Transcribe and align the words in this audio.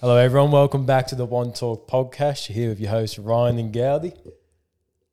Hello, 0.00 0.16
everyone. 0.16 0.50
Welcome 0.50 0.86
back 0.86 1.06
to 1.08 1.14
the 1.14 1.24
One 1.24 1.52
Talk 1.52 1.88
podcast. 1.88 2.48
You're 2.48 2.54
here 2.54 2.68
with 2.70 2.80
your 2.80 2.90
host, 2.90 3.16
Ryan 3.18 3.58
and 3.58 3.72
Gowdy. 3.72 4.12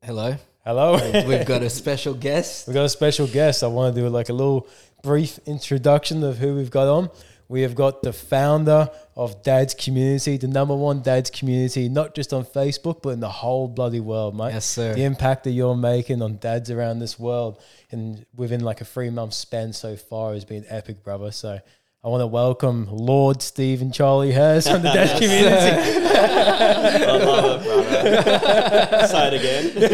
Hello. 0.02 0.36
Hello. 0.64 1.24
We've 1.26 1.46
got 1.46 1.62
a 1.62 1.70
special 1.82 2.14
guest. 2.14 2.66
We've 2.66 2.74
got 2.74 2.84
a 2.84 2.88
special 2.88 3.26
guest. 3.26 3.62
I 3.62 3.68
want 3.68 3.94
to 3.94 4.00
do 4.00 4.08
like 4.08 4.28
a 4.28 4.32
little 4.32 4.66
brief 5.02 5.38
introduction 5.46 6.22
of 6.24 6.38
who 6.38 6.54
we've 6.56 6.70
got 6.70 6.88
on. 6.88 7.10
We 7.48 7.62
have 7.62 7.74
got 7.74 8.02
the 8.02 8.12
founder 8.12 8.90
of 9.14 9.42
Dad's 9.42 9.74
Community, 9.74 10.36
the 10.36 10.48
number 10.48 10.74
one 10.74 11.02
Dad's 11.02 11.30
Community, 11.30 11.88
not 11.88 12.14
just 12.14 12.32
on 12.32 12.44
Facebook, 12.44 13.02
but 13.02 13.10
in 13.10 13.20
the 13.20 13.28
whole 13.28 13.68
bloody 13.68 14.00
world, 14.00 14.36
mate. 14.36 14.52
Yes, 14.52 14.64
sir. 14.64 14.94
The 14.94 15.04
impact 15.04 15.44
that 15.44 15.50
you're 15.50 15.76
making 15.76 16.22
on 16.22 16.38
dads 16.38 16.70
around 16.70 16.98
this 16.98 17.18
world 17.18 17.62
and 17.90 18.24
within 18.34 18.60
like 18.62 18.80
a 18.80 18.84
three 18.84 19.10
month 19.10 19.34
span 19.34 19.72
so 19.72 19.96
far 19.96 20.32
has 20.32 20.44
been 20.44 20.64
epic, 20.68 21.02
brother. 21.04 21.30
So 21.30 21.60
I 22.04 22.08
want 22.08 22.20
to 22.22 22.26
welcome 22.26 22.88
Lord 22.90 23.40
Stephen 23.42 23.92
Charlie 23.92 24.32
Hurst 24.32 24.68
from 24.68 24.82
the 24.82 24.90
Dad's 24.90 25.12
Community. 25.20 26.00
I 27.06 27.16
love 27.16 27.62
it, 27.62 28.88
brother. 28.90 29.06
Say 29.06 29.28
it 29.32 29.84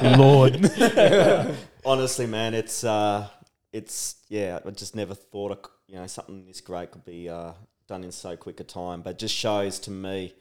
again. 0.00 0.18
Lord. 0.18 1.54
Honestly, 1.84 2.24
man, 2.26 2.54
it's 2.54 2.84
uh, 2.84 3.28
it's 3.70 4.16
yeah. 4.30 4.60
I 4.64 4.70
just 4.70 4.96
never 4.96 5.14
thought, 5.14 5.52
a, 5.52 5.58
you 5.92 5.98
know, 5.98 6.06
something 6.06 6.46
this 6.46 6.62
great 6.62 6.90
could 6.90 7.04
be 7.04 7.28
uh, 7.28 7.52
done 7.86 8.02
in 8.02 8.12
so 8.12 8.34
quick 8.34 8.58
a 8.60 8.64
time. 8.64 9.02
But 9.02 9.10
it 9.10 9.18
just 9.18 9.34
shows 9.34 9.78
to 9.80 9.90
me 9.90 10.32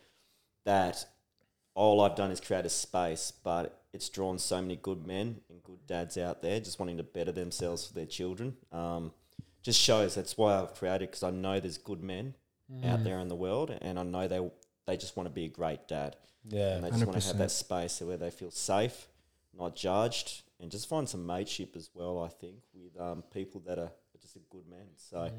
that 0.64 1.06
all 1.76 2.00
I've 2.00 2.16
done 2.16 2.32
is 2.32 2.40
create 2.40 2.66
a 2.66 2.70
space, 2.70 3.34
but 3.44 3.82
it's 3.92 4.08
drawn 4.08 4.40
so 4.40 4.62
many 4.62 4.78
good 4.78 5.06
men 5.06 5.42
and 5.50 5.62
good 5.62 5.86
dads 5.88 6.18
out 6.18 6.42
there 6.42 6.62
just 6.62 6.80
wanting 6.80 6.96
to 6.96 7.04
better 7.04 7.34
themselves 7.34 7.86
for 7.86 7.94
their 7.96 8.06
children. 8.06 8.56
Um, 8.72 9.12
just 9.62 9.80
shows 9.80 10.16
that's 10.16 10.38
why 10.38 10.60
I've 10.60 10.74
created 10.74 11.10
because 11.10 11.24
I 11.24 11.32
know 11.32 11.60
there's 11.60 11.78
good 11.78 12.02
men 12.02 12.36
out 12.86 13.04
there 13.04 13.20
in 13.20 13.28
the 13.28 13.36
world, 13.36 13.76
and 13.82 13.98
I 14.00 14.04
know 14.04 14.28
they 14.28 14.50
they 14.86 14.98
just 14.98 15.18
want 15.18 15.28
to 15.28 15.34
be 15.34 15.46
a 15.46 15.50
great 15.50 15.88
dad. 15.88 16.16
Yeah. 16.48 16.76
and 16.76 16.84
they 16.86 16.90
just 16.90 17.06
want 17.06 17.20
to 17.22 17.28
have 17.28 17.38
that 17.38 17.52
space 17.52 18.00
where 18.02 18.18
they 18.18 18.32
feel 18.32 18.50
safe, 18.52 19.08
not 19.58 19.76
judged, 19.76 20.44
and 20.60 20.72
just 20.72 20.88
find 20.88 21.08
some 21.08 21.26
mateship 21.26 21.76
as 21.76 21.90
well. 21.94 22.24
I 22.24 22.30
think 22.30 22.56
with 22.74 23.00
um, 23.00 23.24
people 23.34 23.62
that 23.68 23.78
are 23.78 23.92
just 24.22 24.36
a 24.36 24.40
good 24.50 24.68
men. 24.70 24.88
So, 24.98 25.32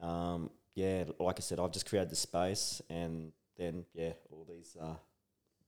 um, 0.00 0.50
yeah, 0.74 1.04
like 1.18 1.36
I 1.38 1.40
said, 1.40 1.58
I've 1.60 1.72
just 1.72 1.86
created 1.88 2.10
the 2.10 2.16
space, 2.16 2.80
and 2.88 3.32
then 3.56 3.84
yeah, 3.94 4.12
all 4.30 4.46
these 4.48 4.76
uh, 4.80 4.94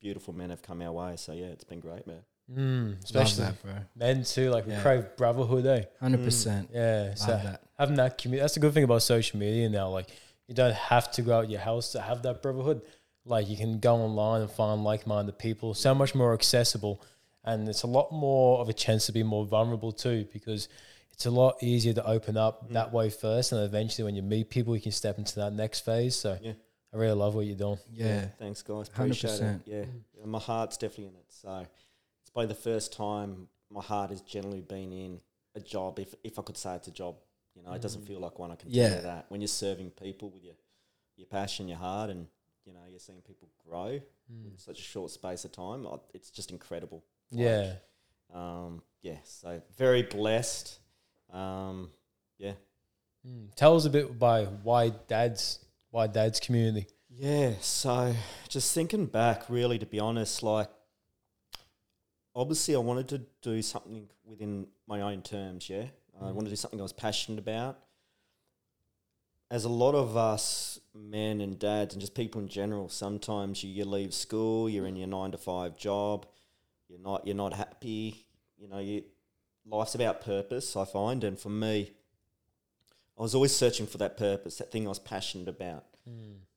beautiful 0.00 0.32
men 0.34 0.50
have 0.50 0.62
come 0.62 0.80
our 0.82 0.92
way. 0.92 1.16
So 1.16 1.32
yeah, 1.32 1.46
it's 1.46 1.64
been 1.64 1.80
great, 1.80 2.06
man. 2.06 2.22
Mm, 2.50 2.90
Love 2.94 3.04
especially 3.04 3.44
that, 3.44 3.62
bro. 3.62 3.72
men 3.94 4.24
too. 4.24 4.50
Like 4.50 4.66
we 4.66 4.72
Yeah. 4.72 4.82
crave 4.82 5.16
brotherhood, 5.16 5.66
eh? 5.66 5.84
Hundred 6.00 6.24
percent. 6.24 6.70
Yeah. 6.72 7.14
So 7.14 7.30
Love 7.32 7.42
that. 7.44 7.62
having 7.78 7.96
that 7.96 8.18
community, 8.18 8.42
that's 8.42 8.54
the 8.54 8.60
good 8.60 8.74
thing 8.74 8.84
about 8.84 9.02
social 9.02 9.38
media 9.38 9.68
now. 9.68 9.88
Like 9.90 10.08
you 10.48 10.54
don't 10.54 10.74
have 10.74 11.10
to 11.12 11.22
go 11.22 11.38
out 11.38 11.48
your 11.50 11.60
house 11.60 11.92
to 11.92 12.00
have 12.00 12.22
that 12.22 12.42
brotherhood. 12.42 12.82
Like 13.24 13.48
you 13.48 13.56
can 13.56 13.78
go 13.78 13.94
online 13.96 14.40
and 14.42 14.50
find 14.50 14.82
like-minded 14.82 15.38
people. 15.38 15.74
So 15.74 15.94
much 15.94 16.14
more 16.14 16.32
accessible, 16.34 17.00
and 17.44 17.68
it's 17.68 17.82
a 17.84 17.86
lot 17.86 18.10
more 18.10 18.58
of 18.60 18.68
a 18.68 18.72
chance 18.72 19.06
to 19.06 19.12
be 19.12 19.22
more 19.22 19.44
vulnerable 19.46 19.92
too, 19.92 20.26
because 20.32 20.68
it's 21.12 21.26
a 21.26 21.30
lot 21.30 21.62
easier 21.62 21.92
to 21.92 22.04
open 22.06 22.36
up 22.36 22.68
Mm. 22.68 22.72
that 22.72 22.92
way 22.92 23.10
first, 23.10 23.52
and 23.52 23.62
eventually 23.62 24.04
when 24.06 24.16
you 24.16 24.22
meet 24.22 24.48
people, 24.50 24.74
you 24.74 24.82
can 24.82 24.90
step 24.90 25.18
into 25.18 25.36
that 25.36 25.52
next 25.52 25.80
phase. 25.80 26.16
So 26.16 26.36
Yeah. 26.42 26.54
I 26.92 26.96
really 26.96 27.12
love 27.14 27.36
what 27.36 27.46
you're 27.46 27.54
doing. 27.56 27.78
Yeah. 27.92 28.26
thanks, 28.38 28.62
guys. 28.62 28.88
Appreciate 28.88 29.30
100%. 29.38 29.62
it. 29.68 29.70
Yeah, 29.70 29.84
Yeah, 30.18 30.24
my 30.26 30.40
heart's 30.40 30.76
definitely 30.78 31.08
in 31.08 31.16
it. 31.20 31.26
So 31.28 31.66
it's 32.30 32.32
probably 32.32 32.46
the 32.48 32.54
first 32.60 32.92
time 32.92 33.48
my 33.70 33.82
heart 33.82 34.10
has 34.10 34.20
generally 34.20 34.60
been 34.60 34.92
in 34.92 35.20
a 35.56 35.60
job. 35.60 35.98
If 35.98 36.14
if 36.22 36.38
I 36.38 36.42
could 36.42 36.56
say 36.56 36.74
it's 36.76 36.86
a 36.88 36.92
job, 36.92 37.16
you 37.54 37.62
know, 37.62 37.72
it 37.72 37.82
doesn't 37.82 38.06
feel 38.06 38.20
like 38.20 38.38
one. 38.38 38.52
I 38.52 38.56
can 38.56 38.70
tell 38.70 38.78
Yeah. 38.78 38.96
you 38.96 39.02
that 39.02 39.26
when 39.30 39.40
you're 39.40 39.48
serving 39.48 39.90
people 39.90 40.30
with 40.30 40.44
your 40.44 40.54
your 41.16 41.26
passion, 41.26 41.66
your 41.68 41.78
heart, 41.78 42.10
and 42.10 42.28
you 42.64 42.72
know 42.72 42.80
you're 42.88 43.00
seeing 43.00 43.20
people 43.22 43.48
grow 43.68 44.00
in 44.28 44.56
such 44.58 44.78
a 44.78 44.82
short 44.82 45.10
space 45.10 45.44
of 45.44 45.50
time, 45.50 45.84
it's 46.14 46.30
just 46.30 46.52
incredible. 46.52 47.02
Like, 47.32 47.40
Yeah. 47.40 47.74
Um. 48.32 48.82
Yeah. 49.02 49.16
So 49.24 49.60
very 49.76 50.02
blessed. 50.04 50.78
Um. 51.30 51.90
Yeah. 52.38 52.52
Mm. 53.26 53.52
Tell 53.56 53.74
us 53.76 53.84
a 53.86 53.90
bit 53.90 54.18
by 54.18 54.44
why 54.44 54.90
dad's 55.08 55.58
why 55.90 56.06
dad's 56.06 56.38
community. 56.38 56.86
Yeah, 57.12 57.54
so 57.60 58.14
just 58.48 58.72
thinking 58.72 59.06
back, 59.06 59.50
really, 59.50 59.80
to 59.80 59.86
be 59.86 59.98
honest, 59.98 60.44
like 60.44 60.70
obviously 62.34 62.74
I 62.74 62.78
wanted 62.78 63.08
to 63.08 63.22
do 63.42 63.62
something 63.62 64.08
within 64.24 64.66
my 64.86 65.00
own 65.00 65.22
terms, 65.22 65.68
yeah. 65.68 65.86
I 66.20 66.32
wanted 66.32 66.48
to 66.48 66.50
do 66.50 66.56
something 66.56 66.78
I 66.78 66.82
was 66.82 66.92
passionate 66.92 67.38
about. 67.38 67.78
As 69.50 69.64
a 69.64 69.70
lot 69.70 69.94
of 69.94 70.16
us 70.16 70.78
men 70.94 71.40
and 71.40 71.58
dads 71.58 71.94
and 71.94 72.00
just 72.00 72.14
people 72.14 72.40
in 72.40 72.48
general, 72.48 72.88
sometimes 72.88 73.64
you, 73.64 73.70
you 73.70 73.84
leave 73.84 74.12
school, 74.12 74.68
you're 74.68 74.86
in 74.86 74.96
your 74.96 75.08
nine 75.08 75.32
to 75.32 75.38
five 75.38 75.76
job, 75.76 76.26
you're 76.88 77.00
not 77.00 77.26
you're 77.26 77.36
not 77.36 77.54
happy, 77.54 78.26
you 78.58 78.68
know, 78.68 78.78
you 78.78 79.04
life's 79.66 79.94
about 79.94 80.20
purpose, 80.20 80.76
I 80.76 80.84
find, 80.84 81.24
and 81.24 81.38
for 81.38 81.48
me, 81.48 81.92
I 83.18 83.22
was 83.22 83.34
always 83.34 83.54
searching 83.54 83.86
for 83.86 83.98
that 83.98 84.16
purpose, 84.16 84.58
that 84.58 84.70
thing 84.70 84.86
I 84.86 84.88
was 84.88 84.98
passionate 84.98 85.48
about. 85.48 85.84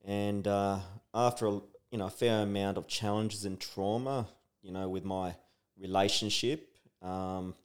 And 0.06 0.48
uh, 0.48 0.80
after 1.14 1.48
a 1.48 1.52
you 1.92 1.98
know 1.98 2.08
a 2.08 2.12
fair 2.12 2.44
amount 2.44 2.78
of 2.78 2.88
challenges 2.88 3.46
and 3.46 3.60
trauma, 3.60 4.28
you 4.62 4.72
know, 4.72 4.90
with 4.90 5.06
my 5.06 5.36
relationship, 5.80 6.70
um, 7.02 7.56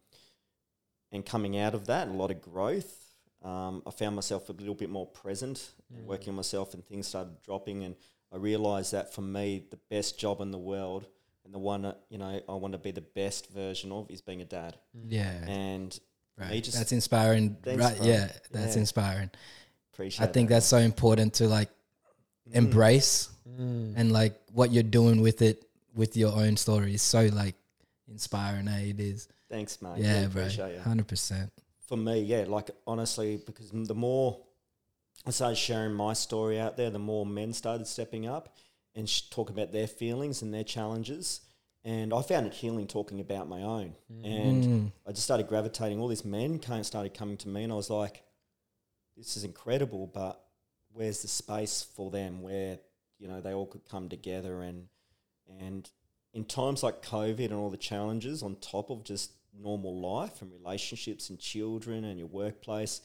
and 1.13 1.25
coming 1.25 1.59
out 1.59 1.75
of 1.75 1.87
that, 1.87 2.09
a 2.09 2.13
lot 2.13 2.31
of 2.31 2.41
growth, 2.43 2.95
um, 3.43 3.83
I 3.87 3.91
found 3.91 4.15
myself 4.17 4.49
a 4.49 4.53
little 4.53 4.75
bit 4.75 4.91
more 4.91 5.07
present, 5.07 5.71
and 5.95 6.07
working 6.07 6.31
on 6.31 6.37
myself, 6.37 6.75
and 6.75 6.85
things 6.87 7.07
started 7.07 7.41
dropping. 7.43 7.85
And 7.85 7.95
I 8.33 8.37
realized 8.37 8.93
that 8.93 9.15
for 9.15 9.23
me, 9.23 9.65
the 9.71 9.79
best 9.91 10.19
job 10.19 10.41
in 10.41 10.51
the 10.51 10.59
world, 10.59 11.07
and 11.45 11.55
the 11.55 11.59
one 11.59 11.83
that 11.83 12.01
you 12.11 12.19
know 12.19 12.41
I 12.49 12.53
want 12.55 12.73
to 12.73 12.79
be 12.79 12.91
the 12.91 13.01
best 13.01 13.49
version 13.51 13.91
of, 13.93 14.11
is 14.11 14.21
being 14.21 14.43
a 14.43 14.45
dad. 14.45 14.77
Yeah. 15.07 15.33
And 15.47 15.99
Right. 16.37 16.51
me 16.51 16.61
just 16.61 16.77
that's 16.79 16.93
inspiring. 16.93 17.57
Thanks, 17.63 17.83
right. 17.83 17.97
bro. 17.97 18.07
Yeah. 18.07 18.31
That's 18.53 18.75
Yeah. 18.77 18.81
inspiring. 18.81 19.31
appreciate. 19.93 20.29
I 20.29 20.31
think 20.31 20.49
that. 20.51 20.57
that's 20.57 20.67
so 20.67 20.79
important 20.79 21.35
to 21.35 21.49
like 21.49 21.71
embrace 22.53 23.31
Mm. 23.49 23.95
and 23.97 24.13
like 24.13 24.39
what 24.53 24.71
you're 24.73 24.83
doing 24.85 25.21
with 25.23 25.43
it 25.43 25.65
with 25.95 26.17
your 26.17 26.33
own 26.33 26.57
story 26.57 26.95
is 26.95 27.03
so 27.03 27.27
like 27.33 27.57
inspiring. 28.11 28.69
It 28.69 29.01
is. 29.01 29.29
Thanks, 29.51 29.81
mate. 29.83 29.99
Yeah, 29.99 30.27
Really 30.33 30.57
bro. 30.57 30.79
Hundred 30.83 31.09
percent. 31.09 31.51
for 31.87 31.97
me, 31.97 32.21
yeah, 32.23 32.45
like 32.47 32.71
honestly, 32.87 33.41
because 33.47 33.71
the 33.71 33.95
more 33.95 34.41
I 35.27 35.31
started 35.31 35.57
sharing 35.57 35.95
my 35.95 36.13
story 36.13 36.59
out 36.61 36.77
there, 36.77 36.91
the 36.91 36.99
more 36.99 37.25
men 37.27 37.53
started 37.53 37.87
stepping 37.87 38.27
up 38.27 38.57
and 38.95 39.09
sh- 39.09 39.23
talk 39.31 39.51
about 39.51 39.73
their 39.73 39.87
feelings 39.87 40.43
and 40.43 40.53
their 40.53 40.65
challenges. 40.65 41.41
And 41.85 42.13
I 42.13 42.21
found 42.23 42.47
it 42.47 42.53
healing 42.55 42.87
talking 42.87 43.21
about 43.21 43.49
my 43.49 43.63
own. 43.63 43.95
And 44.23 44.65
Mm. 44.65 44.93
I 45.07 45.11
just 45.13 45.23
started 45.25 45.47
gravitating. 45.49 46.01
All 46.01 46.09
these 46.09 46.25
men 46.25 46.59
kind 46.59 46.85
started 46.85 47.15
coming 47.15 47.37
to 47.39 47.49
me, 47.49 47.63
and 47.63 47.73
I 47.73 47.77
was 47.77 47.89
like, 47.89 48.23
this 49.17 49.37
is 49.37 49.45
incredible, 49.45 50.07
but 50.07 50.45
where's 50.93 51.23
the 51.23 51.29
space 51.29 51.83
for 51.83 52.11
them 52.11 52.43
where, 52.43 52.79
you 53.19 53.29
know, 53.29 53.41
they 53.41 53.55
all 53.55 53.67
could 53.67 53.85
come 53.89 54.09
together 54.09 54.63
and, 54.63 54.89
and 55.61 55.89
in 56.39 56.45
times 56.45 56.85
like 56.85 57.03
COVID 57.05 57.47
and 57.47 57.55
all 57.55 57.69
the 57.69 57.77
challenges 57.77 58.43
on 58.45 58.55
top 58.61 58.91
of 58.91 59.03
just 59.03 59.33
normal 59.61 60.01
life 60.01 60.41
and 60.41 60.53
relationships 60.53 61.31
and 61.31 61.39
children 61.39 62.05
and 62.05 62.17
your 62.17 62.29
workplace, 62.29 63.01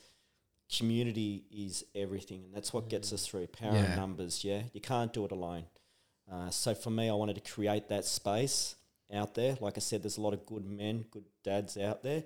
community 0.78 1.44
is 1.52 1.84
everything. 1.96 2.44
And 2.46 2.54
that's 2.54 2.72
what 2.74 2.90
gets 2.90 3.12
us 3.12 3.26
through 3.26 3.48
power 3.48 3.74
Yeah. 3.74 3.90
in 3.92 3.96
numbers. 3.96 4.44
Yeah. 4.44 4.62
You 4.72 4.82
can't 4.82 5.12
do 5.12 5.26
it 5.26 5.32
alone. 5.32 5.66
Uh, 6.32 6.52
so 6.52 6.76
for 6.76 6.92
me, 6.92 7.10
I 7.10 7.14
wanted 7.14 7.36
to 7.44 7.52
create 7.52 7.90
that 7.90 8.06
space 8.06 8.76
out 9.12 9.34
there. 9.34 9.58
Like 9.60 9.78
I 9.78 9.82
said, 9.82 10.04
there's 10.04 10.18
a 10.18 10.22
lot 10.22 10.34
of 10.34 10.46
good 10.46 10.66
men, 10.66 11.06
good 11.12 11.26
dads 11.44 11.76
out 11.76 12.04
there. 12.04 12.24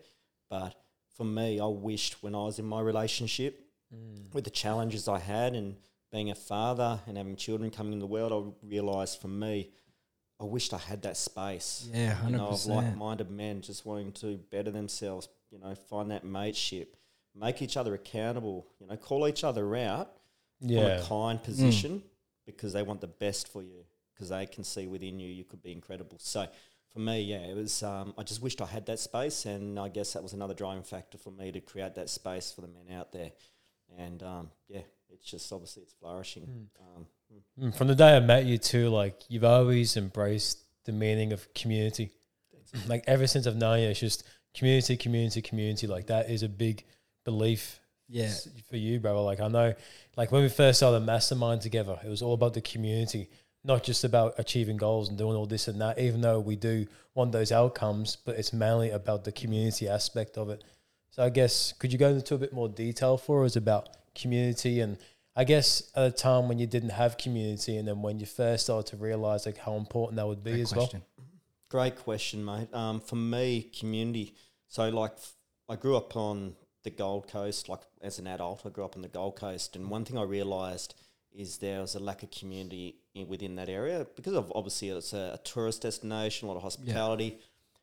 But 0.49 0.75
for 1.15 1.23
me, 1.23 1.59
I 1.59 1.65
wished 1.67 2.21
when 2.21 2.35
I 2.35 2.43
was 2.43 2.59
in 2.59 2.65
my 2.65 2.81
relationship 2.81 3.63
with 4.33 4.43
the 4.43 4.49
challenges 4.49 5.07
I 5.07 5.19
had 5.19 5.55
and 5.55 5.77
being 6.11 6.29
a 6.31 6.35
father 6.35 6.99
and 7.07 7.17
having 7.17 7.37
children 7.37 7.71
coming 7.71 7.93
in 7.93 7.99
the 7.99 8.05
world, 8.07 8.31
I 8.33 8.65
realized 8.67 9.19
for 9.21 9.29
me, 9.29 9.71
I 10.39 10.43
wished 10.43 10.73
I 10.73 10.77
had 10.77 11.01
that 11.03 11.17
space. 11.17 11.89
Yeah, 11.91 12.09
You 12.09 12.13
hundred 12.15 12.37
know, 12.37 12.47
of 12.49 12.65
like-minded 12.67 13.29
men 13.31 13.61
just 13.61 13.85
wanting 13.85 14.11
to 14.13 14.37
better 14.37 14.71
themselves. 14.71 15.27
You 15.51 15.59
know, 15.59 15.73
find 15.89 16.11
that 16.11 16.23
mateship, 16.25 16.95
make 17.33 17.61
each 17.61 17.77
other 17.77 17.93
accountable. 17.95 18.67
You 18.79 18.87
know, 18.87 18.97
call 18.97 19.27
each 19.27 19.43
other 19.43 19.75
out 19.75 20.17
from 20.59 20.69
Yeah. 20.69 20.99
a 20.99 21.03
kind 21.05 21.41
position 21.41 22.03
because 22.45 22.73
they 22.73 22.83
want 22.83 23.01
the 23.01 23.07
best 23.07 23.47
for 23.47 23.63
you 23.63 23.83
because 24.13 24.29
they 24.29 24.45
can 24.45 24.63
see 24.63 24.87
within 24.87 25.19
you 25.19 25.27
you 25.29 25.43
could 25.43 25.61
be 25.61 25.71
incredible. 25.71 26.17
So 26.19 26.47
for 26.89 26.99
me, 26.99 27.21
yeah, 27.21 27.39
it 27.39 27.55
was. 27.55 27.81
Um, 27.83 28.13
I 28.17 28.23
just 28.23 28.41
wished 28.41 28.61
I 28.61 28.65
had 28.65 28.85
that 28.87 28.99
space, 28.99 29.45
and 29.45 29.79
I 29.79 29.89
guess 29.89 30.13
that 30.13 30.23
was 30.23 30.33
another 30.33 30.53
driving 30.53 30.83
factor 30.83 31.17
for 31.17 31.31
me 31.31 31.51
to 31.51 31.59
create 31.61 31.95
that 31.95 32.09
space 32.09 32.51
for 32.51 32.61
the 32.61 32.67
men 32.67 32.89
out 32.95 33.11
there. 33.11 33.31
And 33.97 34.21
um, 34.23 34.51
yeah, 34.67 34.81
it's 35.19 35.29
just 35.29 35.51
obviously 35.51 35.83
it's 35.83 35.93
flourishing. 35.93 36.69
Um, 36.79 37.05
Mm, 37.59 37.75
From 37.75 37.87
the 37.87 37.95
day 37.95 38.15
I 38.15 38.19
met 38.21 38.45
you 38.45 38.57
too, 38.57 38.87
like 38.87 39.15
you've 39.27 39.43
always 39.43 39.97
embraced 39.97 40.59
the 40.85 40.93
meaning 40.93 41.33
of 41.33 41.53
community. 41.53 42.11
Like 42.87 43.03
ever 43.07 43.27
since 43.27 43.45
I've 43.47 43.57
known 43.57 43.79
you, 43.81 43.89
it's 43.89 43.99
just 43.99 44.23
community, 44.55 44.95
community, 44.95 45.41
community. 45.41 45.87
Like 45.87 46.07
that 46.07 46.29
is 46.29 46.43
a 46.43 46.47
big 46.49 46.85
belief 47.25 47.81
Yeah. 48.07 48.31
for 48.69 48.77
you, 48.77 48.99
brother. 49.01 49.19
Like 49.19 49.41
I 49.41 49.49
know, 49.49 49.73
like 50.15 50.31
when 50.31 50.41
we 50.43 50.49
first 50.49 50.79
started 50.79 51.01
Mastermind 51.05 51.61
together, 51.61 51.99
it 52.03 52.07
was 52.09 52.21
all 52.21 52.33
about 52.33 52.53
the 52.53 52.61
community, 52.61 53.29
not 53.63 53.83
just 53.83 54.03
about 54.05 54.35
achieving 54.37 54.77
goals 54.77 55.09
and 55.09 55.17
doing 55.17 55.35
all 55.35 55.45
this 55.45 55.67
and 55.67 55.81
that. 55.81 55.99
Even 55.99 56.21
though 56.21 56.39
we 56.39 56.55
do 56.55 56.85
want 57.13 57.33
those 57.33 57.51
outcomes, 57.51 58.15
but 58.23 58.37
it's 58.37 58.53
mainly 58.53 58.91
about 58.91 59.25
the 59.25 59.33
community 59.33 59.89
aspect 59.89 60.37
of 60.37 60.49
it. 60.49 60.63
So 61.09 61.23
I 61.23 61.29
guess 61.29 61.73
could 61.73 61.91
you 61.91 61.99
go 61.99 62.09
into 62.09 62.35
a 62.35 62.37
bit 62.37 62.53
more 62.53 62.69
detail 62.69 63.17
for 63.17 63.43
us 63.43 63.57
about 63.57 63.89
community 64.17 64.81
and 64.81 64.97
I 65.35 65.43
guess 65.43 65.91
at 65.95 66.05
a 66.05 66.11
time 66.11 66.47
when 66.49 66.57
you 66.57 66.65
didn't 66.65 66.89
have 66.89 67.17
community 67.17 67.77
and 67.77 67.87
then 67.87 68.01
when 68.01 68.19
you 68.19 68.25
first 68.25 68.63
started 68.63 68.89
to 68.89 68.97
realize 68.97 69.45
like 69.45 69.57
how 69.57 69.75
important 69.75 70.15
that 70.17 70.27
would 70.27 70.43
be 70.43 70.51
Great 70.51 70.61
as 70.61 70.73
question. 70.73 71.01
Great 71.69 71.95
question, 71.97 72.43
mate. 72.43 72.73
Um, 72.73 72.99
for 73.01 73.17
me, 73.17 73.69
community. 73.77 74.33
So, 74.67 74.89
like, 74.89 75.11
f- 75.11 75.33
I 75.69 75.75
grew 75.75 75.97
up 75.97 76.15
on 76.15 76.55
the 76.83 76.89
Gold 76.89 77.27
Coast. 77.27 77.67
Like, 77.67 77.81
as 78.01 78.19
an 78.19 78.27
adult, 78.27 78.65
I 78.65 78.69
grew 78.69 78.85
up 78.85 78.95
on 78.95 79.01
the 79.01 79.09
Gold 79.09 79.35
Coast, 79.35 79.75
and 79.75 79.89
one 79.89 80.05
thing 80.05 80.17
I 80.17 80.23
realised 80.23 80.95
is 81.33 81.57
there 81.57 81.81
was 81.81 81.93
a 81.93 81.99
lack 81.99 82.23
of 82.23 82.31
community 82.31 82.95
in, 83.13 83.27
within 83.27 83.55
that 83.55 83.69
area 83.69 84.07
because 84.15 84.33
of 84.33 84.51
obviously 84.55 84.89
it's 84.89 85.13
a, 85.13 85.31
a 85.35 85.39
tourist 85.43 85.81
destination, 85.81 86.47
a 86.47 86.51
lot 86.51 86.57
of 86.57 86.63
hospitality. 86.63 87.37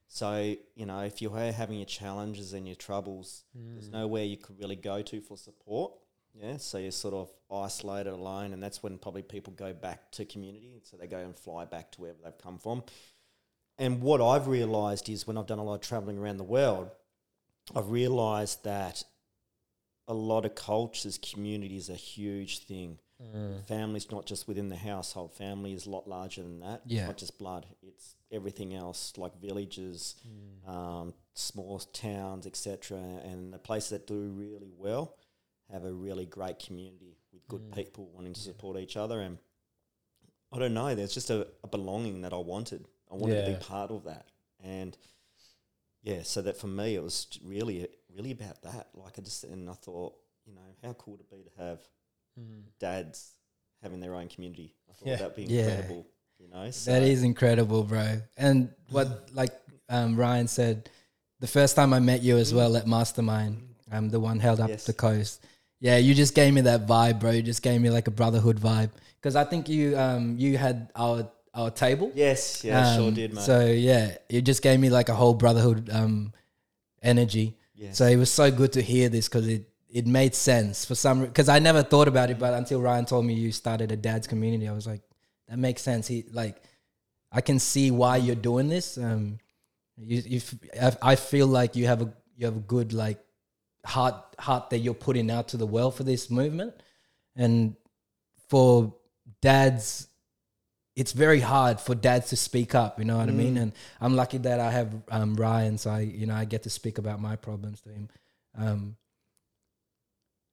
So, 0.09 0.57
you 0.75 0.87
know, 0.87 1.01
if 1.01 1.21
you 1.23 1.31
were 1.31 1.53
having 1.53 1.79
your 1.79 1.87
challenges 1.87 2.53
and 2.53 2.67
your 2.67 2.77
troubles, 2.77 3.45
there's 3.55 3.91
nowhere 3.91 4.25
you 4.25 4.37
could 4.37 4.59
really 4.59 4.77
go 4.77 5.03
to 5.03 5.21
for 5.21 5.37
support. 5.37 5.93
Yeah, 6.35 6.57
so 6.57 6.79
you're 6.79 6.91
sort 6.91 7.15
of 7.15 7.31
isolated, 7.51 8.13
alone, 8.13 8.53
and 8.53 8.63
that's 8.63 8.83
when 8.83 8.99
probably 8.99 9.23
people 9.23 9.53
go 9.53 9.73
back 9.73 10.11
to 10.13 10.25
community. 10.25 10.81
So 10.83 10.97
they 10.97 11.07
go 11.07 11.19
and 11.19 11.37
fly 11.37 11.65
back 11.65 11.93
to 11.93 12.01
wherever 12.01 12.19
they've 12.25 12.39
come 12.39 12.59
from. 12.59 12.83
And 13.79 14.03
what 14.03 14.21
I've 14.21 14.47
realised 14.49 15.09
is 15.09 15.27
when 15.27 15.37
I've 15.39 15.47
done 15.47 15.59
a 15.59 15.65
lot 15.65 15.75
of 15.75 15.81
travelling 15.81 16.19
around 16.19 16.39
the 16.39 16.45
world, 16.45 16.91
I've 17.75 17.91
realised 17.91 18.65
that 18.65 19.05
a 20.09 20.15
lot 20.15 20.45
of 20.45 20.55
cultures, 20.55 21.19
community 21.19 21.77
is 21.77 21.89
a 21.89 21.95
huge 21.95 22.61
thing. 22.61 22.99
Family's 23.67 24.11
not 24.11 24.27
just 24.27 24.47
within 24.47 24.69
the 24.69 24.77
household. 24.77 25.33
Family 25.33 25.73
is 25.73 25.87
a 25.87 25.91
lot 25.91 26.07
larger 26.07 26.43
than 26.43 26.61
that. 26.61 26.83
It's 26.85 26.93
Yeah. 26.95 27.07
not 27.07 27.17
just 27.17 27.39
blood. 27.39 27.65
It's 27.81 28.17
everything 28.31 28.75
else, 28.75 29.17
like 29.17 29.35
villages, 29.41 30.17
um, 30.67 31.15
small 31.33 31.79
towns, 31.79 32.47
etc. 32.47 32.99
And 32.99 33.53
the 33.53 33.59
places 33.59 33.91
that 33.91 34.07
do 34.07 34.29
really 34.31 34.73
well 34.77 35.17
have 35.73 35.85
a 35.85 35.93
really 35.93 36.27
great 36.27 36.59
community 36.59 37.17
with 37.33 37.47
good 37.49 37.73
people 37.73 38.11
wanting 38.15 38.33
to 38.35 38.41
support 38.41 38.77
each 38.79 38.97
other. 38.97 39.21
And 39.21 39.39
I 40.53 40.59
don't 40.59 40.75
know, 40.75 40.95
there's 40.95 41.15
just 41.15 41.31
a, 41.31 41.47
a 41.63 41.69
belonging 41.69 42.23
that 42.23 42.33
I 42.33 42.37
wanted. 42.39 42.85
I 43.11 43.17
wanted 43.17 43.45
to 43.45 43.51
be 43.53 43.57
part 43.59 43.91
of 43.91 44.05
that. 44.05 44.27
And 44.63 44.97
yeah, 46.03 46.23
so 46.23 46.43
that 46.43 46.57
for 46.57 46.67
me, 46.67 46.95
it 46.95 47.03
was 47.03 47.27
really, 47.45 47.87
really 48.15 48.31
about 48.33 48.63
that. 48.63 48.89
Like 48.95 49.19
I 49.19 49.23
just, 49.23 49.45
and 49.45 49.69
I 49.69 49.75
thought, 49.75 50.15
you 50.47 50.55
know, 50.55 50.61
how 50.83 50.93
cool 50.95 51.13
would 51.13 51.21
it 51.21 51.31
be 51.31 51.43
to 51.43 51.63
have 51.65 51.81
dads 52.79 53.33
having 53.83 54.01
their 54.01 54.15
own 54.15 54.29
community? 54.29 54.75
I 54.91 54.93
thought 54.95 55.09
Yeah. 55.09 55.17
that'd 55.17 55.37
be 55.37 55.45
Yeah. 55.45 55.61
incredible. 55.63 56.07
You 56.39 56.49
know, 56.49 56.71
so 56.71 56.91
That 56.91 57.03
is 57.03 57.23
incredible, 57.23 57.85
bro. 57.85 58.21
And 58.37 58.75
what, 58.91 59.31
like 59.35 59.53
um, 59.89 60.17
Ryan 60.17 60.49
said, 60.49 60.91
the 61.41 61.47
first 61.47 61.77
time 61.77 61.93
I 61.93 62.01
met 62.01 62.23
you 62.23 62.37
as 62.37 62.53
well 62.53 62.77
at 62.77 62.87
Mastermind, 62.87 63.75
um, 63.93 64.09
the 64.11 64.21
one 64.21 64.41
held 64.41 64.61
up 64.61 64.69
Yes. 64.71 64.85
the 64.85 64.93
coast. 64.93 65.45
Yeah, 65.85 65.99
you 65.99 66.15
just 66.15 66.35
gave 66.35 66.55
me 66.55 66.63
that 66.63 66.87
vibe, 66.87 67.21
bro. 67.21 67.31
You 67.33 67.43
just 67.43 67.63
gave 67.63 67.79
me 67.79 67.91
like 67.91 68.07
a 68.09 68.11
brotherhood 68.11 68.59
vibe. 68.59 68.91
Because 69.21 69.37
I 69.37 69.45
think 69.45 69.69
you 69.69 69.99
um 69.99 70.37
you 70.39 70.57
had 70.57 70.91
our 70.97 71.31
our 71.53 71.71
table. 71.71 72.11
yes, 72.15 72.65
yeah, 72.65 72.81
I 72.81 72.97
sure 72.97 73.09
Um, 73.09 73.15
did, 73.15 73.35
mate. 73.35 73.45
So 73.45 73.57
yeah, 73.67 74.17
it 74.31 74.43
just 74.51 74.63
gave 74.63 74.81
me 74.81 74.89
like 74.89 75.11
a 75.11 75.15
whole 75.15 75.35
brotherhood 75.35 75.91
um 75.93 76.33
energy. 77.03 77.57
yes. 77.75 77.99
So 77.99 78.07
it 78.07 78.17
was 78.17 78.31
so 78.31 78.51
good 78.51 78.73
to 78.73 78.83
hear 78.83 79.09
this 79.11 79.29
because 79.29 79.47
it 79.47 79.69
it 79.91 80.07
made 80.07 80.35
sense 80.35 80.87
for 80.87 80.95
some 80.95 81.21
because 81.27 81.51
I 81.51 81.59
never 81.59 81.83
thought 81.83 82.09
about 82.09 82.31
it, 82.31 82.39
but 82.39 82.55
until 82.55 82.81
Ryan 82.81 83.05
told 83.05 83.27
me 83.27 83.35
you 83.35 83.53
started 83.53 83.93
a 83.93 83.97
dad's 83.97 84.27
community, 84.27 84.67
I 84.69 84.73
was 84.73 84.87
like, 84.87 85.03
that 85.49 85.59
makes 85.59 85.83
sense. 85.83 86.09
He 86.09 86.25
like, 86.33 86.57
I 87.31 87.41
can 87.43 87.59
see 87.59 87.91
why 87.91 88.17
you're 88.17 88.43
doing 88.51 88.69
this. 88.71 88.97
Um, 88.97 89.39
you, 89.99 90.23
you, 90.27 90.41
I 91.03 91.15
feel 91.17 91.47
like 91.47 91.77
you 91.77 91.87
have 91.87 92.01
a 92.03 92.09
you 92.37 92.47
have 92.47 92.57
a 92.57 92.67
good 92.75 92.93
like 92.93 93.19
heart 93.85 94.17
heart 94.39 94.71
that 94.71 94.79
you're 94.79 94.95
putting 94.95 95.31
out 95.31 95.49
to 95.49 95.57
the 95.57 95.67
world 95.67 95.95
for 95.95 96.03
this 96.03 96.31
movement, 96.31 96.75
and 97.37 97.77
for 98.49 98.95
dads 99.41 100.09
it's 100.97 101.13
very 101.13 101.41
hard 101.41 101.81
for 101.81 101.95
dads 101.95 102.29
to 102.29 102.37
speak 102.37 102.75
up 102.75 102.99
you 102.99 103.05
know 103.05 103.17
what 103.17 103.29
i 103.29 103.33
mean? 103.33 103.57
And 103.57 103.73
i'm 104.01 104.15
lucky 104.15 104.39
that 104.39 104.61
i 104.61 104.71
have 104.71 104.95
um, 105.11 105.35
ryan 105.35 105.77
so 105.77 105.91
i 105.91 106.01
you 106.01 106.27
know 106.27 106.35
i 106.35 106.45
get 106.45 106.63
to 106.65 106.71
speak 106.71 106.99
about 106.99 107.21
my 107.21 107.37
problems 107.37 107.81
to 107.83 107.89
him. 107.91 108.09
Um, 108.57 108.97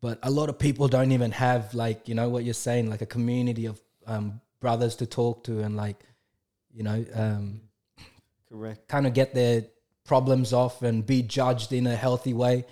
but 0.02 0.18
a 0.24 0.32
lot 0.32 0.50
of 0.50 0.58
people 0.58 0.88
don't 0.88 1.12
even 1.12 1.32
have 1.32 1.74
like 1.74 2.08
you 2.08 2.16
know 2.16 2.30
what 2.30 2.44
you're 2.44 2.54
saying 2.54 2.90
like 2.90 3.02
a 3.02 3.06
community 3.06 3.68
of 3.68 3.80
um, 4.08 4.42
brothers 4.60 4.96
to 4.98 5.06
talk 5.06 5.44
to 5.44 5.62
and 5.62 5.78
like 5.78 6.04
you 6.74 6.84
know 6.84 7.06
um, 7.14 7.62
Correct. 8.50 8.88
kind 8.88 9.06
of 9.06 9.14
get 9.14 9.34
their 9.34 9.66
problems 10.06 10.54
off 10.54 10.82
and 10.82 11.06
be 11.06 11.22
judged 11.22 11.72
in 11.72 11.86
a 11.86 11.96
healthy 11.96 12.34
way 12.34 12.66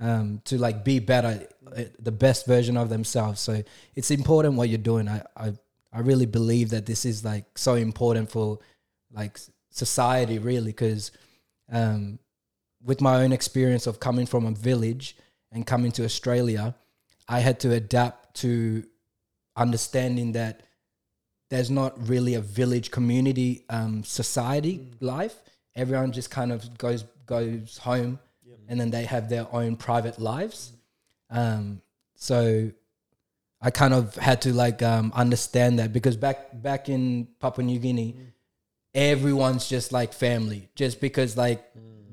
um, 0.00 0.40
to 0.44 0.58
like 0.58 0.84
be 0.84 0.98
better, 0.98 1.46
uh, 1.76 1.84
the 1.98 2.12
best 2.12 2.46
version 2.46 2.76
of 2.76 2.88
themselves. 2.88 3.40
So 3.40 3.62
it's 3.94 4.10
important 4.10 4.54
what 4.54 4.68
you're 4.68 4.78
doing. 4.78 5.08
I, 5.08 5.22
I 5.36 5.52
I 5.92 6.00
really 6.00 6.26
believe 6.26 6.70
that 6.70 6.86
this 6.86 7.04
is 7.04 7.24
like 7.24 7.58
so 7.58 7.74
important 7.74 8.30
for 8.30 8.58
like 9.12 9.38
society, 9.70 10.38
really, 10.38 10.70
because 10.70 11.12
um, 11.70 12.18
with 12.82 13.00
my 13.00 13.22
own 13.22 13.32
experience 13.32 13.86
of 13.86 14.00
coming 14.00 14.26
from 14.26 14.46
a 14.46 14.52
village 14.52 15.16
and 15.52 15.66
coming 15.66 15.92
to 15.92 16.04
Australia, 16.04 16.74
I 17.28 17.40
had 17.40 17.60
to 17.60 17.72
adapt 17.72 18.36
to 18.36 18.84
understanding 19.54 20.32
that 20.32 20.62
there's 21.50 21.70
not 21.70 22.08
really 22.08 22.34
a 22.34 22.40
village 22.40 22.90
community 22.90 23.66
um, 23.68 24.02
society 24.02 24.88
life. 25.00 25.34
Everyone 25.76 26.12
just 26.12 26.30
kind 26.30 26.52
of 26.52 26.78
goes 26.78 27.04
goes 27.26 27.76
home, 27.78 28.18
and 28.68 28.80
then 28.80 28.90
they 28.90 29.04
have 29.04 29.28
their 29.28 29.46
own 29.52 29.76
private 29.76 30.18
lives. 30.18 30.72
Um, 31.30 31.82
so 32.14 32.70
I 33.60 33.70
kind 33.70 33.94
of 33.94 34.14
had 34.16 34.42
to 34.42 34.52
like 34.52 34.82
um, 34.82 35.12
understand 35.14 35.78
that 35.78 35.92
because 35.92 36.16
back 36.16 36.62
back 36.62 36.88
in 36.88 37.28
Papua 37.40 37.64
New 37.64 37.78
Guinea, 37.78 38.16
everyone's 38.94 39.68
just 39.68 39.92
like 39.92 40.12
family, 40.12 40.68
just 40.74 41.00
because 41.00 41.36
like 41.36 41.64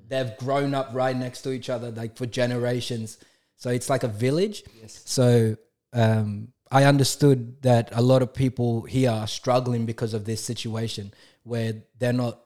they've 0.07 0.35
grown 0.37 0.73
up 0.73 0.89
right 0.93 1.15
next 1.15 1.41
to 1.43 1.51
each 1.51 1.69
other 1.69 1.91
like 1.91 2.17
for 2.17 2.25
generations. 2.25 3.17
So 3.57 3.69
it's 3.69 3.89
like 3.89 4.03
a 4.03 4.07
village. 4.07 4.63
Yes. 4.81 5.01
So 5.05 5.57
um, 5.93 6.49
I 6.71 6.83
understood 6.83 7.61
that 7.63 7.89
a 7.93 8.01
lot 8.01 8.21
of 8.21 8.33
people 8.33 8.83
here 8.83 9.11
are 9.11 9.27
struggling 9.27 9.85
because 9.85 10.13
of 10.13 10.25
this 10.25 10.43
situation 10.43 11.13
where 11.43 11.73
they're 11.97 12.13
not, 12.13 12.39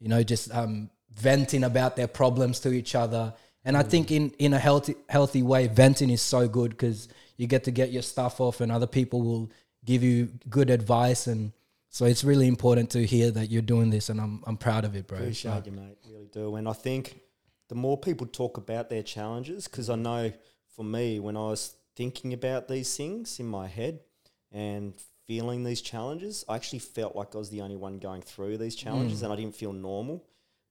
you 0.00 0.08
know, 0.08 0.22
just 0.22 0.54
um, 0.54 0.90
venting 1.18 1.64
about 1.64 1.96
their 1.96 2.08
problems 2.08 2.60
to 2.60 2.72
each 2.72 2.94
other. 2.94 3.34
And 3.64 3.76
I 3.76 3.82
think 3.82 4.10
in, 4.10 4.30
in 4.38 4.54
a 4.54 4.58
healthy 4.58 4.94
healthy 5.08 5.42
way, 5.42 5.66
venting 5.66 6.10
is 6.10 6.22
so 6.22 6.48
good 6.48 6.70
because 6.70 7.08
you 7.36 7.46
get 7.46 7.64
to 7.64 7.70
get 7.70 7.92
your 7.92 8.02
stuff 8.02 8.40
off, 8.40 8.60
and 8.60 8.72
other 8.72 8.86
people 8.86 9.22
will 9.22 9.50
give 9.84 10.02
you 10.02 10.30
good 10.48 10.70
advice. 10.70 11.26
And 11.26 11.52
so 11.90 12.04
it's 12.04 12.24
really 12.24 12.46
important 12.46 12.90
to 12.90 13.04
hear 13.04 13.30
that 13.32 13.50
you're 13.50 13.62
doing 13.62 13.90
this, 13.90 14.08
and 14.08 14.20
I'm 14.20 14.42
I'm 14.46 14.56
proud 14.56 14.84
of 14.84 14.94
it, 14.96 15.06
bro. 15.06 15.18
Appreciate 15.18 15.66
you, 15.66 15.72
mate. 15.72 15.98
Really 16.08 16.28
do. 16.32 16.56
And 16.56 16.68
I 16.68 16.72
think 16.72 17.20
the 17.68 17.74
more 17.74 17.98
people 17.98 18.26
talk 18.26 18.56
about 18.56 18.88
their 18.88 19.02
challenges, 19.02 19.68
because 19.68 19.90
I 19.90 19.96
know 19.96 20.32
for 20.74 20.84
me, 20.84 21.20
when 21.20 21.36
I 21.36 21.50
was 21.50 21.74
thinking 21.96 22.32
about 22.32 22.68
these 22.68 22.96
things 22.96 23.40
in 23.40 23.46
my 23.46 23.66
head 23.66 24.00
and 24.52 24.94
feeling 25.26 25.64
these 25.64 25.82
challenges, 25.82 26.44
I 26.48 26.54
actually 26.54 26.78
felt 26.78 27.16
like 27.16 27.34
I 27.34 27.38
was 27.38 27.50
the 27.50 27.60
only 27.60 27.76
one 27.76 27.98
going 27.98 28.22
through 28.22 28.56
these 28.58 28.76
challenges 28.76 29.20
mm. 29.20 29.24
and 29.24 29.32
I 29.32 29.36
didn't 29.36 29.56
feel 29.56 29.72
normal. 29.72 30.24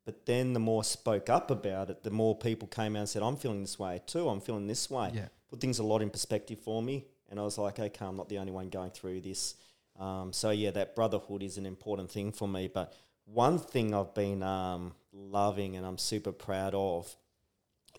But 0.08 0.26
then 0.26 0.54
the 0.54 0.60
more 0.62 0.84
I 0.84 0.84
spoke 0.84 1.30
up 1.30 1.52
about 1.52 1.90
it, 1.90 2.02
the 2.02 2.12
more 2.12 2.34
people 2.34 2.66
came 2.70 2.96
out 2.96 3.00
and 3.00 3.10
said, 3.10 3.22
I'm 3.22 3.36
feeling 3.36 3.60
this 3.60 3.78
way 3.78 4.02
too. 4.06 4.30
I'm 4.30 4.40
feeling 4.40 4.66
this 4.66 4.90
way. 4.90 5.12
Yeah. 5.14 5.28
Put 5.50 5.60
things 5.60 5.80
a 5.80 5.84
lot 5.84 6.02
in 6.02 6.10
perspective 6.10 6.60
for 6.60 6.82
me. 6.82 7.08
And 7.30 7.38
I 7.38 7.44
was 7.44 7.58
like, 7.58 7.78
okay, 7.78 8.06
I'm 8.06 8.16
not 8.16 8.30
the 8.30 8.38
only 8.38 8.54
one 8.54 8.70
going 8.70 8.92
through 8.92 9.20
this. 9.20 9.56
Um, 10.00 10.32
so, 10.32 10.52
yeah, 10.52 10.72
that 10.72 10.96
brotherhood 10.96 11.44
is 11.44 11.58
an 11.58 11.66
important 11.66 12.10
thing 12.10 12.32
for 12.32 12.48
me. 12.48 12.70
But 12.74 12.94
one 13.26 13.60
thing 13.60 13.94
I've 13.94 14.14
been 14.14 14.44
um, 14.44 14.94
loving 15.12 15.76
and 15.76 15.86
I'm 15.86 15.98
super 15.98 16.32
proud 16.32 16.74
of 16.74 17.14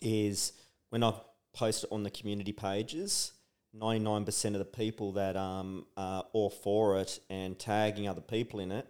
is 0.01 0.53
when 0.89 1.03
I 1.03 1.13
post 1.53 1.83
it 1.83 1.91
on 1.91 2.01
the 2.01 2.09
community 2.09 2.53
pages, 2.53 3.33
99% 3.79 4.45
of 4.45 4.53
the 4.53 4.65
people 4.65 5.11
that 5.11 5.37
um, 5.37 5.85
are 5.95 6.25
all 6.33 6.49
for 6.49 6.97
it 6.97 7.19
and 7.29 7.59
tagging 7.59 8.07
other 8.07 8.21
people 8.21 8.61
in 8.61 8.71
it 8.71 8.87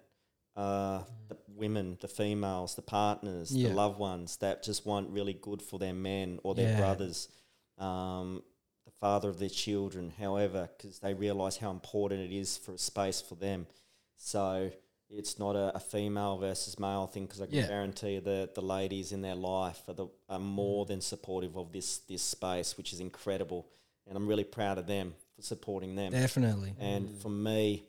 are 0.56 1.06
the 1.28 1.36
women, 1.60 1.98
the 2.02 2.08
females, 2.08 2.76
the 2.76 2.82
partners, 2.82 3.56
Yeah. 3.56 3.70
the 3.70 3.76
loved 3.76 4.00
ones 4.00 4.38
that 4.38 4.64
just 4.64 4.86
want 4.86 5.10
really 5.10 5.34
good 5.34 5.62
for 5.62 5.78
their 5.80 5.94
men 5.94 6.40
or 6.44 6.56
their 6.56 6.70
Yeah. 6.72 6.78
brothers, 6.80 7.28
um, 7.78 8.44
the 8.86 8.92
father 9.00 9.30
of 9.30 9.40
their 9.40 9.50
children, 9.50 10.10
however, 10.12 10.70
because 10.78 11.00
they 11.00 11.14
realize 11.14 11.58
how 11.58 11.72
important 11.72 12.22
it 12.22 12.36
is 12.36 12.58
for 12.58 12.74
a 12.74 12.78
space 12.78 13.22
for 13.22 13.36
them. 13.36 13.68
So 14.18 14.72
it's 15.10 15.40
not 15.40 15.56
a, 15.56 15.76
a 15.76 15.80
female 15.80 16.38
versus 16.38 16.78
male 16.80 17.08
thing 17.08 17.26
because 17.26 17.42
I 17.42 17.46
can 17.48 17.56
Yeah. 17.56 17.68
guarantee 17.68 18.14
you 18.16 18.22
the 18.22 18.50
the 18.54 18.62
ladies 18.62 19.12
in 19.12 19.22
their 19.22 19.36
life 19.36 19.82
are 19.88 19.94
the 19.94 20.08
are 20.28 20.40
more 20.40 20.86
than 20.86 21.02
supportive 21.02 21.58
of 21.58 21.72
this 21.72 22.00
this 22.00 22.22
space, 22.22 22.78
which 22.78 22.94
is 22.94 23.00
incredible, 23.00 23.68
and 24.08 24.16
I'm 24.18 24.28
really 24.28 24.44
proud 24.44 24.78
of 24.78 24.86
them 24.88 25.16
for 25.36 25.42
supporting 25.42 25.96
them. 25.96 26.12
Definitely. 26.12 26.76
And 26.80 27.10
for 27.22 27.30
me, 27.30 27.86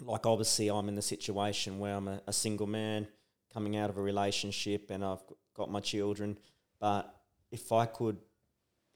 like 0.00 0.26
obviously, 0.26 0.70
I'm 0.70 0.88
in 0.88 0.94
the 0.94 1.02
situation 1.02 1.78
where 1.78 1.94
I'm 1.94 2.08
a, 2.08 2.20
a 2.26 2.32
single 2.32 2.66
man 2.66 3.06
coming 3.52 3.76
out 3.76 3.90
of 3.90 3.98
a 3.98 4.02
relationship 4.02 4.90
and 4.90 5.04
I've 5.04 5.22
got 5.54 5.70
my 5.70 5.80
children. 5.80 6.38
But 6.80 7.14
if 7.50 7.70
I 7.72 7.86
could, 7.86 8.16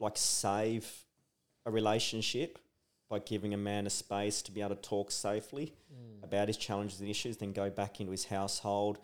like, 0.01 0.17
save 0.17 0.91
a 1.65 1.71
relationship 1.71 2.59
by 3.09 3.19
giving 3.21 3.55
a 3.55 3.57
man 3.57 3.87
a 3.87 3.91
space 3.91 4.43
to 4.43 4.51
be 4.51 4.61
able 4.61 4.75
to 4.75 4.83
talk 4.83 5.11
safely 5.11 5.75
about 6.25 6.49
his 6.49 6.57
challenges 6.57 7.01
and 7.01 7.09
issues, 7.09 7.37
then 7.37 7.53
go 7.53 7.71
back 7.71 8.01
into 8.01 8.11
his 8.11 8.25
household 8.25 8.99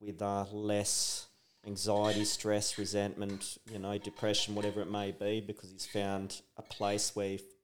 with 0.00 0.22
uh, 0.22 0.44
less 0.52 1.26
anxiety, 1.66 2.24
stress, 2.24 2.78
resentment, 2.78 3.58
you 3.70 3.78
know, 3.78 3.98
depression, 3.98 4.54
whatever 4.54 4.80
it 4.80 4.90
may 4.90 5.10
be, 5.10 5.40
because 5.40 5.70
he's 5.70 5.86
found 5.86 6.40
a 6.56 6.62
place 6.62 7.16
where 7.16 7.30
he 7.30 7.34
f- 7.34 7.40
just 7.40 7.57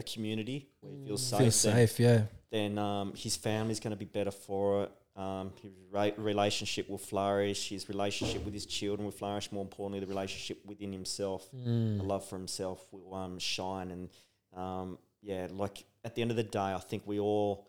a 0.00 0.02
community 0.02 0.68
where 0.80 0.92
he 0.92 1.04
feels 1.06 1.22
safe. 1.26 1.38
Feel 1.38 1.44
then- 1.72 1.86
safe, 1.88 2.00
yeah. 2.00 2.22
then 2.50 2.78
um, 2.78 3.12
his 3.16 3.36
family's 3.36 3.80
going 3.80 3.92
to 3.92 3.96
be 4.06 4.10
better 4.18 4.30
for 4.32 4.84
it. 4.84 4.90
Um, 5.16 5.52
his 5.62 5.72
ra- 5.92 6.10
relationship 6.16 6.88
will 6.88 6.98
flourish. 7.12 7.68
His 7.68 7.88
relationship 7.88 8.44
with 8.44 8.54
his 8.54 8.64
children 8.66 9.04
will 9.04 9.12
flourish. 9.12 9.50
More 9.52 9.62
importantly, 9.62 10.00
the 10.00 10.06
relationship 10.06 10.58
within 10.64 10.92
himself, 10.92 11.48
Mm. 11.52 11.98
the 11.98 12.04
love 12.04 12.24
for 12.28 12.36
himself 12.36 12.78
will 12.92 13.14
um, 13.14 13.38
shine. 13.38 13.90
And 13.90 14.08
um, 14.56 14.98
yeah, 15.20 15.48
like 15.50 15.84
at 16.04 16.14
the 16.14 16.22
end 16.22 16.30
of 16.30 16.36
the 16.36 16.42
day, 16.44 16.72
I 16.74 16.78
think 16.78 17.02
we 17.06 17.18
all 17.20 17.66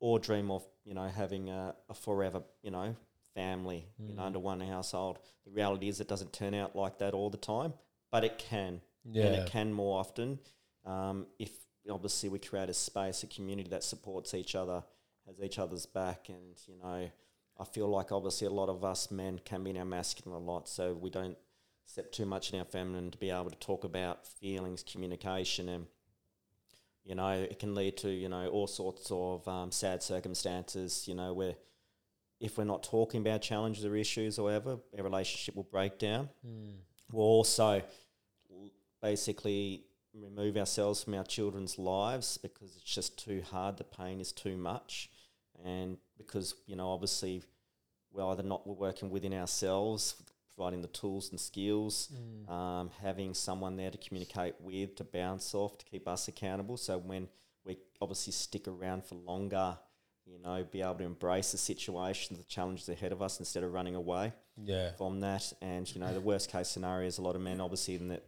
all 0.00 0.18
dream 0.18 0.50
of 0.50 0.62
you 0.84 0.94
know 0.94 1.06
having 1.08 1.48
a, 1.50 1.74
a 1.88 1.94
forever 1.94 2.42
you 2.62 2.70
know 2.70 2.94
family 3.34 3.86
you 4.08 4.14
know 4.14 4.22
under 4.22 4.38
one 4.38 4.60
household. 4.60 5.18
The 5.44 5.50
reality 5.50 5.88
is 5.88 6.00
it 6.00 6.08
doesn't 6.08 6.32
turn 6.32 6.54
out 6.54 6.74
like 6.76 6.98
that 6.98 7.12
all 7.14 7.28
the 7.30 7.36
time, 7.54 7.72
but 8.10 8.24
it 8.24 8.38
can 8.38 8.80
and 9.04 9.16
it 9.34 9.46
can 9.50 9.72
more 9.72 9.98
often 9.98 10.38
um, 10.86 11.26
if 11.38 11.50
obviously 11.90 12.28
we 12.28 12.38
create 12.38 12.68
a 12.70 12.74
space, 12.74 13.22
a 13.22 13.26
community 13.26 13.68
that 13.70 13.82
supports 13.84 14.34
each 14.34 14.54
other, 14.54 14.82
has 15.26 15.40
each 15.42 15.58
other's 15.58 15.86
back, 15.86 16.28
and 16.28 16.56
you 16.66 16.76
know, 16.82 17.10
I 17.58 17.64
feel 17.64 17.88
like 17.88 18.12
obviously 18.12 18.46
a 18.46 18.50
lot 18.50 18.68
of 18.68 18.84
us 18.84 19.10
men 19.10 19.40
can 19.44 19.62
be 19.64 19.70
in 19.70 19.76
our 19.76 19.84
masculine 19.84 20.40
a 20.40 20.44
lot, 20.44 20.68
so 20.68 20.94
we 20.94 21.10
don't 21.10 21.36
step 21.86 22.10
too 22.12 22.26
much 22.26 22.52
in 22.52 22.58
our 22.58 22.64
feminine 22.64 23.10
to 23.10 23.18
be 23.18 23.30
able 23.30 23.50
to 23.50 23.56
talk 23.58 23.84
about 23.84 24.26
feelings, 24.26 24.82
communication, 24.82 25.68
and 25.68 25.86
you 27.04 27.14
know, 27.14 27.30
it 27.32 27.58
can 27.58 27.74
lead 27.74 27.96
to 27.98 28.08
you 28.10 28.28
know 28.28 28.48
all 28.48 28.66
sorts 28.66 29.08
of 29.10 29.46
um, 29.46 29.70
sad 29.70 30.02
circumstances. 30.02 31.06
You 31.06 31.14
know, 31.14 31.34
where 31.34 31.54
if 32.40 32.58
we're 32.58 32.64
not 32.64 32.82
talking 32.82 33.20
about 33.20 33.42
challenges 33.42 33.84
or 33.84 33.94
issues 33.94 34.38
or 34.38 34.44
whatever, 34.44 34.78
our 34.96 35.04
relationship 35.04 35.54
will 35.54 35.62
break 35.64 35.98
down 35.98 36.28
Mm. 36.46 36.74
we'll 37.12 37.24
also 37.24 37.82
basically 39.00 39.84
remove 40.14 40.56
ourselves 40.56 41.02
from 41.02 41.14
our 41.14 41.24
children's 41.24 41.78
lives 41.78 42.38
because 42.38 42.74
it's 42.76 42.84
just 42.84 43.18
too 43.22 43.42
hard. 43.50 43.76
The 43.76 43.84
pain 43.84 44.20
is 44.20 44.32
too 44.32 44.56
much, 44.56 45.10
and 45.64 45.96
because 46.16 46.54
you 46.66 46.76
know, 46.76 46.88
obviously, 46.90 47.42
we're 48.12 48.24
either 48.26 48.42
not 48.42 48.66
we're 48.66 48.74
working 48.74 49.10
within 49.10 49.34
ourselves, 49.34 50.16
providing 50.54 50.82
the 50.82 50.88
tools 50.88 51.30
and 51.30 51.40
skills, 51.40 52.08
Mm. 52.14 52.48
um, 52.50 52.90
having 53.02 53.34
someone 53.34 53.76
there 53.76 53.90
to 53.90 53.98
communicate 53.98 54.54
with, 54.60 54.94
to 54.96 55.04
bounce 55.04 55.54
off, 55.54 55.78
to 55.78 55.84
keep 55.84 56.06
us 56.06 56.28
accountable. 56.28 56.76
So 56.76 56.98
when 56.98 57.28
we 57.64 57.78
obviously 58.00 58.32
stick 58.32 58.68
around 58.68 59.04
for 59.04 59.14
longer. 59.16 59.78
You 60.26 60.38
know, 60.38 60.64
be 60.64 60.80
able 60.80 60.94
to 60.94 61.04
embrace 61.04 61.52
the 61.52 61.58
situation, 61.58 62.38
the 62.38 62.44
challenges 62.44 62.88
ahead 62.88 63.12
of 63.12 63.20
us 63.20 63.40
instead 63.40 63.62
of 63.62 63.74
running 63.74 63.94
away 63.94 64.32
Yeah. 64.56 64.92
from 64.92 65.20
that. 65.20 65.52
And 65.60 65.92
you 65.94 66.00
know, 66.00 66.14
the 66.14 66.20
worst 66.22 66.48
case 66.50 66.68
scenario 66.68 67.06
is 67.06 67.18
a 67.18 67.22
lot 67.22 67.36
of 67.36 67.42
men, 67.42 67.60
obviously, 67.60 67.96
in 67.96 68.08
that 68.08 68.22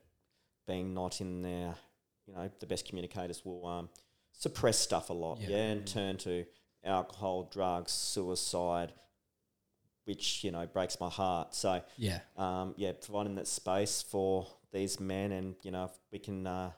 being 0.66 0.94
not 0.94 1.20
in 1.20 1.42
their, 1.42 1.75
you 2.26 2.35
know, 2.35 2.50
the 2.61 2.66
best 2.66 2.87
communicators 2.88 3.44
will 3.44 3.66
um, 3.66 3.88
suppress 4.32 4.78
stuff 4.78 5.11
a 5.11 5.12
lot, 5.12 5.40
Yeah. 5.40 5.49
yeah, 5.50 5.56
and 5.73 5.87
turn 5.87 6.16
to 6.18 6.44
alcohol, 6.85 7.49
drugs, 7.52 7.92
suicide, 7.92 8.92
which 10.04 10.44
you 10.44 10.50
know 10.52 10.66
breaks 10.66 11.00
my 11.00 11.08
heart. 11.08 11.54
So 11.54 11.82
Yeah. 11.96 12.20
um, 12.37 12.75
yeah, 12.76 12.92
providing 12.92 13.35
that 13.37 13.49
space 13.49 14.02
for 14.02 14.46
these 14.73 15.00
men, 15.00 15.32
and 15.32 15.56
you 15.62 15.70
know, 15.70 15.85
if 15.85 15.92
we 16.12 16.18
can 16.18 16.46
uh, 16.46 16.70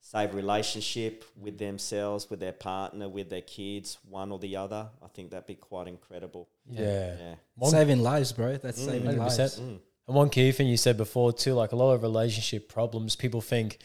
save 0.00 0.34
relationship 0.34 1.24
with 1.36 1.58
themselves, 1.58 2.28
with 2.30 2.38
their 2.40 2.52
partner, 2.52 3.08
with 3.08 3.28
their 3.30 3.40
kids, 3.42 3.98
one 4.08 4.30
or 4.30 4.38
the 4.38 4.56
other, 4.56 4.90
I 5.02 5.08
think 5.08 5.30
that'd 5.30 5.46
be 5.46 5.54
quite 5.54 5.88
incredible. 5.88 6.48
Yeah. 6.68 7.16
Yeah. 7.18 7.34
One- 7.56 7.70
saving 7.70 8.00
lives, 8.02 8.32
bro. 8.32 8.56
That's 8.56 8.80
Mm. 8.80 8.84
saving 8.84 9.06
100%. 9.16 9.38
lives. 9.38 9.60
Mm. 9.60 9.80
And 10.06 10.14
one 10.16 10.30
key 10.30 10.52
thing 10.52 10.68
you 10.68 10.76
said 10.76 10.96
before 10.96 11.32
too, 11.32 11.54
like 11.54 11.72
a 11.72 11.76
lot 11.76 11.92
of 11.94 12.02
relationship 12.02 12.68
problems, 12.68 13.16
people 13.16 13.40
think 13.40 13.78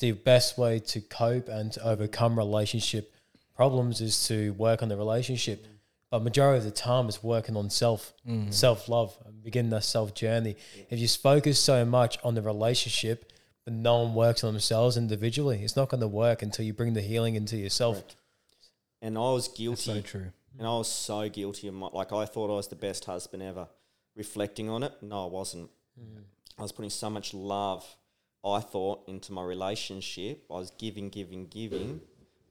the 0.00 0.12
best 0.12 0.58
way 0.58 0.80
to 0.80 1.00
cope 1.00 1.48
and 1.48 1.70
to 1.72 1.86
overcome 1.88 2.36
relationship 2.36 3.14
problems 3.54 4.00
is 4.00 4.26
to 4.28 4.52
work 4.54 4.82
on 4.82 4.88
the 4.88 4.96
relationship. 4.96 5.66
But 6.10 6.22
majority 6.22 6.58
of 6.58 6.64
the 6.64 6.70
time 6.70 7.08
it's 7.08 7.22
working 7.22 7.56
on 7.56 7.70
self, 7.70 8.12
Mm. 8.26 8.52
self 8.52 8.88
love, 8.88 9.16
and 9.24 9.42
begin 9.42 9.70
that 9.70 9.84
self 9.84 10.14
journey. 10.14 10.56
If 10.90 10.98
you 10.98 11.08
focus 11.08 11.58
so 11.58 11.84
much 11.84 12.18
on 12.24 12.34
the 12.34 12.42
relationship 12.42 13.30
but 13.64 13.72
no 13.72 14.02
one 14.02 14.14
works 14.14 14.44
on 14.44 14.52
themselves 14.52 14.96
individually, 14.96 15.62
it's 15.64 15.74
not 15.74 15.88
going 15.88 16.02
to 16.02 16.06
work 16.08 16.42
until 16.42 16.66
you 16.66 16.74
bring 16.74 16.92
the 16.92 17.00
healing 17.00 17.34
into 17.34 17.56
yourself. 17.56 17.96
Correct. 17.96 18.16
And 19.00 19.16
I 19.16 19.20
was 19.20 19.46
That's 19.48 19.58
guilty. 19.58 19.82
so 19.82 20.00
true. 20.02 20.32
And 20.58 20.66
I 20.66 20.70
was 20.76 20.88
so 20.88 21.28
guilty 21.30 21.68
of 21.68 21.74
my, 21.74 21.88
like, 21.92 22.12
I 22.12 22.26
thought 22.26 22.50
I 22.50 22.56
was 22.56 22.68
the 22.68 22.76
best 22.76 23.06
husband 23.06 23.42
ever. 23.42 23.68
Reflecting 24.16 24.68
on 24.68 24.82
it, 24.82 24.92
no, 25.02 25.26
I 25.26 25.30
wasn't. 25.30 25.70
Mm. 26.00 26.22
I 26.58 26.62
was 26.62 26.72
putting 26.72 26.90
so 26.90 27.10
much 27.10 27.34
love, 27.34 27.84
I 28.44 28.60
thought, 28.60 29.08
into 29.08 29.32
my 29.32 29.42
relationship. 29.42 30.44
I 30.50 30.54
was 30.54 30.70
giving, 30.78 31.08
giving, 31.08 31.46
giving, 31.46 32.00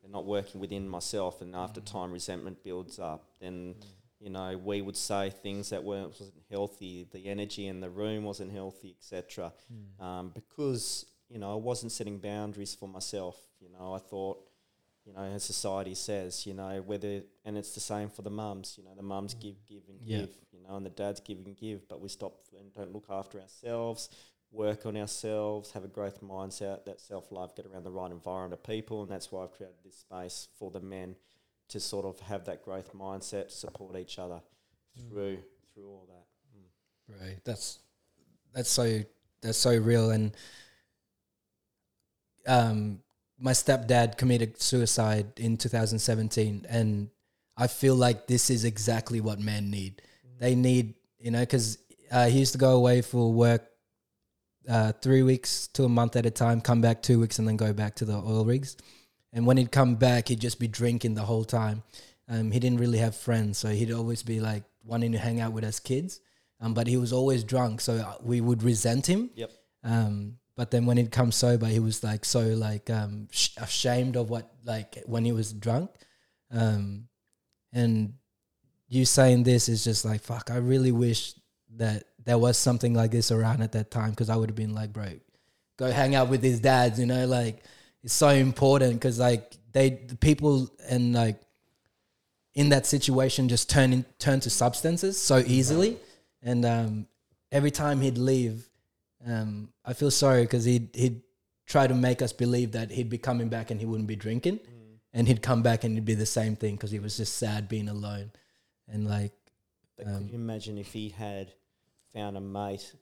and 0.03 0.11
not 0.11 0.25
working 0.25 0.59
within 0.59 0.87
myself. 0.89 1.41
And 1.41 1.55
after 1.55 1.79
mm. 1.79 1.85
time, 1.85 2.11
resentment 2.11 2.63
builds 2.63 2.99
up. 2.99 3.29
Then, 3.39 3.75
mm. 3.79 3.85
you 4.19 4.29
know, 4.29 4.57
we 4.57 4.81
would 4.81 4.97
say 4.97 5.29
things 5.29 5.69
that 5.69 5.83
weren't 5.83 6.09
wasn't 6.19 6.43
healthy. 6.51 7.07
The 7.11 7.27
energy 7.27 7.67
in 7.67 7.79
the 7.79 7.89
room 7.89 8.23
wasn't 8.23 8.51
healthy, 8.51 8.95
etc. 8.99 9.53
Um, 9.99 10.31
because 10.33 11.05
you 11.29 11.39
know 11.39 11.53
I 11.53 11.55
wasn't 11.55 11.91
setting 11.91 12.19
boundaries 12.19 12.75
for 12.75 12.89
myself. 12.89 13.37
You 13.61 13.69
know, 13.69 13.93
I 13.93 13.99
thought 13.99 14.45
you 15.05 15.13
know, 15.13 15.23
as 15.23 15.43
society 15.43 15.95
says, 15.95 16.45
you 16.45 16.53
know, 16.53 16.81
whether 16.85 17.23
and 17.45 17.57
it's 17.57 17.73
the 17.73 17.79
same 17.79 18.09
for 18.09 18.21
the 18.21 18.29
mums. 18.29 18.75
You 18.77 18.85
know, 18.85 18.95
the 18.95 19.03
mums 19.03 19.33
give, 19.33 19.55
give, 19.67 19.83
and 19.89 19.99
Yeah. 20.01 20.19
give. 20.19 20.35
You 20.51 20.61
know, 20.61 20.75
and 20.77 20.85
the 20.85 20.89
dads 20.91 21.19
give 21.19 21.39
and 21.39 21.55
give, 21.57 21.87
but 21.89 21.99
we 21.99 22.07
stop 22.09 22.45
and 22.57 22.73
don't 22.73 22.93
look 22.93 23.07
after 23.09 23.39
ourselves, 23.41 24.09
work 24.51 24.85
on 24.85 24.95
ourselves, 24.95 25.71
have 25.71 25.83
a 25.83 25.87
growth 25.89 26.21
mindset, 26.21 26.85
that 26.85 27.01
self 27.01 27.31
love, 27.31 27.53
get 27.55 27.65
around 27.65 27.83
the 27.83 27.91
right 27.91 28.11
environment 28.11 28.53
of 28.53 28.63
people, 28.63 29.01
and 29.01 29.11
that's 29.11 29.31
why 29.31 29.43
I've 29.43 29.51
created 29.51 29.77
this 29.83 29.97
space 29.97 30.47
for 30.57 30.71
the 30.71 30.79
men 30.79 31.15
to 31.69 31.79
sort 31.79 32.05
of 32.05 32.19
have 32.21 32.45
that 32.45 32.63
growth 32.63 32.93
mindset, 32.93 33.51
support 33.51 33.97
each 33.97 34.19
other 34.19 34.41
through 35.09 35.39
through 35.73 35.87
all 35.89 36.07
that. 36.07 36.25
Mm. 36.55 37.21
Right. 37.21 37.39
That's 37.43 37.79
that's 38.53 38.69
so 38.69 39.01
that's 39.41 39.57
so 39.57 39.75
real 39.75 40.11
and 40.11 40.31
um 42.47 42.99
my 43.39 43.51
stepdad 43.51 44.17
committed 44.17 44.61
suicide 44.61 45.27
in 45.37 45.57
2017 45.57 46.65
and 46.69 47.09
I 47.55 47.67
feel 47.67 47.95
like 47.95 48.27
this 48.27 48.49
is 48.49 48.65
exactly 48.65 49.21
what 49.21 49.39
men 49.39 49.69
need. 49.69 50.01
They 50.39 50.55
need, 50.55 50.95
you 51.19 51.31
know, 51.31 51.45
cuz 51.45 51.77
uh, 52.11 52.27
he 52.27 52.39
used 52.39 52.53
to 52.53 52.57
go 52.57 52.75
away 52.75 53.01
for 53.01 53.31
work 53.31 53.69
uh, 54.67 54.93
3 54.93 55.23
weeks 55.23 55.67
to 55.67 55.83
a 55.83 55.89
month 55.89 56.15
at 56.15 56.25
a 56.25 56.31
time, 56.31 56.61
come 56.61 56.81
back 56.81 57.01
2 57.01 57.19
weeks 57.19 57.37
and 57.39 57.47
then 57.47 57.57
go 57.57 57.73
back 57.73 57.95
to 57.95 58.05
the 58.05 58.15
oil 58.15 58.45
rigs. 58.45 58.77
And 59.33 59.45
when 59.47 59.57
he'd 59.57 59.71
come 59.71 59.95
back, 59.95 60.27
he'd 60.27 60.39
just 60.39 60.59
be 60.59 60.67
drinking 60.67 61.15
the 61.15 61.23
whole 61.23 61.43
time. 61.43 61.83
Um, 62.29 62.51
he 62.51 62.59
didn't 62.59 62.79
really 62.79 62.99
have 62.99 63.15
friends, 63.15 63.57
so 63.57 63.69
he'd 63.69 63.91
always 63.91 64.23
be 64.23 64.39
like 64.39 64.63
wanting 64.83 65.11
to 65.11 65.17
hang 65.17 65.41
out 65.41 65.53
with 65.53 65.63
us 65.63 65.79
kids. 65.79 66.21
Um, 66.61 66.73
but 66.73 66.87
he 66.87 66.97
was 66.97 67.11
always 67.11 67.43
drunk, 67.43 67.81
so 67.81 67.95
uh, 67.95 68.15
we 68.21 68.39
would 68.39 68.63
resent 68.63 69.05
him. 69.07 69.31
Yep. 69.35 69.51
Um, 69.83 70.37
but 70.55 70.71
then 70.71 70.85
when 70.85 70.97
he'd 70.97 71.11
come 71.11 71.31
sober, 71.31 71.65
he 71.65 71.79
was 71.79 72.03
like 72.03 72.25
so 72.25 72.41
like 72.41 72.89
um, 72.89 73.27
sh- 73.31 73.55
ashamed 73.57 74.15
of 74.15 74.29
what 74.29 74.51
like 74.63 75.01
when 75.05 75.25
he 75.25 75.31
was 75.31 75.51
drunk. 75.51 75.89
Um, 76.51 77.07
and 77.71 78.13
you 78.87 79.05
saying 79.05 79.43
this 79.43 79.67
is 79.67 79.83
just 79.83 80.05
like 80.05 80.21
fuck. 80.21 80.51
I 80.51 80.57
really 80.57 80.91
wish 80.91 81.33
that 81.75 82.03
there 82.23 82.37
was 82.37 82.57
something 82.57 82.93
like 82.93 83.11
this 83.11 83.31
around 83.31 83.61
at 83.61 83.71
that 83.71 83.89
time 83.89 84.11
because 84.11 84.29
I 84.29 84.35
would 84.35 84.49
have 84.49 84.55
been 84.55 84.75
like, 84.75 84.93
bro, 84.93 85.07
go 85.77 85.91
hang 85.91 86.13
out 86.13 86.29
with 86.29 86.43
his 86.43 86.59
dads. 86.59 86.99
You 86.99 87.07
know, 87.07 87.25
like 87.25 87.63
it's 88.03 88.13
so 88.13 88.29
important 88.29 88.93
because 88.93 89.19
like 89.19 89.57
they 89.71 89.89
the 89.89 90.15
people 90.15 90.69
and 90.87 91.13
like 91.13 91.41
in 92.53 92.69
that 92.69 92.85
situation 92.85 93.49
just 93.49 93.69
turn 93.69 93.91
in, 93.93 94.05
turn 94.19 94.39
to 94.41 94.49
substances 94.49 95.19
so 95.19 95.39
easily 95.39 95.97
and 96.43 96.65
um, 96.65 97.07
every 97.51 97.71
time 97.71 98.01
he'd 98.01 98.17
leave 98.17 98.69
um, 99.25 99.69
i 99.85 99.93
feel 99.93 100.11
sorry 100.11 100.43
because 100.43 100.65
he'd, 100.65 100.89
he'd 100.95 101.21
try 101.65 101.87
to 101.87 101.93
make 101.93 102.21
us 102.21 102.33
believe 102.33 102.71
that 102.73 102.91
he'd 102.91 103.09
be 103.09 103.17
coming 103.17 103.49
back 103.49 103.71
and 103.71 103.79
he 103.79 103.85
wouldn't 103.85 104.07
be 104.07 104.15
drinking 104.15 104.59
and 105.13 105.27
he'd 105.27 105.41
come 105.41 105.61
back 105.61 105.83
and 105.83 105.93
it'd 105.93 106.05
be 106.05 106.13
the 106.15 106.25
same 106.25 106.55
thing 106.55 106.75
because 106.75 106.91
he 106.91 106.99
was 106.99 107.15
just 107.17 107.37
sad 107.37 107.69
being 107.69 107.87
alone 107.87 108.31
and 108.87 109.07
like 109.07 109.31
But 109.97 110.07
Um, 110.07 110.17
could 110.19 110.29
you 110.31 110.35
imagine 110.35 110.77
if 110.77 110.91
he 110.93 111.09
had 111.09 111.53
found 112.13 112.35
a 112.35 112.41
mate 112.41 112.93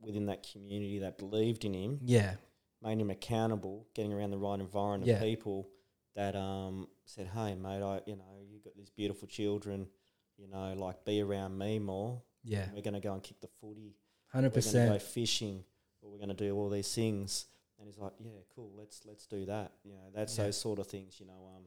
within 0.00 0.26
that 0.26 0.46
community 0.50 0.98
that 1.00 1.18
believed 1.18 1.64
in 1.64 1.74
him, 1.74 2.00
yeah, 2.02 2.34
made 2.82 2.98
him 3.00 3.10
accountable, 3.10 3.86
getting 3.94 4.12
around 4.12 4.30
the 4.30 4.38
right 4.38 4.58
environment 4.60 5.08
Yeah. 5.08 5.16
of 5.16 5.22
people 5.22 5.68
that 6.14 6.34
um, 6.36 6.88
said, 7.04 7.26
"Hey, 7.28 7.54
mate, 7.54 7.82
I 7.82 8.00
you 8.06 8.16
know 8.16 8.32
you 8.50 8.60
got 8.60 8.76
these 8.76 8.90
beautiful 8.90 9.28
children, 9.28 9.88
you 10.36 10.48
know, 10.48 10.74
like 10.74 11.04
be 11.04 11.20
around 11.20 11.56
me 11.58 11.78
more. 11.78 12.22
yeah, 12.44 12.66
We're 12.74 12.82
gonna 12.82 13.00
go 13.00 13.12
and 13.12 13.22
kick 13.22 13.40
the 13.40 13.48
footy. 13.60 13.94
Hundred 14.28 14.54
We're 14.54 14.60
gonna 14.62 14.86
go 14.86 14.92
percent. 14.94 15.02
fishing, 15.02 15.64
or 16.02 16.10
we're 16.10 16.18
gonna 16.18 16.34
do 16.34 16.54
all 16.56 16.68
these 16.70 16.92
things." 16.94 17.46
And 17.78 17.86
he's 17.86 17.98
like, 17.98 18.12
"Yeah, 18.18 18.30
cool. 18.54 18.72
Let's 18.76 19.04
let's 19.06 19.26
do 19.26 19.44
that. 19.46 19.72
You 19.84 19.92
know, 19.94 20.10
that's 20.14 20.36
Yeah. 20.36 20.44
those 20.44 20.56
sort 20.56 20.78
of 20.78 20.86
things. 20.86 21.20
You 21.20 21.26
know, 21.26 21.50
um, 21.56 21.64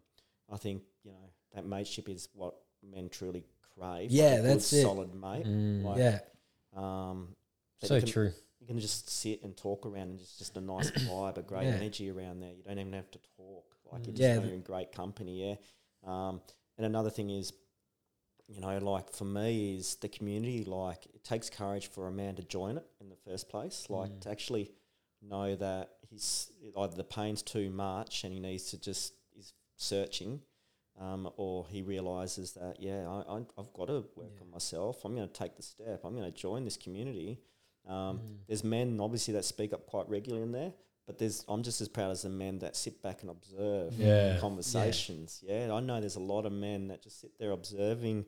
I 0.50 0.58
think 0.58 0.84
you 1.04 1.12
know 1.12 1.30
that 1.54 1.66
mateship 1.66 2.10
is 2.10 2.28
what 2.34 2.56
men 2.84 3.10
truly 3.10 3.44
crave. 3.76 4.12
Yeah, 4.12 4.24
like 4.26 4.34
a 4.34 4.42
good, 4.42 4.46
that's 4.52 4.74
it. 4.74 4.82
Solid 4.84 5.14
mate. 5.14 5.46
Mm. 5.46 5.84
Like, 5.84 5.98
Yeah, 5.98 6.20
Um, 6.74 7.36
so 7.84 7.96
you 7.96 8.02
can, 8.02 8.10
true. 8.10 8.32
You 8.60 8.68
can 8.68 8.80
just 8.80 9.10
sit 9.10 9.42
and 9.44 9.56
talk 9.58 9.86
around, 9.86 10.10
and 10.10 10.20
just 10.20 10.38
just 10.38 10.56
a 10.58 10.62
nice 10.62 10.92
vibe, 11.10 11.38
a 11.38 11.42
great 11.42 11.66
Yeah. 11.68 11.76
energy 11.76 12.10
around 12.10 12.40
there. 12.42 12.54
You 12.54 12.64
don't 12.64 12.78
even 12.80 12.94
have 12.94 13.10
to 13.12 13.20
talk. 13.38 13.66
Like 13.92 14.06
you 14.08 14.14
Mm. 14.14 14.16
just 14.18 14.22
Yeah, 14.22 14.44
you're 14.44 14.54
in 14.54 14.62
great 14.62 14.92
company. 14.92 15.42
Yeah. 15.50 15.56
Um, 16.04 16.42
and 16.78 16.86
another 16.86 17.10
thing 17.10 17.30
is, 17.30 17.52
you 18.48 18.60
know, 18.62 18.78
like 18.80 19.12
for 19.12 19.26
me 19.26 19.76
is 19.78 19.96
the 19.96 20.10
community. 20.10 20.64
Like 20.64 21.06
it 21.14 21.24
takes 21.24 21.50
courage 21.50 21.88
for 21.88 22.08
a 22.08 22.12
man 22.12 22.36
to 22.36 22.44
join 22.44 22.78
it 22.78 22.86
in 23.00 23.10
the 23.10 23.16
first 23.16 23.50
place. 23.50 23.86
Like 23.90 24.12
Mm. 24.12 24.22
to 24.22 24.30
actually 24.32 24.72
know 25.22 25.56
that 25.56 25.92
he's 26.10 26.52
either 26.78 26.96
the 26.96 27.04
pain's 27.04 27.42
too 27.44 27.70
much 27.70 28.24
and 28.24 28.34
he 28.34 28.40
needs 28.40 28.72
to 28.72 28.78
just 28.80 29.14
is 29.38 29.54
searching. 29.78 30.42
Um, 31.00 31.32
or 31.38 31.66
he 31.68 31.82
realizes 31.82 32.52
that 32.54 32.76
yeah, 32.80 33.08
I, 33.08 33.38
I, 33.38 33.42
I've 33.58 33.74
got 33.74 33.86
to 33.88 34.04
work 34.16 34.32
Yeah. 34.36 34.42
on 34.42 34.52
myself. 34.52 35.04
I'm 35.06 35.16
going 35.16 35.28
to 35.28 35.34
take 35.34 35.56
the 35.56 35.64
step. 35.64 36.02
I'm 36.04 36.16
going 36.16 36.30
to 36.32 36.38
join 36.38 36.66
this 36.66 36.78
community. 36.78 37.40
Um, 37.88 38.20
Mm. 38.20 38.38
There's 38.48 38.64
men 38.64 39.00
obviously 39.00 39.34
that 39.36 39.46
speak 39.46 39.74
up 39.74 39.86
quite 39.88 40.08
regularly 40.10 40.44
in 40.44 40.52
there, 40.52 40.74
but 41.08 41.18
there's 41.18 41.44
I'm 41.48 41.64
just 41.64 41.82
as 41.82 41.88
proud 41.88 42.12
as 42.12 42.22
the 42.24 42.30
men 42.30 42.60
that 42.60 42.76
sit 42.76 43.02
back 43.02 43.22
and 43.22 43.30
observe 43.32 43.94
Yeah. 43.94 44.38
conversations. 44.40 45.44
Yeah. 45.46 45.74
I 45.74 45.80
know 45.80 46.00
there's 46.00 46.16
a 46.16 46.20
lot 46.20 46.46
of 46.46 46.52
men 46.54 46.88
that 46.88 47.02
just 47.02 47.20
sit 47.22 47.38
there 47.40 47.52
observing, 47.52 48.26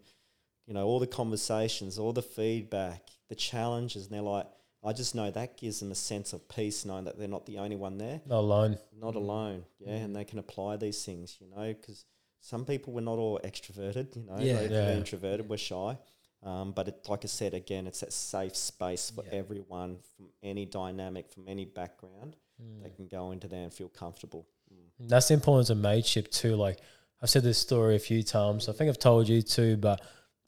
you 0.66 0.74
know, 0.74 0.86
all 0.86 1.00
the 1.00 1.08
conversations, 1.08 1.98
all 2.00 2.14
the 2.14 2.22
feedback, 2.24 3.10
the 3.30 3.36
challenges, 3.36 4.06
and 4.06 4.14
they're 4.14 4.22
like, 4.22 4.48
I 4.86 4.92
just 4.92 5.16
know 5.16 5.32
that 5.32 5.56
gives 5.58 5.80
them 5.80 5.92
a 5.92 5.96
sense 5.96 6.34
of 6.34 6.48
peace, 6.50 6.84
knowing 6.84 7.06
that 7.06 7.18
they're 7.18 7.28
not 7.30 7.46
the 7.46 7.58
only 7.60 7.78
one 7.78 7.98
there, 7.98 8.20
Not 8.26 8.40
alone. 8.40 8.78
not 8.98 9.16
alone. 9.16 9.66
Yeah, 9.80 9.94
and 9.96 10.14
they 10.14 10.26
can 10.26 10.40
apply 10.40 10.76
these 10.76 11.06
things, 11.06 11.38
you 11.40 11.48
know, 11.48 11.74
because 11.74 12.04
some 12.42 12.66
people 12.66 12.92
we're 12.92 13.00
not 13.00 13.18
all 13.18 13.40
extroverted, 13.46 14.16
you 14.18 14.24
know, 14.24 14.38
Yeah. 14.40 14.68
they- 14.68 14.74
Yeah. 14.74 14.98
introverted, 14.98 15.48
we're 15.48 15.56
shy. 15.58 15.98
Um, 16.42 16.74
but 16.74 16.90
it, 16.90 17.08
like 17.08 17.24
I 17.24 17.28
said 17.30 17.54
again, 17.54 17.88
it's 17.88 18.02
that 18.02 18.12
safe 18.12 18.58
space 18.58 19.10
for 19.10 19.24
Yeah. 19.24 19.36
everyone 19.36 20.00
from 20.18 20.28
any 20.42 20.66
dynamic, 20.66 21.30
from 21.32 21.48
any 21.48 21.64
background. 21.64 22.36
They 22.84 22.90
can 22.90 23.08
go 23.08 23.32
into 23.32 23.48
there 23.48 23.64
and 23.64 23.74
feel 23.74 23.90
comfortable. 23.90 24.48
Mm. 24.74 25.10
That's 25.10 25.28
the 25.28 25.34
importance 25.34 25.70
of 25.70 25.78
mateship 25.78 26.32
too. 26.32 26.56
Like 26.56 26.80
I've 27.22 27.30
said 27.30 27.44
this 27.44 27.58
story 27.58 27.96
a 27.96 28.00
few 28.00 28.24
times. 28.24 28.70
I 28.70 28.74
think 28.74 28.90
I've 28.90 29.00
told 29.00 29.30
you 29.30 29.42
too, 29.42 29.78
but 29.78 30.02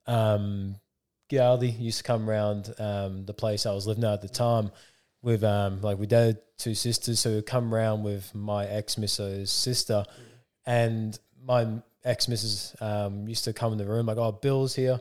um 0.08 0.76
Galdi 1.32 1.80
used 1.80 2.00
to 2.00 2.04
come 2.04 2.30
around 2.30 2.74
um 2.80 3.26
the 3.26 3.34
place 3.34 3.66
I 3.66 3.74
was 3.74 3.88
living 3.88 4.04
at 4.04 4.14
at 4.14 4.22
the 4.22 4.30
time 4.30 4.72
with 5.22 5.44
um 5.44 5.82
like 5.82 5.98
we 5.98 6.08
had 6.10 6.40
two 6.58 6.76
sisters, 6.76 7.20
so 7.20 7.36
he'd 7.36 7.46
come 7.46 7.74
around 7.74 8.04
with 8.04 8.34
my 8.36 8.66
ex 8.66 8.98
missus 8.98 9.52
sister 9.52 10.04
and 10.66 11.18
my 11.44 11.68
ex 12.04 12.28
missus 12.28 12.76
um 12.82 13.28
used 13.28 13.44
to 13.46 13.54
come 13.54 13.72
in 13.72 13.78
the 13.78 13.86
room 13.86 14.06
like, 14.06 14.18
Oh, 14.18 14.32
Bill's 14.32 14.76
here 14.76 15.00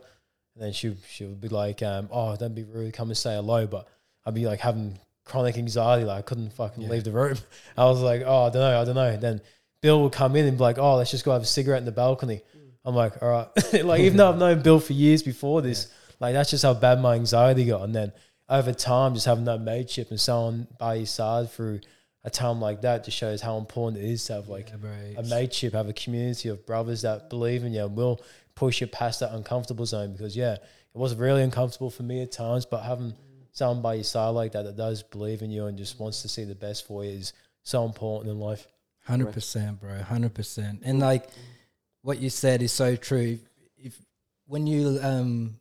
and 0.55 0.65
then 0.65 0.73
she 0.73 0.97
she 1.09 1.25
would 1.25 1.41
be 1.41 1.49
like, 1.49 1.83
um, 1.83 2.09
oh, 2.11 2.37
don't 2.37 2.55
be 2.55 2.63
rude, 2.65 2.95
come 2.95 3.09
and 3.09 3.17
say 3.17 3.35
hello. 3.35 3.67
But 3.67 3.89
I'd 4.25 4.35
be 4.35 4.47
like 4.47 4.61
having 4.61 4.99
chronic 5.25 5.57
anxiety, 5.57 6.05
like 6.05 6.19
I 6.19 6.23
couldn't 6.23 6.53
fucking 6.53 6.83
Yeah. 6.83 6.91
leave 6.91 7.05
the 7.05 7.13
room. 7.13 7.37
I 7.77 7.85
was 7.87 8.01
like, 8.01 8.23
oh, 8.25 8.45
I 8.45 8.51
don't 8.51 8.63
know, 8.63 8.81
I 8.81 8.85
don't 8.85 8.95
know. 8.95 9.17
Then 9.17 9.41
Bill 9.81 10.03
would 10.03 10.13
come 10.13 10.37
in 10.37 10.47
and 10.47 10.57
be 10.57 10.63
like, 10.63 10.79
oh, 10.79 10.97
let's 10.97 11.11
just 11.11 11.25
go 11.25 11.33
have 11.33 11.43
a 11.43 11.47
cigarette 11.47 11.81
in 11.81 11.85
the 11.85 11.93
balcony. 11.93 12.43
Mm. 12.57 12.71
I'm 12.85 12.95
like, 12.95 13.23
all 13.23 13.29
right. 13.29 13.73
like 13.85 14.01
even 14.01 14.17
though 14.17 14.31
I've 14.31 14.39
known 14.39 14.63
Bill 14.63 14.81
for 14.81 14.93
years 14.93 15.23
before 15.23 15.63
this, 15.63 15.93
like 16.21 16.35
that's 16.35 16.51
just 16.51 16.63
how 16.63 16.75
bad 16.75 17.01
my 17.01 17.15
anxiety 17.15 17.65
got. 17.65 17.83
And 17.83 17.95
then 17.95 18.13
over 18.49 18.73
time, 18.73 19.15
just 19.15 19.27
having 19.27 19.45
that 19.45 19.59
mateship 19.61 20.11
and 20.11 20.21
someone 20.21 20.67
by 20.79 20.95
your 20.95 21.07
side 21.07 21.51
through 21.51 21.81
a 22.25 22.31
time 22.31 22.61
like 22.61 22.81
that 22.83 23.05
just 23.05 23.17
shows 23.17 23.43
how 23.43 23.59
important 23.59 24.03
it 24.03 24.09
is 24.09 24.25
to 24.25 24.35
have 24.35 24.49
like 24.49 24.71
yeah, 24.71 25.21
a 25.21 25.23
mateship, 25.25 25.75
have 25.75 25.89
a 25.89 25.93
community 25.93 26.49
of 26.49 26.65
brothers 26.65 27.03
that 27.03 27.29
believe 27.29 27.65
in 27.65 27.73
you 27.73 27.85
and 27.85 27.97
will 27.97 28.23
push 28.55 28.81
you 28.81 28.87
past 28.87 29.21
that 29.21 29.33
uncomfortable 29.33 29.85
zone. 29.85 30.13
Because 30.13 30.37
yeah, 30.37 30.55
it 30.55 30.61
was 30.95 31.15
really 31.15 31.43
uncomfortable 31.43 31.91
for 31.91 32.03
me 32.03 32.23
at 32.23 32.33
times, 32.33 32.65
but 32.65 32.83
having 32.83 33.13
mm. 33.13 33.17
Someone 33.55 33.81
by 33.81 33.95
your 33.95 34.05
side 34.05 34.31
like 34.31 34.53
that 34.53 34.65
that 34.65 34.77
does 34.77 35.03
believe 35.03 35.41
in 35.41 35.51
you 35.51 35.67
and 35.67 35.79
just 35.79 35.99
wants 35.99 36.23
to 36.23 36.29
see 36.29 36.45
the 36.45 36.55
best 36.55 36.87
for 36.87 37.05
you 37.05 37.13
is 37.13 37.33
so 37.63 37.87
important 37.87 38.31
in 38.31 38.39
life. 38.39 38.67
Hundred 39.05 39.33
percent, 39.33 39.81
bro. 39.81 40.03
Hundred 40.03 40.35
percent. 40.35 40.83
And 40.85 40.99
like 41.01 41.27
what 42.03 42.19
you 42.19 42.29
said 42.29 42.61
is 42.63 42.73
so 42.73 42.97
true. 42.97 43.39
If, 43.77 43.95
if 43.95 43.99
when 44.47 44.67
you 44.67 44.99
um 45.03 45.57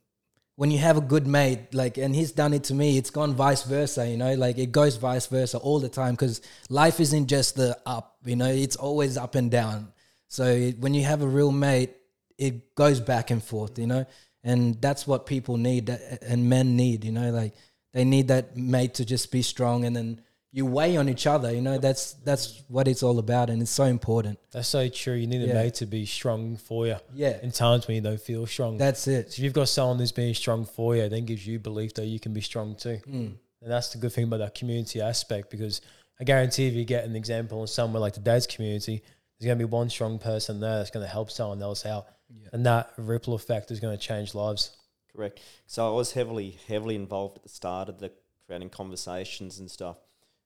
when 0.56 0.70
you 0.70 0.78
have 0.78 0.96
a 0.96 1.00
good 1.00 1.26
mate, 1.26 1.74
like, 1.74 1.98
and 1.98 2.14
he's 2.14 2.30
done 2.30 2.54
it 2.54 2.64
to 2.64 2.74
me, 2.74 2.96
it's 2.96 3.10
gone 3.10 3.34
vice 3.34 3.64
versa. 3.64 4.08
You 4.08 4.16
know, 4.16 4.34
like 4.34 4.56
it 4.56 4.70
goes 4.70 4.96
vice 4.96 5.26
versa 5.26 5.58
all 5.58 5.80
the 5.80 5.88
time 5.88 6.14
because 6.14 6.40
life 6.68 7.00
isn't 7.00 7.26
just 7.26 7.56
the 7.56 7.76
up. 7.86 8.16
You 8.24 8.36
know, 8.36 8.50
it's 8.50 8.76
always 8.76 9.16
up 9.16 9.34
and 9.34 9.50
down. 9.50 9.92
So 10.28 10.44
it, 10.44 10.78
when 10.78 10.94
you 10.94 11.02
have 11.04 11.22
a 11.22 11.26
real 11.26 11.50
mate, 11.50 11.94
it 12.38 12.74
goes 12.74 13.00
back 13.00 13.30
and 13.30 13.42
forth. 13.42 13.78
You 13.78 13.86
know, 13.86 14.06
and 14.44 14.80
that's 14.80 15.06
what 15.06 15.26
people 15.26 15.56
need 15.56 15.88
and 15.88 16.48
men 16.48 16.76
need. 16.76 17.04
You 17.04 17.12
know, 17.12 17.30
like 17.30 17.54
they 17.94 18.04
need 18.04 18.28
that 18.28 18.56
mate 18.56 18.92
to 18.94 19.04
just 19.04 19.32
be 19.32 19.40
strong 19.42 19.84
and 19.86 19.96
then 19.96 20.20
you 20.52 20.64
weigh 20.66 20.96
on 20.96 21.08
each 21.08 21.26
other 21.26 21.50
you 21.52 21.60
know 21.60 21.78
that's 21.78 22.12
that's 22.28 22.62
what 22.68 22.86
it's 22.86 23.02
all 23.02 23.18
about 23.18 23.50
and 23.50 23.60
it's 23.62 23.70
so 23.72 23.84
important 23.84 24.38
That's 24.52 24.68
so 24.68 24.88
true. 24.88 25.14
You 25.14 25.26
need 25.26 25.42
a 25.42 25.46
Yeah. 25.48 25.54
mate 25.54 25.74
to 25.82 25.86
be 25.86 26.04
strong 26.06 26.56
for 26.56 26.86
you 26.86 26.96
yeah 27.12 27.38
in 27.42 27.50
times 27.50 27.88
when 27.88 27.96
you 27.96 28.02
don't 28.02 28.20
feel 28.20 28.46
strong. 28.46 28.76
that's 28.78 29.08
it 29.08 29.32
so 29.32 29.38
if 29.38 29.42
you've 29.44 29.52
got 29.62 29.68
someone 29.68 29.98
who's 29.98 30.12
being 30.12 30.34
strong 30.34 30.64
for 30.64 30.94
you, 30.96 31.08
then 31.08 31.24
gives 31.24 31.44
you 31.46 31.58
belief 31.58 31.94
that 31.94 32.06
you 32.06 32.20
can 32.20 32.32
be 32.32 32.40
strong 32.40 32.76
too. 32.76 32.98
Mm. 33.08 33.32
And 33.62 33.72
that's 33.72 33.88
the 33.92 33.98
good 33.98 34.12
thing 34.12 34.24
about 34.24 34.38
that 34.44 34.54
community 34.54 35.00
aspect 35.00 35.50
because 35.50 35.80
I 36.20 36.24
guarantee 36.24 36.66
if 36.68 36.74
you 36.74 36.84
get 36.84 37.04
an 37.04 37.16
example 37.16 37.62
in 37.62 37.66
somewhere 37.66 38.00
like 38.00 38.14
the 38.14 38.20
dad's 38.20 38.46
community, 38.46 39.02
there's 39.40 39.46
going 39.48 39.58
to 39.58 39.66
be 39.66 39.70
one 39.80 39.88
strong 39.90 40.18
person 40.18 40.60
there 40.60 40.76
that's 40.78 40.90
going 40.90 41.04
to 41.04 41.10
help 41.10 41.30
someone 41.30 41.60
else 41.62 41.84
out. 41.86 42.06
Yeah. 42.30 42.48
And 42.52 42.64
that 42.66 42.92
ripple 42.96 43.34
effect 43.34 43.70
is 43.72 43.80
going 43.80 43.96
to 43.96 44.02
change 44.10 44.34
lives. 44.34 44.76
Correct. 45.14 45.40
So 45.66 45.86
I 45.86 45.94
was 45.94 46.12
heavily, 46.12 46.58
heavily 46.66 46.94
involved 46.94 47.36
at 47.36 47.42
the 47.42 47.48
start 47.48 47.88
of 47.88 47.98
the 47.98 48.12
creating 48.46 48.70
conversations 48.70 49.58
and 49.58 49.70
stuff. 49.70 49.98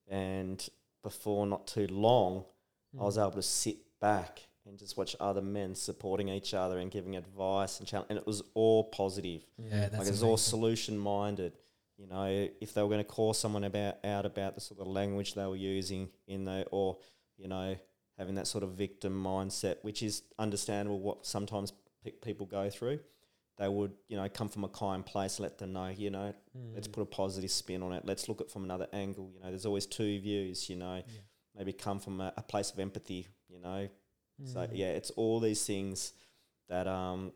And 0.07 0.67
before 1.03 1.47
not 1.47 1.67
too 1.67 1.87
long, 1.87 2.45
I 2.99 3.03
was 3.03 3.15
hmm. 3.15 3.21
able 3.21 3.31
to 3.31 3.41
sit 3.41 3.77
back 3.99 4.41
and 4.65 4.77
just 4.77 4.97
watch 4.97 5.15
other 5.19 5.41
men 5.41 5.75
supporting 5.75 6.29
each 6.29 6.53
other 6.53 6.77
and 6.77 6.91
giving 6.91 7.15
advice 7.15 7.79
and 7.79 7.87
challenge. 7.87 8.07
And 8.09 8.19
it 8.19 8.27
was 8.27 8.43
all 8.53 8.83
positive. 8.85 9.45
yeah 9.57 9.81
that's 9.81 9.97
like 9.97 10.07
it 10.07 10.11
was 10.11 10.23
all 10.23 10.37
solution 10.37 10.97
minded. 10.97 11.53
You 11.97 12.07
know, 12.07 12.47
if 12.61 12.73
they 12.73 12.81
were 12.81 12.87
going 12.87 12.99
to 12.99 13.03
call 13.03 13.33
someone 13.33 13.65
about 13.65 13.97
out 14.05 14.25
about 14.25 14.55
the 14.55 14.61
sort 14.61 14.79
of 14.79 14.87
language 14.87 15.33
they 15.33 15.45
were 15.45 15.57
using 15.57 16.09
in 16.27 16.45
the, 16.45 16.65
or 16.71 16.97
you 17.37 17.49
know, 17.49 17.75
having 18.17 18.35
that 18.35 18.47
sort 18.47 18.63
of 18.63 18.71
victim 18.71 19.21
mindset, 19.21 19.77
which 19.81 20.01
is 20.01 20.23
understandable. 20.37 20.99
What 20.99 21.25
sometimes 21.25 21.73
pe- 22.03 22.11
people 22.11 22.45
go 22.45 22.69
through, 22.69 22.99
they 23.59 23.67
would 23.67 23.91
you 24.07 24.17
know 24.17 24.27
come 24.29 24.49
from 24.49 24.63
a 24.63 24.69
kind 24.69 25.05
place, 25.05 25.39
let 25.39 25.57
them 25.59 25.73
know, 25.73 25.89
you 25.89 26.09
know, 26.09 26.33
let's 26.73 26.87
put 26.87 27.01
a 27.01 27.05
positive 27.05 27.51
spin 27.51 27.83
on 27.83 27.93
it. 27.93 28.03
Let's 28.05 28.27
look 28.27 28.41
at 28.41 28.47
it 28.47 28.51
from 28.51 28.63
another 28.63 28.87
angle. 28.93 29.29
You 29.35 29.41
know, 29.41 29.49
there's 29.49 29.65
always 29.67 29.85
two 29.85 30.19
views. 30.21 30.69
You 30.69 30.77
know, 30.77 31.03
maybe 31.55 31.73
come 31.73 31.99
from 31.99 32.21
a, 32.21 32.33
a 32.37 32.41
place 32.41 32.71
of 32.71 32.79
empathy. 32.79 33.27
You 33.49 33.59
know, 33.59 33.87
so 34.45 34.59
Mm. 34.61 34.69
yeah, 34.73 34.91
it's 34.91 35.11
all 35.11 35.39
these 35.41 35.65
things 35.65 36.13
that 36.69 36.87
um, 36.87 37.33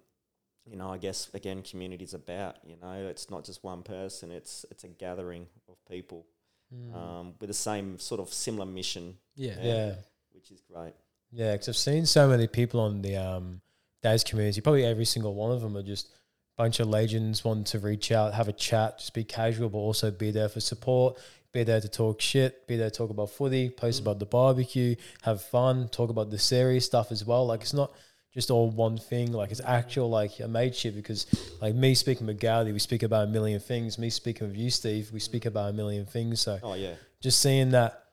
you 0.66 0.78
know, 0.78 0.90
I 0.94 0.98
guess 0.98 1.30
again, 1.34 1.62
community's 1.62 2.14
about. 2.14 2.56
You 2.66 2.78
know, 2.82 3.08
it's 3.10 3.30
not 3.30 3.44
just 3.44 3.64
one 3.64 3.84
person; 3.84 4.32
it's 4.32 4.66
it's 4.72 4.84
a 4.86 4.88
gathering 4.88 5.48
of 5.68 5.76
people 5.86 6.26
Mm. 6.74 6.96
um, 6.96 7.34
with 7.40 7.50
the 7.50 7.54
same 7.54 8.00
sort 8.00 8.20
of 8.22 8.34
similar 8.34 8.66
mission, 8.66 9.18
yeah 9.36 9.62
yeah. 9.62 9.96
which 10.32 10.50
is 10.52 10.62
great. 10.62 10.94
Yeah, 11.32 11.52
because 11.52 11.70
I've 11.70 11.76
seen 11.78 12.06
so 12.08 12.28
many 12.28 12.48
people 12.48 12.80
on 12.80 13.02
the 13.02 13.16
um, 13.18 13.62
dad's 14.04 14.24
community. 14.24 14.62
Probably 14.62 14.86
every 14.86 15.06
single 15.06 15.34
one 15.34 15.52
of 15.52 15.62
them 15.62 15.76
are 15.76 15.84
just 15.84 16.08
a 16.08 16.62
bunch 16.62 16.80
of 16.80 16.88
legends 16.88 17.44
wanting 17.44 17.64
to 17.64 17.80
reach 17.80 18.12
out, 18.12 18.34
have 18.34 18.48
a 18.48 18.54
chat, 18.54 19.00
just 19.00 19.14
be 19.14 19.24
casual, 19.24 19.70
but 19.70 19.80
also 19.80 20.12
be 20.12 20.30
there 20.30 20.50
for 20.50 20.60
support, 20.60 21.18
be 21.52 21.64
there 21.64 21.82
to 21.82 21.90
talk 21.90 22.22
shit, 22.22 22.68
be 22.68 22.78
there 22.78 22.90
to 22.90 22.96
talk 22.96 23.10
about 23.10 23.32
footy, 23.32 23.70
post 23.70 24.02
about 24.02 24.20
the 24.20 24.26
barbecue, 24.26 24.96
have 25.24 25.42
fun, 25.42 25.88
talk 25.88 26.10
about 26.10 26.30
the 26.30 26.38
serious 26.38 26.86
stuff 26.86 27.12
as 27.12 27.26
well. 27.26 27.48
Like 27.48 27.62
it's 27.62 27.74
not 27.74 27.92
just 28.34 28.52
all 28.52 28.70
one 28.70 28.98
thing. 28.98 29.32
Like 29.32 29.52
it's 29.52 29.62
actual 29.64 30.10
like 30.10 30.40
a 30.40 30.48
mateship 30.48 30.96
because 30.96 31.26
like 31.62 31.74
me 31.74 31.96
speaking 31.96 32.28
with 32.28 32.40
Gowdy, 32.40 32.72
we 32.72 32.80
speak 32.80 33.04
about 33.04 33.28
a 33.28 33.32
million 33.32 33.60
things. 33.60 33.98
Me 33.98 34.10
speaking 34.10 34.48
with 34.48 34.58
you, 34.58 34.70
Steve, 34.70 35.12
we 35.14 35.20
speak 35.20 35.46
about 35.46 35.70
a 35.70 35.74
million 35.74 36.06
things. 36.06 36.42
So 36.42 36.60
Oh 36.62 36.74
yeah, 36.74 36.96
just 37.22 37.40
seeing 37.40 37.72
that 37.72 38.04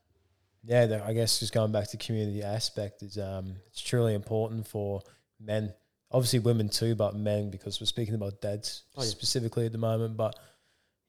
yeah 0.64 1.03
i 1.07 1.12
guess 1.12 1.38
just 1.38 1.55
going 1.55 1.72
back 1.72 1.88
to 1.88 1.96
community 1.96 2.42
aspect 2.42 3.03
is 3.03 3.16
um 3.16 3.57
it's 3.66 3.81
truly 3.81 4.14
important 4.14 4.66
for 4.66 5.03
men 5.40 5.72
obviously 6.11 6.38
women 6.40 6.68
too, 6.68 6.94
but 6.94 7.14
men 7.14 7.51
because 7.51 7.81
we're 7.81 7.87
speaking 7.87 8.14
about 8.14 8.40
dads 8.40 8.85
Oh, 8.96 9.03
yeah. 9.03 9.09
specifically 9.09 9.66
at 9.66 9.73
the 9.73 9.79
moment. 9.79 10.16
But 10.16 10.35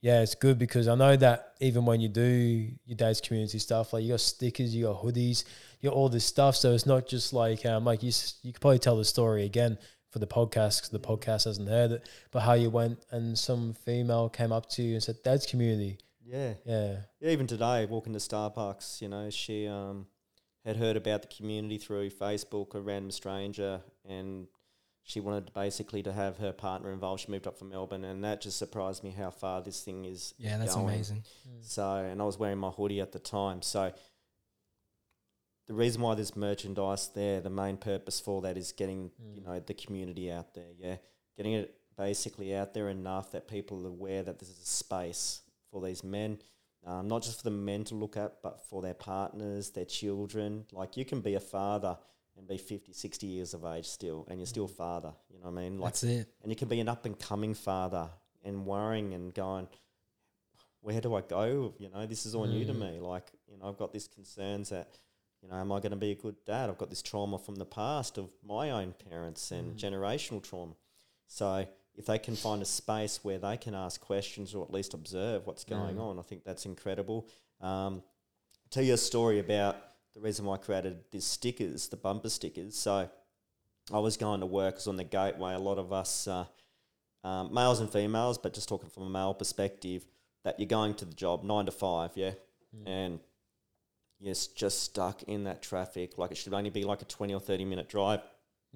yeah, 0.01 0.21
it's 0.21 0.35
good 0.35 0.57
because 0.57 0.87
I 0.87 0.95
know 0.95 1.15
that 1.17 1.53
even 1.59 1.85
when 1.85 2.01
you 2.01 2.09
do 2.09 2.67
your 2.85 2.95
dad's 2.97 3.21
community 3.21 3.59
stuff, 3.59 3.93
like 3.93 4.03
you 4.03 4.09
got 4.09 4.19
stickers, 4.21 4.75
you 4.75 4.85
got 4.85 5.01
hoodies, 5.03 5.43
you 5.79 5.89
got 5.89 5.95
all 5.95 6.09
this 6.09 6.25
stuff. 6.25 6.55
So 6.55 6.73
it's 6.73 6.85
not 6.85 7.07
just 7.07 7.33
like 7.33 7.65
um, 7.65 7.85
like 7.85 8.01
you 8.03 8.11
you 8.43 8.51
could 8.53 8.61
probably 8.61 8.79
tell 8.79 8.97
the 8.97 9.05
story 9.05 9.45
again 9.45 9.77
for 10.11 10.19
the 10.19 10.27
podcast 10.27 10.79
because 10.81 10.89
the 10.89 10.99
podcast 10.99 11.45
hasn't 11.45 11.69
heard 11.69 11.91
it, 11.91 12.09
but 12.31 12.41
how 12.41 12.53
you 12.53 12.69
went 12.69 12.99
and 13.11 13.37
some 13.37 13.73
female 13.73 14.27
came 14.27 14.51
up 14.51 14.67
to 14.71 14.81
you 14.83 14.93
and 14.95 15.03
said, 15.03 15.17
"Dad's 15.23 15.45
community." 15.45 15.99
Yeah. 16.25 16.53
Yeah, 16.65 16.95
Yeah, 17.19 17.29
even 17.31 17.45
today, 17.47 17.85
walking 17.85 18.13
to 18.13 18.19
Starbucks, 18.19 19.01
you 19.01 19.09
know, 19.09 19.29
she 19.29 19.67
um, 19.67 20.07
had 20.65 20.77
heard 20.77 20.95
about 20.95 21.21
the 21.23 21.27
community 21.27 21.77
through 21.77 22.09
Facebook, 22.09 22.73
a 22.73 22.81
random 22.81 23.11
stranger, 23.11 23.81
and 24.07 24.47
she 25.12 25.19
wanted 25.19 25.54
basically 25.54 26.02
to 26.04 26.13
have 26.13 26.38
her 26.38 26.54
partner 26.54 26.93
involved. 26.93 27.24
She 27.24 27.32
moved 27.32 27.45
up 27.45 27.58
from 27.58 27.69
Melbourne, 27.69 28.06
and 28.06 28.24
that 28.24 28.39
just 28.39 28.58
surprised 28.58 29.04
me 29.04 29.12
how 29.12 29.30
far 29.30 29.62
this 29.62 29.82
thing 29.84 30.06
is. 30.06 30.34
Yeah, 30.38 30.58
that's 30.58 30.74
going. 30.74 30.88
amazing. 30.88 31.24
So, 31.60 31.95
and 31.97 32.21
I 32.21 32.24
was 32.24 32.39
wearing 32.39 32.58
my 32.58 32.69
hoodie 32.69 33.02
at 33.02 33.12
the 33.12 33.19
time. 33.19 33.62
So, 33.62 33.91
the 35.67 35.74
reason 35.74 36.02
why 36.02 36.15
there's 36.15 36.34
merchandise 36.34 37.10
there, 37.13 37.41
the 37.41 37.50
main 37.50 37.76
purpose 37.76 38.21
for 38.21 38.41
that 38.43 38.56
is 38.56 38.71
getting, 38.71 39.12
you 39.36 39.41
know, 39.41 39.60
the 39.60 39.74
community 39.74 40.32
out 40.32 40.54
there. 40.54 40.71
Yeah, 40.80 40.95
getting 41.36 41.54
it 41.54 41.76
basically 41.97 42.56
out 42.56 42.74
there 42.74 42.88
enough 42.88 43.34
that 43.34 43.50
people 43.50 43.86
are 43.86 43.89
aware 43.89 44.24
that 44.24 44.39
this 44.39 44.47
is 44.47 44.60
a 44.60 44.65
space 44.65 45.41
for 45.71 45.82
these 45.82 46.06
men, 46.06 46.39
um, 46.88 47.10
not 47.10 47.21
just 47.21 47.39
for 47.39 47.43
the 47.43 47.56
men 47.56 47.84
to 47.84 47.95
look 47.95 48.15
at, 48.15 48.41
but 48.41 48.62
for 48.69 48.82
their 48.82 48.93
partners, 48.93 49.71
their 49.71 49.84
children. 49.84 50.63
Like 50.71 50.95
you 50.95 51.04
can 51.04 51.19
be 51.19 51.36
a 51.36 51.41
father 51.41 51.97
and 52.41 52.47
be 52.49 52.58
50, 52.58 52.91
60 52.91 53.27
years 53.27 53.54
of 53.54 53.63
age 53.65 53.86
still, 53.88 54.25
and 54.27 54.39
you're 54.39 54.47
still 54.47 54.67
father. 54.67 55.13
You 55.32 55.38
know 55.39 55.51
what 55.51 55.60
I 55.60 55.63
mean? 55.63 55.77
Like 55.77 55.93
That's 55.93 56.04
it. 56.04 56.27
and 56.41 56.51
you 56.51 56.56
can 56.56 56.67
be 56.67 56.80
an 56.80 56.89
up 56.89 57.06
and 57.06 57.17
coming 57.17 57.54
father 57.54 58.10
and 58.43 58.65
worrying 58.65 59.13
and 59.13 59.32
going, 59.34 59.67
where 60.82 60.99
do 60.99 61.13
I 61.13 61.21
go? 61.21 61.75
You 61.77 61.89
know, 61.89 62.06
this 62.08 62.25
is 62.25 62.34
all 62.34 62.45
new 62.47 62.65
to 62.65 62.73
Mm. 62.73 62.93
me. 62.93 62.99
Like, 62.99 63.32
you 63.47 63.58
know, 63.58 63.69
I've 63.69 63.77
got 63.77 63.93
these 63.93 64.08
concerns 64.08 64.69
that, 64.69 64.89
you 65.43 65.47
know, 65.49 65.56
am 65.56 65.71
I 65.71 65.80
going 65.80 65.91
to 65.91 65.95
be 65.97 66.12
a 66.12 66.15
good 66.15 66.43
dad? 66.45 66.69
I've 66.69 66.80
got 66.80 66.89
this 66.89 67.04
trauma 67.04 67.38
from 67.38 67.56
the 67.56 67.65
past 67.65 68.17
of 68.17 68.30
my 68.43 68.71
own 68.71 68.93
parents 68.93 69.51
and 69.51 69.77
generational 69.77 70.41
trauma. 70.41 70.73
So 71.27 71.67
if 71.95 72.08
they 72.08 72.17
can 72.17 72.36
find 72.36 72.62
a 72.63 72.65
space 72.65 73.23
where 73.23 73.38
they 73.38 73.58
can 73.58 73.75
ask 73.75 74.01
questions 74.01 74.56
or 74.56 74.63
at 74.65 74.71
least 74.73 74.95
observe 74.95 75.45
what's 75.45 75.63
going 75.63 75.97
Mm. 75.97 76.01
on, 76.01 76.19
I 76.19 76.23
think 76.23 76.43
that's 76.43 76.65
incredible. 76.65 77.27
Um, 77.60 78.01
tell 78.71 78.84
you 78.84 78.95
a 78.95 78.97
story 78.97 79.38
about 79.38 79.75
the 80.15 80.21
reason 80.21 80.45
why 80.45 80.56
I 80.56 80.58
created 80.58 81.00
these 81.12 81.26
stickers, 81.26 81.88
the 81.88 81.97
bumper 81.97 82.30
stickers. 82.30 82.76
So 82.76 83.10
I 83.91 84.00
was 84.00 84.17
going 84.17 84.41
to 84.41 84.45
work, 84.45 84.76
I 84.76 84.78
was 84.78 84.88
on 84.88 84.97
the 84.97 85.04
gateway. 85.04 85.54
A 85.54 85.60
lot 85.60 85.78
of 85.78 85.93
us, 85.93 86.28
uh, 86.28 86.45
um, 87.24 87.54
males 87.54 87.80
and 87.80 87.89
females, 87.89 88.38
but 88.38 88.54
just 88.54 88.67
talking 88.69 88.89
from 88.89 89.04
a 89.04 89.10
male 89.10 89.34
perspective, 89.34 90.06
that 90.43 90.60
you're 90.60 90.67
going 90.67 90.95
to 90.95 91.06
the 91.06 91.13
job 91.13 91.43
nine 91.43 91.65
to 91.65 91.71
five, 91.71 92.12
yeah, 92.15 92.32
and 92.86 93.19
you're 94.19 94.34
just 94.56 94.84
stuck 94.84 95.24
in 95.24 95.43
that 95.43 95.62
traffic. 95.62 96.17
Like 96.17 96.32
it 96.32 96.38
should 96.38 96.54
only 96.54 96.69
be 96.71 96.84
like 96.84 97.02
a 97.02 97.06
20 97.06 97.34
or 97.34 97.39
30 97.39 97.65
minute 97.65 97.89
drive, 97.89 98.21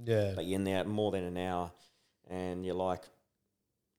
yeah, 0.03 0.33
but 0.35 0.45
you're 0.45 0.57
in 0.57 0.63
there 0.63 0.83
more 0.83 1.11
than 1.11 1.23
an 1.23 1.37
hour, 1.37 1.71
and 2.29 2.65
you're 2.65 2.75
like, 2.75 3.01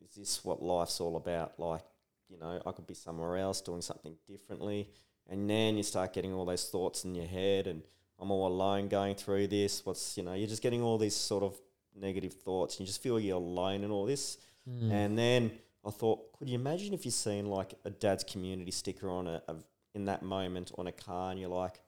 is 0.05 0.15
this 0.15 0.45
what 0.45 0.63
life's 0.63 1.01
all 1.01 1.17
about? 1.17 1.59
Like, 1.59 1.83
you 2.29 2.39
know, 2.39 2.61
I 2.65 2.73
could 2.73 2.87
be 2.87 2.95
somewhere 2.95 3.37
else 3.37 3.61
doing 3.61 3.83
something 3.83 4.15
differently. 4.27 4.91
And 5.29 5.51
then 5.51 5.77
you 5.77 5.83
start 5.83 6.13
getting 6.13 6.33
all 6.33 6.45
those 6.45 6.69
thoughts 6.69 7.05
in 7.05 7.15
your 7.15 7.27
head, 7.27 7.67
and 7.67 7.83
I'm 8.19 8.31
all 8.31 8.47
alone 8.47 8.89
going 8.89 9.15
through 9.15 9.49
this. 9.49 9.85
What's, 9.85 10.17
you 10.17 10.23
know, 10.23 10.35
you're 10.35 10.49
just 10.49 10.63
getting 10.63 10.83
all 10.83 10.99
these 10.99 11.17
sort 11.17 11.43
of 11.43 11.57
negative 11.95 12.33
thoughts, 12.33 12.75
and 12.75 12.81
you 12.81 12.87
just 12.87 13.03
feel 13.03 13.19
you're 13.19 13.37
alone 13.37 13.83
in 13.83 13.91
all 13.91 14.07
this. 14.07 14.39
Mm. 14.69 14.91
And 14.93 15.19
then 15.19 15.51
I 15.85 15.91
thought, 15.91 16.33
could 16.33 16.49
you 16.49 16.55
imagine 16.55 16.95
if 16.95 17.05
you're 17.05 17.13
seeing 17.13 17.47
like 17.47 17.75
a 17.85 17.91
dad's 17.91 18.25
community 18.25 18.71
sticker 18.71 19.09
on 19.11 19.27
a, 19.27 19.43
a 19.49 19.57
in 19.95 20.05
that 20.05 20.23
moment 20.23 20.73
on 20.77 20.87
a 20.87 20.93
car, 20.93 21.31
and 21.31 21.41
you're 21.41 21.49
like, 21.49 21.81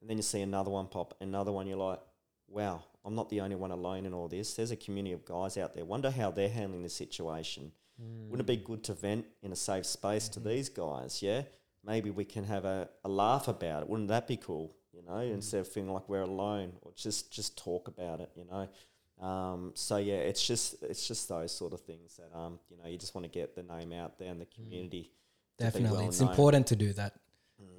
and 0.00 0.08
then 0.08 0.16
you 0.16 0.22
see 0.22 0.40
another 0.40 0.70
one 0.70 0.86
pop, 0.86 1.14
another 1.20 1.52
one, 1.52 1.66
you're 1.66 1.76
like, 1.76 2.00
wow, 2.48 2.82
I'm 3.04 3.14
not 3.14 3.28
the 3.30 3.40
only 3.40 3.56
one 3.56 3.70
alone 3.70 4.06
in 4.06 4.14
all 4.14 4.28
this. 4.28 4.54
There's 4.54 4.70
a 4.70 4.76
community 4.76 5.12
of 5.12 5.24
guys 5.24 5.56
out 5.56 5.74
there. 5.74 5.84
Wonder 5.84 6.10
how 6.10 6.30
they're 6.30 6.48
handling 6.48 6.82
the 6.82 6.88
situation. 6.88 7.72
Mm. 8.00 8.28
Wouldn't 8.30 8.48
it 8.48 8.58
be 8.58 8.64
good 8.64 8.84
to 8.84 8.94
vent 8.94 9.26
in 9.42 9.52
a 9.52 9.56
safe 9.56 9.86
space 9.86 10.28
to 10.30 10.40
these 10.40 10.68
guys? 10.68 11.22
Yeah, 11.22 11.42
maybe 11.84 12.10
we 12.10 12.24
can 12.24 12.44
have 12.44 12.64
a, 12.64 12.88
a 13.04 13.08
laugh 13.08 13.48
about 13.48 13.82
it. 13.82 13.88
Wouldn't 13.88 14.08
that 14.08 14.26
be 14.26 14.36
cool? 14.36 14.74
You 14.92 15.02
know, 15.02 15.18
instead 15.18 15.60
of 15.60 15.68
feeling 15.68 15.90
like 15.92 16.08
we're 16.08 16.20
alone, 16.20 16.72
or 16.82 16.92
just 16.94 17.32
just 17.32 17.56
talk 17.56 17.88
about 17.88 18.20
it. 18.20 18.30
You 18.34 18.44
know. 18.44 18.68
Um, 19.26 19.72
so 19.74 19.96
yeah, 19.98 20.14
it's 20.16 20.46
just 20.46 20.82
it's 20.82 21.06
just 21.06 21.28
those 21.28 21.52
sort 21.52 21.72
of 21.72 21.80
things 21.80 22.16
that 22.18 22.36
um 22.36 22.58
you 22.70 22.76
know 22.76 22.88
you 22.88 22.98
just 22.98 23.14
want 23.14 23.24
to 23.24 23.30
get 23.30 23.54
the 23.54 23.62
name 23.62 23.92
out 23.92 24.18
there 24.18 24.30
in 24.30 24.38
the 24.38 24.46
community. 24.46 25.10
to 25.58 25.64
Definitely. 25.64 25.98
well 25.98 26.08
it's 26.08 26.20
known. 26.20 26.30
important 26.30 26.66
to 26.68 26.76
do 26.76 26.92
that. 26.94 27.14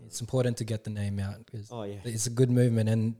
It's 0.05 0.21
important 0.21 0.57
to 0.57 0.63
get 0.63 0.83
the 0.83 0.89
name 0.89 1.19
out 1.19 1.45
because 1.45 1.69
Oh 1.71 1.83
yeah, 1.83 1.97
it's 2.03 2.27
a 2.27 2.29
good 2.29 2.49
movement 2.49 2.87
and 2.89 3.15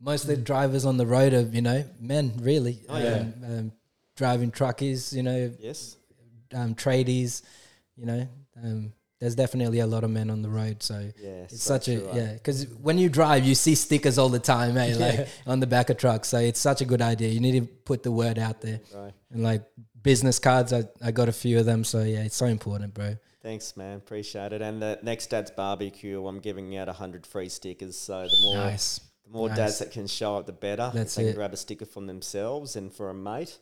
most 0.00 0.22
of 0.22 0.28
the 0.28 0.36
drivers 0.36 0.84
on 0.84 0.96
the 0.96 1.06
road 1.06 1.32
are 1.34 1.42
you 1.42 1.62
know 1.62 1.84
men 2.00 2.32
really 2.40 2.80
Oh, 2.88 2.98
yeah. 2.98 3.14
um, 3.14 3.34
um, 3.44 3.72
driving 4.16 4.50
truckies 4.50 5.12
you 5.12 5.22
know 5.22 5.52
yes, 5.58 5.96
um, 6.54 6.74
tradies 6.74 7.42
you 7.96 8.06
know 8.06 8.28
um, 8.62 8.92
there's 9.20 9.34
definitely 9.34 9.80
a 9.80 9.86
lot 9.86 10.04
of 10.04 10.10
men 10.10 10.30
on 10.30 10.42
the 10.42 10.48
road 10.48 10.82
so 10.82 11.10
yeah. 11.20 11.28
it's 11.44 11.62
so 11.62 11.74
such 11.74 11.88
a 11.88 11.94
eh? 12.10 12.16
yeah 12.16 12.32
because 12.34 12.66
when 12.82 12.98
you 12.98 13.08
drive 13.08 13.44
you 13.44 13.54
see 13.54 13.74
stickers 13.74 14.18
all 14.18 14.28
the 14.28 14.38
time 14.38 14.76
eh? 14.76 14.94
like 14.96 15.14
Yeah. 15.18 15.26
on 15.46 15.60
the 15.60 15.66
back 15.66 15.90
of 15.90 15.96
trucks 15.96 16.28
so 16.28 16.38
it's 16.38 16.60
such 16.60 16.80
a 16.80 16.84
good 16.84 17.02
idea 17.02 17.28
you 17.28 17.40
need 17.40 17.58
to 17.60 17.66
put 17.66 18.02
the 18.02 18.12
word 18.12 18.38
out 18.38 18.60
there 18.60 18.80
Right. 18.94 19.12
and 19.32 19.42
like 19.42 19.62
business 20.02 20.38
cards 20.38 20.72
I, 20.72 20.84
I 21.02 21.10
got 21.10 21.28
a 21.28 21.32
few 21.32 21.58
of 21.58 21.66
them 21.66 21.84
so 21.84 22.02
yeah 22.02 22.20
it's 22.24 22.36
so 22.36 22.46
important 22.46 22.94
bro 22.94 23.16
Thanks, 23.40 23.76
man. 23.76 23.96
Appreciate 23.98 24.52
it. 24.52 24.60
And 24.60 24.82
the 24.82 24.98
next 25.02 25.28
dad's 25.30 25.52
barbecue, 25.52 26.26
I'm 26.26 26.40
giving 26.40 26.76
out 26.76 26.88
hundred 26.88 27.24
free 27.24 27.48
stickers. 27.48 27.96
So 27.96 28.26
the 28.26 28.36
more 28.42 28.56
nice 28.56 29.00
the 29.24 29.30
more 29.30 29.48
Nice. 29.48 29.56
dads 29.56 29.78
that 29.78 29.90
can 29.92 30.06
show 30.08 30.36
up, 30.36 30.44
the 30.46 30.52
better. 30.52 30.90
That's 30.92 31.14
they 31.14 31.22
it. 31.22 31.26
can 31.28 31.34
grab 31.36 31.52
a 31.52 31.56
sticker 31.56 31.86
from 31.86 32.06
themselves 32.08 32.74
and 32.76 32.92
for 32.92 33.10
a 33.10 33.14
mate, 33.14 33.56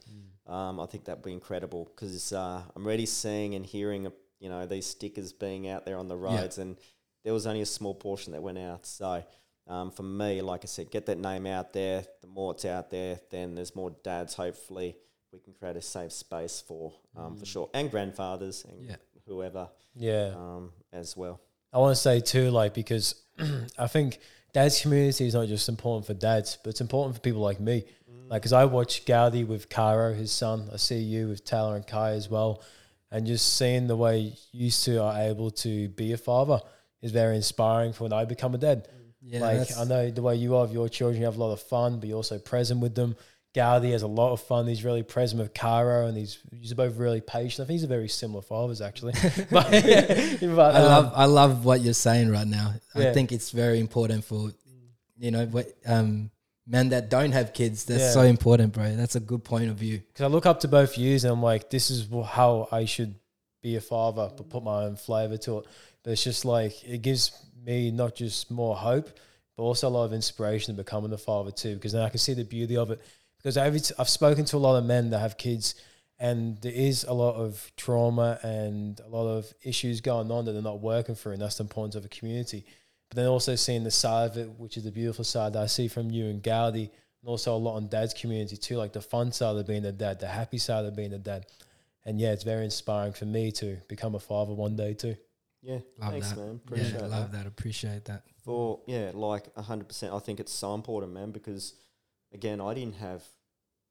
um, 0.47 0.81
I 0.81 0.87
think 0.87 1.05
that'd 1.05 1.23
be 1.23 1.33
incredible 1.33 1.85
because 1.95 2.33
uh, 2.33 2.63
I'm 2.75 2.85
already 2.87 3.07
seeing 3.07 3.55
and 3.55 3.67
hearing, 3.67 4.07
uh, 4.07 4.11
you 4.41 4.49
know, 4.49 4.67
these 4.67 4.87
stickers 4.87 5.33
being 5.33 5.69
out 5.69 5.85
there 5.87 5.97
on 5.99 6.09
the 6.09 6.17
Yeah. 6.17 6.41
roads, 6.43 6.59
and 6.59 6.77
there 7.25 7.33
was 7.33 7.47
only 7.47 7.61
a 7.63 7.67
small 7.67 7.95
portion 7.95 8.33
that 8.33 8.43
went 8.43 8.59
out. 8.59 8.87
So 8.87 9.25
um, 9.67 9.91
for 9.91 10.03
me, 10.05 10.43
like 10.43 10.61
I 10.65 10.67
said, 10.67 10.91
get 10.91 11.07
that 11.07 11.19
name 11.19 11.47
out 11.47 11.73
there. 11.73 12.05
The 12.21 12.29
more 12.29 12.53
it's 12.53 12.65
out 12.65 12.91
there, 12.91 13.19
then 13.31 13.55
there's 13.57 13.75
more 13.75 13.91
dads. 14.05 14.35
Hopefully, 14.35 14.97
we 15.33 15.41
can 15.41 15.53
create 15.55 15.77
a 15.77 15.83
safe 15.83 16.13
space 16.13 16.63
for 16.67 16.93
um, 17.17 17.37
for 17.37 17.47
sure, 17.47 17.71
and 17.75 17.91
grandfathers 17.91 18.65
and 18.65 18.87
Yeah. 18.87 18.97
whoever 19.27 19.69
yeah. 19.95 20.33
um, 20.37 20.73
as 20.93 21.17
well. 21.17 21.41
I 21.73 21.79
want 21.79 21.97
to 21.97 22.01
say 22.01 22.21
too, 22.21 22.51
like 22.51 22.75
because 22.75 23.15
I 23.79 23.87
think 23.89 24.21
dad's 24.53 24.81
community 24.81 25.27
is 25.27 25.35
not 25.35 25.49
just 25.49 25.69
important 25.69 26.07
for 26.07 26.15
dads, 26.15 26.59
but 26.63 26.71
it's 26.71 26.81
important 26.81 27.17
for 27.17 27.21
people 27.21 27.41
like 27.41 27.59
me. 27.61 27.85
Like, 28.29 28.43
because 28.43 28.53
I 28.53 28.65
watch 28.65 29.05
Gaudi 29.05 29.47
with 29.47 29.69
Cairo, 29.69 30.13
his 30.13 30.33
son. 30.33 30.69
I 30.73 30.77
see 30.79 30.99
you 30.99 31.29
with 31.29 31.45
Taylor 31.45 31.77
and 31.77 31.87
Kai 31.87 32.13
as 32.13 32.29
well, 32.31 32.61
and 33.11 33.27
just 33.27 33.57
seeing 33.57 33.87
the 33.87 33.97
way 33.97 34.35
you 34.53 34.71
two 34.71 35.01
are 35.01 35.19
able 35.19 35.51
to 35.51 35.89
be 35.91 36.13
a 36.13 36.17
father 36.17 36.61
is 37.03 37.13
very 37.13 37.37
inspiring 37.37 37.93
for 37.93 38.05
when 38.05 38.13
I 38.13 38.25
become 38.25 38.55
a 38.55 38.59
dad. 38.59 38.89
yeah 39.23 39.41
like 39.41 39.77
I 39.77 39.85
know 39.85 40.11
the 40.11 40.23
way 40.23 40.37
you 40.37 40.57
are 40.57 40.63
with 40.63 40.73
your 40.73 40.89
children, 40.89 41.21
you 41.21 41.27
have 41.27 41.37
a 41.37 41.41
lot 41.41 41.53
of 41.53 41.61
fun, 41.61 42.01
but 42.01 42.09
you're 42.09 42.17
also 42.17 42.39
present 42.39 42.81
with 42.81 42.95
them. 42.95 43.17
Gaudi 43.55 43.93
has 43.93 44.03
a 44.03 44.07
lot 44.07 44.33
of 44.33 44.41
fun. 44.43 44.67
He's 44.67 44.85
really 44.85 45.03
present 45.03 45.41
with 45.41 45.55
Cairo, 45.55 46.07
and 46.07 46.17
he's 46.17 46.39
he's 46.61 46.75
both 46.75 46.97
really 46.97 47.23
patient. 47.23 47.65
I 47.65 47.67
think 47.67 47.77
he's 47.77 47.85
a 47.85 47.87
very 47.89 48.09
similar 48.09 48.43
fathers 48.43 48.83
actually. 48.83 49.15
but, 49.51 49.71
but, 49.71 49.71
I 49.71 50.81
um, 50.81 50.89
love 50.89 51.13
I 51.15 51.25
love 51.25 51.65
what 51.65 51.81
you're 51.81 51.95
saying 51.95 52.31
right 52.31 52.47
now. 52.47 52.75
I 52.95 53.13
think 53.13 53.33
it's 53.33 53.51
very 53.51 53.81
important 53.81 54.25
for 54.25 54.51
you 55.19 55.31
know 55.31 55.47
what 55.47 55.73
um 55.87 56.31
men 56.67 56.89
that 56.91 57.09
don't 57.09 57.33
have 57.33 57.53
kids. 57.53 57.85
That's 57.85 58.01
Yeah. 58.03 58.11
so 58.13 58.23
important, 58.23 58.73
bro. 58.73 58.95
That's 58.97 59.15
a 59.17 59.21
good 59.21 59.45
point 59.45 59.71
of 59.71 59.77
view. 59.77 59.99
because 60.09 60.25
I 60.25 60.27
look 60.27 60.47
up 60.47 60.61
to 60.61 60.69
both 60.69 60.99
yous 60.99 61.25
and 61.25 61.33
I'm 61.33 61.43
like, 61.43 61.71
this 61.71 61.91
is 61.91 62.09
how 62.25 62.69
I 62.73 62.85
should 62.85 63.15
be 63.63 63.77
a 63.77 63.81
father, 63.81 64.31
but 64.37 64.49
put 64.51 64.63
my 64.65 64.85
own 64.85 64.97
flavor 64.97 65.37
to 65.39 65.59
it. 65.59 65.67
But 66.03 66.11
it's 66.13 66.25
just 66.25 66.45
like 66.45 66.85
it 66.85 67.03
gives 67.03 67.31
me 67.65 67.91
not 67.91 68.15
just 68.15 68.51
more 68.51 68.77
hope, 68.77 69.09
but 69.57 69.63
also 69.63 69.89
a 69.89 69.91
lot 69.91 70.05
of 70.05 70.13
inspiration 70.13 70.75
to 70.75 70.83
becoming 70.83 71.13
a 71.13 71.19
father 71.19 71.51
too. 71.51 71.75
Because 71.75 71.93
then 71.93 72.03
I 72.03 72.09
can 72.09 72.19
see 72.19 72.35
the 72.35 72.45
beauty 72.45 72.77
of 72.77 72.91
it. 72.91 73.01
Because 73.39 73.55
t- 73.89 73.95
I've 73.99 74.09
spoken 74.09 74.45
to 74.47 74.57
a 74.57 74.59
lot 74.59 74.77
of 74.77 74.85
men 74.85 75.11
that 75.11 75.21
have 75.21 75.37
kids, 75.37 75.75
and 76.19 76.61
there 76.63 76.73
is 76.73 77.05
a 77.05 77.13
lot 77.13 77.35
of 77.37 77.71
trauma 77.77 78.39
and 78.43 78.99
a 79.01 79.09
lot 79.09 79.29
of 79.29 79.53
issues 79.63 80.01
going 80.01 80.31
on 80.33 80.45
that 80.47 80.53
they're 80.53 80.63
not 80.63 80.81
working 80.81 81.15
through, 81.15 81.33
and 81.35 81.43
that's 81.43 81.57
the 81.59 81.65
importance 81.65 81.95
of 81.95 82.05
a 82.05 82.09
community. 82.09 82.65
But 83.09 83.17
then 83.17 83.27
also 83.27 83.55
seeing 83.55 83.85
the 83.85 83.91
side 83.91 84.31
of 84.31 84.37
it, 84.37 84.51
which 84.59 84.77
is 84.77 84.85
the 84.85 84.91
beautiful 84.91 85.25
side 85.25 85.53
that 85.53 85.63
I 85.63 85.67
see 85.67 85.89
from 85.89 86.11
you 86.11 86.27
and 86.27 86.43
Gaudi, 86.43 86.91
and 86.91 87.29
also 87.29 87.55
a 87.55 87.59
lot 87.59 87.77
on 87.77 87.89
dad's 87.89 88.15
community 88.15 88.57
too, 88.57 88.77
like 88.77 88.93
the 88.93 89.01
fun 89.01 89.33
side 89.33 89.57
of 89.57 89.67
being 89.67 89.85
a 89.85 89.93
dad, 89.93 90.21
the 90.21 90.27
happy 90.27 90.59
side 90.59 90.85
of 90.85 90.97
being 90.97 91.13
a 91.13 91.19
dad. 91.19 91.47
And 92.05 92.21
yeah, 92.21 92.33
it's 92.33 92.45
very 92.45 92.65
inspiring 92.65 93.13
for 93.13 93.25
me 93.25 93.51
to 93.53 93.77
become 93.89 94.15
a 94.15 94.21
father 94.21 94.55
one 94.55 94.77
day 94.77 94.95
too. 94.95 95.17
Yeah, 95.63 95.79
Love 95.99 96.13
thanks, 96.13 96.31
that. 96.31 96.39
man. 96.39 96.61
Appreciate 96.65 96.93
yeah, 96.93 96.99
that. 97.01 97.11
love 97.11 97.33
that. 97.33 97.47
Appreciate 97.47 98.05
that. 98.05 98.23
For 98.45 98.81
yeah, 98.87 99.11
like 99.13 99.53
hundred 99.57 99.89
percent. 99.89 100.15
I 100.15 100.21
think 100.21 100.39
it's 100.39 100.53
so 100.53 100.75
important, 100.75 101.13
man, 101.13 101.33
because 101.33 101.75
again, 102.33 102.61
I 102.61 102.75
didn't 102.75 102.97
have 102.97 103.25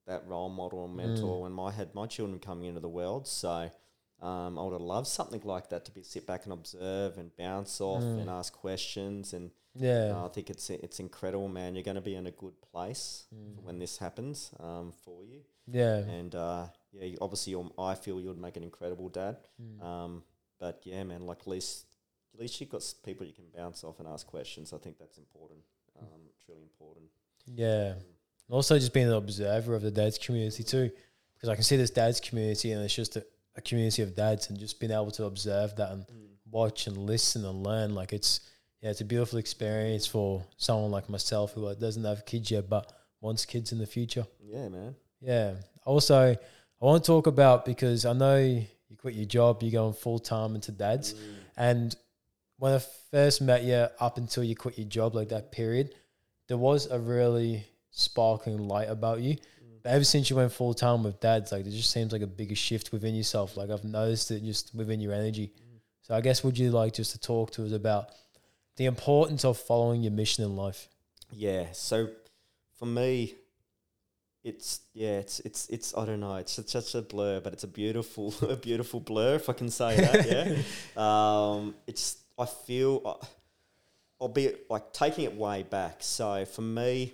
that 0.07 0.25
role 0.27 0.49
model 0.49 0.79
or 0.79 0.87
mm. 0.87 0.95
mentor 0.95 1.41
when 1.41 1.59
I 1.59 1.71
had 1.71 1.93
my 1.93 2.05
children 2.05 2.39
coming 2.39 2.69
into 2.69 2.79
the 2.79 2.87
world. 2.87 3.27
So 3.27 3.69
um, 4.21 4.57
I 4.57 4.63
would 4.63 4.73
have 4.73 4.81
loved 4.81 5.07
something 5.07 5.41
like 5.43 5.69
that 5.69 5.85
to 5.85 5.91
be 5.91 6.01
sit 6.03 6.25
back 6.25 6.45
and 6.45 6.53
observe 6.53 7.17
and 7.17 7.35
bounce 7.37 7.79
off 7.81 8.01
and 8.03 8.29
ask 8.29 8.53
questions. 8.53 9.33
And 9.33 9.51
Yeah. 9.75 10.13
uh, 10.15 10.25
I 10.25 10.29
think 10.29 10.49
it's 10.49 10.69
it's 10.69 10.99
incredible, 10.99 11.47
man. 11.49 11.75
You're 11.75 11.83
going 11.83 11.95
to 11.95 12.01
be 12.01 12.15
in 12.15 12.27
a 12.27 12.31
good 12.31 12.59
place 12.71 13.25
for 13.29 13.61
when 13.65 13.77
this 13.79 13.97
happens 13.97 14.51
um, 14.59 14.93
for 15.03 15.23
you. 15.23 15.41
yeah. 15.67 15.97
And 15.97 16.33
uh, 16.35 16.67
yeah, 16.93 17.05
you- 17.05 17.17
obviously, 17.21 17.55
I 17.77 17.95
feel 17.95 18.19
you 18.21 18.29
would 18.29 18.37
make 18.47 18.55
an 18.57 18.63
incredible 18.63 19.09
dad. 19.09 19.37
Mm. 19.61 19.83
Um, 19.83 20.23
but 20.59 20.81
yeah, 20.85 21.03
man, 21.03 21.25
like 21.25 21.39
at 21.41 21.47
least 21.47 21.85
at 22.33 22.39
least 22.39 22.59
you've 22.59 22.69
got 22.69 22.83
people 23.03 23.25
you 23.25 23.33
can 23.33 23.45
bounce 23.55 23.83
off 23.83 23.99
and 23.99 24.07
ask 24.07 24.25
questions. 24.27 24.73
I 24.73 24.77
think 24.77 24.97
that's 24.97 25.17
important. 25.17 25.59
Um, 25.99 26.21
it's 26.29 26.43
really 26.49 26.63
important. 26.63 27.05
Yeah. 27.47 27.93
And 28.47 28.53
also 28.53 28.77
just 28.77 28.93
being 28.93 29.07
an 29.07 29.13
observer 29.13 29.75
of 29.75 29.81
the 29.81 29.91
dads 29.91 30.17
community 30.17 30.63
too. 30.63 30.89
Because 31.33 31.49
I 31.49 31.55
can 31.55 31.63
see 31.63 31.75
this 31.77 31.89
dads 31.91 32.19
community 32.21 32.71
and 32.71 32.81
it's 32.83 32.93
just 32.95 33.15
a, 33.17 33.25
a 33.55 33.61
community 33.61 34.01
of 34.01 34.15
dads 34.15 34.49
and 34.49 34.59
just 34.59 34.79
being 34.79 34.91
able 34.91 35.11
to 35.11 35.25
observe 35.25 35.75
that 35.77 35.91
and 35.91 36.05
watch 36.49 36.87
and 36.87 36.97
listen 36.97 37.45
and 37.45 37.65
learn. 37.65 37.95
Like 37.95 38.13
it's 38.13 38.41
yeah, 38.81 38.91
it's 38.91 39.01
a 39.01 39.05
beautiful 39.05 39.39
experience 39.39 40.05
for 40.05 40.45
someone 40.57 40.91
like 40.91 41.09
myself 41.09 41.53
who 41.53 41.67
uh, 41.67 41.73
doesn't 41.73 42.03
have 42.03 42.25
kids 42.25 42.51
yet 42.51 42.69
but 42.69 42.91
wants 43.21 43.45
kids 43.45 43.71
in 43.71 43.79
the 43.79 43.87
future. 43.87 44.25
Yeah, 44.43 44.69
man. 44.69 44.95
Yeah. 45.21 45.55
Also, 45.85 46.31
I 46.31 46.85
want 46.85 47.03
to 47.03 47.07
talk 47.07 47.27
about 47.27 47.65
because 47.65 48.05
I 48.05 48.13
know 48.13 48.37
you 48.37 48.97
quit 48.97 49.15
your 49.15 49.25
job, 49.25 49.63
you're 49.63 49.71
going 49.71 49.93
full 49.93 50.19
time 50.19 50.55
into 50.55 50.71
dads. 50.71 51.15
And 51.57 51.95
when 52.57 52.73
I 52.73 52.81
first 53.11 53.41
met 53.41 53.63
you, 53.63 53.87
up 53.99 54.17
until 54.17 54.43
you 54.43 54.55
quit 54.55 54.77
your 54.77 54.87
job, 54.87 55.15
like 55.15 55.29
that 55.29 55.51
period, 55.51 55.95
there 56.47 56.57
was 56.57 56.87
a 56.87 56.99
really 56.99 57.65
sparkling 57.91 58.67
light 58.67 58.89
about 58.89 59.21
you. 59.21 59.37
Ever 59.85 60.03
since 60.03 60.29
you 60.29 60.35
went 60.35 60.51
full 60.51 60.73
time 60.73 61.03
with 61.03 61.19
dads, 61.19 61.51
like 61.51 61.63
there 61.63 61.71
just 61.71 61.91
seems 61.91 62.11
like 62.11 62.21
a 62.21 62.27
bigger 62.27 62.55
shift 62.55 62.91
within 62.91 63.15
yourself. 63.15 63.55
Like 63.55 63.69
I've 63.69 63.83
noticed 63.83 64.31
it 64.31 64.43
just 64.43 64.73
within 64.73 64.99
your 64.99 65.13
energy. 65.13 65.51
So 66.01 66.15
I 66.15 66.21
guess 66.21 66.43
would 66.43 66.57
you 66.57 66.71
like 66.71 66.93
just 66.93 67.11
to 67.11 67.19
talk 67.19 67.51
to 67.51 67.65
us 67.65 67.71
about 67.71 68.09
the 68.77 68.85
importance 68.85 69.45
of 69.45 69.57
following 69.57 70.03
your 70.03 70.11
mission 70.11 70.43
in 70.43 70.55
life? 70.55 70.87
Yeah. 71.31 71.71
So 71.71 72.09
for 72.77 72.85
me, 72.85 73.35
it's 74.43 74.81
yeah, 74.93 75.17
it's 75.19 75.39
it's 75.39 75.67
it's 75.69 75.97
I 75.97 76.05
don't 76.05 76.19
know. 76.19 76.35
It's 76.35 76.53
such, 76.53 76.67
such 76.67 76.93
a 76.95 77.01
blur, 77.01 77.39
but 77.39 77.53
it's 77.53 77.63
a 77.63 77.67
beautiful 77.67 78.33
a 78.47 78.55
beautiful 78.55 78.99
blur, 78.99 79.35
if 79.35 79.49
I 79.49 79.53
can 79.53 79.69
say 79.69 79.95
that. 79.97 80.63
Yeah. 80.95 81.51
um, 81.55 81.75
it's 81.87 82.17
I 82.37 82.45
feel 82.45 83.19
I'll 84.21 84.27
be 84.27 84.53
like 84.69 84.93
taking 84.93 85.25
it 85.25 85.35
way 85.35 85.63
back. 85.63 85.97
So 85.99 86.45
for 86.45 86.61
me, 86.61 87.13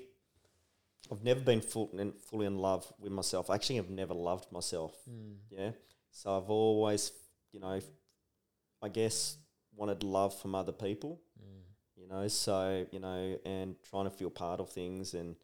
I've 1.11 1.23
never 1.23 1.41
been 1.41 1.61
full 1.61 1.89
in, 1.97 2.13
fully 2.13 2.45
in 2.45 2.57
love 2.57 2.91
with 2.99 3.11
myself. 3.11 3.49
Actually, 3.49 3.79
I've 3.79 3.89
never 3.89 4.13
loved 4.13 4.51
myself. 4.51 4.95
Hmm. 5.05 5.33
Yeah. 5.49 5.71
So 6.11 6.37
I've 6.37 6.49
always, 6.49 7.11
you 7.51 7.59
know, 7.59 7.81
I 8.81 8.89
guess 8.89 9.37
wanted 9.75 10.03
love 10.03 10.39
from 10.39 10.55
other 10.55 10.71
people. 10.71 11.19
Hmm. 11.37 12.01
You 12.01 12.07
know, 12.07 12.27
so 12.27 12.85
you 12.91 12.99
know, 12.99 13.37
and 13.45 13.75
trying 13.89 14.05
to 14.05 14.11
feel 14.11 14.29
part 14.29 14.59
of 14.59 14.69
things, 14.69 15.13
and 15.13 15.35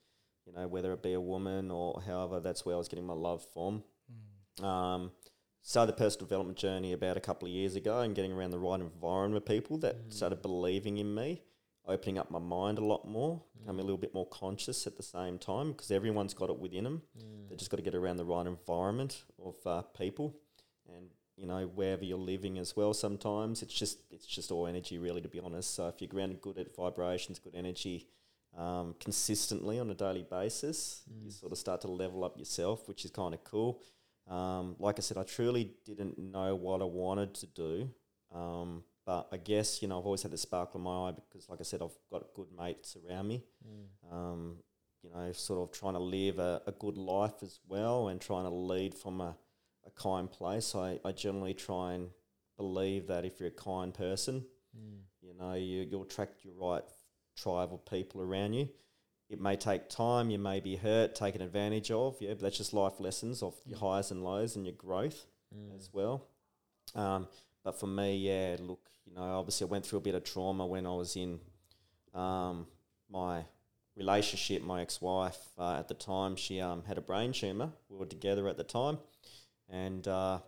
you 0.45 0.53
know, 0.53 0.67
whether 0.67 0.93
it 0.93 1.03
be 1.03 1.13
a 1.13 1.21
woman 1.21 1.69
or 1.69 2.01
however, 2.05 2.39
that's 2.39 2.65
where 2.65 2.75
I 2.75 2.77
was 2.77 2.87
getting 2.87 3.05
my 3.05 3.13
love 3.13 3.45
from. 3.53 3.83
Hmm. 4.59 4.65
Um, 4.65 5.11
started 5.61 5.93
the 5.93 5.97
personal 5.97 6.27
development 6.27 6.57
journey 6.57 6.93
about 6.93 7.17
a 7.17 7.19
couple 7.19 7.45
of 7.45 7.53
years 7.53 7.75
ago, 7.75 7.99
and 7.99 8.15
getting 8.15 8.31
around 8.31 8.51
the 8.51 8.59
right 8.59 8.79
environment 8.79 9.33
with 9.33 9.45
people 9.45 9.77
that 9.79 9.97
started 10.09 10.41
believing 10.41 10.97
in 10.97 11.13
me, 11.13 11.41
opening 11.87 12.17
up 12.17 12.29
my 12.29 12.39
mind 12.39 12.77
a 12.77 12.83
lot 12.83 13.07
more, 13.07 13.41
becoming 13.57 13.79
a 13.79 13.83
little 13.83 13.97
bit 13.97 14.13
more 14.13 14.27
conscious 14.27 14.85
at 14.87 14.97
the 14.97 15.03
same 15.03 15.37
time 15.37 15.71
because 15.71 15.91
everyone's 15.91 16.33
got 16.33 16.49
it 16.49 16.59
within 16.59 16.83
them. 16.83 17.01
They've 17.49 17.57
just 17.57 17.71
got 17.71 17.77
to 17.77 17.83
get 17.83 17.95
around 17.95 18.17
the 18.17 18.25
right 18.25 18.45
environment 18.45 19.23
of 19.43 19.55
uh, 19.65 19.81
people, 19.97 20.35
and 20.95 21.07
you 21.35 21.47
know 21.47 21.67
wherever 21.67 22.03
you're 22.03 22.17
living 22.17 22.57
as 22.57 22.75
well. 22.75 22.93
Sometimes 22.93 23.61
it's 23.61 23.73
just 23.73 23.99
it's 24.11 24.25
just 24.25 24.51
all 24.51 24.67
energy, 24.67 24.97
really, 24.97 25.21
to 25.21 25.29
be 25.29 25.39
honest. 25.39 25.75
So 25.75 25.87
if 25.87 26.01
you're 26.01 26.09
grounded 26.09 26.41
good 26.41 26.57
at 26.57 26.75
vibrations, 26.75 27.39
good 27.39 27.55
energy, 27.55 28.07
um, 28.57 28.95
consistently 28.99 29.79
on 29.79 29.89
a 29.89 29.95
daily 29.95 30.25
basis, 30.29 31.03
you 31.23 31.31
sort 31.31 31.51
of 31.51 31.57
start 31.57 31.81
to 31.81 31.87
level 31.87 32.23
up 32.23 32.37
yourself, 32.37 32.87
which 32.87 33.05
is 33.05 33.11
kind 33.11 33.33
of 33.33 33.43
cool. 33.43 33.81
Um, 34.29 34.75
like 34.79 34.99
I 34.99 35.01
said, 35.01 35.17
I 35.17 35.23
truly 35.23 35.71
didn't 35.85 36.17
know 36.17 36.53
what 36.55 36.81
I 36.81 36.85
wanted 36.85 37.33
to 37.35 37.47
do. 37.47 37.89
Um, 38.33 38.83
but 39.07 39.29
I 39.31 39.37
guess, 39.37 39.81
you 39.81 39.87
know, 39.87 39.97
I've 39.97 40.05
always 40.05 40.21
had 40.21 40.31
the 40.31 40.37
sparkle 40.37 40.79
in 40.79 40.83
my 40.83 41.07
eye 41.07 41.13
because, 41.13 41.47
like 41.49 41.61
I 41.61 41.63
said, 41.63 41.81
I've 41.81 41.97
got 42.11 42.33
good 42.35 42.49
mates 42.55 42.97
around 42.97 43.29
me. 43.29 43.41
Um, 44.11 44.57
you 45.01 45.09
know, 45.09 45.31
sort 45.31 45.61
of 45.61 45.71
trying 45.71 45.93
to 45.93 45.99
live 45.99 46.39
a, 46.39 46.61
a 46.67 46.73
good 46.73 46.97
life 46.97 47.41
as 47.41 47.61
well 47.69 48.09
and 48.09 48.19
trying 48.19 48.43
to 48.43 48.49
lead 48.49 48.93
from 48.93 49.21
a, 49.21 49.37
a 49.85 49.91
kind 49.91 50.29
place. 50.29 50.75
I, 50.75 50.99
I 51.05 51.13
generally 51.13 51.53
try 51.53 51.93
and 51.93 52.09
believe 52.57 53.07
that 53.07 53.23
if 53.23 53.39
you're 53.39 53.47
a 53.47 53.51
kind 53.51 53.93
person, 53.93 54.43
you 55.21 55.33
know, 55.39 55.53
you, 55.53 55.87
you'll 55.89 56.03
attract 56.03 56.43
your 56.43 56.55
right 56.55 56.83
tribe 57.37 57.73
of 57.73 57.85
people 57.85 58.21
around 58.21 58.53
you. 58.53 58.67
It 59.29 59.39
may 59.39 59.55
take 59.55 59.87
time, 59.87 60.29
you 60.29 60.39
may 60.39 60.59
be 60.59 60.75
hurt, 60.75 61.15
taken 61.15 61.41
advantage 61.41 61.91
of, 61.91 62.17
yeah, 62.19 62.31
but 62.31 62.41
that's 62.41 62.57
just 62.57 62.73
life 62.73 62.99
lessons 62.99 63.41
of 63.41 63.55
your 63.65 63.79
highs 63.79 64.11
and 64.11 64.21
lows 64.21 64.57
and 64.57 64.65
your 64.65 64.75
growth 64.75 65.27
as 65.77 65.89
well. 65.93 66.27
Um, 66.95 67.27
but 67.67 67.77
for 67.77 67.87
me, 67.87 68.15
yeah, 68.15 68.55
look, 68.61 68.79
you 69.05 69.13
know, 69.13 69.23
obviously 69.23 69.67
I 69.67 69.69
went 69.69 69.85
through 69.85 69.99
a 69.99 70.01
bit 70.01 70.15
of 70.15 70.23
trauma 70.23 70.65
when 70.65 70.85
I 70.87 70.91
was 70.91 71.17
in 71.17 71.37
um, 72.13 72.65
my 73.11 73.43
relationship. 73.97 74.63
My 74.63 74.79
ex-wife 74.79 75.37
uh, 75.59 75.77
at 75.77 75.89
the 75.89 75.93
time, 75.93 76.37
she 76.37 76.61
um, 76.61 76.81
had 76.87 76.97
a 76.97 77.01
brain 77.01 77.33
tumor. 77.33 77.69
We 77.89 77.97
were 77.97 78.05
together 78.05 78.47
at 78.47 78.55
the 78.55 78.63
time, 78.63 78.99
and 79.69 80.07
uh, 80.07 80.39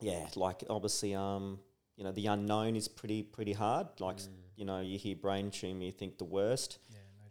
yeah, 0.00 0.28
like 0.36 0.62
obviously, 0.70 1.16
um, 1.16 1.58
you 1.96 2.04
know, 2.04 2.12
the 2.12 2.28
unknown 2.28 2.76
is 2.76 2.86
pretty 2.86 3.24
pretty 3.24 3.52
hard. 3.52 3.88
Like 3.98 4.18
you 4.54 4.64
know, 4.64 4.78
you 4.80 4.98
hear 5.00 5.16
brain 5.16 5.50
tumor, 5.50 5.82
you 5.82 5.90
think 5.90 6.16
the 6.16 6.24
worst. 6.24 6.78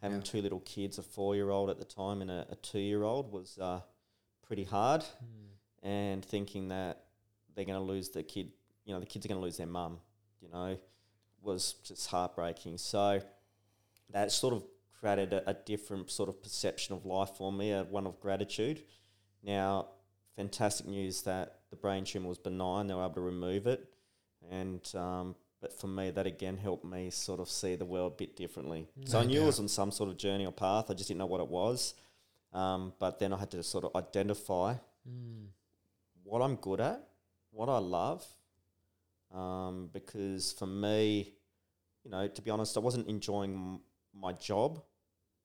Having 0.01 0.23
two 0.23 0.41
little 0.41 0.60
kids, 0.60 0.97
a 0.97 1.04
four-year-old 1.04 1.69
at 1.69 1.80
the 1.80 1.86
time 1.86 2.21
and 2.21 2.30
a, 2.30 2.45
a 2.49 2.56
two-year-old, 2.56 3.32
was 3.32 3.58
uh, 3.60 3.80
pretty 4.45 4.65
hard. 4.65 5.06
And 5.84 6.25
thinking 6.25 6.67
that 6.67 7.06
they're 7.56 7.63
going 7.63 7.80
to 7.80 7.84
lose 7.93 8.10
the 8.10 8.21
kid, 8.21 8.51
you 8.86 8.93
know, 8.93 9.00
the 9.00 9.06
kids 9.06 9.26
are 9.26 9.30
going 9.30 9.39
to 9.39 9.43
lose 9.43 9.58
their 9.58 9.67
mum, 9.67 10.00
you 10.41 10.50
know, 10.50 10.78
was 11.41 11.74
just 11.84 12.08
heartbreaking. 12.10 12.78
So 12.78 13.21
that 14.12 14.32
sort 14.32 14.54
of 14.54 14.63
created 15.00 15.34
a, 15.34 15.50
a 15.50 15.54
different 15.54 16.10
sort 16.10 16.30
of 16.30 16.41
perception 16.41 16.95
of 16.95 17.06
life 17.06 17.32
for 17.38 17.52
me, 17.52 17.71
a 17.71 17.84
one 17.84 18.08
of 18.08 18.19
gratitude. 18.19 18.84
Now, 19.43 19.88
fantastic 20.36 20.88
news 20.88 21.21
that 21.24 21.60
the 21.69 21.76
brain 21.76 22.06
tumor 22.06 22.30
was 22.30 22.38
benign; 22.38 22.88
they 22.88 22.93
were 22.93 23.04
able 23.04 23.15
to 23.15 23.21
remove 23.21 23.67
it, 23.67 23.88
and 24.50 24.82
um, 24.95 25.36
but 25.62 25.74
for 25.80 25.88
me, 25.88 26.12
that 26.12 26.28
again 26.28 26.58
helped 26.58 26.86
me 26.86 27.10
sort 27.10 27.39
of 27.39 27.50
see 27.50 27.76
the 27.76 27.86
world 27.86 28.13
a 28.13 28.15
bit 28.15 28.36
differently. 28.36 28.88
So 29.06 29.19
I 29.19 29.26
knew 29.26 29.41
it 29.41 29.45
was 29.45 29.60
on 29.60 29.67
some 29.67 29.91
sort 29.91 30.10
of 30.10 30.17
journey 30.17 30.45
or 30.45 30.52
path. 30.52 30.89
I 30.89 30.93
just 30.93 31.08
didn't 31.08 31.19
know 31.19 31.26
what 31.26 31.41
it 31.41 31.48
was. 31.48 31.95
Um, 32.54 32.93
but 33.00 33.19
then 33.19 33.34
I 33.34 33.38
had 33.38 33.52
to 33.52 33.63
sort 33.63 33.84
of 33.84 33.95
identify 33.95 34.76
what 36.24 36.41
I'm 36.41 36.56
good 36.56 36.80
at, 36.80 37.06
what 37.52 37.67
I 37.67 37.80
love, 37.80 38.26
um, 39.36 39.89
because 39.93 40.54
for 40.54 40.65
me, 40.67 41.34
you 42.04 42.12
know, 42.12 42.28
to 42.28 42.41
be 42.41 42.50
honest, 42.52 42.78
I 42.78 42.80
wasn't 42.80 43.08
enjoying 43.08 43.54
m- 43.54 43.80
my 44.13 44.32
job 44.34 44.82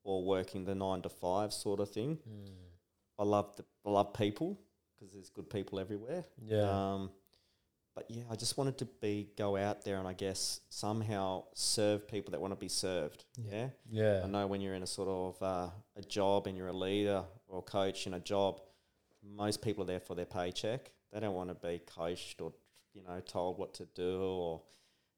or 0.05 0.25
working 0.25 0.65
the 0.65 0.75
nine 0.75 1.03
to 1.03 1.09
five 1.09 1.53
sort 1.53 1.81
of 1.81 1.91
thing. 1.91 2.19
I 3.19 3.25
love 3.25 3.55
the 3.57 3.65
I 3.85 3.91
love 3.91 4.15
people 4.15 4.59
because 4.99 5.13
there's 5.15 5.31
good 5.31 5.49
people 5.51 5.79
everywhere. 5.81 6.25
Yeah. 6.43 6.95
Um, 6.95 7.11
but 7.95 8.07
yeah, 8.09 8.23
I 8.31 8.37
just 8.37 8.57
wanted 8.57 8.79
to 8.79 8.85
be 8.85 9.29
go 9.37 9.57
out 9.57 9.85
there 9.85 9.99
and 9.99 10.07
I 10.07 10.13
guess 10.13 10.61
somehow 10.69 11.45
serve 11.55 12.07
people 12.07 12.31
that 12.31 12.41
want 12.41 12.53
to 12.53 12.57
be 12.57 12.69
served. 12.69 13.25
Yeah. 13.37 13.69
Yeah. 13.91 14.23
I 14.25 14.27
know 14.29 14.47
when 14.47 14.61
you're 14.61 14.75
in 14.75 14.83
a 14.83 14.87
sort 14.87 15.09
of 15.09 15.43
uh, 15.43 15.71
a 15.97 16.03
job 16.03 16.47
and 16.47 16.57
you're 16.57 16.69
a 16.69 16.73
leader 16.73 17.25
or 17.49 17.63
coach 17.63 18.07
in 18.07 18.15
a 18.15 18.21
job, 18.21 18.61
most 19.23 19.61
people 19.61 19.83
are 19.83 19.87
there 19.87 20.01
for 20.01 20.15
their 20.15 20.25
paycheck. 20.25 20.93
They 21.13 21.21
don't 21.21 21.35
want 21.35 21.49
to 21.51 21.55
be 21.55 21.81
coached 21.85 22.41
or 22.41 22.53
you 22.95 23.03
know 23.03 23.21
told 23.21 23.59
what 23.59 23.75
to 23.75 23.85
do 23.95 24.21
or 24.23 24.63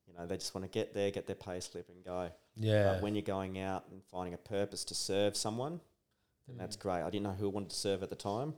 you 0.06 0.14
know 0.14 0.26
they 0.26 0.36
just 0.36 0.54
want 0.54 0.64
to 0.64 0.68
get 0.70 0.94
there, 0.94 1.10
get 1.10 1.26
their 1.26 1.36
pay 1.36 1.60
slip 1.60 1.88
and 1.88 2.04
go. 2.04 2.30
Yeah. 2.56 2.94
But 2.94 3.02
when 3.02 3.14
you're 3.14 3.22
going 3.22 3.58
out 3.58 3.84
and 3.90 4.02
finding 4.04 4.34
a 4.34 4.38
purpose 4.38 4.84
to 4.86 4.94
serve 4.94 5.36
someone, 5.36 5.80
then 6.48 6.56
that's 6.58 6.76
great. 6.76 7.02
I 7.02 7.10
didn't 7.10 7.22
know 7.24 7.32
who 7.32 7.46
I 7.46 7.50
wanted 7.52 7.70
to 7.70 7.76
serve 7.76 8.02
at 8.02 8.10
the 8.10 8.16
time, 8.16 8.54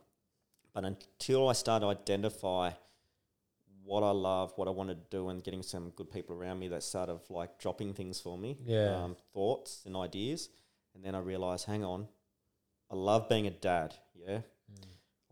but 0.73 0.85
until 0.85 1.49
I 1.49 1.53
started 1.53 1.85
to 1.87 1.91
identify 1.91 2.71
what 3.85 4.03
I 4.03 4.11
love, 4.13 4.53
what 4.57 4.67
I 4.67 4.71
want 4.71 4.89
to 4.89 4.97
do, 5.11 5.29
and 5.29 5.45
getting 5.45 5.63
some 5.63 5.91
good 5.91 6.11
people 6.11 6.35
around 6.35 6.59
me 6.59 6.69
that 6.69 6.83
started 6.83 7.19
like 7.29 7.59
dropping 7.59 7.93
things 7.93 8.19
for 8.19 8.39
me, 8.39 8.57
Yeah. 8.65 9.03
um, 9.05 9.17
thoughts 9.35 9.83
and 9.85 9.95
ideas, 9.95 10.49
and 10.95 11.05
then 11.05 11.15
I 11.15 11.19
realized, 11.19 11.67
hang 11.67 11.85
on, 11.85 12.09
I 12.91 12.95
love 12.95 13.29
being 13.29 13.47
a 13.47 13.51
dad. 13.51 13.95
Yeah. 14.15 14.41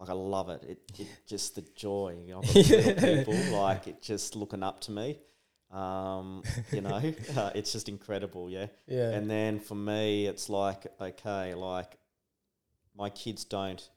Like 0.02 0.10
I 0.10 0.14
love 0.14 0.48
it. 0.48 0.64
It, 0.68 0.78
it 0.98 1.06
just 1.28 1.54
the 1.54 1.62
joy 1.76 2.16
you 2.26 2.32
know, 2.34 2.40
of 2.40 2.98
people, 2.98 3.34
like 3.52 3.86
it 3.86 4.02
just 4.02 4.34
looking 4.34 4.64
up 4.64 4.80
to 4.82 4.90
me. 4.90 5.20
Um, 5.70 6.42
you 6.72 6.80
know, 6.80 6.96
uh, 7.36 7.50
it's 7.54 7.70
just 7.70 7.88
incredible. 7.88 8.50
Yeah. 8.50 8.66
Yeah. 8.88 9.10
And 9.10 9.30
then 9.30 9.60
for 9.60 9.76
me, 9.76 10.26
it's 10.26 10.48
like, 10.50 10.86
okay, 11.00 11.54
like 11.54 11.96
my 12.98 13.10
kids 13.10 13.44
don't 13.44 13.88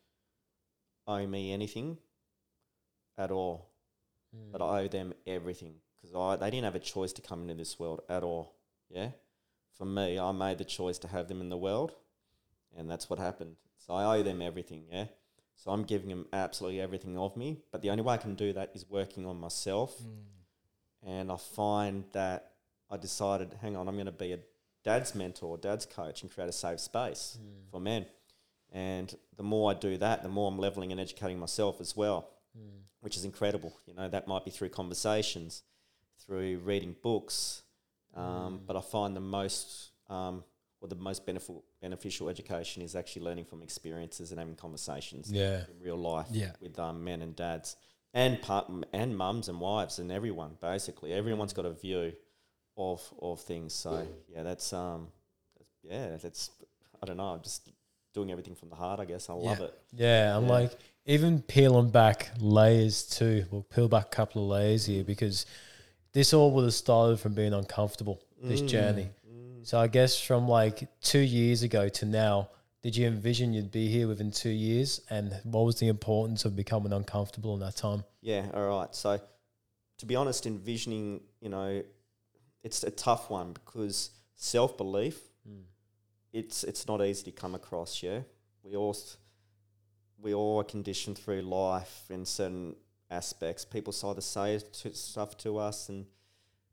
owe 1.07 1.25
me 1.25 1.51
anything 1.51 1.97
at 3.17 3.31
all, 3.31 3.71
Mm. 4.35 4.51
but 4.51 4.61
I 4.61 4.81
owe 4.83 4.87
them 4.89 5.13
everything 5.25 5.75
because 6.01 6.13
I 6.15 6.35
they 6.35 6.51
didn't 6.51 6.65
have 6.65 6.75
a 6.75 6.79
choice 6.79 7.13
to 7.13 7.21
come 7.21 7.41
into 7.43 7.55
this 7.55 7.79
world 7.79 8.01
at 8.09 8.21
all. 8.21 8.53
Yeah, 8.89 9.09
for 9.77 9.85
me, 9.85 10.19
I 10.19 10.31
made 10.33 10.57
the 10.59 10.65
choice 10.65 10.97
to 10.99 11.07
have 11.07 11.27
them 11.29 11.41
in 11.41 11.49
the 11.49 11.57
world, 11.57 11.93
and 12.77 12.89
that's 12.91 13.09
what 13.09 13.17
happened. 13.17 13.55
So 13.77 13.93
I 13.95 14.17
owe 14.17 14.23
them 14.23 14.41
everything. 14.41 14.83
Yeah, 14.91 15.05
so 15.55 15.71
I'm 15.71 15.83
giving 15.83 16.09
them 16.09 16.27
absolutely 16.33 16.81
everything 16.81 17.17
of 17.17 17.35
me, 17.37 17.61
but 17.71 17.81
the 17.81 17.89
only 17.89 18.03
way 18.03 18.13
I 18.13 18.17
can 18.17 18.35
do 18.35 18.53
that 18.53 18.71
is 18.73 18.89
working 18.89 19.25
on 19.25 19.39
myself 19.39 19.99
and 21.03 21.31
I 21.31 21.37
find 21.37 22.03
that 22.13 22.51
I 22.89 22.97
decided, 22.97 23.53
hang 23.61 23.75
on, 23.75 23.87
I'm 23.87 23.95
going 23.95 24.05
to 24.07 24.11
be 24.11 24.33
a 24.33 24.39
dad's 24.83 25.15
mentor, 25.15 25.57
dad's 25.57 25.85
coach, 25.85 26.21
and 26.21 26.31
create 26.31 26.49
a 26.49 26.53
safe 26.53 26.79
space 26.79 27.37
Mm. 27.41 27.69
for 27.71 27.79
men. 27.79 28.05
And 28.71 29.15
the 29.37 29.43
more 29.43 29.71
I 29.71 29.73
do 29.73 29.97
that, 29.97 30.21
the 30.23 30.29
more 30.29 30.47
I'm 30.51 30.59
leveling 30.59 30.91
and 30.91 30.99
educating 30.99 31.39
myself 31.39 31.79
as 31.81 31.95
well, 31.95 32.29
Mm. 32.57 32.83
which 33.01 33.17
is 33.17 33.25
incredible. 33.25 33.73
You 33.85 33.93
know, 33.93 34.09
that 34.09 34.27
might 34.27 34.45
be 34.45 34.51
through 34.51 34.69
conversations, 34.69 35.63
through 36.19 36.59
reading 36.59 36.95
books, 37.01 37.63
um, 38.13 38.59
Mm. 38.59 38.65
but 38.65 38.75
I 38.75 38.81
find 38.81 39.15
the 39.15 39.19
most, 39.21 39.91
um, 40.09 40.43
or 40.86 40.88
the 40.88 40.95
most 41.10 41.26
beneficial 41.26 41.63
beneficial 41.82 42.30
education 42.30 42.82
is 42.84 42.95
actually 42.95 43.24
learning 43.24 43.45
from 43.45 43.62
experiences 43.63 44.32
and 44.32 44.39
having 44.39 44.56
conversations 44.56 45.32
Yeah. 45.32 45.62
in 45.71 45.80
real 45.82 45.98
life 45.98 46.28
Yeah. 46.32 46.52
with 46.62 46.78
um, 46.80 47.04
men 47.04 47.21
and 47.21 47.36
dads 47.36 47.76
and 48.13 48.41
part, 48.41 48.69
and 48.93 49.17
mums 49.17 49.50
and 49.50 49.60
wives 49.60 50.00
and 50.00 50.12
everyone 50.12 50.52
basically 50.62 51.12
everyone's 51.13 51.54
got 51.54 51.65
a 51.65 51.71
view 51.74 52.13
of 52.78 53.02
of 53.21 53.39
things 53.41 53.74
so 53.74 54.08
yeah 54.34 54.43
that's 54.43 54.71
um 54.74 55.08
yeah 55.84 56.17
that's 56.21 56.52
I 57.02 57.06
don't 57.08 57.17
know 57.17 57.30
I'm 57.36 57.41
just 57.41 57.69
doing 58.13 58.30
everything 58.32 58.56
from 58.56 58.69
the 58.69 58.76
heart 58.76 59.00
I 59.00 59.06
guess 59.06 59.30
I 59.30 59.34
love 59.34 59.60
Yeah. 59.60 59.65
it 59.65 59.74
Yeah, 59.93 60.38
I'm 60.38 60.43
Yeah. 60.45 60.52
like 60.60 60.71
even 61.08 61.41
peeling 61.41 61.89
back 61.89 62.32
layers 62.39 63.06
too. 63.08 63.45
We'll 63.52 63.63
peel 63.63 63.88
back 63.88 64.06
a 64.08 64.15
couple 64.19 64.41
of 64.43 64.50
layers 64.50 64.86
here 64.86 65.04
because 65.04 65.45
this 66.13 66.34
all 66.34 66.50
would 66.52 66.63
have 66.63 66.74
started 66.74 67.19
from 67.19 67.34
being 67.36 67.54
uncomfortable. 67.54 68.17
This 68.41 68.62
Mm, 68.62 68.67
journey. 68.67 69.10
Mm. 69.65 69.69
So 69.69 69.80
I 69.80 69.88
guess 69.88 70.19
from 70.19 70.47
like 70.47 70.88
two 71.01 71.19
years 71.19 71.63
ago 71.63 71.89
to 71.89 72.06
now, 72.06 72.49
did 72.82 72.95
you 72.95 73.08
envision 73.08 73.54
you'd 73.54 73.71
be 73.71 73.88
here 73.88 74.08
within 74.08 74.32
two 74.32 74.49
years? 74.49 75.01
And 75.10 75.34
what 75.43 75.65
was 75.65 75.80
the 75.80 75.88
importance 75.88 76.45
of 76.45 76.56
becoming 76.56 76.93
uncomfortable 76.93 77.56
in 77.56 77.60
that 77.62 77.75
time? 77.75 78.04
Yeah, 78.21 78.45
all 78.54 78.67
right. 78.67 78.93
So, 78.93 79.19
to 79.97 80.06
be 80.06 80.15
honest, 80.15 80.45
envisioning, 80.45 81.21
you 81.41 81.49
know, 81.49 81.84
it's 82.63 82.84
a 82.84 82.91
tough 82.91 83.30
one 83.30 83.54
because 83.54 84.12
self 84.36 84.78
belief, 84.78 85.19
it's 86.36 86.63
it's 86.65 86.88
not 86.88 87.01
easy 87.01 87.23
to 87.23 87.32
come 87.32 87.56
across. 87.56 88.04
Yeah, 88.04 88.19
we 88.62 88.75
all 88.75 88.95
we 90.19 90.34
all 90.34 90.60
are 90.60 90.65
conditioned 90.65 91.17
through 91.17 91.41
life 91.41 92.04
in 92.10 92.25
certain 92.25 92.75
aspects. 93.10 93.63
People 93.63 93.95
either 94.04 94.21
say 94.21 94.60
to, 94.60 94.93
stuff 94.93 95.38
to 95.38 95.58
us, 95.58 95.88
and 95.88 96.06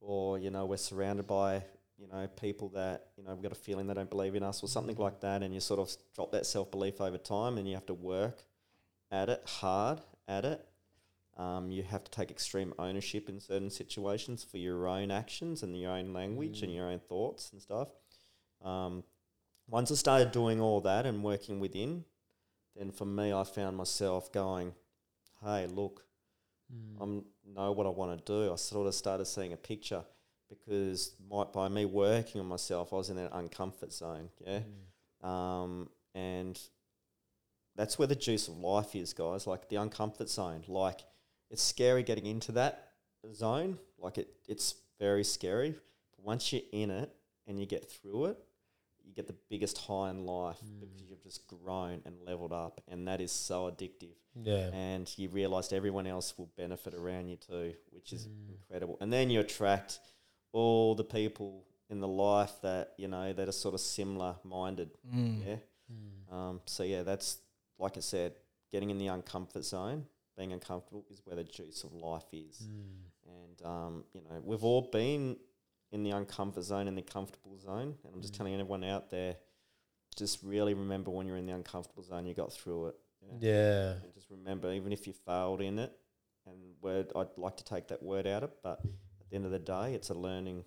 or 0.01 0.39
you 0.39 0.51
know 0.51 0.67
we're 0.67 0.77
surrounded 0.77 1.27
by 1.29 1.63
you 2.03 2.09
know 2.09 2.27
people 2.27 2.69
that 2.71 3.07
you 3.17 3.23
know 3.23 3.33
we've 3.35 3.43
got 3.43 3.53
a 3.53 3.55
feeling 3.55 3.87
they 3.87 3.95
don't 3.95 4.11
believe 4.11 4.35
in 4.35 4.43
us 4.43 4.63
or 4.63 4.69
something 4.69 4.97
like 4.97 5.21
that, 5.21 5.43
and 5.43 5.55
you 5.55 5.61
sort 5.61 5.79
of 5.81 5.91
drop 6.15 6.33
that 6.33 6.45
self 6.47 6.71
belief 6.71 7.01
over 7.01 7.17
time, 7.19 7.57
and 7.59 7.69
you 7.69 7.75
have 7.75 7.87
to 7.87 7.95
work 7.95 8.45
at 9.11 9.29
it 9.29 9.43
hard 9.47 10.01
at 10.27 10.45
it. 10.45 10.67
Um, 11.37 11.71
you 11.71 11.83
have 11.85 12.05
to 12.05 12.11
take 12.11 12.31
extreme 12.31 12.75
ownership 12.79 13.29
in 13.29 13.41
certain 13.41 13.71
situations 13.71 14.45
for 14.45 14.59
your 14.59 14.87
own 14.87 15.11
actions 15.11 15.63
and 15.63 15.79
your 15.81 15.93
own 15.93 16.13
language 16.13 16.63
and 16.63 16.71
Mm. 16.73 16.75
your 16.77 16.91
own 16.91 16.99
thoughts 16.99 17.53
and 17.53 17.63
stuff. 17.63 17.89
Um, 18.61 19.05
once 19.69 19.91
I 19.91 19.95
started 19.95 20.31
doing 20.33 20.61
all 20.61 20.81
that 20.83 21.07
and 21.07 21.25
working 21.25 21.59
within, 21.61 22.05
then 22.77 22.91
for 22.91 23.07
me, 23.07 23.33
I 23.33 23.45
found 23.45 23.77
myself 23.77 24.31
going, 24.33 24.75
"Hey, 25.41 25.67
look, 25.67 26.05
I 27.01 27.05
know 27.45 27.73
what 27.73 27.87
I 27.87 27.91
want 27.91 28.19
to 28.19 28.33
do." 28.33 28.53
I 28.53 28.57
sort 28.57 28.87
of 28.87 28.95
started 28.95 29.25
seeing 29.27 29.53
a 29.53 29.57
picture 29.57 30.05
because 30.59 31.13
my, 31.31 31.45
by 31.45 31.69
me 31.69 31.85
working 31.85 32.41
on 32.41 32.47
myself, 32.47 32.93
I 32.93 32.97
was 32.97 33.11
in 33.11 33.19
an 33.19 33.29
uncomfort 33.29 33.93
zone. 33.93 34.29
Yeah, 34.47 34.61
mm. 35.25 35.29
um, 35.29 35.89
and 36.15 36.59
that's 37.77 37.99
where 37.99 38.09
the 38.09 38.17
juice 38.17 38.49
of 38.49 38.59
life 38.59 38.95
is, 38.95 39.13
guys. 39.13 39.47
Like 39.47 39.69
the 39.69 39.77
uncomfort 39.77 40.29
zone. 40.29 40.63
Like 40.69 41.01
it's 41.51 41.63
scary 41.63 42.03
getting 42.03 42.27
into 42.27 42.53
that 42.53 42.89
zone. 43.35 43.79
Like 43.99 44.19
it, 44.19 44.29
it's 44.49 44.75
very 44.99 45.25
scary. 45.25 45.75
But 46.17 46.25
once 46.25 46.53
you're 46.53 46.63
in 46.73 46.91
it 46.91 47.11
and 47.47 47.59
you 47.59 47.67
get 47.67 47.91
through 47.91 48.27
it, 48.27 48.39
you 49.05 49.15
get 49.15 49.27
the 49.27 49.37
biggest 49.51 49.79
high 49.79 50.11
in 50.11 50.25
life 50.25 50.59
mm. 50.65 50.81
because 50.81 51.03
you've 51.09 51.23
just 51.23 51.47
grown 51.47 52.01
and 52.05 52.15
leveled 52.25 52.53
up, 52.53 52.81
and 52.89 53.09
that 53.09 53.21
is 53.21 53.33
so 53.33 53.71
addictive. 53.71 54.15
Yeah. 54.41 54.71
And 54.73 55.11
you 55.19 55.29
realised 55.29 55.73
everyone 55.73 56.07
else 56.07 56.35
will 56.39 56.51
benefit 56.57 56.95
around 56.95 57.29
you 57.29 57.37
too, 57.37 57.75
which 57.91 58.13
is 58.13 58.27
mm. 58.27 58.51
incredible. 58.51 58.97
And 59.01 59.13
then 59.13 59.31
you 59.31 59.41
attract 59.41 59.99
all 60.53 60.95
the 60.95 61.05
people 61.05 61.65
in 61.91 62.01
the 62.01 62.09
life 62.09 62.53
that 62.63 62.93
you 62.97 63.09
know 63.09 63.33
that 63.33 63.49
are 63.49 63.53
sort 63.53 63.75
of 63.75 63.81
similar 63.81 64.37
minded. 64.45 64.91
Mm. 65.15 65.47
Yeah. 65.47 65.57
Um, 66.31 66.61
so 66.65 66.83
yeah, 66.83 67.03
that's 67.03 67.39
like 67.79 67.97
I 67.97 68.01
said, 68.01 68.35
getting 68.71 68.91
in 68.91 68.99
the 68.99 69.07
uncomfort 69.07 69.65
zone, 69.65 70.07
being 70.37 70.53
uncomfortable 70.53 71.05
is 71.11 71.21
where 71.25 71.37
the 71.37 71.45
juice 71.45 71.85
of 71.85 71.93
life 71.93 72.25
is. 72.33 72.67
And 73.27 73.67
um, 73.67 74.05
you 74.15 74.23
know, 74.23 74.41
we've 74.43 74.65
all 74.65 74.83
been 74.83 75.37
in 75.93 76.03
the 76.03 76.11
uncomfort 76.11 76.63
zone 76.63 76.89
and 76.89 76.97
the 76.97 77.03
comfortable 77.03 77.59
zone. 77.59 77.95
And 78.05 78.15
I'm 78.15 78.21
just 78.23 78.35
telling 78.35 78.55
everyone 78.55 78.85
out 78.85 79.11
there, 79.11 79.37
just 80.17 80.43
really 80.43 80.75
remember 80.75 81.11
when 81.11 81.27
you're 81.27 81.37
in 81.37 81.47
the 81.47 81.53
uncomfortable 81.53 82.03
zone, 82.03 82.27
you 82.27 82.35
got 82.35 82.53
through 82.53 82.89
it. 82.89 82.95
Yeah. 83.41 83.93
And 84.03 84.15
just 84.15 84.31
remember, 84.31 84.73
even 84.73 84.93
if 84.93 85.07
you 85.07 85.13
failed 85.13 85.61
in 85.61 85.79
it, 85.79 85.93
and 86.47 86.57
word 86.81 87.13
I'd 87.15 87.29
like 87.37 87.57
to 87.59 87.65
take 87.65 87.89
that 87.89 88.03
word 88.03 88.27
out 88.27 88.43
of, 88.43 88.51
but 88.63 88.81
at 88.81 88.87
the 89.33 89.37
end 89.37 89.45
of 89.47 89.51
the 89.51 89.59
day, 89.59 89.95
it's 89.95 90.11
a 90.11 90.15
learning 90.15 90.65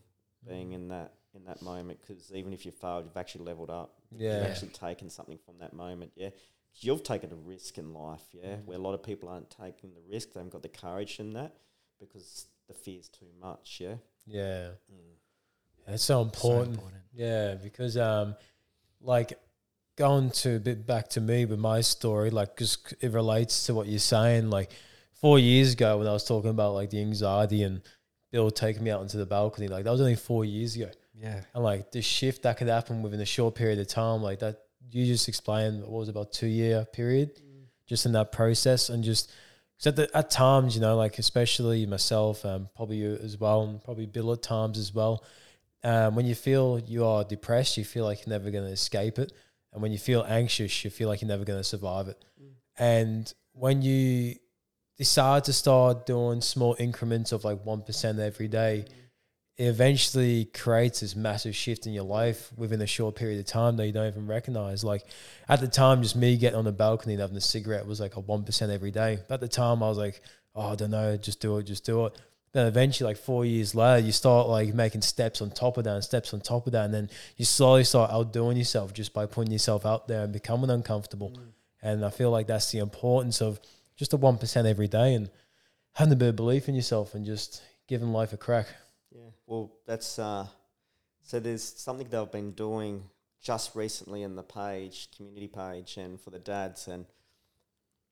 being 0.47 0.73
in 0.73 0.89
that 0.89 1.13
in 1.33 1.43
that 1.45 1.61
moment 1.61 1.99
because 2.01 2.31
even 2.33 2.53
if 2.53 2.65
you 2.65 2.71
failed, 2.71 3.05
you've 3.05 3.17
actually 3.17 3.45
leveled 3.45 3.69
up. 3.69 3.93
Yeah. 4.11 4.37
You've 4.39 4.47
actually 4.51 4.69
taken 4.69 5.09
something 5.09 5.37
from 5.45 5.57
that 5.59 5.73
moment. 5.73 6.11
Yeah. 6.15 6.29
'Cause 6.29 6.83
You've 6.83 7.03
taken 7.03 7.31
a 7.31 7.35
risk 7.35 7.77
in 7.77 7.93
life, 7.93 8.23
yeah, 8.33 8.57
where 8.65 8.77
a 8.77 8.81
lot 8.81 8.93
of 8.93 9.01
people 9.03 9.29
aren't 9.29 9.49
taking 9.49 9.93
the 9.93 10.01
risk. 10.01 10.33
They 10.33 10.39
haven't 10.39 10.51
got 10.51 10.61
the 10.61 10.69
courage 10.69 11.19
in 11.19 11.31
that 11.33 11.55
because 11.99 12.47
the 12.67 12.73
fear's 12.73 13.07
too 13.07 13.31
much, 13.39 13.79
yeah. 13.79 13.95
Yeah. 14.25 14.69
Mm. 14.91 15.15
It's 15.87 16.03
so 16.03 16.15
So 16.15 16.21
important. 16.21 16.75
important. 16.75 17.01
Yeah, 17.13 17.55
because 17.55 17.95
um, 17.97 18.35
like 19.01 19.39
going 19.95 20.31
to 20.31 20.55
a 20.57 20.59
bit 20.59 20.85
back 20.85 21.07
to 21.09 21.21
me 21.21 21.45
with 21.45 21.59
my 21.59 21.79
story, 21.81 22.29
like 22.29 22.55
because 22.55 22.77
it 22.99 23.11
relates 23.11 23.65
to 23.67 23.73
what 23.73 23.87
you're 23.87 23.99
saying. 23.99 24.49
Like 24.49 24.71
four 25.13 25.39
years 25.39 25.73
ago, 25.73 25.97
when 25.99 26.07
I 26.07 26.11
was 26.13 26.25
talking 26.25 26.49
about 26.49 26.73
like 26.73 26.89
the 26.89 27.01
anxiety 27.01 27.63
and 27.63 27.81
Bill 28.31 28.51
taking 28.51 28.83
me 28.83 28.91
out 28.91 29.01
onto 29.01 29.17
the 29.17 29.25
balcony, 29.25 29.67
like 29.67 29.83
that 29.83 29.91
was 29.91 30.01
only 30.01 30.15
four 30.15 30.45
years 30.45 30.75
ago. 30.75 30.89
Yeah. 31.13 31.41
And 31.53 31.63
like 31.63 31.91
the 31.91 32.01
shift 32.01 32.43
that 32.43 32.57
could 32.57 32.67
happen 32.67 33.01
within 33.01 33.21
a 33.21 33.25
short 33.25 33.55
period 33.55 33.79
of 33.79 33.87
time, 33.87 34.21
like 34.21 34.39
that 34.39 34.61
you 34.91 35.05
just 35.05 35.27
explained 35.27 35.81
what 35.81 35.91
was 35.91 36.09
about 36.09 36.31
two 36.31 36.47
year 36.47 36.85
period, 36.85 37.31
just 37.87 38.05
in 38.05 38.11
that 38.13 38.31
process, 38.31 38.89
and 38.89 39.03
just 39.03 39.31
because 39.77 39.87
at, 39.87 39.95
the, 39.95 40.17
at 40.17 40.29
times, 40.29 40.75
you 40.75 40.81
know, 40.81 40.95
like 40.95 41.19
especially 41.19 41.85
myself, 41.85 42.45
um, 42.45 42.69
probably 42.75 42.97
you 42.97 43.17
as 43.21 43.37
well, 43.37 43.63
and 43.63 43.83
probably 43.83 44.05
Bill 44.05 44.31
at 44.33 44.41
times 44.41 44.77
as 44.77 44.93
well. 44.93 45.23
Um, 45.83 46.15
when 46.15 46.25
you 46.25 46.33
feel 46.33 46.79
you 46.79 47.05
are 47.05 47.23
depressed, 47.23 47.77
you 47.77 47.85
feel 47.85 48.05
like 48.05 48.25
you're 48.25 48.37
never 48.37 48.49
going 48.51 48.65
to 48.65 48.71
escape 48.71 49.19
it, 49.19 49.31
and 49.73 49.81
when 49.81 49.91
you 49.91 49.97
feel 49.97 50.25
anxious, 50.27 50.83
you 50.83 50.89
feel 50.89 51.09
like 51.09 51.21
you're 51.21 51.29
never 51.29 51.45
going 51.45 51.59
to 51.59 51.63
survive 51.63 52.07
it. 52.07 52.23
And 52.77 53.31
when 53.53 53.81
you 53.81 54.35
decide 54.97 55.43
to 55.45 55.53
start 55.53 56.05
doing 56.05 56.41
small 56.41 56.75
increments 56.79 57.31
of 57.31 57.43
like 57.43 57.65
one 57.65 57.81
percent 57.81 58.19
every 58.19 58.47
day, 58.47 58.85
it 59.57 59.65
eventually 59.65 60.45
creates 60.45 60.99
this 60.99 61.15
massive 61.15 61.55
shift 61.55 61.87
in 61.87 61.93
your 61.93 62.03
life 62.03 62.51
within 62.57 62.81
a 62.81 62.87
short 62.87 63.15
period 63.15 63.39
of 63.39 63.45
time 63.45 63.77
that 63.77 63.85
you 63.85 63.93
don't 63.93 64.07
even 64.07 64.27
recognize. 64.27 64.83
Like 64.83 65.05
at 65.47 65.61
the 65.61 65.67
time, 65.67 66.01
just 66.01 66.15
me 66.15 66.35
getting 66.37 66.59
on 66.59 66.65
the 66.65 66.71
balcony 66.71 67.13
and 67.13 67.21
having 67.21 67.37
a 67.37 67.41
cigarette 67.41 67.85
was 67.85 67.99
like 67.99 68.15
a 68.15 68.19
one 68.19 68.43
percent 68.43 68.71
every 68.71 68.91
day. 68.91 69.19
But 69.27 69.35
At 69.35 69.39
the 69.41 69.47
time, 69.47 69.81
I 69.81 69.87
was 69.87 69.97
like, 69.97 70.21
oh, 70.55 70.73
I 70.73 70.75
don't 70.75 70.91
know, 70.91 71.15
just 71.17 71.39
do 71.39 71.57
it, 71.57 71.63
just 71.63 71.85
do 71.85 72.05
it. 72.05 72.13
Then 72.51 72.67
eventually, 72.67 73.09
like 73.09 73.17
four 73.17 73.43
years 73.43 73.75
later, 73.75 74.05
you 74.05 74.13
start 74.13 74.47
like 74.47 74.73
making 74.73 75.01
steps 75.01 75.41
on 75.41 75.51
top 75.51 75.77
of 75.77 75.83
that 75.83 75.93
and 75.93 76.03
steps 76.03 76.33
on 76.33 76.39
top 76.39 76.67
of 76.67 76.73
that, 76.73 76.85
and 76.85 76.93
then 76.93 77.09
you 77.35 77.43
slowly 77.43 77.83
start 77.83 78.11
outdoing 78.11 78.55
yourself 78.55 78.93
just 78.93 79.13
by 79.13 79.25
putting 79.25 79.51
yourself 79.51 79.85
out 79.85 80.07
there 80.07 80.23
and 80.23 80.31
becoming 80.31 80.69
uncomfortable. 80.69 81.31
Mm. 81.31 81.39
And 81.81 82.05
I 82.05 82.09
feel 82.09 82.31
like 82.31 82.47
that's 82.47 82.71
the 82.71 82.79
importance 82.79 83.41
of 83.41 83.59
just 83.95 84.13
a 84.13 84.17
one 84.17 84.37
percent 84.37 84.67
every 84.67 84.87
day 84.87 85.13
and 85.13 85.29
having 85.93 86.13
a 86.13 86.15
bit 86.15 86.29
of 86.29 86.35
belief 86.35 86.67
in 86.67 86.75
yourself 86.75 87.15
and 87.15 87.25
just 87.25 87.61
giving 87.87 88.11
life 88.11 88.33
a 88.33 88.37
crack. 88.37 88.67
Yeah, 89.11 89.29
well, 89.47 89.71
that's 89.85 90.19
uh, 90.19 90.47
so. 91.21 91.39
There's 91.39 91.63
something 91.63 92.07
they've 92.09 92.31
been 92.31 92.51
doing 92.51 93.03
just 93.41 93.75
recently 93.75 94.23
in 94.23 94.35
the 94.35 94.43
page, 94.43 95.09
community 95.15 95.47
page, 95.47 95.97
and 95.97 96.19
for 96.19 96.31
the 96.31 96.39
dads. 96.39 96.87
And 96.87 97.05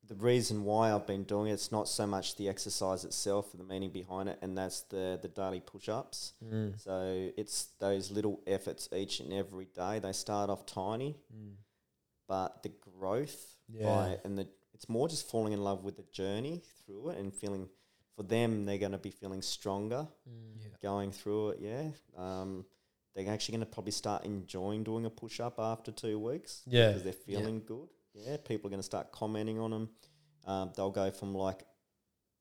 the 0.08 0.16
reason 0.16 0.64
why 0.64 0.94
I've 0.94 1.08
been 1.08 1.24
doing 1.24 1.50
it, 1.50 1.54
it's 1.54 1.72
not 1.72 1.88
so 1.88 2.06
much 2.08 2.36
the 2.36 2.48
exercise 2.48 3.04
itself, 3.04 3.52
the 3.54 3.64
meaning 3.64 3.90
behind 3.90 4.30
it, 4.30 4.38
and 4.42 4.58
that's 4.58 4.82
the 4.82 5.20
the 5.22 5.28
daily 5.28 5.60
push-ups. 5.60 6.34
Mm. 6.46 6.82
So 6.82 7.32
it's 7.36 7.70
those 7.80 8.12
little 8.12 8.40
efforts 8.48 8.88
each 8.96 9.20
and 9.20 9.34
every 9.34 9.66
day. 9.76 10.00
They 10.00 10.14
start 10.14 10.50
off 10.50 10.66
tiny, 10.66 11.18
but 12.28 12.64
the 12.64 12.70
growth 12.70 13.58
Yeah. 13.68 13.86
by 13.86 14.20
and 14.24 14.38
the 14.38 14.48
it's 14.84 14.90
more 14.90 15.08
just 15.08 15.30
falling 15.30 15.54
in 15.54 15.64
love 15.64 15.86
with 15.86 15.96
the 15.96 16.04
journey 16.12 16.62
through 16.86 17.12
it 17.12 17.18
and 17.18 17.34
feeling 17.34 17.70
for 18.18 18.24
them 18.24 18.66
they're 18.66 18.78
going 18.78 18.92
to 18.92 18.98
be 18.98 19.12
feeling 19.12 19.42
stronger 19.42 20.06
Yeah. 20.26 20.68
going 20.82 21.12
through 21.14 21.52
it. 21.52 21.60
Yeah, 21.62 21.88
um, 22.18 22.66
they're 23.16 23.32
actually 23.32 23.54
going 23.56 23.66
to 23.66 23.72
probably 23.72 23.94
start 23.94 24.26
enjoying 24.26 24.84
doing 24.84 25.06
a 25.06 25.10
push 25.10 25.40
up 25.40 25.58
after 25.58 25.92
two 25.94 26.20
weeks. 26.20 26.64
Yeah. 26.68 26.88
because 26.90 27.04
they're 27.04 27.14
feeling 27.14 27.62
good. 27.66 27.88
Yeah, 28.14 28.36
people 28.38 28.68
are 28.68 28.72
going 28.72 28.82
to 28.82 28.84
start 28.94 29.12
commenting 29.14 29.58
on 29.60 29.72
them. 29.72 29.90
Um, 30.46 30.72
they'll 30.76 30.92
go 30.92 31.10
from 31.12 31.34
like, 31.34 31.64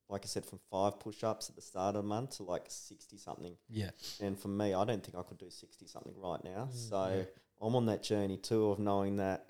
like 0.08 0.22
I 0.24 0.26
said, 0.26 0.44
from 0.44 0.58
five 0.68 0.98
push 0.98 1.22
ups 1.22 1.48
at 1.48 1.54
the 1.54 1.62
start 1.62 1.94
of 1.94 2.02
the 2.02 2.08
month 2.08 2.38
to 2.38 2.42
like 2.42 2.64
sixty 2.68 3.16
something. 3.18 3.54
Yeah. 3.70 3.90
And 4.20 4.36
for 4.36 4.48
me, 4.48 4.74
I 4.74 4.84
don't 4.84 5.02
think 5.04 5.16
I 5.16 5.22
could 5.22 5.38
do 5.38 5.48
sixty 5.48 5.86
something 5.86 6.14
right 6.16 6.42
now. 6.42 6.68
Mm, 6.72 6.88
so 6.90 7.14
yeah. 7.16 7.22
I'm 7.64 7.76
on 7.76 7.86
that 7.86 8.02
journey 8.02 8.36
too 8.36 8.70
of 8.72 8.80
knowing 8.80 9.18
that 9.18 9.46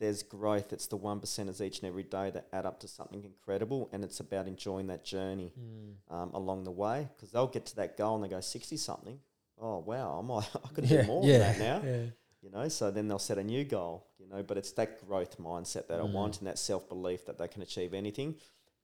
there's 0.00 0.22
growth. 0.24 0.72
It's 0.72 0.86
the 0.88 0.96
one 0.96 1.20
percenters 1.20 1.60
each 1.60 1.78
and 1.80 1.88
every 1.88 2.02
day 2.02 2.30
that 2.30 2.48
add 2.52 2.66
up 2.66 2.80
to 2.80 2.88
something 2.88 3.22
incredible, 3.22 3.88
and 3.92 4.02
it's 4.02 4.18
about 4.18 4.48
enjoying 4.48 4.88
that 4.88 5.04
journey 5.04 5.52
Mm. 5.58 5.94
um, 6.14 6.30
along 6.34 6.64
the 6.64 6.70
way 6.72 7.08
because 7.14 7.30
they'll 7.30 7.46
get 7.46 7.66
to 7.66 7.76
that 7.76 7.96
goal 7.96 8.16
and 8.16 8.24
they 8.24 8.28
go 8.28 8.40
sixty 8.40 8.76
something. 8.76 9.20
Oh 9.60 9.78
wow, 9.78 10.18
I 10.18 10.22
might 10.26 10.48
I 10.64 10.68
could 10.74 10.86
Yeah, 10.90 11.02
do 11.02 11.06
more 11.06 11.24
yeah, 11.26 11.38
than 11.38 11.58
that 11.58 11.58
now. 11.82 11.88
Yeah. 11.88 12.06
You 12.42 12.50
know, 12.50 12.68
so 12.68 12.90
then 12.90 13.06
they'll 13.06 13.18
set 13.18 13.36
a 13.38 13.44
new 13.44 13.64
goal. 13.64 14.06
You 14.18 14.26
know, 14.26 14.42
but 14.42 14.56
it's 14.56 14.72
that 14.72 15.06
growth 15.06 15.38
mindset 15.38 15.86
that 15.88 16.00
I 16.00 16.04
Mm. 16.04 16.12
want 16.12 16.38
and 16.38 16.46
that 16.48 16.58
self 16.58 16.88
belief 16.88 17.26
that 17.26 17.36
they 17.38 17.46
can 17.48 17.62
achieve 17.62 17.92
anything. 17.94 18.36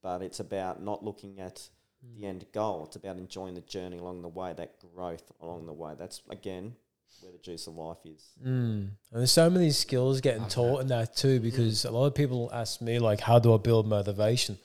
But 0.02 0.22
it's 0.22 0.40
about 0.40 0.82
not 0.82 1.02
looking 1.02 1.40
at 1.40 1.70
Mm. 2.04 2.14
the 2.20 2.26
end 2.26 2.46
goal. 2.52 2.84
It's 2.84 2.96
about 2.96 3.16
enjoying 3.16 3.54
the 3.54 3.62
journey 3.62 3.96
along 3.96 4.20
the 4.20 4.28
way, 4.28 4.52
that 4.52 4.78
growth 4.78 5.32
along 5.40 5.64
the 5.64 5.72
way. 5.72 5.94
That's 5.98 6.20
again 6.28 6.76
where 7.20 7.32
the 7.32 7.38
juice 7.38 7.66
of 7.66 7.76
life 7.76 7.98
is. 8.04 8.22
Mm. 8.42 8.48
And 8.48 8.90
there's 9.12 9.32
so 9.32 9.50
many 9.50 9.70
skills 9.70 10.20
getting 10.20 10.42
Love 10.42 10.50
taught 10.50 10.80
in 10.82 10.88
that 10.88 11.16
too, 11.16 11.40
because 11.40 11.84
a 11.84 11.90
lot 11.90 12.06
of 12.06 12.14
people 12.14 12.50
ask 12.52 12.80
me 12.80 12.98
like, 12.98 13.20
how 13.20 13.38
do 13.38 13.54
I 13.54 13.58
build 13.58 13.86
motivation? 13.86 14.58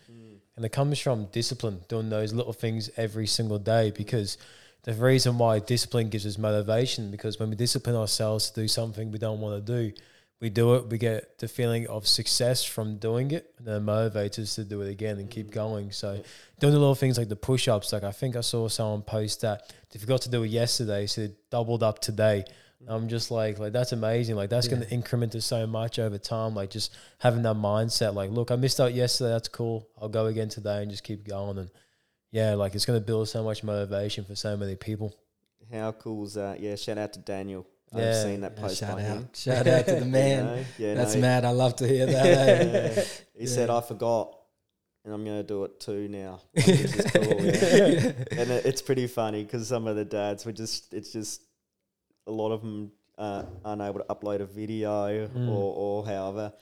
And 0.57 0.65
it 0.65 0.73
comes 0.73 0.99
from 0.99 1.25
discipline, 1.31 1.79
doing 1.87 2.09
those 2.09 2.33
little 2.33 2.53
things 2.53 2.89
every 2.97 3.25
single 3.25 3.57
day. 3.57 3.91
Because 3.91 4.37
the 4.83 4.93
reason 4.93 5.37
why 5.37 5.59
discipline 5.59 6.09
gives 6.09 6.25
us 6.25 6.37
motivation, 6.37 7.09
because 7.09 7.39
when 7.39 7.49
we 7.49 7.55
discipline 7.55 7.95
ourselves 7.95 8.51
to 8.51 8.61
do 8.61 8.67
something 8.67 9.11
we 9.11 9.17
don't 9.17 9.39
want 9.39 9.65
to 9.65 9.73
do, 9.73 9.93
we 10.41 10.49
do 10.49 10.73
it, 10.73 10.87
we 10.87 10.97
get 10.97 11.37
the 11.37 11.47
feeling 11.47 11.87
of 11.87 12.07
success 12.07 12.63
from 12.63 12.97
doing 12.97 13.29
it, 13.29 13.53
and 13.59 13.67
then 13.67 13.75
it 13.75 13.85
motivates 13.85 14.39
us 14.39 14.55
to 14.55 14.63
do 14.63 14.81
it 14.81 14.89
again 14.89 15.19
and 15.19 15.29
keep 15.29 15.47
mm. 15.49 15.53
going. 15.53 15.91
So, 15.91 16.21
doing 16.59 16.73
the 16.73 16.79
little 16.79 16.95
things 16.95 17.17
like 17.17 17.29
the 17.29 17.35
push 17.35 17.67
ups, 17.67 17.93
like 17.93 18.03
I 18.03 18.11
think 18.11 18.35
I 18.35 18.41
saw 18.41 18.67
someone 18.67 19.03
post 19.03 19.41
that 19.41 19.71
they 19.91 19.99
forgot 19.99 20.23
to 20.23 20.29
do 20.29 20.41
it 20.41 20.47
yesterday, 20.47 21.05
so 21.05 21.21
they 21.21 21.33
doubled 21.51 21.83
up 21.83 21.99
today. 21.99 22.43
Mm. 22.83 22.85
I'm 22.89 23.07
just 23.07 23.29
like, 23.29 23.59
like 23.59 23.71
that's 23.71 23.91
amazing. 23.91 24.35
Like 24.35 24.49
that's 24.49 24.65
Yeah. 24.65 24.77
going 24.77 24.87
to 24.87 24.91
increment 24.91 25.33
to 25.33 25.41
so 25.41 25.67
much 25.67 25.99
over 25.99 26.17
time. 26.17 26.55
Like 26.55 26.71
just 26.71 26.91
having 27.19 27.43
that 27.43 27.55
mindset. 27.55 28.15
Like, 28.15 28.31
look, 28.31 28.49
I 28.49 28.55
missed 28.55 28.81
out 28.81 28.95
yesterday. 28.95 29.29
That's 29.29 29.47
cool. 29.47 29.87
I'll 30.01 30.09
go 30.09 30.25
again 30.25 30.49
today 30.49 30.81
and 30.81 30.89
just 30.89 31.03
keep 31.03 31.27
going. 31.27 31.59
And 31.59 31.69
yeah, 32.31 32.55
like 32.55 32.73
it's 32.73 32.85
going 32.85 32.99
to 32.99 33.05
build 33.05 33.29
so 33.29 33.43
much 33.43 33.63
motivation 33.63 34.25
for 34.25 34.35
so 34.35 34.57
many 34.57 34.75
people. 34.75 35.15
How 35.71 35.91
cool 35.91 36.25
is 36.25 36.33
that? 36.33 36.59
Yeah, 36.59 36.75
shout 36.75 36.97
out 36.97 37.13
to 37.13 37.19
Daniel. 37.19 37.67
I've 37.93 37.99
Yeah. 38.01 38.23
seen 38.23 38.41
that 38.41 38.53
Yeah, 38.55 38.61
post 38.61 38.79
shout 38.79 38.95
by 38.95 39.01
him. 39.01 39.17
out. 39.17 39.35
Shout 39.35 39.67
out 39.67 39.85
to 39.85 39.91
the 39.95 39.99
You 40.05 40.11
man. 40.11 40.45
know? 40.45 40.65
Yeah, 40.77 40.93
That's 40.93 41.15
no, 41.15 41.21
mad. 41.21 41.45
I 41.45 41.49
love 41.51 41.75
to 41.77 41.87
hear 41.87 42.05
that. 42.05 42.25
eh? 42.25 42.93
Yeah. 42.95 43.03
He 43.41 43.47
said, 43.47 43.69
I 43.71 43.81
forgot, 43.81 44.37
and 45.03 45.13
I'm 45.13 45.25
going 45.25 45.37
to 45.37 45.43
do 45.43 45.63
it 45.63 45.79
too 45.79 46.07
now. 46.07 46.39
Cool, 46.55 47.43
yeah. 47.45 48.13
And 48.37 48.51
it, 48.51 48.65
it's 48.65 48.81
pretty 48.83 49.07
funny 49.07 49.43
because 49.43 49.67
some 49.67 49.87
of 49.87 49.95
the 49.95 50.05
dads 50.05 50.45
were 50.45 50.51
just, 50.51 50.93
it's 50.93 51.11
just, 51.11 51.41
a 52.27 52.31
lot 52.31 52.51
of 52.51 52.61
them 52.61 52.91
uh, 53.17 53.43
aren't 53.65 53.81
able 53.81 53.99
to 53.99 54.05
upload 54.05 54.41
a 54.41 54.45
video 54.45 55.27
Mm. 55.27 55.49
or, 55.49 55.73
or 55.75 56.05
however. 56.05 56.53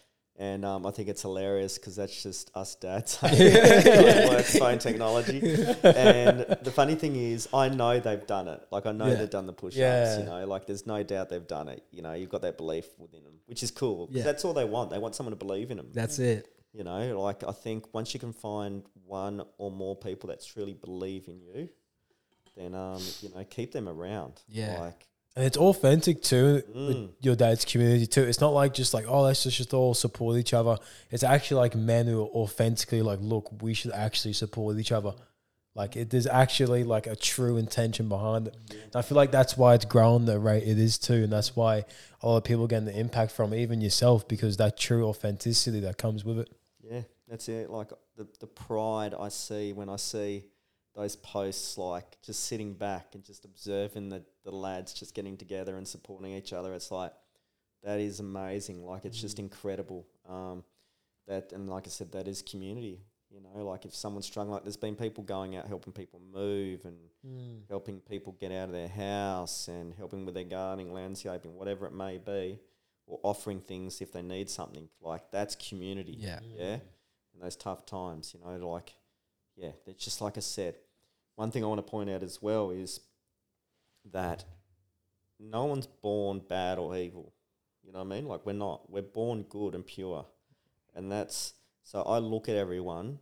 And 0.42 0.64
um, 0.64 0.86
I 0.86 0.92
think 0.92 1.10
it's 1.10 1.22
hilarious 1.22 1.78
because 1.78 1.98
that's 1.98 2.24
just 2.24 2.50
us 2.56 2.74
dads. 2.76 3.20
work 3.24 4.46
phone 4.46 4.80
technology. 4.80 5.40
And 5.84 6.40
the 6.62 6.72
funny 6.74 6.96
thing 6.96 7.18
is, 7.18 7.50
I 7.54 7.68
know 7.68 8.00
they've 8.00 8.26
done 8.26 8.48
it. 8.48 8.66
Like, 8.72 8.86
I 8.86 8.94
know 8.94 9.08
Yeah. 9.08 9.16
they've 9.16 9.30
done 9.30 9.48
the 9.48 9.54
push 9.54 9.74
ups, 9.74 9.78
Yeah. 9.78 10.20
you 10.20 10.24
know, 10.26 10.46
like, 10.48 10.66
there's 10.66 10.88
no 10.88 11.04
doubt 11.04 11.28
they've 11.30 11.46
done 11.46 11.68
it. 11.68 11.84
You 11.92 12.02
know, 12.04 12.14
you've 12.14 12.30
got 12.30 12.42
that 12.44 12.56
belief 12.56 12.86
within 12.98 13.26
them, 13.26 13.34
which 13.48 13.64
is 13.64 13.70
cool. 13.72 14.08
Yeah. 14.12 14.24
That's 14.24 14.46
all 14.46 14.54
they 14.54 14.64
want. 14.64 14.92
They 14.92 14.98
want 14.98 15.14
someone 15.14 15.32
to 15.32 15.46
believe 15.46 15.72
in 15.72 15.78
them. 15.78 15.90
That's 15.94 16.20
it. 16.20 16.48
You 16.72 16.86
know, 16.86 17.20
like 17.20 17.44
I 17.44 17.52
think 17.52 17.94
once 17.94 18.14
you 18.14 18.20
can 18.22 18.32
find 18.32 18.84
one 19.06 19.42
or 19.58 19.72
more 19.72 19.96
people 19.96 20.30
that 20.30 20.46
truly 20.46 20.74
believe 20.74 21.28
in 21.28 21.42
you, 21.42 21.68
then 22.56 22.76
um, 22.76 23.02
you 23.22 23.30
know, 23.36 23.44
keep 23.44 23.72
them 23.74 23.90
around. 23.90 24.40
Yeah. 24.48 24.80
Like 24.80 25.08
And 25.36 25.46
it's 25.46 25.58
authentic 25.58 26.22
too 26.22 26.64
with 26.74 26.98
Mm. 26.98 27.10
your 27.22 27.36
dad's 27.36 27.64
community 27.64 28.08
too. 28.08 28.24
It's 28.24 28.42
not 28.42 28.54
like 28.54 28.74
just 28.74 28.94
like, 28.94 29.06
oh, 29.08 29.22
let's 29.22 29.44
just, 29.44 29.58
just 29.58 29.74
all 29.74 29.94
support 29.94 30.38
each 30.38 30.54
other. 30.54 30.78
It's 31.12 31.24
actually 31.24 31.62
like 31.62 31.76
men 31.76 32.08
who 32.08 32.22
are 32.24 32.28
authentically 32.28 33.02
like, 33.02 33.20
look, 33.22 33.62
we 33.62 33.74
should 33.74 33.92
actually 33.92 34.34
support 34.34 34.78
each 34.78 34.92
other. 34.92 35.14
Like 35.76 35.96
it, 35.96 36.10
there's 36.10 36.28
actually 36.28 36.84
like 36.84 37.08
a 37.08 37.16
true 37.16 37.56
intention 37.58 38.10
behind 38.10 38.48
it. 38.48 38.56
And 38.72 38.96
I 38.96 39.02
feel 39.02 39.16
like 39.16 39.32
that's 39.32 39.56
why 39.56 39.76
it's 39.76 39.86
grown 39.86 40.26
the 40.26 40.40
rate 40.40 40.64
it 40.64 40.78
is 40.80 40.98
too, 40.98 41.24
and 41.24 41.32
that's 41.32 41.56
why 41.56 41.86
a 42.22 42.28
lot 42.28 42.38
of 42.38 42.44
people 42.44 42.68
getting 42.68 42.86
the 42.86 43.00
impact 43.00 43.32
from 43.32 43.54
it, 43.54 43.60
even 43.60 43.80
yourself, 43.80 44.28
because 44.28 44.58
that 44.58 44.78
true 44.78 45.06
authenticity 45.08 45.80
that 45.82 45.98
comes 45.98 46.26
with 46.26 46.40
it. 46.40 46.50
yeah, 46.84 47.04
that's 47.30 47.48
it. 47.48 47.70
Like 47.70 47.90
the 48.18 48.28
the 48.40 48.48
pride 48.48 49.14
I 49.18 49.30
see 49.30 49.72
when 49.72 49.88
I 49.90 49.98
see 49.98 50.46
those 50.96 51.16
posts 51.16 51.78
like 51.78 52.18
just 52.26 52.44
sitting 52.46 52.74
back 52.74 53.10
and 53.14 53.24
just 53.24 53.46
observing 53.46 54.10
the, 54.10 54.24
the 54.50 54.56
lads 54.56 54.94
just 54.94 55.14
getting 55.14 55.38
together 55.38 55.78
and 55.78 55.88
supporting 55.88 56.34
each 56.34 56.54
other. 56.54 56.74
It's 56.74 56.92
like 56.92 57.14
that 57.84 58.00
is 58.00 58.20
amazing. 58.20 58.86
Like 58.86 59.06
it's 59.06 59.20
just 59.20 59.38
mm. 59.38 59.44
incredible. 59.44 60.06
Um, 60.28 60.64
that 61.28 61.52
and 61.54 61.70
like 61.70 61.88
I 61.88 61.90
said, 61.90 62.12
that 62.14 62.28
is 62.28 62.42
community. 62.42 63.02
You 63.30 63.42
know, 63.42 63.64
like 63.64 63.86
if 63.86 63.96
someone's 63.96 64.26
struggling, 64.26 64.54
like 64.54 64.64
there's 64.64 64.76
been 64.78 64.96
people 64.96 65.24
going 65.24 65.56
out 65.56 65.68
helping 65.68 65.94
people 65.94 66.20
move 66.34 66.86
and 66.86 66.98
mm. 67.26 67.60
helping 67.70 68.00
people 68.00 68.36
get 68.40 68.52
out 68.52 68.70
of 68.70 68.72
their 68.72 68.88
house 68.88 69.68
and 69.68 69.94
helping 69.94 70.26
with 70.26 70.34
their 70.34 70.44
gardening, 70.44 70.92
landscaping, 70.92 71.56
whatever 71.56 71.86
it 71.86 71.94
may 71.94 72.18
be, 72.18 72.60
or 73.06 73.20
offering 73.22 73.62
things 73.62 74.02
if 74.02 74.12
they 74.12 74.24
need 74.24 74.50
something. 74.50 74.90
Like 75.00 75.30
that's 75.32 75.56
community. 75.56 76.16
Yeah. 76.18 76.40
Mm. 76.40 76.58
Yeah. 76.58 76.78
In 77.36 77.42
those 77.42 77.56
tough 77.56 77.86
times, 77.86 78.34
you 78.34 78.44
know, 78.44 78.68
like 78.68 78.96
yeah, 79.56 79.72
it's 79.86 80.04
just 80.04 80.22
like 80.22 80.38
I 80.38 80.42
said. 80.42 80.76
One 81.36 81.52
thing 81.52 81.64
I 81.64 81.68
want 81.68 81.80
to 81.80 81.90
point 81.90 82.10
out 82.10 82.22
as 82.22 82.42
well 82.42 82.72
is 82.72 83.00
that 84.12 84.46
no 85.40 85.66
one's 85.66 85.88
born 85.88 86.42
bad 86.48 86.78
or 86.78 86.96
evil. 86.98 87.34
You 87.84 87.94
know 87.94 88.00
what 88.00 88.14
I 88.14 88.16
mean? 88.16 88.28
Like 88.28 88.46
we're 88.46 88.54
not. 88.54 88.92
We're 88.92 89.02
born 89.02 89.44
good 89.44 89.76
and 89.76 89.86
pure. 89.86 90.26
And 90.96 91.12
that's 91.12 91.54
so 91.84 92.02
I 92.02 92.20
look 92.20 92.50
at 92.50 92.56
everyone 92.56 93.20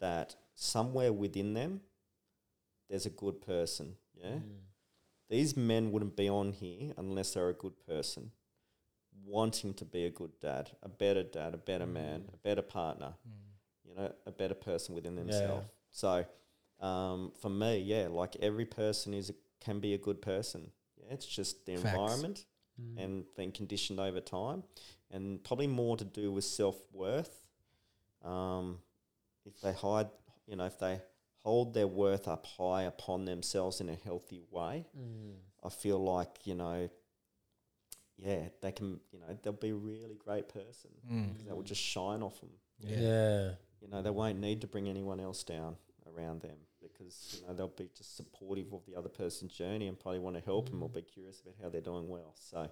that 0.00 0.36
somewhere 0.54 1.12
within 1.12 1.54
them 1.54 1.80
there's 2.90 3.06
a 3.06 3.10
good 3.10 3.40
person. 3.40 3.96
Yeah. 4.14 4.32
Mm. 4.32 4.60
These 5.30 5.56
men 5.56 5.92
wouldn't 5.92 6.14
be 6.14 6.28
on 6.28 6.52
here 6.52 6.92
unless 6.98 7.32
they're 7.32 7.48
a 7.48 7.54
good 7.54 7.72
person, 7.86 8.32
wanting 9.24 9.72
to 9.74 9.86
be 9.86 10.04
a 10.04 10.10
good 10.10 10.38
dad, 10.40 10.70
a 10.82 10.90
better 10.90 11.22
dad, 11.22 11.54
a 11.54 11.56
better 11.56 11.86
mm. 11.86 11.94
man, 11.94 12.24
a 12.34 12.36
better 12.36 12.60
partner, 12.60 13.14
mm. 13.26 13.88
you 13.88 13.94
know, 13.94 14.12
a 14.26 14.30
better 14.30 14.54
person 14.54 14.94
within 14.94 15.16
themselves. 15.16 15.64
So, 15.90 16.26
um, 16.80 17.32
for 17.40 17.48
me, 17.48 17.78
yeah, 17.78 18.08
like 18.10 18.36
every 18.42 18.66
person 18.66 19.14
is 19.14 19.30
a, 19.30 19.34
can 19.64 19.80
be 19.80 19.94
a 19.94 19.98
good 19.98 20.20
person. 20.20 20.70
Yeah, 20.98 21.12
it's 21.14 21.26
just 21.26 21.64
the 21.66 21.76
Facts. 21.76 21.84
environment 21.94 22.44
and 22.96 23.24
being 23.36 23.52
conditioned 23.52 24.00
over 24.00 24.20
time, 24.20 24.64
and 25.10 25.42
probably 25.44 25.68
more 25.68 25.96
to 25.96 26.04
do 26.04 26.32
with 26.32 26.44
self 26.44 26.76
worth. 26.92 27.44
Um, 28.22 28.80
if 29.44 29.60
they 29.60 29.72
hide, 29.72 30.08
you 30.46 30.56
know, 30.56 30.64
if 30.64 30.78
they 30.78 31.00
hold 31.44 31.74
their 31.74 31.86
worth 31.86 32.26
up 32.26 32.44
high 32.46 32.82
upon 32.84 33.24
themselves 33.24 33.80
in 33.80 33.88
a 33.88 33.94
healthy 33.94 34.42
way, 34.50 34.86
I 35.62 35.68
feel 35.68 35.98
like 36.02 36.44
you 36.46 36.54
know, 36.56 36.88
yeah, 38.16 38.48
they 38.60 38.72
can, 38.72 39.00
you 39.12 39.18
know, 39.20 39.36
they'll 39.42 39.52
be 39.52 39.70
a 39.70 39.74
really 39.74 40.16
great 40.16 40.48
person. 40.48 40.90
Mm. 41.10 41.36
'cause 41.36 41.44
That 41.46 41.56
will 41.56 41.62
just 41.64 41.80
shine 41.82 42.22
off 42.22 42.40
them. 42.40 42.50
Yeah. 42.80 42.98
Yeah. 43.00 43.54
You 43.80 43.88
know, 43.88 44.02
they 44.02 44.10
won't 44.10 44.38
need 44.38 44.60
to 44.60 44.66
bring 44.66 44.88
anyone 44.88 45.20
else 45.20 45.42
down 45.44 45.76
around 46.06 46.40
them 46.42 46.58
because 47.02 47.38
you 47.40 47.46
know 47.46 47.54
they'll 47.54 47.68
be 47.68 47.88
just 47.96 48.16
supportive 48.16 48.72
of 48.72 48.84
the 48.86 48.94
other 48.96 49.08
person's 49.08 49.52
journey 49.52 49.88
and 49.88 49.98
probably 49.98 50.20
want 50.20 50.36
to 50.36 50.42
help 50.42 50.68
them 50.70 50.82
or 50.82 50.88
be 50.88 51.02
curious 51.02 51.40
about 51.40 51.54
how 51.62 51.68
they're 51.68 51.80
doing 51.80 52.08
well. 52.08 52.34
So 52.38 52.68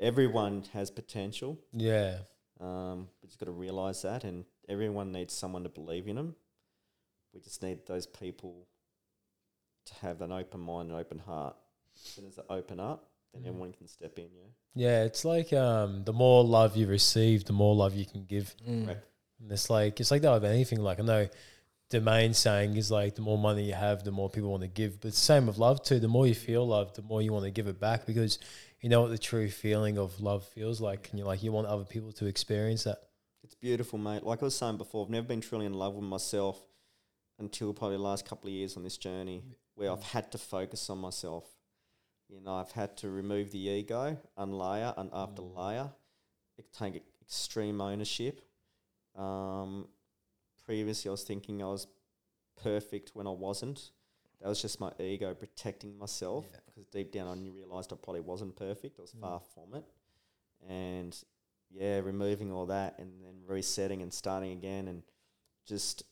everyone 0.00 0.64
has 0.72 0.90
potential. 0.90 1.58
Yeah. 1.72 2.18
Um, 2.60 3.08
we 3.22 3.28
just 3.28 3.38
got 3.38 3.46
to 3.46 3.52
realize 3.52 4.02
that, 4.02 4.24
and 4.24 4.44
everyone 4.68 5.12
needs 5.12 5.32
someone 5.32 5.62
to 5.62 5.68
believe 5.68 6.08
in 6.08 6.16
them. 6.16 6.34
We 7.32 7.40
just 7.40 7.62
need 7.62 7.86
those 7.86 8.06
people 8.06 8.66
to 9.86 9.94
have 10.02 10.20
an 10.22 10.32
open 10.32 10.60
mind 10.60 10.90
and 10.90 10.98
open 10.98 11.18
heart. 11.20 11.56
As 11.94 12.00
soon 12.12 12.26
as 12.26 12.36
they 12.36 12.42
open 12.50 12.80
up, 12.80 13.10
then 13.32 13.42
Mm. 13.42 13.48
everyone 13.48 13.72
can 13.72 13.86
step 13.86 14.18
in. 14.18 14.28
Yeah, 14.34 14.48
Yeah. 14.74 15.04
It's 15.04 15.24
like 15.24 15.52
um, 15.52 16.04
the 16.04 16.12
more 16.12 16.42
love 16.44 16.76
you 16.76 16.86
receive, 16.86 17.44
the 17.44 17.52
more 17.52 17.74
love 17.74 17.94
you 17.94 18.06
can 18.06 18.24
give. 18.24 18.54
Mm. 18.66 18.84
Correct. 18.86 19.04
And 19.40 19.52
it's 19.52 19.70
like 19.70 20.00
it's 20.00 20.10
like 20.10 20.22
that 20.22 20.32
with 20.32 20.44
anything. 20.44 20.80
Like 20.80 20.98
I 20.98 21.02
know 21.02 21.28
the 21.90 22.00
main 22.00 22.34
saying 22.34 22.76
is 22.76 22.90
like 22.90 23.14
the 23.14 23.22
more 23.22 23.38
money 23.38 23.64
you 23.64 23.74
have, 23.74 24.04
the 24.04 24.10
more 24.10 24.28
people 24.28 24.50
want 24.50 24.62
to 24.62 24.68
give. 24.68 25.00
But 25.00 25.12
the 25.12 25.16
same 25.16 25.46
with 25.46 25.58
love 25.58 25.82
too. 25.82 25.98
The 26.00 26.08
more 26.08 26.26
you 26.26 26.34
feel 26.34 26.66
love, 26.66 26.94
the 26.94 27.02
more 27.02 27.22
you 27.22 27.32
want 27.32 27.44
to 27.46 27.50
give 27.50 27.66
it 27.66 27.80
back 27.80 28.04
because 28.06 28.38
you 28.80 28.88
know 28.88 29.00
what 29.00 29.10
the 29.10 29.18
true 29.18 29.48
feeling 29.48 29.98
of 29.98 30.20
love 30.20 30.44
feels 30.46 30.80
like, 30.80 31.08
and 31.10 31.18
you're 31.18 31.26
like 31.26 31.42
you 31.42 31.50
want 31.52 31.66
other 31.66 31.84
people 31.84 32.12
to 32.12 32.26
experience 32.26 32.84
that. 32.84 32.98
it's 33.42 33.54
beautiful, 33.54 33.98
mate. 33.98 34.22
Like 34.22 34.42
I 34.42 34.46
was 34.46 34.56
saying 34.56 34.76
before, 34.76 35.04
I've 35.04 35.10
never 35.10 35.26
been 35.26 35.40
truly 35.40 35.66
in 35.66 35.74
love 35.74 35.94
with 35.94 36.04
myself 36.04 36.60
until 37.38 37.72
probably 37.72 37.96
the 37.96 38.02
last 38.02 38.26
couple 38.28 38.48
of 38.48 38.52
years 38.54 38.76
on 38.76 38.82
this 38.84 38.98
journey, 38.98 39.42
where 39.74 39.90
I've 39.90 40.02
had 40.02 40.30
to 40.32 40.38
focus 40.38 40.90
on 40.90 40.98
myself. 40.98 41.44
You 42.28 42.40
know, 42.42 42.54
I've 42.56 42.72
had 42.72 42.96
to 42.98 43.08
remove 43.08 43.50
the 43.52 43.58
ego, 43.70 44.18
unlayer, 44.36 44.92
and 44.98 45.08
after 45.12 45.40
Mm. 45.42 45.56
layer, 45.56 45.90
take 46.78 47.02
extreme 47.22 47.80
ownership. 47.80 48.42
Um, 49.16 49.88
previously, 50.68 51.08
I 51.08 51.12
was 51.12 51.22
thinking 51.24 51.62
I 51.62 51.66
was 51.66 51.86
perfect 52.62 53.12
when 53.14 53.26
I 53.26 53.30
wasn't. 53.30 53.90
That 54.40 54.48
was 54.48 54.60
just 54.60 54.78
my 54.80 54.92
ego 55.00 55.34
protecting 55.34 55.96
myself 55.98 56.44
Yeah. 56.52 56.60
because 56.66 56.86
deep 56.88 57.10
down 57.10 57.26
I 57.26 57.34
knew, 57.34 57.52
realized 57.52 57.90
I 57.92 57.96
probably 57.96 58.20
wasn't 58.20 58.54
perfect. 58.54 58.98
I 58.98 59.02
was 59.02 59.12
Mm. 59.12 59.20
far 59.20 59.40
from 59.40 59.74
it, 59.74 59.84
and 60.68 61.12
yeah, 61.70 61.98
removing 62.00 62.52
all 62.52 62.66
that 62.66 62.98
and 62.98 63.10
then 63.24 63.36
resetting 63.46 64.02
and 64.02 64.12
starting 64.12 64.52
again 64.52 64.88
and 64.88 65.02
just 65.64 66.02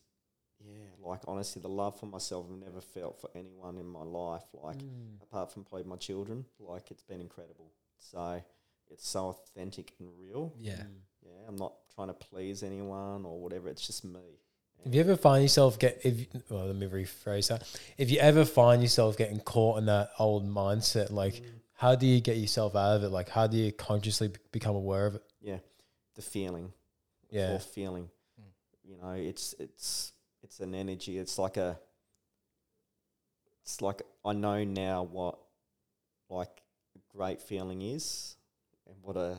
yeah, 0.59 0.89
like 0.99 1.21
honestly, 1.27 1.61
the 1.61 1.69
love 1.69 1.99
for 1.99 2.07
myself 2.07 2.47
I've 2.49 2.57
never 2.57 2.81
felt 2.81 3.21
for 3.21 3.29
anyone 3.35 3.77
in 3.77 3.85
my 3.85 4.01
life, 4.03 4.47
like 4.53 4.79
Mm. 4.79 5.21
apart 5.21 5.51
from 5.51 5.63
probably 5.65 5.87
my 5.87 5.97
children. 5.97 6.45
Like 6.59 6.89
it's 6.89 7.03
been 7.03 7.21
incredible. 7.21 7.71
So 7.99 8.41
it's 8.89 9.07
so 9.07 9.27
authentic 9.29 9.93
and 9.99 10.09
real. 10.17 10.53
Yeah. 10.57 10.83
Mm. 10.83 11.01
Yeah, 11.21 11.45
I'm 11.47 11.55
not 11.57 11.73
trying 11.93 12.07
to 12.07 12.13
please 12.15 12.63
anyone 12.63 13.23
or 13.25 13.39
whatever. 13.39 13.69
It's 13.69 13.85
just 13.85 14.03
me. 14.03 14.39
If 14.85 14.93
you 14.95 15.01
ever 15.01 15.17
find 15.17 15.43
yourself 15.43 15.77
get 15.79 15.99
if 16.05 16.27
well, 16.49 16.65
let 16.67 16.75
me 16.75 16.87
rephrase 16.87 17.49
that. 17.49 17.67
If 17.97 18.09
you 18.09 18.19
ever 18.19 18.45
find 18.45 18.81
yourself 18.81 19.17
getting 19.17 19.39
caught 19.41 19.79
in 19.79 19.85
that 19.87 20.11
old 20.19 20.47
mindset, 20.47 21.11
like 21.11 21.35
Mm. 21.35 21.45
how 21.73 21.95
do 21.95 22.05
you 22.05 22.21
get 22.21 22.37
yourself 22.37 22.75
out 22.75 22.95
of 22.95 23.03
it? 23.03 23.09
Like 23.09 23.29
how 23.29 23.47
do 23.47 23.57
you 23.57 23.71
consciously 23.73 24.29
be- 24.29 24.39
become 24.51 24.75
aware 24.75 25.05
of 25.05 25.15
it? 25.15 25.23
yeah, 25.41 25.59
the 26.15 26.21
feeling. 26.21 26.71
Yeah. 27.29 27.55
or 27.55 27.59
feeling. 27.59 28.09
Mm. 28.39 28.89
You 28.89 28.97
know, 29.01 29.11
it's 29.11 29.53
it's 29.59 30.13
it's 30.43 30.59
an 30.61 30.73
energy. 30.73 31.17
It's 31.17 31.37
like 31.37 31.57
a. 31.57 31.77
It's 33.63 33.81
like 33.81 34.01
I 34.23 34.31
know 34.31 34.63
now 34.63 35.03
what, 35.03 35.37
like, 36.29 36.61
a 36.95 37.17
great 37.17 37.41
feeling 37.41 37.81
is, 37.81 38.36
and 38.87 38.97
what 39.01 39.17
a, 39.17 39.37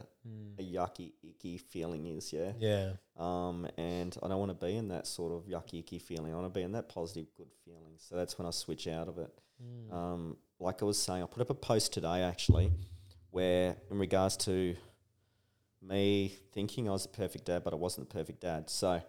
a 0.59 0.63
yucky 0.63 1.13
icky 1.23 1.59
feeling 1.59 2.07
is. 2.07 2.33
Yeah. 2.33 2.53
Yeah. 2.59 2.93
Um, 3.17 3.67
and 3.77 4.17
I 4.23 4.29
don't 4.29 4.39
want 4.39 4.59
to 4.59 4.67
be 4.67 4.77
in 4.77 4.89
that 4.89 5.07
sort 5.07 5.33
of 5.33 5.47
yucky 5.49 5.81
icky 5.81 5.99
feeling. 5.99 6.33
I 6.33 6.37
want 6.37 6.53
to 6.53 6.59
be 6.59 6.65
in 6.65 6.73
that 6.73 6.89
positive, 6.89 7.27
good 7.37 7.51
feeling. 7.65 7.95
So 7.97 8.17
that's 8.17 8.39
when 8.39 8.47
I 8.47 8.51
switch 8.51 8.87
out 8.87 9.09
of 9.09 9.19
it. 9.19 9.31
Mm. 9.63 9.93
Um, 9.95 10.37
like 10.61 10.83
I 10.83 10.85
was 10.85 10.99
saying, 10.99 11.23
I 11.23 11.27
put 11.27 11.41
up 11.41 11.51
a 11.51 11.55
post 11.55 11.93
today 11.93 12.23
actually, 12.23 12.73
where 13.31 13.77
in 13.91 13.99
regards 13.99 14.37
to 14.39 14.77
me 15.83 16.35
thinking 16.53 16.89
I 16.89 16.93
was 16.93 17.07
a 17.07 17.09
perfect 17.09 17.47
dad, 17.47 17.65
but 17.65 17.73
I 17.73 17.77
wasn't 17.77 18.09
the 18.09 18.15
perfect 18.15 18.41
dad. 18.41 18.69
So, 18.71 19.01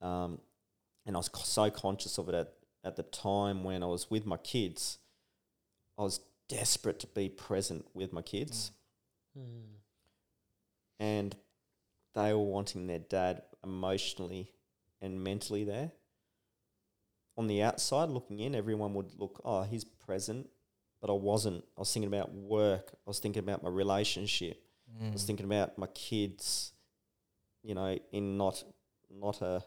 um, 0.00 0.40
and 1.04 1.16
I 1.16 1.18
was 1.18 1.30
so 1.44 1.70
conscious 1.70 2.18
of 2.18 2.28
it 2.28 2.34
at, 2.34 2.52
at 2.84 2.96
the 2.96 3.02
time 3.02 3.64
when 3.64 3.82
I 3.82 3.86
was 3.86 4.10
with 4.10 4.26
my 4.26 4.36
kids. 4.36 4.98
I 5.98 6.02
was 6.02 6.20
desperate 6.48 7.00
to 7.00 7.06
be 7.08 7.28
present 7.28 7.86
with 7.94 8.12
my 8.12 8.22
kids, 8.22 8.70
Mm. 8.70 8.75
And 10.98 11.36
they 12.14 12.32
were 12.32 12.38
wanting 12.38 12.86
their 12.86 12.98
dad 12.98 13.42
emotionally 13.64 14.50
and 15.00 15.22
mentally 15.22 15.64
there. 15.64 15.92
On 17.36 17.46
the 17.46 17.62
outside, 17.62 18.08
looking 18.08 18.40
in, 18.40 18.54
everyone 18.54 18.94
would 18.94 19.12
look, 19.18 19.40
oh, 19.44 19.62
he's 19.62 19.84
present, 19.84 20.48
but 21.00 21.10
I 21.10 21.12
wasn't. 21.12 21.62
I 21.76 21.80
was 21.80 21.92
thinking 21.92 22.08
about 22.12 22.32
work. 22.32 22.92
I 22.94 23.10
was 23.10 23.18
thinking 23.18 23.40
about 23.40 23.62
my 23.62 23.68
relationship. 23.68 24.62
I 25.00 25.10
was 25.10 25.22
Mm. 25.22 25.26
thinking 25.26 25.44
about 25.46 25.76
my 25.76 25.88
kids, 25.88 26.72
you 27.62 27.74
know, 27.74 27.98
in 28.12 28.38
not 28.38 28.64
not 29.10 29.42
a 29.42 29.62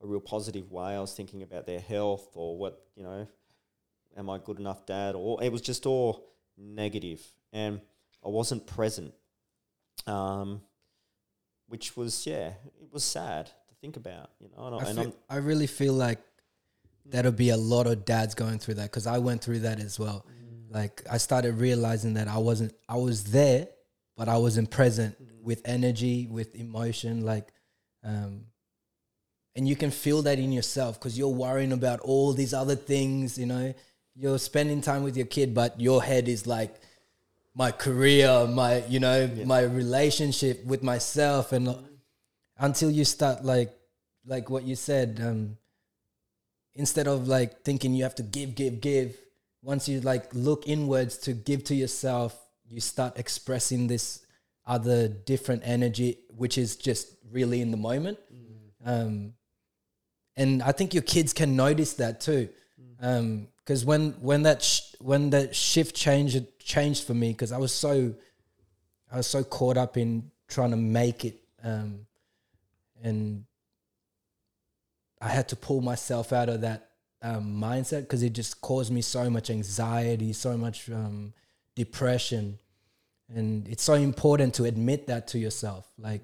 a 0.00 0.06
real 0.06 0.20
positive 0.20 0.70
way. 0.70 0.94
I 0.94 1.00
was 1.00 1.14
thinking 1.14 1.42
about 1.42 1.66
their 1.66 1.80
health 1.80 2.28
or 2.34 2.56
what, 2.58 2.86
you 2.94 3.02
know, 3.02 3.26
am 4.16 4.28
I 4.30 4.38
good 4.38 4.58
enough 4.58 4.84
dad? 4.86 5.14
Or 5.14 5.42
it 5.42 5.50
was 5.50 5.60
just 5.62 5.84
all 5.86 6.26
negative, 6.56 7.20
and 7.52 7.80
I 8.26 8.28
wasn't 8.28 8.66
present. 8.66 9.14
Um, 10.06 10.60
which 11.68 11.96
was 11.96 12.26
yeah, 12.26 12.48
it 12.80 12.92
was 12.92 13.04
sad 13.04 13.46
to 13.46 13.74
think 13.80 13.96
about, 13.96 14.30
you 14.40 14.48
know. 14.56 14.66
And, 14.66 14.74
I, 14.74 14.78
I, 14.78 14.90
and 14.90 14.98
feel, 14.98 15.16
I'm, 15.30 15.44
really 15.44 15.66
feel 15.66 15.94
like 15.94 16.18
that'll 17.06 17.32
be 17.32 17.50
a 17.50 17.56
lot 17.56 17.86
of 17.86 18.04
dads 18.04 18.34
going 18.34 18.58
through 18.58 18.74
that 18.74 18.84
because 18.84 19.06
I 19.06 19.18
went 19.18 19.42
through 19.42 19.60
that 19.60 19.80
as 19.80 19.98
well. 19.98 20.26
Like 20.68 21.02
I 21.10 21.18
started 21.18 21.54
realizing 21.54 22.14
that 22.14 22.28
I 22.28 22.38
wasn't, 22.38 22.74
I 22.88 22.96
was 22.96 23.24
there, 23.24 23.68
but 24.16 24.28
I 24.28 24.36
wasn't 24.38 24.70
present 24.70 25.16
with 25.42 25.62
energy, 25.64 26.26
with 26.26 26.54
emotion, 26.54 27.24
like, 27.24 27.48
um, 28.04 28.46
and 29.54 29.66
you 29.66 29.76
can 29.76 29.90
feel 29.90 30.22
that 30.22 30.38
in 30.38 30.52
yourself 30.52 30.98
because 30.98 31.16
you're 31.16 31.28
worrying 31.28 31.72
about 31.72 32.00
all 32.00 32.32
these 32.32 32.52
other 32.52 32.76
things. 32.76 33.38
You 33.38 33.46
know, 33.46 33.74
you're 34.14 34.38
spending 34.38 34.82
time 34.82 35.02
with 35.02 35.16
your 35.16 35.26
kid, 35.26 35.54
but 35.54 35.80
your 35.80 36.02
head 36.02 36.28
is 36.28 36.46
like 36.46 36.76
my 37.56 37.72
career, 37.72 38.46
my 38.46 38.84
you 38.86 39.00
know, 39.00 39.26
my 39.46 39.62
relationship 39.62 40.64
with 40.66 40.82
myself, 40.82 41.52
and 41.52 41.74
until 42.58 42.90
you 42.90 43.04
start 43.04 43.44
like 43.44 43.72
like 44.26 44.50
what 44.50 44.64
you 44.64 44.74
said 44.74 45.20
um 45.22 45.56
instead 46.74 47.06
of 47.06 47.28
like 47.28 47.62
thinking 47.62 47.94
you 47.94 48.02
have 48.02 48.14
to 48.14 48.22
give 48.22 48.54
give 48.54 48.80
give 48.80 49.16
once 49.62 49.88
you 49.88 50.00
like 50.00 50.28
look 50.32 50.66
inwards 50.66 51.16
to 51.18 51.32
give 51.32 51.64
to 51.64 51.74
yourself 51.74 52.38
you 52.68 52.80
start 52.80 53.18
expressing 53.18 53.86
this 53.86 54.24
other 54.66 55.08
different 55.08 55.62
energy 55.64 56.18
which 56.36 56.58
is 56.58 56.76
just 56.76 57.08
really 57.30 57.60
in 57.60 57.70
the 57.70 57.76
moment. 57.76 58.18
Um 58.84 59.34
and 60.36 60.62
i 60.62 60.72
think 60.72 60.92
your 60.92 61.02
kids 61.02 61.32
can 61.32 61.56
notice 61.56 61.94
that 61.94 62.20
too. 62.20 62.48
Um 63.00 63.48
because 63.66 63.84
when 63.84 64.12
when 64.20 64.44
that 64.44 64.62
sh- 64.62 64.94
when 65.00 65.30
that 65.30 65.54
shift 65.54 65.94
changed 65.94 66.46
changed 66.58 67.04
for 67.04 67.14
me 67.14 67.32
because 67.32 67.52
i 67.52 67.58
was 67.58 67.72
so 67.72 68.14
i 69.12 69.16
was 69.16 69.26
so 69.26 69.42
caught 69.42 69.76
up 69.76 69.96
in 69.96 70.30
trying 70.48 70.70
to 70.70 70.76
make 70.76 71.24
it 71.24 71.40
um 71.64 72.06
and 73.02 73.44
I 75.20 75.28
had 75.28 75.48
to 75.48 75.56
pull 75.56 75.80
myself 75.80 76.32
out 76.32 76.48
of 76.48 76.60
that 76.60 76.90
um, 77.22 77.60
mindset 77.60 78.02
because 78.02 78.22
it 78.22 78.32
just 78.32 78.60
caused 78.60 78.92
me 78.92 79.02
so 79.02 79.30
much 79.30 79.50
anxiety, 79.50 80.32
so 80.32 80.56
much 80.56 80.90
um, 80.90 81.32
depression, 81.74 82.58
and 83.34 83.66
it's 83.68 83.82
so 83.82 83.94
important 83.94 84.54
to 84.54 84.64
admit 84.64 85.06
that 85.06 85.26
to 85.28 85.38
yourself. 85.38 85.88
Like, 85.98 86.22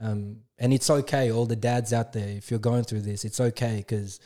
um, 0.00 0.38
and 0.58 0.72
it's 0.72 0.90
okay. 0.90 1.30
All 1.30 1.46
the 1.46 1.56
dads 1.56 1.92
out 1.92 2.12
there, 2.12 2.28
if 2.28 2.50
you're 2.50 2.60
going 2.60 2.84
through 2.84 3.02
this, 3.02 3.24
it's 3.24 3.40
okay 3.40 3.76
because 3.76 4.20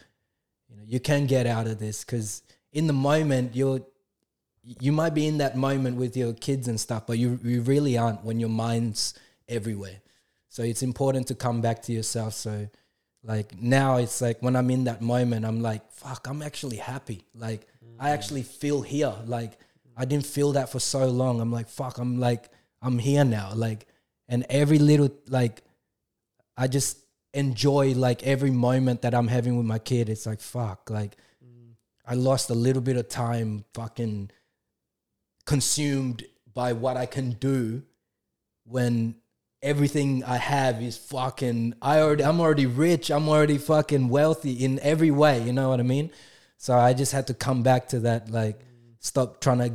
you 0.68 0.76
know 0.76 0.82
you 0.84 0.98
can 0.98 1.26
get 1.26 1.46
out 1.46 1.66
of 1.66 1.78
this. 1.78 2.04
Because 2.04 2.42
in 2.76 2.86
the 2.86 2.92
moment, 2.92 3.56
you're 3.56 3.80
you 4.62 4.92
might 4.92 5.14
be 5.14 5.26
in 5.26 5.38
that 5.38 5.56
moment 5.56 5.96
with 5.96 6.16
your 6.16 6.34
kids 6.34 6.68
and 6.68 6.78
stuff, 6.78 7.06
but 7.06 7.16
you 7.16 7.40
you 7.42 7.62
really 7.62 7.96
aren't 7.96 8.22
when 8.22 8.38
your 8.38 8.50
mind's 8.50 9.14
everywhere. 9.48 10.00
So 10.50 10.62
it's 10.62 10.82
important 10.82 11.26
to 11.28 11.34
come 11.34 11.62
back 11.62 11.80
to 11.84 11.92
yourself. 11.92 12.34
So 12.34 12.68
like 13.24 13.58
now 13.58 13.96
it's 13.96 14.20
like 14.20 14.42
when 14.42 14.54
I'm 14.56 14.70
in 14.70 14.84
that 14.84 15.00
moment, 15.00 15.46
I'm 15.46 15.62
like, 15.62 15.90
fuck, 15.90 16.26
I'm 16.28 16.42
actually 16.42 16.76
happy. 16.76 17.24
Like 17.34 17.66
I 17.98 18.10
actually 18.10 18.42
feel 18.42 18.82
here. 18.82 19.14
Like 19.24 19.52
I 19.96 20.04
didn't 20.04 20.26
feel 20.26 20.52
that 20.52 20.68
for 20.70 20.78
so 20.78 21.06
long. 21.06 21.40
I'm 21.40 21.50
like, 21.50 21.70
fuck, 21.70 21.96
I'm 21.96 22.20
like, 22.20 22.50
I'm 22.82 22.98
here 22.98 23.24
now. 23.24 23.52
Like, 23.54 23.86
and 24.28 24.44
every 24.50 24.78
little 24.78 25.10
like 25.28 25.62
I 26.58 26.66
just 26.68 26.98
enjoy 27.32 27.94
like 27.94 28.22
every 28.24 28.50
moment 28.50 29.00
that 29.02 29.14
I'm 29.14 29.28
having 29.28 29.56
with 29.56 29.66
my 29.66 29.78
kid. 29.78 30.10
It's 30.10 30.26
like, 30.26 30.42
fuck, 30.42 30.90
like 30.90 31.16
I 32.06 32.14
lost 32.14 32.50
a 32.50 32.54
little 32.54 32.82
bit 32.82 32.96
of 32.96 33.08
time 33.08 33.64
fucking 33.74 34.30
consumed 35.44 36.24
by 36.52 36.72
what 36.72 36.96
I 36.96 37.06
can 37.06 37.32
do 37.32 37.82
when 38.64 39.16
everything 39.62 40.22
I 40.24 40.36
have 40.36 40.82
is 40.82 40.96
fucking 40.96 41.74
I 41.82 42.00
already 42.00 42.24
I'm 42.24 42.40
already 42.40 42.66
rich, 42.66 43.10
I'm 43.10 43.28
already 43.28 43.58
fucking 43.58 44.08
wealthy 44.08 44.52
in 44.64 44.78
every 44.80 45.10
way, 45.10 45.42
you 45.42 45.52
know 45.52 45.68
what 45.68 45.80
I 45.80 45.84
mean? 45.84 46.10
So 46.58 46.76
I 46.76 46.92
just 46.94 47.12
had 47.12 47.26
to 47.28 47.34
come 47.34 47.62
back 47.62 47.88
to 47.88 48.00
that 48.00 48.30
like 48.30 48.60
stop 49.00 49.40
trying 49.40 49.58
to 49.58 49.72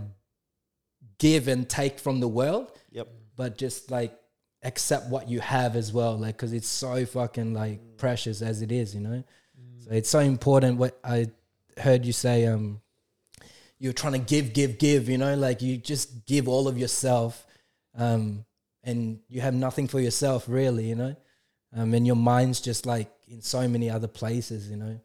give 1.20 1.48
and 1.48 1.70
take 1.70 2.00
from 2.00 2.20
the 2.20 2.28
world, 2.28 2.72
yep. 2.92 3.08
but 3.36 3.58
just 3.58 3.92
like 3.92 4.18
accept 4.64 5.08
what 5.10 5.28
you 5.28 5.40
have 5.40 5.76
as 5.76 5.92
well 5.92 6.16
like 6.18 6.38
cuz 6.38 6.54
it's 6.54 6.68
so 6.68 7.04
fucking 7.06 7.54
like 7.54 7.98
precious 7.98 8.42
as 8.42 8.62
it 8.62 8.72
is, 8.72 8.94
you 8.96 9.02
know? 9.02 9.24
Mm. 9.60 9.84
So 9.84 9.92
it's 9.92 10.10
so 10.10 10.20
important 10.20 10.78
what 10.78 11.00
I 11.04 11.32
heard 11.82 12.06
you 12.06 12.14
say 12.14 12.46
um 12.46 12.82
you're 13.80 13.94
trying 13.94 14.14
to 14.14 14.20
give 14.20 14.54
give 14.54 14.78
give, 14.78 15.10
you 15.10 15.18
know, 15.18 15.36
like 15.36 15.62
you 15.62 15.78
just 15.78 16.26
give 16.26 16.48
all 16.48 16.68
of 16.68 16.78
yourself 16.78 17.46
um 17.96 18.46
and 18.84 19.20
you 19.28 19.42
have 19.42 19.54
nothing 19.54 19.88
for 19.88 20.00
yourself 20.00 20.46
really, 20.48 20.86
you 20.86 20.96
know. 20.96 21.16
Um, 21.74 21.94
and 21.94 22.06
your 22.06 22.16
mind's 22.16 22.60
just 22.60 22.86
like 22.86 23.10
in 23.28 23.42
so 23.42 23.68
many 23.68 23.90
other 23.90 24.08
places, 24.08 24.70
you 24.70 24.76
know. 24.76 25.00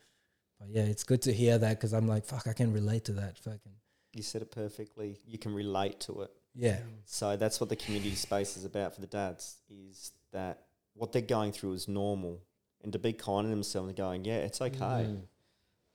But 0.59 0.69
yeah, 0.71 0.83
it's 0.83 1.05
good 1.05 1.23
to 1.23 1.33
hear 1.33 1.59
that 1.59 1.79
because 1.79 1.93
I'm 1.93 2.09
like, 2.09 2.25
fuck, 2.25 2.47
I 2.47 2.53
can 2.53 2.73
relate 2.73 3.05
to 3.05 3.13
that. 3.13 3.39
Fucking 3.39 3.73
You 4.15 4.23
said 4.23 4.43
it 4.43 4.51
perfectly. 4.51 5.19
You 5.27 5.39
can 5.39 5.55
relate 5.55 6.01
to 6.01 6.23
it. 6.23 6.31
yeah, 6.55 6.79
So 7.05 7.37
that's 7.37 7.61
what 7.61 7.69
the 7.69 7.77
community 7.77 8.15
space 8.15 8.57
is 8.57 8.65
about 8.65 8.95
for 8.95 9.01
the 9.01 9.07
dads. 9.07 9.59
Is 9.69 10.13
that 10.33 10.63
what 10.95 11.13
they're 11.13 11.23
going 11.23 11.53
through 11.53 11.75
is 11.75 11.87
normal, 11.87 12.41
and 12.83 12.93
to 12.93 12.99
be 12.99 13.13
kind 13.13 13.45
to 13.45 13.51
themselves 13.51 13.89
and 13.89 13.97
going, 13.97 14.25
yeah, 14.25 14.39
it's 14.39 14.61
okay. 14.61 15.07
Mm. 15.07 15.23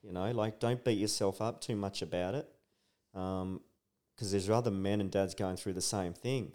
You 0.03 0.11
know, 0.11 0.31
like 0.31 0.59
don't 0.59 0.83
beat 0.83 0.97
yourself 0.97 1.41
up 1.41 1.61
too 1.61 1.75
much 1.75 2.01
about 2.01 2.35
it, 2.35 2.49
because 3.13 4.31
there's 4.31 4.49
other 4.49 4.71
men 4.71 5.01
and 5.01 5.11
dads 5.11 5.35
going 5.35 5.57
through 5.57 5.73
the 5.73 5.81
same 5.81 6.13
thing. 6.13 6.53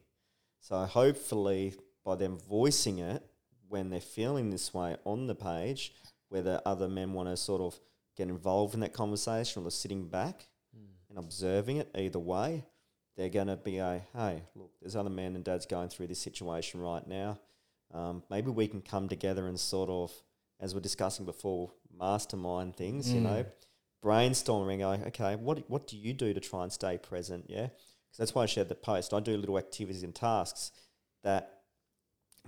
So 0.61 0.85
hopefully, 0.85 1.75
by 2.05 2.17
them 2.17 2.39
voicing 2.49 2.99
it 2.99 3.23
when 3.69 3.91
they're 3.91 4.01
feeling 4.01 4.51
this 4.51 4.73
way 4.75 4.97
on 5.05 5.27
the 5.27 5.35
page, 5.35 5.93
whether 6.29 6.61
other 6.67 6.89
men 6.89 7.13
want 7.13 7.29
to 7.29 7.37
sort 7.37 7.61
of 7.61 7.79
get 8.17 8.29
involved 8.29 8.75
in 8.75 8.81
that 8.81 8.93
conversation 8.93 9.61
or 9.61 9.65
they're 9.65 9.71
sitting 9.71 10.09
back 10.09 10.49
and 11.09 11.19
observing 11.19 11.77
it, 11.77 11.89
either 11.97 12.19
way, 12.19 12.65
they're 13.17 13.29
going 13.29 13.47
to 13.47 13.57
be 13.57 13.79
a 13.79 14.03
hey, 14.15 14.43
look, 14.55 14.73
there's 14.81 14.97
other 14.97 15.11
men 15.11 15.37
and 15.37 15.45
dads 15.45 15.67
going 15.67 15.89
through 15.89 16.07
this 16.07 16.21
situation 16.21 16.81
right 16.81 17.07
now. 17.07 17.39
Um, 17.95 18.23
maybe 18.29 18.51
we 18.51 18.67
can 18.67 18.83
come 18.83 19.09
together 19.09 19.47
and 19.47 19.59
sort 19.59 19.89
of, 19.89 20.13
as 20.59 20.75
we're 20.75 20.81
discussing 20.81 21.25
before, 21.25 21.71
mastermind 21.97 22.77
things. 22.77 23.13
You 23.13 23.21
Mm. 23.21 23.25
know, 23.25 23.47
brainstorming. 24.03 24.79
Going, 24.79 25.05
okay, 25.07 25.37
what 25.37 25.69
what 25.71 25.87
do 25.87 25.97
you 25.97 26.13
do 26.13 26.33
to 26.35 26.41
try 26.41 26.63
and 26.63 26.73
stay 26.73 26.99
present? 26.99 27.47
Yeah, 27.49 27.67
because 27.69 28.19
that's 28.19 28.35
why 28.35 28.43
I 28.43 28.47
shared 28.47 28.69
the 28.69 28.75
post. 28.75 29.13
I 29.15 29.21
do 29.21 29.37
little 29.37 29.59
activities 29.59 30.03
and 30.03 30.15
tasks 30.15 30.73
that 31.23 31.63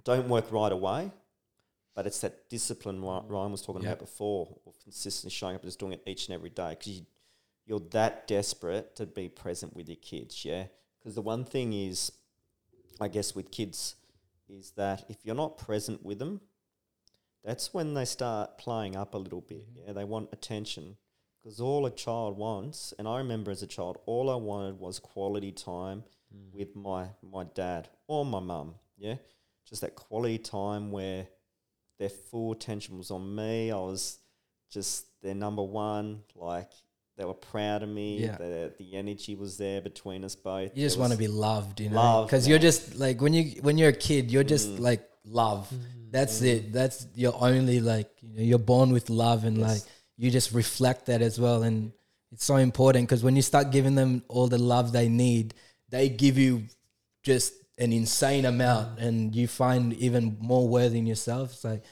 don't 0.05 0.29
work 0.29 0.51
right 0.53 0.71
away, 0.73 1.11
but 1.95 2.07
it's 2.07 2.21
that 2.21 2.49
discipline 2.49 3.01
Ryan 3.03 3.51
was 3.53 3.63
talking 3.63 3.83
Yeah. 3.83 3.89
about 3.91 3.99
before, 4.01 4.57
of 4.67 4.79
consistently 4.79 5.31
showing 5.31 5.57
up 5.57 5.63
and 5.63 5.69
just 5.69 5.79
doing 5.81 5.93
it 5.93 6.03
each 6.07 6.29
and 6.29 6.35
every 6.35 6.51
day 6.51 6.71
because 6.71 6.99
you, 7.01 7.07
you're 7.67 7.81
that 7.91 8.27
desperate 8.29 8.95
to 8.97 9.07
be 9.07 9.29
present 9.29 9.75
with 9.75 9.89
your 9.89 9.97
kids. 9.97 10.45
Yeah, 10.45 10.69
because 10.99 11.15
the 11.17 11.23
one 11.23 11.45
thing 11.45 11.73
is, 11.73 12.13
I 13.01 13.09
guess 13.09 13.35
with 13.35 13.51
kids, 13.51 13.97
is 14.49 14.71
that 14.73 15.05
if 15.11 15.25
you're 15.25 15.35
not 15.35 15.59
present 15.59 16.05
with 16.05 16.19
them, 16.21 16.41
that's 17.49 17.73
when 17.73 17.95
they 17.95 18.05
start 18.05 18.59
playing 18.59 18.95
up 18.95 19.15
a 19.15 19.19
little 19.19 19.41
bit. 19.41 19.67
Mm-hmm. 19.71 19.87
Yeah, 19.87 19.93
they 19.95 20.05
want 20.05 20.29
attention 20.33 20.99
because 21.43 21.61
all 21.61 21.87
a 21.87 21.91
child 21.91 22.37
wants, 22.37 22.93
and 22.99 23.09
I 23.09 23.19
remember 23.19 23.51
as 23.51 23.63
a 23.63 23.67
child, 23.67 23.97
all 24.05 24.29
I 24.29 24.35
wanted 24.35 24.79
was 24.79 24.99
quality 24.99 25.51
time 25.53 26.05
mm. 26.35 26.53
with 26.53 26.77
my 26.77 27.07
my 27.23 27.45
dad 27.55 27.89
or 28.07 28.27
my 28.27 28.41
mum. 28.41 28.75
Yeah, 28.99 29.15
just 29.67 29.81
that 29.81 29.97
quality 29.97 30.37
time 30.37 30.93
where 30.93 31.27
their 31.99 32.11
full 32.11 32.53
attention 32.53 32.99
was 32.99 33.11
on 33.11 33.35
me. 33.35 33.71
I 33.71 33.77
was 33.77 34.19
just 34.71 35.07
their 35.23 35.35
number 35.35 35.63
one. 35.63 36.25
Like 36.37 36.71
they 37.17 37.25
were 37.25 37.33
proud 37.33 37.83
of 37.83 37.89
me. 37.89 38.25
Yeah. 38.25 38.37
The 38.37 38.75
the 38.79 38.95
energy 38.95 39.37
was 39.37 39.57
there 39.57 39.81
between 39.81 40.23
us 40.23 40.37
both. 40.37 40.77
You 40.77 40.85
just 40.85 40.99
want 40.99 41.13
to 41.13 41.19
be 41.19 41.29
loved, 41.29 41.81
you 41.81 41.89
know, 41.89 42.25
because 42.27 42.47
you're 42.47 42.59
just 42.59 42.97
like 42.97 43.23
when 43.23 43.33
you 43.33 43.63
when 43.63 43.79
you're 43.79 43.89
a 43.89 44.03
kid, 44.09 44.31
you're 44.31 44.45
just 44.45 44.69
Mm. 44.69 44.81
like 44.81 45.09
love. 45.25 45.71
Mm-hmm. 45.73 45.98
That's 46.11 46.43
it. 46.43 46.73
That's 46.73 47.07
your 47.15 47.35
only 47.41 47.81
like 47.81 48.11
you 48.23 48.37
know, 48.37 48.43
you're 48.43 48.59
born 48.59 48.91
with 48.93 49.11
love, 49.11 49.45
and 49.45 49.59
Yes. 49.59 49.69
like 49.69 49.83
you 50.17 50.31
just 50.31 50.53
reflect 50.53 51.07
that 51.07 51.23
as 51.23 51.39
well. 51.39 51.63
And 51.63 51.93
it's 52.33 52.45
so 52.45 52.57
important 52.57 53.09
because 53.09 53.23
when 53.23 53.37
you 53.37 53.43
start 53.43 53.71
giving 53.71 53.95
them 53.95 54.23
all 54.29 54.49
the 54.49 54.59
love 54.59 54.93
they 54.93 55.09
need, 55.09 55.55
they 55.89 56.09
give 56.09 56.37
you 56.39 56.65
just 57.23 57.53
an 57.79 57.93
insane 57.93 58.45
amount, 58.45 58.99
and 58.99 59.35
you 59.35 59.47
find 59.47 59.93
even 59.95 60.37
more 60.41 60.67
worth 60.69 60.95
in 60.95 61.07
yourself. 61.07 61.53
It's 61.53 61.65
like 61.65 61.83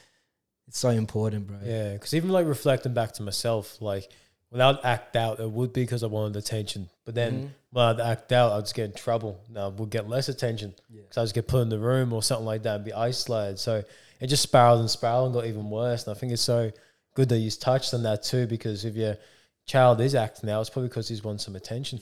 it's 0.67 0.79
so 0.79 0.89
important, 0.89 1.47
bro. 1.47 1.57
Yeah, 1.63 1.93
because 1.93 2.13
even 2.13 2.29
like 2.29 2.45
reflecting 2.45 2.93
back 2.93 3.13
to 3.13 3.23
myself, 3.23 3.81
like 3.81 4.11
when 4.49 4.61
I'd 4.61 4.79
act 4.83 5.15
out, 5.15 5.39
it 5.39 5.49
would 5.49 5.73
be 5.73 5.81
because 5.83 6.03
I 6.03 6.07
wanted 6.07 6.35
attention. 6.37 6.89
But 7.05 7.15
then 7.15 7.33
Mhm. 7.33 7.49
when 7.71 7.85
I'd 7.85 7.99
act 7.99 8.31
out, 8.33 8.51
I'd 8.53 8.61
just 8.61 8.75
get 8.75 8.85
in 8.85 8.91
trouble. 8.93 9.39
Now 9.49 9.65
I 9.65 9.69
would 9.69 9.89
get 9.89 10.09
less 10.09 10.27
attention 10.29 10.73
Yeah. 10.89 11.01
because 11.03 11.17
I 11.17 11.23
just 11.23 11.35
get 11.35 11.47
put 11.47 11.61
in 11.61 11.69
the 11.69 11.79
room 11.79 12.11
or 12.13 12.21
something 12.23 12.45
like 12.45 12.63
that 12.63 12.75
and 12.77 12.85
be 12.85 12.93
isolated. 12.93 13.59
So 13.59 13.83
it 14.19 14.27
just 14.27 14.43
spiraled 14.43 14.79
and 14.79 14.89
spiraled 14.89 15.27
and 15.27 15.33
got 15.33 15.45
even 15.45 15.69
worse. 15.69 16.05
And 16.07 16.15
I 16.15 16.19
think 16.19 16.31
it's 16.33 16.41
so 16.41 16.71
good 17.13 17.29
that 17.29 17.37
you've 17.37 17.59
touched 17.59 17.93
on 17.93 18.03
that 18.03 18.23
too, 18.23 18.47
because 18.47 18.85
if 18.85 18.95
your 18.95 19.17
child 19.65 20.01
is 20.01 20.15
acting 20.15 20.49
out, 20.49 20.61
it's 20.61 20.69
probably 20.69 20.89
because 20.89 21.07
he's 21.07 21.23
wants 21.23 21.45
some 21.45 21.55
attention. 21.55 21.99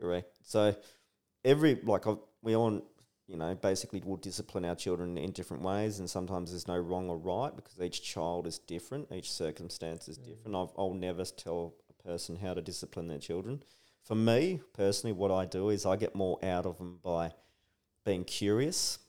Correct. 0.00 0.36
So 0.44 0.76
every 1.44 1.80
like 1.82 2.06
I've, 2.06 2.18
we 2.42 2.54
all 2.54 2.82
you 3.26 3.36
know 3.36 3.54
basically 3.54 4.02
will 4.04 4.16
discipline 4.16 4.64
our 4.64 4.74
children 4.74 5.18
in 5.18 5.32
different 5.32 5.62
ways, 5.62 5.98
and 5.98 6.08
sometimes 6.08 6.50
there's 6.50 6.68
no 6.68 6.78
wrong 6.78 7.08
or 7.08 7.16
right 7.16 7.54
because 7.54 7.80
each 7.80 8.02
child 8.02 8.46
is 8.46 8.58
different, 8.58 9.10
each 9.12 9.32
circumstance 9.32 10.08
is 10.08 10.18
mm. 10.18 10.26
different. 10.26 10.56
I've, 10.56 10.70
I'll 10.78 10.94
never 10.94 11.24
tell 11.24 11.74
a 11.88 12.08
person 12.08 12.36
how 12.36 12.54
to 12.54 12.62
discipline 12.62 13.08
their 13.08 13.18
children. 13.18 13.62
For 14.02 14.14
me 14.14 14.60
personally, 14.72 15.12
what 15.12 15.32
I 15.32 15.46
do 15.46 15.70
is 15.70 15.84
I 15.84 15.96
get 15.96 16.14
more 16.14 16.38
out 16.44 16.66
of 16.66 16.78
them 16.78 17.00
by 17.02 17.32
being 18.04 18.24
curious 18.24 19.00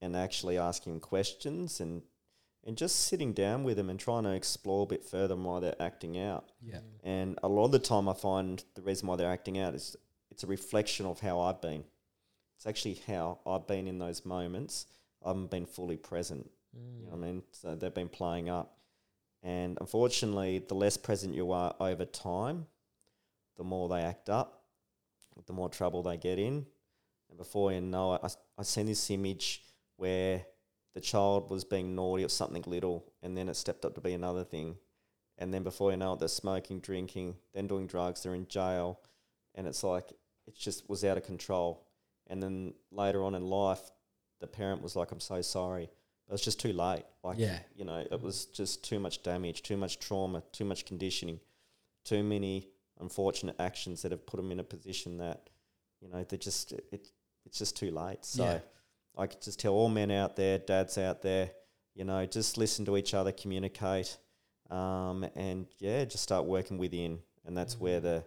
and 0.00 0.16
actually 0.16 0.58
asking 0.58 1.00
questions 1.00 1.80
and 1.80 2.02
and 2.64 2.76
just 2.76 3.06
sitting 3.06 3.32
down 3.32 3.64
with 3.64 3.78
them 3.78 3.88
and 3.88 3.98
trying 3.98 4.24
to 4.24 4.32
explore 4.32 4.82
a 4.82 4.86
bit 4.86 5.02
further 5.02 5.34
why 5.34 5.60
they're 5.60 5.80
acting 5.80 6.20
out. 6.20 6.50
Yeah. 6.60 6.80
And 7.02 7.38
a 7.42 7.48
lot 7.48 7.64
of 7.64 7.72
the 7.72 7.78
time, 7.78 8.06
I 8.06 8.12
find 8.12 8.62
the 8.74 8.82
reason 8.82 9.08
why 9.08 9.16
they're 9.16 9.32
acting 9.32 9.58
out 9.58 9.74
is 9.74 9.96
it's 10.30 10.44
a 10.44 10.46
reflection 10.46 11.06
of 11.06 11.20
how 11.20 11.40
I've 11.40 11.62
been. 11.62 11.84
It's 12.56 12.66
actually 12.66 13.00
how 13.06 13.38
I've 13.46 13.66
been 13.66 13.86
in 13.86 13.98
those 13.98 14.26
moments. 14.26 14.86
I 15.24 15.28
haven't 15.28 15.50
been 15.50 15.64
fully 15.64 15.96
present. 15.96 16.50
You 16.74 17.06
know 17.06 17.16
what 17.16 17.26
I 17.26 17.30
mean? 17.32 17.42
So 17.52 17.74
they've 17.74 17.94
been 17.94 18.08
playing 18.08 18.50
up. 18.50 18.76
And 19.42 19.78
unfortunately, 19.80 20.58
the 20.58 20.74
less 20.74 20.98
present 20.98 21.34
you 21.34 21.52
are 21.52 21.74
over 21.80 22.04
time, 22.04 22.66
the 23.56 23.64
more 23.64 23.88
they 23.88 24.02
act 24.02 24.28
up, 24.28 24.64
the 25.46 25.52
more 25.54 25.70
trouble 25.70 26.02
they 26.02 26.18
get 26.18 26.38
in. 26.38 26.66
And 27.30 27.38
before 27.38 27.72
you 27.72 27.80
know 27.80 28.14
it, 28.14 28.20
I, 28.22 28.28
I 28.58 28.62
seen 28.62 28.86
this 28.86 29.10
image 29.10 29.62
where 30.00 30.44
the 30.94 31.00
child 31.00 31.50
was 31.50 31.62
being 31.64 31.94
naughty 31.94 32.24
or 32.24 32.28
something 32.28 32.64
little, 32.66 33.04
and 33.22 33.36
then 33.36 33.48
it 33.48 33.54
stepped 33.54 33.84
up 33.84 33.94
to 33.94 34.00
be 34.00 34.14
another 34.14 34.42
thing. 34.44 34.76
And 35.38 35.52
then 35.54 35.62
before 35.62 35.90
you 35.90 35.96
know 35.98 36.14
it, 36.14 36.18
they're 36.18 36.28
smoking, 36.28 36.80
drinking, 36.80 37.36
then 37.54 37.66
doing 37.66 37.86
drugs, 37.86 38.22
they're 38.22 38.34
in 38.34 38.48
jail. 38.48 39.00
And 39.54 39.66
it's 39.66 39.84
like, 39.84 40.10
it 40.46 40.56
just 40.56 40.88
was 40.88 41.04
out 41.04 41.16
of 41.16 41.24
control. 41.24 41.86
And 42.28 42.42
then 42.42 42.74
later 42.90 43.22
on 43.24 43.34
in 43.34 43.42
life, 43.44 43.90
the 44.40 44.46
parent 44.46 44.82
was 44.82 44.96
like, 44.96 45.12
I'm 45.12 45.20
so 45.20 45.42
sorry. 45.42 45.88
But 46.26 46.34
it's 46.34 46.44
just 46.44 46.60
too 46.60 46.72
late. 46.72 47.04
Like, 47.22 47.38
Yeah. 47.38 47.58
you 47.76 47.84
know, 47.84 48.04
it 48.10 48.20
was 48.20 48.46
just 48.46 48.82
too 48.84 48.98
much 48.98 49.22
damage, 49.22 49.62
too 49.62 49.76
much 49.76 49.98
trauma, 49.98 50.42
too 50.52 50.64
much 50.64 50.84
conditioning, 50.86 51.40
too 52.04 52.22
many 52.22 52.68
unfortunate 53.00 53.56
actions 53.58 54.02
that 54.02 54.12
have 54.12 54.26
put 54.26 54.36
them 54.38 54.50
in 54.52 54.60
a 54.60 54.64
position 54.64 55.18
that, 55.18 55.50
you 56.00 56.08
know, 56.08 56.22
they're 56.24 56.38
just, 56.38 56.72
it, 56.72 57.08
it's 57.46 57.58
just 57.58 57.76
too 57.76 57.90
late. 57.90 58.24
So 58.24 58.44
Yeah. 58.44 58.58
I 59.16 59.26
could 59.26 59.42
just 59.42 59.58
tell 59.60 59.72
all 59.74 59.88
men 59.88 60.10
out 60.10 60.36
there, 60.36 60.58
dads 60.58 60.96
out 60.98 61.22
there, 61.22 61.50
you 61.94 62.04
know, 62.04 62.24
just 62.26 62.56
listen 62.56 62.84
to 62.86 62.96
each 62.96 63.12
other, 63.14 63.32
communicate, 63.32 64.16
um, 64.70 65.24
and 65.34 65.66
yeah, 65.78 66.04
just 66.04 66.22
start 66.22 66.44
working 66.46 66.78
within. 66.78 67.18
And 67.44 67.56
that's 67.56 67.78
where 67.80 68.00
the, 68.00 68.24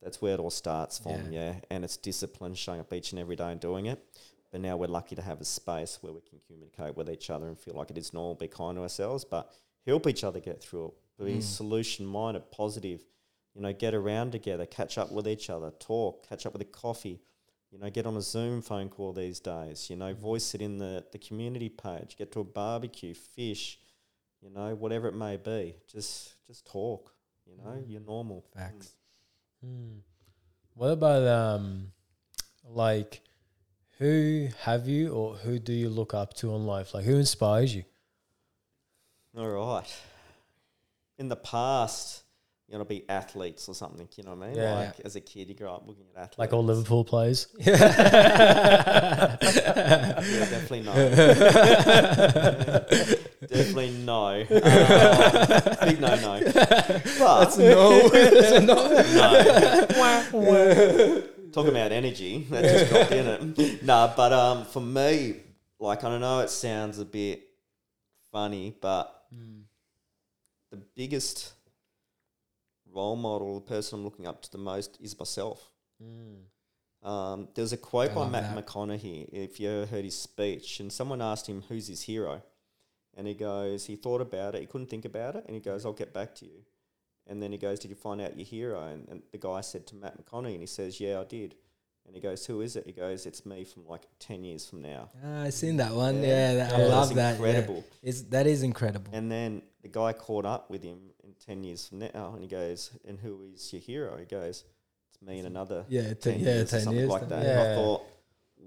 that's 0.00 0.22
where 0.22 0.34
it 0.34 0.40
all 0.40 0.50
starts 0.50 0.98
from, 0.98 1.30
yeah. 1.30 1.56
And 1.70 1.84
it's 1.84 1.96
discipline, 1.96 2.54
showing 2.54 2.80
up 2.80 2.92
each 2.92 3.12
and 3.12 3.20
every 3.20 3.36
day 3.36 3.50
and 3.52 3.60
doing 3.60 3.86
it. 3.86 4.02
But 4.50 4.60
now 4.60 4.76
we're 4.76 4.86
lucky 4.88 5.14
to 5.16 5.22
have 5.22 5.40
a 5.40 5.44
space 5.44 5.98
where 6.00 6.12
we 6.12 6.20
can 6.20 6.38
communicate 6.46 6.96
with 6.96 7.08
each 7.10 7.30
other 7.30 7.46
and 7.48 7.58
feel 7.58 7.74
like 7.74 7.90
it 7.90 7.98
is 7.98 8.12
normal, 8.12 8.34
be 8.34 8.48
kind 8.48 8.76
to 8.76 8.82
ourselves, 8.82 9.24
but 9.24 9.50
help 9.86 10.06
each 10.06 10.24
other 10.24 10.40
get 10.40 10.62
through 10.62 10.86
it. 10.86 11.24
Be 11.24 11.34
Mm. 11.38 11.42
solution 11.42 12.04
minded, 12.06 12.50
positive. 12.50 13.04
You 13.54 13.60
know, 13.60 13.72
get 13.72 13.94
around 13.94 14.32
together, 14.32 14.64
catch 14.66 14.96
up 14.98 15.12
with 15.12 15.28
each 15.28 15.50
other, 15.50 15.70
talk, 15.78 16.26
catch 16.26 16.46
up 16.46 16.54
with 16.54 16.62
a 16.62 16.66
coffee. 16.66 17.20
You 17.72 17.78
know, 17.78 17.88
get 17.88 18.04
on 18.04 18.16
a 18.16 18.20
Zoom 18.20 18.60
phone 18.60 18.90
call 18.90 19.14
these 19.14 19.40
days. 19.40 19.88
You 19.88 19.96
know, 19.96 20.12
voice 20.12 20.54
it 20.54 20.60
in 20.60 20.76
the, 20.76 21.04
the 21.10 21.18
community 21.18 21.70
page. 21.70 22.16
Get 22.18 22.30
to 22.32 22.40
a 22.40 22.44
barbecue, 22.44 23.14
fish. 23.14 23.78
You 24.42 24.50
know, 24.50 24.74
whatever 24.74 25.08
it 25.08 25.14
may 25.14 25.38
be. 25.38 25.76
Just 25.90 26.34
just 26.46 26.66
talk. 26.66 27.14
You 27.46 27.56
know, 27.56 27.82
you're 27.86 28.00
normal. 28.00 28.44
Facts. 28.54 28.94
Hmm. 29.64 30.00
What 30.74 30.88
about 30.88 31.26
um, 31.26 31.92
like, 32.64 33.22
who 33.98 34.48
have 34.60 34.88
you 34.88 35.12
or 35.12 35.34
who 35.36 35.58
do 35.58 35.72
you 35.72 35.88
look 35.88 36.14
up 36.14 36.34
to 36.34 36.54
in 36.54 36.66
life? 36.66 36.94
Like, 36.94 37.04
who 37.04 37.16
inspires 37.16 37.74
you? 37.74 37.84
All 39.36 39.48
right. 39.48 40.02
In 41.18 41.28
the 41.28 41.36
past, 41.36 42.21
you 42.72 42.78
know, 42.78 42.84
be 42.84 43.04
athletes 43.08 43.68
or 43.68 43.74
something. 43.74 44.08
You 44.16 44.24
know 44.24 44.34
what 44.34 44.44
I 44.44 44.48
mean? 44.48 44.56
Yeah. 44.56 44.74
Like 44.74 45.00
as 45.04 45.14
a 45.14 45.20
kid, 45.20 45.48
you 45.50 45.54
grow 45.54 45.74
up 45.74 45.86
looking 45.86 46.06
at 46.16 46.22
athletes. 46.22 46.38
Like 46.38 46.54
all 46.54 46.64
Liverpool 46.64 47.04
players? 47.04 47.48
Yeah, 50.22 50.48
definitely 50.50 50.82
no. 50.82 50.92
definitely 53.40 53.90
no. 53.90 54.40
Um, 54.40 54.46
big 55.88 56.00
no, 56.00 56.14
no. 56.14 56.40
But 57.18 57.58
no. 57.58 58.08
That's 58.08 58.50
a 58.52 58.60
no. 58.60 60.32
no. 60.32 61.22
Talk 61.52 61.66
about 61.66 61.92
energy. 61.92 62.46
That 62.50 62.62
just 62.62 62.90
dropped 62.90 63.12
in 63.12 63.26
it. 63.26 63.82
Nah, 63.82 64.14
but 64.16 64.32
um, 64.32 64.64
for 64.64 64.80
me, 64.80 65.36
like 65.80 66.04
I 66.04 66.08
don't 66.08 66.20
know, 66.20 66.40
it 66.40 66.50
sounds 66.50 66.98
a 66.98 67.04
bit 67.04 67.42
funny, 68.30 68.74
but 68.80 69.24
the 70.70 70.78
biggest 70.94 71.52
role 72.92 73.16
model, 73.16 73.54
the 73.56 73.60
person 73.66 73.98
I'm 73.98 74.04
looking 74.04 74.26
up 74.26 74.42
to 74.42 74.50
the 74.52 74.58
most, 74.58 74.98
is 75.00 75.18
myself. 75.18 75.70
Um, 77.02 77.48
there's 77.54 77.72
a 77.72 77.76
quote 77.76 78.12
I 78.12 78.14
by 78.14 78.28
Matt 78.28 78.54
that. 78.54 78.66
McConaughey, 78.66 79.28
if 79.32 79.58
you 79.58 79.68
ever 79.70 79.86
heard 79.86 80.04
his 80.04 80.16
speech, 80.18 80.78
and 80.80 80.92
someone 80.92 81.20
asked 81.20 81.48
him 81.48 81.62
who's 81.68 81.88
his 81.88 82.02
hero. 82.02 82.42
and 83.16 83.26
he 83.26 83.34
goes, 83.34 83.86
he 83.86 83.96
thought 83.96 84.20
about 84.20 84.54
it, 84.54 84.60
he 84.60 84.66
couldn't 84.66 84.88
think 84.88 85.04
about 85.04 85.36
it, 85.36 85.44
and 85.46 85.54
he 85.54 85.60
goes, 85.60 85.84
I'll 85.84 85.92
get 85.92 86.14
back 86.14 86.34
to 86.36 86.44
you. 86.46 86.62
And 87.26 87.42
then 87.42 87.52
he 87.52 87.58
goes, 87.58 87.78
Did 87.78 87.90
you 87.90 87.96
find 87.96 88.20
out 88.20 88.36
your 88.36 88.46
hero? 88.46 88.82
And, 88.86 89.08
and 89.08 89.22
the 89.32 89.38
guy 89.38 89.60
said 89.60 89.86
to 89.88 89.96
Matt 89.96 90.16
McConaughey, 90.18 90.52
and 90.52 90.60
he 90.60 90.66
says, 90.66 91.00
Yeah, 91.00 91.20
I 91.20 91.24
did. 91.24 91.54
And 92.04 92.16
he 92.16 92.20
goes, 92.20 92.44
Who 92.46 92.62
is 92.62 92.74
it? 92.74 92.84
He 92.84 92.92
goes, 92.92 93.26
It's 93.26 93.46
me 93.46 93.62
from 93.64 93.86
like 93.86 94.02
10 94.18 94.42
years 94.42 94.68
from 94.68 94.82
now. 94.82 95.08
Ah, 95.24 95.42
I 95.42 95.50
seen 95.50 95.76
that 95.76 95.92
one. 95.92 96.20
Yeah. 96.20 96.28
Yeah, 96.28 96.54
that, 96.54 96.72
I 96.72 96.86
love 96.86 97.14
that. 97.14 97.38
yeah. 97.38 97.46
Incredible. 97.46 97.84
It's 98.02 98.22
that 98.22 98.46
is 98.48 98.62
incredible. 98.64 99.12
And 99.14 99.30
then 99.30 99.62
the 99.82 99.88
guy 99.88 100.12
caught 100.12 100.44
up 100.46 100.68
with 100.68 100.82
him 100.82 101.11
10 101.46 101.64
years 101.64 101.88
from 101.88 101.98
now, 102.00 102.32
and 102.34 102.42
he 102.42 102.48
goes, 102.48 102.90
And 103.06 103.18
who 103.18 103.42
is 103.54 103.72
your 103.72 103.80
hero? 103.82 104.16
He 104.16 104.24
goes, 104.24 104.64
It's 105.10 105.22
me 105.22 105.38
and 105.38 105.46
another 105.46 105.84
yeah, 105.88 106.02
10 106.02 106.16
ten, 106.16 106.40
yeah, 106.40 106.46
years, 106.46 106.62
or 106.68 106.70
ten 106.76 106.80
something 106.82 106.98
years. 106.98 107.10
like 107.10 107.28
that. 107.28 107.42
Yeah, 107.44 107.50
And 107.60 107.72
I 107.72 107.74
thought, 107.74 108.02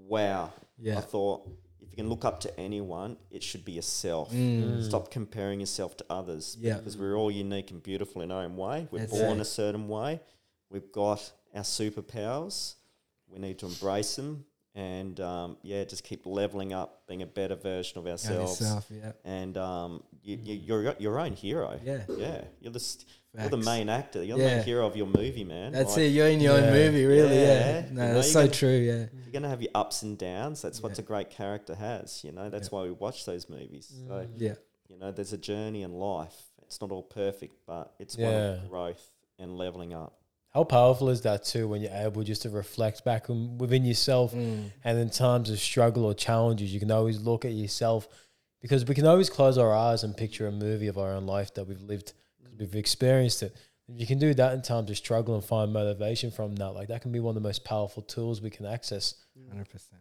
Wow. 0.08 0.52
Yeah. 0.78 0.98
I 0.98 1.00
thought, 1.00 1.48
if 1.80 1.90
you 1.90 1.96
can 1.96 2.08
look 2.08 2.24
up 2.24 2.40
to 2.40 2.60
anyone, 2.60 3.16
it 3.30 3.42
should 3.42 3.64
be 3.64 3.72
yourself. 3.72 4.30
Mm. 4.32 4.84
Stop 4.84 5.10
comparing 5.10 5.60
yourself 5.60 5.96
to 5.98 6.04
others. 6.10 6.56
Yeah. 6.60 6.74
Because 6.78 6.96
we're 6.98 7.16
all 7.16 7.30
unique 7.30 7.70
and 7.70 7.82
beautiful 7.82 8.20
in 8.22 8.30
our 8.30 8.42
own 8.44 8.56
way. 8.56 8.86
We're 8.90 9.00
That's 9.00 9.12
born 9.12 9.38
it. 9.38 9.40
a 9.40 9.44
certain 9.46 9.88
way. 9.88 10.20
We've 10.70 10.92
got 10.92 11.32
our 11.54 11.62
superpowers. 11.62 12.74
We 13.28 13.38
need 13.38 13.58
to 13.60 13.66
embrace 13.66 14.16
them. 14.16 14.44
And 14.76 15.18
um, 15.20 15.56
yeah, 15.62 15.84
just 15.84 16.04
keep 16.04 16.26
leveling 16.26 16.74
up, 16.74 17.06
being 17.08 17.22
a 17.22 17.26
better 17.26 17.54
version 17.56 17.98
of 17.98 18.06
ourselves. 18.06 18.60
yourself, 18.60 18.86
yeah. 18.90 19.12
And 19.24 19.56
um, 19.56 20.02
you, 20.22 20.38
you, 20.44 20.54
you're 20.54 20.82
your- 20.82 20.96
your 20.98 21.18
own 21.18 21.32
hero. 21.32 21.80
Yeah. 21.82 22.04
Yeah. 22.14 22.44
You're 22.60 22.72
the, 22.74 22.78
st- 22.80 23.06
you're 23.38 23.48
the 23.48 23.56
main 23.56 23.88
actor. 23.88 24.22
You're 24.22 24.36
the 24.36 24.44
main 24.44 24.62
hero 24.64 24.86
of 24.86 24.94
your 24.94 25.06
movie, 25.06 25.44
man. 25.44 25.72
That's 25.72 25.92
Like, 25.96 26.04
it. 26.04 26.08
You're 26.08 26.26
in 26.28 26.40
your 26.40 26.58
Yeah. 26.58 26.66
own 26.66 26.72
movie, 26.74 27.06
really. 27.06 27.36
Yeah. 27.36 27.44
Yeah. 27.44 27.80
No, 27.80 27.88
You 27.88 27.94
know, 28.08 28.14
that's 28.16 28.32
so 28.32 28.40
gonna- 28.42 28.52
true. 28.52 28.68
Yeah. 28.76 29.06
You're 29.22 29.32
going 29.32 29.44
to 29.44 29.48
have 29.48 29.62
your 29.62 29.70
ups 29.74 30.02
and 30.02 30.18
downs. 30.18 30.60
That's 30.60 30.82
what 30.82 30.92
Yeah. 30.92 31.00
a 31.00 31.04
great 31.04 31.30
character 31.30 31.74
has. 31.74 32.22
You 32.22 32.32
know, 32.32 32.50
that's 32.50 32.68
Yeah. 32.70 32.78
why 32.78 32.82
we 32.84 32.90
watch 32.90 33.24
those 33.24 33.48
movies. 33.48 33.94
So, 34.06 34.12
Mm. 34.14 34.28
Yeah. 34.36 34.54
you 34.90 34.98
know, 34.98 35.10
there's 35.10 35.32
a 35.32 35.38
journey 35.38 35.82
in 35.84 35.92
life. 35.94 36.36
It's 36.66 36.82
not 36.82 36.92
all 36.92 37.02
perfect, 37.02 37.54
but 37.66 37.94
it's 37.98 38.16
Yeah. 38.18 38.26
one 38.26 38.34
of 38.64 38.68
growth 38.68 39.10
and 39.38 39.56
leveling 39.56 39.94
up. 39.94 40.18
How 40.56 40.64
powerful 40.64 41.10
is 41.10 41.20
that 41.20 41.44
too 41.44 41.68
when 41.68 41.82
you're 41.82 41.92
able 41.92 42.22
just 42.22 42.40
to 42.42 42.48
reflect 42.48 43.04
back 43.04 43.28
on, 43.28 43.58
within 43.58 43.84
yourself 43.84 44.32
Mm. 44.32 44.72
and 44.84 44.98
in 44.98 45.10
times 45.10 45.50
of 45.50 45.60
struggle 45.60 46.06
or 46.06 46.14
challenges, 46.14 46.72
you 46.72 46.80
can 46.80 46.90
always 46.90 47.20
look 47.20 47.44
at 47.44 47.52
yourself 47.52 48.08
because 48.62 48.86
we 48.86 48.94
can 48.94 49.04
always 49.04 49.28
close 49.28 49.58
our 49.58 49.74
eyes 49.74 50.02
and 50.02 50.16
picture 50.16 50.46
a 50.46 50.50
movie 50.50 50.86
of 50.86 50.96
our 50.96 51.12
own 51.12 51.26
life 51.26 51.52
that 51.54 51.64
we've 51.68 51.82
lived 51.82 52.14
because 52.38 52.58
we've 52.58 52.74
experienced 52.74 53.42
it. 53.42 53.54
If 53.86 54.00
you 54.00 54.06
can 54.06 54.18
do 54.18 54.32
that 54.32 54.54
in 54.54 54.62
times 54.62 54.88
of 54.90 54.96
struggle 54.96 55.34
and 55.34 55.44
find 55.44 55.74
motivation 55.74 56.30
from 56.30 56.56
that, 56.56 56.70
like 56.70 56.88
that 56.88 57.02
can 57.02 57.12
be 57.12 57.20
one 57.20 57.36
of 57.36 57.42
the 57.42 57.46
most 57.46 57.62
powerful 57.62 58.02
tools 58.02 58.40
we 58.40 58.48
can 58.48 58.64
access. 58.64 59.14
Hundred 59.50 59.68
percent. 59.68 60.00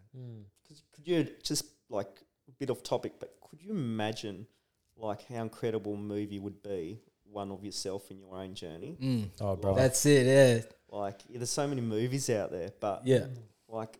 Could, 0.65 0.77
could 0.93 1.05
you 1.05 1.27
just 1.43 1.65
like 1.89 2.21
a 2.47 2.51
bit 2.53 2.69
off 2.69 2.81
topic, 2.81 3.15
but 3.19 3.35
could 3.41 3.61
you 3.61 3.71
imagine 3.71 4.47
like 4.95 5.27
how 5.27 5.41
incredible 5.41 5.95
a 5.95 5.97
movie 5.97 6.39
would 6.39 6.63
be, 6.63 7.01
one 7.31 7.51
of 7.51 7.63
yourself 7.63 8.09
in 8.11 8.19
your 8.19 8.35
own 8.35 8.53
journey? 8.53 8.97
Mm. 9.01 9.29
Oh, 9.41 9.55
bro. 9.55 9.75
That's 9.75 10.05
it. 10.05 10.25
Yeah. 10.25 10.61
Like, 10.97 11.19
yeah, 11.29 11.37
there's 11.39 11.49
so 11.49 11.67
many 11.67 11.81
movies 11.81 12.29
out 12.29 12.51
there, 12.51 12.71
but 12.79 13.05
Yeah. 13.05 13.25
like 13.67 13.99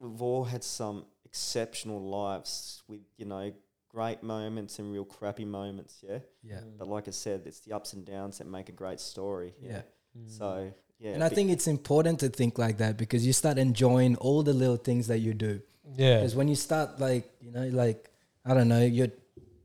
we've 0.00 0.22
all 0.22 0.44
had 0.44 0.64
some 0.64 1.04
exceptional 1.24 2.00
lives 2.00 2.82
with 2.88 3.00
you 3.16 3.24
know 3.26 3.52
great 3.88 4.22
moments 4.22 4.78
and 4.78 4.90
real 4.92 5.04
crappy 5.04 5.44
moments. 5.44 6.02
Yeah, 6.02 6.20
Yeah. 6.42 6.60
but 6.78 6.88
like 6.88 7.08
I 7.08 7.10
said, 7.10 7.42
it's 7.46 7.60
the 7.60 7.72
ups 7.74 7.92
and 7.92 8.04
downs 8.06 8.38
that 8.38 8.46
make 8.46 8.68
a 8.70 8.72
great 8.72 9.00
story. 9.00 9.52
Yeah. 9.60 9.82
So 10.26 10.72
yeah, 10.98 11.10
And 11.12 11.22
I 11.24 11.28
think 11.28 11.50
it's 11.50 11.66
important 11.66 12.20
to 12.20 12.28
think 12.28 12.58
like 12.58 12.78
that 12.78 12.96
because 12.96 13.26
you 13.26 13.32
start 13.34 13.58
enjoying 13.58 14.16
all 14.16 14.42
the 14.42 14.54
little 14.54 14.76
things 14.76 15.08
that 15.08 15.18
you 15.18 15.34
do. 15.34 15.60
yeah. 15.96 16.16
Because 16.18 16.34
when 16.36 16.48
you 16.48 16.54
start 16.54 16.98
like, 17.00 17.30
you 17.40 17.50
know, 17.50 17.66
like 17.68 18.08
I 18.46 18.54
don't 18.54 18.68
know, 18.68 18.80
your 18.82 19.08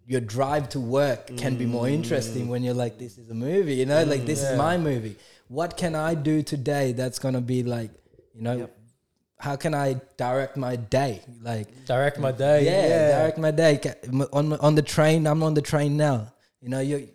your 0.08 0.22
drive 0.22 0.70
to 0.70 0.80
work 0.80 1.36
can 1.36 1.58
be 1.58 1.66
more 1.66 1.88
interesting 1.90 2.46
mm. 2.46 2.50
when 2.50 2.64
you're 2.64 2.74
like, 2.74 2.98
this 2.98 3.18
is 3.18 3.30
a 3.30 3.34
movie, 3.34 3.76
you 3.76 3.86
know, 3.86 4.04
like 4.06 4.26
this 4.26 4.40
mm, 4.40 4.44
Yeah. 4.44 4.52
is 4.54 4.58
my 4.58 4.78
movie. 4.78 5.16
What 5.50 5.76
can 5.76 5.96
I 5.96 6.16
do 6.16 6.42
today 6.42 6.94
that's 6.94 7.20
gonna 7.20 7.42
be 7.42 7.62
like, 7.64 7.92
you 8.34 8.42
know, 8.42 8.58
Yep. 8.58 8.78
how 9.38 9.56
can 9.58 9.74
I 9.74 10.00
direct 10.16 10.56
my 10.56 10.78
day? 10.78 11.22
Like 11.42 11.68
Direct 11.86 12.20
my 12.20 12.32
day. 12.32 12.64
yeah, 12.66 12.88
Yeah. 12.88 13.18
direct 13.20 13.38
my 13.38 13.52
day 13.52 13.82
on 14.32 14.54
on 14.54 14.76
the 14.76 14.82
train. 14.82 15.28
I'm 15.28 15.44
on 15.44 15.54
the 15.56 15.62
train 15.62 15.98
now. 15.98 16.32
You 16.62 16.70
know, 16.70 16.80
you. 16.80 17.10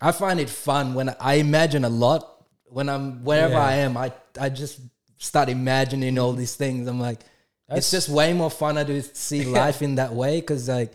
I 0.00 0.10
find 0.12 0.40
it 0.40 0.50
fun 0.50 0.94
when 0.94 1.14
I 1.20 1.34
imagine 1.34 1.84
a 1.84 1.90
lot. 1.90 2.22
When 2.64 2.88
I'm 2.88 3.22
wherever 3.24 3.54
Yeah. 3.54 3.72
I 3.72 3.74
am, 3.86 3.96
I 3.96 4.10
I 4.40 4.48
just 4.48 4.80
start 5.18 5.48
imagining 5.50 6.18
all 6.18 6.32
these 6.32 6.56
things. 6.56 6.88
I'm 6.88 6.98
like, 7.00 7.20
That's- 7.68 7.78
it's 7.78 7.90
just 7.90 8.08
way 8.08 8.32
more 8.32 8.50
funner 8.50 8.86
to 8.86 9.02
see 9.14 9.44
life 9.62 9.82
in 9.82 9.96
that 9.96 10.12
way 10.14 10.40
because 10.40 10.68
like, 10.68 10.92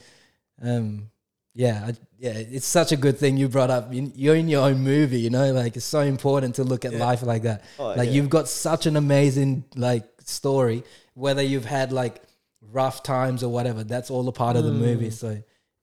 um, 0.62 1.10
yeah, 1.54 1.84
I, 1.88 1.94
yeah, 2.18 2.32
it's 2.32 2.66
such 2.66 2.92
a 2.92 2.98
good 2.98 3.18
thing 3.18 3.38
you 3.38 3.50
brought 3.50 3.70
up. 3.70 3.94
You- 3.94 4.12
You're 4.16 4.36
in 4.36 4.48
your 4.48 4.64
own 4.68 4.80
movie, 4.82 5.20
you 5.20 5.30
know, 5.30 5.52
like 5.54 5.76
it's 5.76 5.86
so 5.86 6.02
important 6.02 6.56
to 6.56 6.64
look 6.64 6.86
at 6.86 6.94
life 6.94 7.24
like 7.24 7.44
that. 7.44 7.64
Oh, 7.78 7.88
like 7.88 8.08
yeah. 8.08 8.12
you've 8.14 8.30
got 8.30 8.48
such 8.48 8.86
an 8.86 8.96
amazing 8.96 9.64
like 9.76 10.04
story, 10.24 10.84
whether 11.16 11.42
you've 11.42 11.66
had 11.66 11.92
like 11.92 12.22
rough 12.72 13.04
times 13.04 13.44
or 13.44 13.50
whatever. 13.52 13.84
That's 13.84 14.10
all 14.12 14.28
a 14.28 14.32
part 14.32 14.56
of 14.56 14.64
the 14.64 14.72
Mm. 14.72 14.80
movie, 14.80 15.10
so 15.10 15.42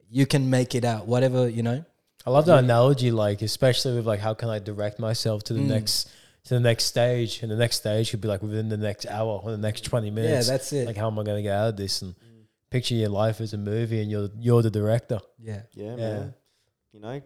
you 0.09 0.24
can 0.27 0.49
make 0.51 0.74
it 0.74 0.85
out. 0.85 1.07
Whatever 1.07 1.49
you 1.49 1.62
know. 1.62 1.85
I 2.24 2.31
love 2.31 2.47
that 2.47 2.59
analogy, 2.59 3.11
like 3.11 3.43
especially 3.43 3.97
with 3.97 4.07
like 4.07 4.20
how 4.20 4.35
can 4.35 4.49
I 4.49 4.59
direct 4.59 4.99
myself 4.99 5.43
to 5.45 5.53
the 5.55 5.61
Mm. 5.61 5.66
next 5.68 6.09
to 6.45 6.55
the 6.55 6.61
next 6.61 6.85
stage, 6.85 7.43
and 7.43 7.51
the 7.51 7.57
next 7.57 7.77
stage 7.77 8.11
could 8.11 8.20
be 8.20 8.29
like 8.29 8.43
within 8.43 8.68
the 8.68 8.77
next 8.77 9.05
hour 9.07 9.41
or 9.43 9.51
the 9.51 9.57
next 9.59 9.83
twenty 9.85 10.11
minutes. 10.11 10.29
Yeah, 10.29 10.33
minutes. 10.35 10.49
that's 10.49 10.72
it. 10.72 10.87
like 10.87 10.97
how 10.97 11.09
am 11.09 11.18
I 11.18 11.24
going 11.24 11.39
to 11.39 11.43
get 11.43 11.53
out 11.57 11.68
of 11.70 11.77
this? 11.77 12.03
And 12.03 12.14
Mm. 12.14 12.18
Picture 12.71 12.95
your 12.95 13.09
life 13.11 13.41
as 13.41 13.53
a 13.53 13.59
movie, 13.59 14.01
and 14.01 14.11
you're 14.11 14.29
you're 14.39 14.62
the 14.62 14.71
director. 14.71 15.21
yeah, 15.39 15.62
yeah, 15.75 15.91
Yeah. 15.91 15.97
man. 15.97 16.35
You 16.93 17.01
know, 17.01 17.23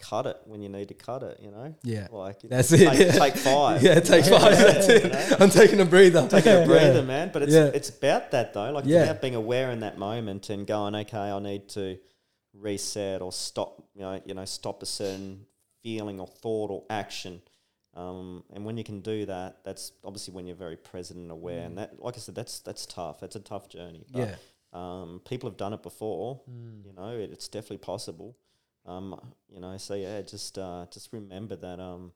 cut 0.00 0.26
it 0.26 0.36
when 0.44 0.60
you 0.62 0.68
need 0.68 0.88
to 0.88 0.94
cut 0.94 1.22
it. 1.22 1.40
You 1.42 1.50
know, 1.50 1.74
yeah. 1.82 2.08
like 2.12 2.42
you 2.42 2.48
That's 2.50 2.70
know, 2.70 2.78
it, 2.78 2.90
Take, 2.90 2.98
yeah. 3.06 3.12
take 3.12 3.36
five. 3.52 3.82
Yeah, 3.82 4.00
take 4.00 4.24
You 4.26 4.30
know? 4.32 4.38
five. 4.38 4.58
That's 4.58 4.88
You 4.88 4.94
it. 4.96 5.12
know? 5.12 5.36
I'm 5.40 5.50
taking 5.50 5.80
a 5.80 5.84
breather. 5.84 6.20
I'm 6.20 6.28
Taking 6.28 6.52
a 6.52 6.58
Yeah. 6.60 6.66
breather, 6.66 7.02
man. 7.02 7.30
But 7.32 7.42
it's 7.42 7.52
Yeah. 7.52 7.66
it's 7.74 7.88
about 7.90 8.30
that 8.32 8.52
though. 8.54 8.70
Like 8.70 8.84
it's 8.84 8.92
Yeah. 8.92 9.04
about 9.04 9.20
being 9.22 9.34
aware 9.34 9.70
in 9.70 9.80
that 9.80 9.98
moment 9.98 10.50
and 10.50 10.66
going, 10.66 10.94
okay, 10.94 11.16
I 11.18 11.38
need 11.40 11.68
to 11.70 11.98
reset 12.54 13.22
or 13.22 13.32
stop. 13.32 13.82
You 13.94 14.02
know, 14.02 14.20
you 14.24 14.34
know, 14.34 14.44
stop 14.44 14.82
a 14.82 14.86
certain 14.86 15.46
feeling 15.82 16.20
or 16.20 16.26
thought 16.26 16.70
or 16.70 16.84
action. 16.90 17.40
Um, 17.94 18.44
and 18.52 18.64
when 18.64 18.76
you 18.76 18.84
can 18.84 19.00
do 19.00 19.26
that, 19.26 19.64
that's 19.64 19.92
obviously 20.04 20.34
when 20.34 20.46
you're 20.46 20.54
very 20.56 20.76
present 20.76 21.18
and 21.18 21.30
aware. 21.32 21.62
And 21.64 21.78
that, 21.78 22.00
like 22.00 22.14
I 22.16 22.20
said, 22.20 22.34
that's 22.34 22.60
that's 22.60 22.86
tough. 22.86 23.20
That's 23.20 23.36
a 23.36 23.40
tough 23.40 23.68
journey. 23.68 24.04
But, 24.12 24.18
Yeah, 24.20 24.34
Um, 24.72 25.20
people 25.24 25.48
have 25.48 25.56
done 25.56 25.72
it 25.72 25.82
before. 25.82 26.40
You 26.84 26.92
know, 26.92 27.10
it, 27.10 27.30
it's 27.32 27.48
definitely 27.48 27.78
possible. 27.78 28.36
Um, 28.86 29.18
you 29.48 29.60
know, 29.60 29.76
so 29.76 29.94
yeah, 29.94 30.22
just 30.22 30.58
uh, 30.58 30.86
just 30.90 31.12
remember 31.12 31.56
that. 31.56 31.80
Um, 31.80 32.12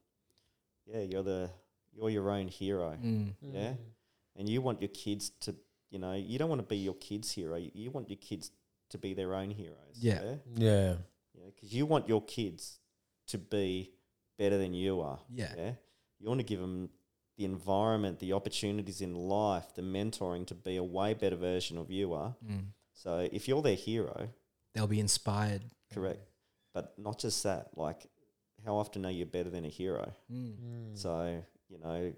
yeah, 0.86 1.00
you're 1.00 1.22
the 1.22 1.50
you're 1.92 2.10
your 2.10 2.30
own 2.30 2.48
hero. 2.48 2.96
Mm. 3.02 3.34
Yeah, 3.40 3.72
and 4.36 4.48
you 4.48 4.60
want 4.60 4.80
your 4.80 4.88
kids 4.88 5.30
to, 5.40 5.54
you 5.90 5.98
know, 5.98 6.14
you 6.14 6.38
don't 6.38 6.48
want 6.48 6.60
to 6.60 6.66
be 6.66 6.78
your 6.78 6.94
kids' 6.94 7.30
hero. 7.32 7.56
You, 7.56 7.70
you 7.74 7.90
want 7.90 8.08
your 8.08 8.18
kids 8.18 8.50
to 8.90 8.98
be 8.98 9.14
their 9.14 9.34
own 9.34 9.50
heroes. 9.50 9.76
Yeah. 9.98 10.20
yeah, 10.22 10.34
Yeah, 10.56 10.94
yeah, 11.34 11.50
because 11.54 11.72
you 11.72 11.86
want 11.86 12.08
your 12.08 12.22
kids 12.22 12.78
to 13.28 13.38
be 13.38 13.92
better 14.38 14.58
than 14.58 14.74
you 14.74 15.00
are. 15.00 15.18
Yeah. 15.32 15.52
yeah. 15.56 15.72
You 16.18 16.28
want 16.28 16.40
to 16.40 16.46
give 16.46 16.60
them 16.60 16.90
the 17.36 17.44
environment, 17.44 18.18
the 18.18 18.32
opportunities 18.32 19.00
in 19.00 19.14
life, 19.14 19.74
the 19.74 19.82
mentoring 19.82 20.46
to 20.46 20.54
be 20.54 20.76
a 20.76 20.84
way 20.84 21.14
better 21.14 21.36
version 21.36 21.78
of 21.78 21.90
you 21.90 22.12
are. 22.12 22.34
Mm. 22.46 22.66
So 22.94 23.28
if 23.32 23.48
you're 23.48 23.62
their 23.62 23.74
hero, 23.76 24.28
They'll 24.74 24.86
be 24.86 25.00
inspired. 25.00 25.62
correct, 25.92 26.20
but 26.74 26.98
not 26.98 27.18
just 27.18 27.42
that. 27.44 27.70
Like, 27.76 28.06
how 28.64 28.76
often 28.76 29.04
are 29.06 29.10
you 29.10 29.24
better 29.26 29.50
than 29.50 29.64
a 29.64 29.68
hero? 29.68 30.12
Mm. 30.32 30.96
So 30.96 31.42
you 31.68 31.78
know, 31.78 32.12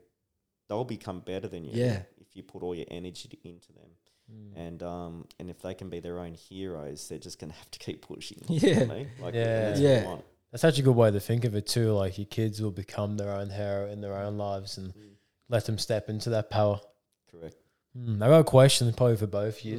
they'll 0.68 0.84
become 0.84 1.20
better 1.20 1.46
than 1.48 1.64
you. 1.64 1.70
Yeah. 1.74 2.02
If 2.18 2.34
you 2.34 2.42
put 2.42 2.62
all 2.62 2.74
your 2.74 2.86
energy 2.90 3.38
into 3.44 3.72
them, 3.72 3.90
Mm. 4.32 4.56
and 4.56 4.82
um, 4.82 5.26
and 5.38 5.50
if 5.50 5.60
they 5.60 5.74
can 5.74 5.90
be 5.90 6.00
their 6.00 6.18
own 6.18 6.32
heroes, 6.32 7.08
they're 7.08 7.18
just 7.18 7.38
gonna 7.38 7.52
have 7.52 7.70
to 7.72 7.78
keep 7.78 8.00
pushing. 8.06 8.40
Yeah. 8.48 8.80
You 8.80 8.86
know? 8.86 9.06
Like, 9.20 9.34
Yeah. 9.34 9.42
and 9.42 9.76
that's 9.76 9.80
what 9.80 10.16
Yeah. 10.16 10.20
That's 10.54 10.62
such 10.62 10.78
a 10.78 10.82
good 10.82 10.94
way 10.94 11.10
to 11.10 11.18
think 11.18 11.44
of 11.44 11.56
it 11.56 11.66
too. 11.66 11.90
Like 11.92 12.16
your 12.16 12.26
kids 12.28 12.62
will 12.62 12.70
become 12.70 13.16
their 13.16 13.32
own 13.32 13.50
hero 13.50 13.90
in 13.90 14.00
their 14.00 14.14
own 14.16 14.38
lives, 14.38 14.78
and 14.78 14.94
Mm. 14.94 15.16
let 15.48 15.64
them 15.64 15.78
step 15.78 16.08
into 16.08 16.30
that 16.30 16.48
power. 16.48 16.80
Correct. 17.28 17.56
Mm, 17.98 18.22
I 18.22 18.28
got 18.28 18.38
a 18.38 18.44
question 18.44 18.92
probably 18.92 19.16
for 19.16 19.26
both 19.26 19.58
of 19.58 19.64
you. 19.64 19.78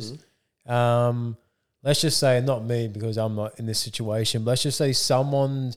Mhm. 0.68 0.70
Um, 0.70 1.38
let's 1.82 2.02
just 2.02 2.20
say 2.20 2.42
not 2.42 2.66
me 2.66 2.90
because 2.90 3.18
I'm 3.18 3.36
not 3.36 3.58
in 3.58 3.68
this 3.68 3.80
situation. 3.80 4.44
But 4.44 4.52
let's 4.52 4.64
just 4.64 4.78
say 4.78 4.92
someone, 4.92 5.74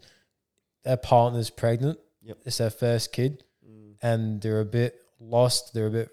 their 0.82 0.96
partner's 0.96 1.49
pregnant. 1.51 2.01
Yep. 2.22 2.38
It's 2.44 2.59
their 2.59 2.70
first 2.70 3.12
kid, 3.12 3.44
Mm. 3.64 3.94
and 4.03 4.40
they're 4.40 4.61
a 4.61 4.64
bit 4.64 5.01
lost. 5.20 5.74
They're 5.74 5.86
a 5.86 5.90
bit 5.92 6.11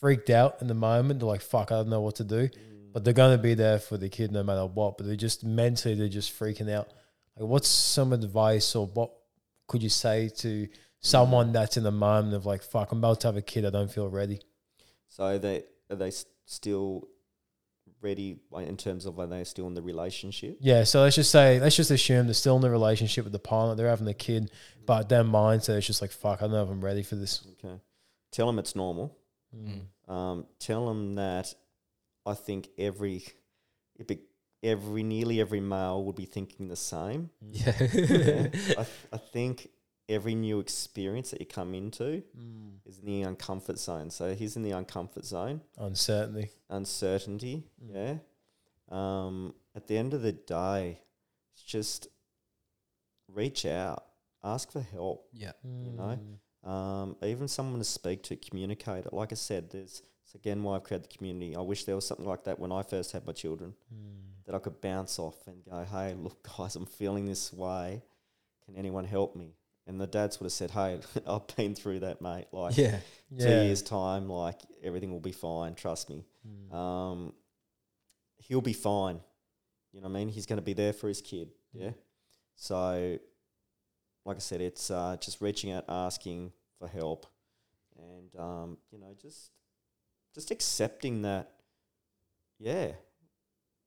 freaked 0.00 0.30
out 0.30 0.62
in 0.62 0.68
the 0.68 0.74
moment. 0.74 1.20
They're 1.20 1.28
like, 1.28 1.42
"Fuck, 1.42 1.70
I 1.70 1.76
don't 1.76 1.90
know 1.90 2.00
what 2.00 2.16
to 2.16 2.24
do." 2.24 2.48
Mm. 2.48 2.92
But 2.94 3.04
they're 3.04 3.12
gonna 3.12 3.36
be 3.36 3.52
there 3.52 3.78
for 3.78 3.98
the 3.98 4.08
kid 4.08 4.32
no 4.32 4.42
matter 4.42 4.64
what. 4.64 4.96
But 4.96 5.04
they're 5.06 5.16
just 5.16 5.44
mentally, 5.44 5.94
they're 5.94 6.08
just 6.08 6.32
freaking 6.32 6.70
out. 6.70 6.88
Like, 7.36 7.48
what's 7.48 7.68
some 7.68 8.12
advice 8.12 8.74
or 8.74 8.86
what 8.86 9.10
could 9.66 9.82
you 9.82 9.88
say 9.88 10.28
to 10.28 10.68
someone 11.00 11.52
that's 11.52 11.76
in 11.76 11.82
the 11.82 11.90
moment 11.90 12.34
of 12.34 12.46
like, 12.46 12.62
"Fuck, 12.62 12.92
I'm 12.92 12.98
about 12.98 13.20
to 13.20 13.28
have 13.28 13.36
a 13.36 13.42
kid. 13.42 13.64
I 13.64 13.70
don't 13.70 13.90
feel 13.90 14.08
ready." 14.08 14.40
So 15.08 15.38
they 15.38 15.64
are 15.90 15.96
they 15.96 16.12
still 16.46 17.08
ready 18.00 18.40
in 18.56 18.76
terms 18.76 19.06
of 19.06 19.16
when 19.16 19.30
they're 19.30 19.44
still 19.44 19.66
in 19.66 19.74
the 19.74 19.82
relationship. 19.82 20.58
Yeah, 20.60 20.84
so 20.84 21.02
let's 21.02 21.16
just 21.16 21.30
say 21.30 21.60
let's 21.60 21.76
just 21.76 21.90
assume 21.90 22.26
they're 22.26 22.34
still 22.34 22.56
in 22.56 22.62
the 22.62 22.70
relationship 22.70 23.24
with 23.24 23.32
the 23.32 23.38
partner, 23.38 23.74
they're 23.74 23.88
having 23.88 24.08
a 24.08 24.14
kid, 24.14 24.50
but 24.86 25.08
their 25.08 25.24
mindset 25.24 25.78
is 25.78 25.86
just 25.86 26.02
like 26.02 26.10
fuck, 26.10 26.40
I 26.40 26.44
don't 26.44 26.52
know 26.52 26.64
if 26.64 26.70
I'm 26.70 26.84
ready 26.84 27.02
for 27.02 27.16
this. 27.16 27.46
Okay. 27.64 27.80
Tell 28.30 28.46
them 28.46 28.58
it's 28.58 28.74
normal. 28.74 29.16
Mm. 29.54 30.12
Um, 30.12 30.46
tell 30.58 30.86
them 30.86 31.14
that 31.16 31.54
I 32.26 32.34
think 32.34 32.68
every 32.78 33.24
it 33.98 34.08
be, 34.08 34.20
every 34.62 35.02
nearly 35.02 35.40
every 35.40 35.60
male 35.60 36.04
would 36.04 36.16
be 36.16 36.24
thinking 36.24 36.68
the 36.68 36.76
same. 36.76 37.30
Yeah. 37.40 37.72
Yeah. 37.92 38.48
I, 38.78 38.86
I 39.12 39.16
think 39.18 39.68
every 40.08 40.34
new 40.34 40.58
experience 40.60 41.30
that 41.30 41.40
you 41.40 41.46
come 41.46 41.74
into 41.74 42.22
Mm. 42.38 42.74
is 42.84 42.98
in 42.98 43.06
the 43.06 43.22
uncomfort 43.22 43.78
zone. 43.78 44.10
So 44.10 44.34
he's 44.34 44.56
in 44.56 44.62
the 44.62 44.72
uncomfort 44.72 45.24
zone, 45.24 45.60
Uncertainty. 45.78 46.50
uncertainty. 46.68 47.64
Mm. 47.84 47.94
Yeah. 47.94 48.14
Um, 48.90 49.54
at 49.74 49.86
the 49.86 49.96
end 49.96 50.12
of 50.14 50.22
the 50.22 50.32
day, 50.32 51.00
it's 51.54 51.62
just 51.62 52.08
reach 53.28 53.64
out, 53.64 54.04
ask 54.44 54.70
for 54.70 54.80
help. 54.82 55.28
yeah. 55.32 55.52
You 55.64 55.92
know? 55.92 56.18
Um, 56.70 57.16
even 57.22 57.48
someone 57.48 57.78
to 57.78 57.84
speak 57.84 58.22
to, 58.24 58.36
communicate 58.36 59.06
it. 59.06 59.12
Like 59.12 59.32
I 59.32 59.34
said, 59.36 59.70
there's 59.70 60.02
it's 60.24 60.34
again 60.34 60.62
why 60.62 60.76
I've 60.76 60.84
created 60.84 61.10
the 61.10 61.16
community. 61.16 61.56
I 61.56 61.60
wish 61.60 61.84
there 61.84 61.94
was 61.96 62.06
something 62.06 62.26
like 62.26 62.44
that 62.44 62.58
when 62.60 62.70
I 62.70 62.82
first 62.82 63.10
had 63.12 63.26
my 63.26 63.32
children 63.32 63.74
that 64.52 64.56
I 64.56 64.60
could 64.60 64.80
bounce 64.80 65.18
off 65.18 65.46
and 65.46 65.64
go, 65.64 65.84
"Hey, 65.90 66.14
look, 66.14 66.46
guys, 66.56 66.76
I'm 66.76 66.86
feeling 66.86 67.24
this 67.26 67.52
way. 67.52 68.02
Can 68.66 68.76
anyone 68.76 69.04
help 69.04 69.34
me?" 69.34 69.54
And 69.86 70.00
the 70.00 70.06
dads 70.06 70.38
would 70.38 70.44
have 70.44 70.52
said, 70.52 70.70
"Hey, 70.70 71.00
I've 71.26 71.46
been 71.56 71.74
through 71.74 72.00
that, 72.00 72.20
mate. 72.20 72.46
Like 72.52 72.76
Yeah. 72.76 73.00
two 73.38 73.48
years 73.48 73.82
time, 73.82 74.28
like 74.28 74.60
everything 74.82 75.10
will 75.10 75.20
be 75.20 75.32
fine. 75.32 75.74
Trust 75.74 76.10
me. 76.10 76.24
Mm. 76.46 76.74
Um, 76.74 77.34
he'll 78.38 78.60
be 78.60 78.72
fine. 78.72 79.20
You 79.92 80.00
know 80.00 80.08
what 80.08 80.16
I 80.16 80.18
mean? 80.20 80.28
He's 80.28 80.46
going 80.46 80.58
to 80.58 80.62
be 80.64 80.72
there 80.74 80.92
for 80.92 81.08
his 81.08 81.20
kid. 81.20 81.50
Yeah. 81.72 81.90
So, 82.56 83.18
like 84.24 84.36
I 84.36 84.40
said, 84.40 84.60
it's 84.60 84.90
uh, 84.90 85.16
just 85.20 85.40
reaching 85.40 85.72
out, 85.72 85.84
asking 85.88 86.52
for 86.78 86.86
help, 86.88 87.26
and 87.98 88.34
um, 88.38 88.78
you 88.90 88.98
know, 88.98 89.14
just 89.20 89.50
just 90.34 90.50
accepting 90.50 91.22
that. 91.22 91.50
Yeah, 92.58 92.92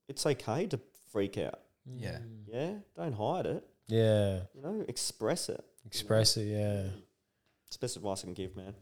it's 0.08 0.26
okay 0.26 0.68
to 0.68 0.80
freak 1.12 1.38
out. 1.38 1.60
Yeah. 1.86 2.20
Yeah, 2.48 2.74
don't 2.96 3.14
hide 3.14 3.46
it. 3.46 3.64
Yeah. 3.88 4.40
You 4.54 4.62
know, 4.62 4.86
express 4.88 5.50
it. 5.50 5.64
Express 5.86 6.38
it, 6.38 6.46
yeah. 6.46 6.88
It's 7.68 7.78
the 7.78 7.80
best 7.80 7.98
advice 7.98 8.22
I 8.22 8.26
can 8.26 8.34
give, 8.34 8.56
man. 8.56 8.74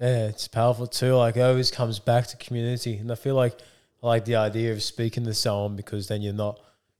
Yeah, 0.00 0.28
it's 0.28 0.48
powerful 0.48 0.86
too. 0.86 1.14
Like 1.14 1.36
it 1.36 1.42
always 1.42 1.70
comes 1.70 1.98
back 1.98 2.26
to 2.28 2.36
community, 2.38 2.96
and 2.96 3.12
I 3.12 3.14
feel 3.14 3.34
like 3.34 3.58
I 4.02 4.06
like 4.06 4.24
the 4.24 4.36
idea 4.36 4.72
of 4.72 4.82
speaking 4.82 5.24
to 5.24 5.34
someone 5.34 5.76
because 5.76 6.08
then 6.08 6.22
you're 6.22 6.32
not 6.32 6.58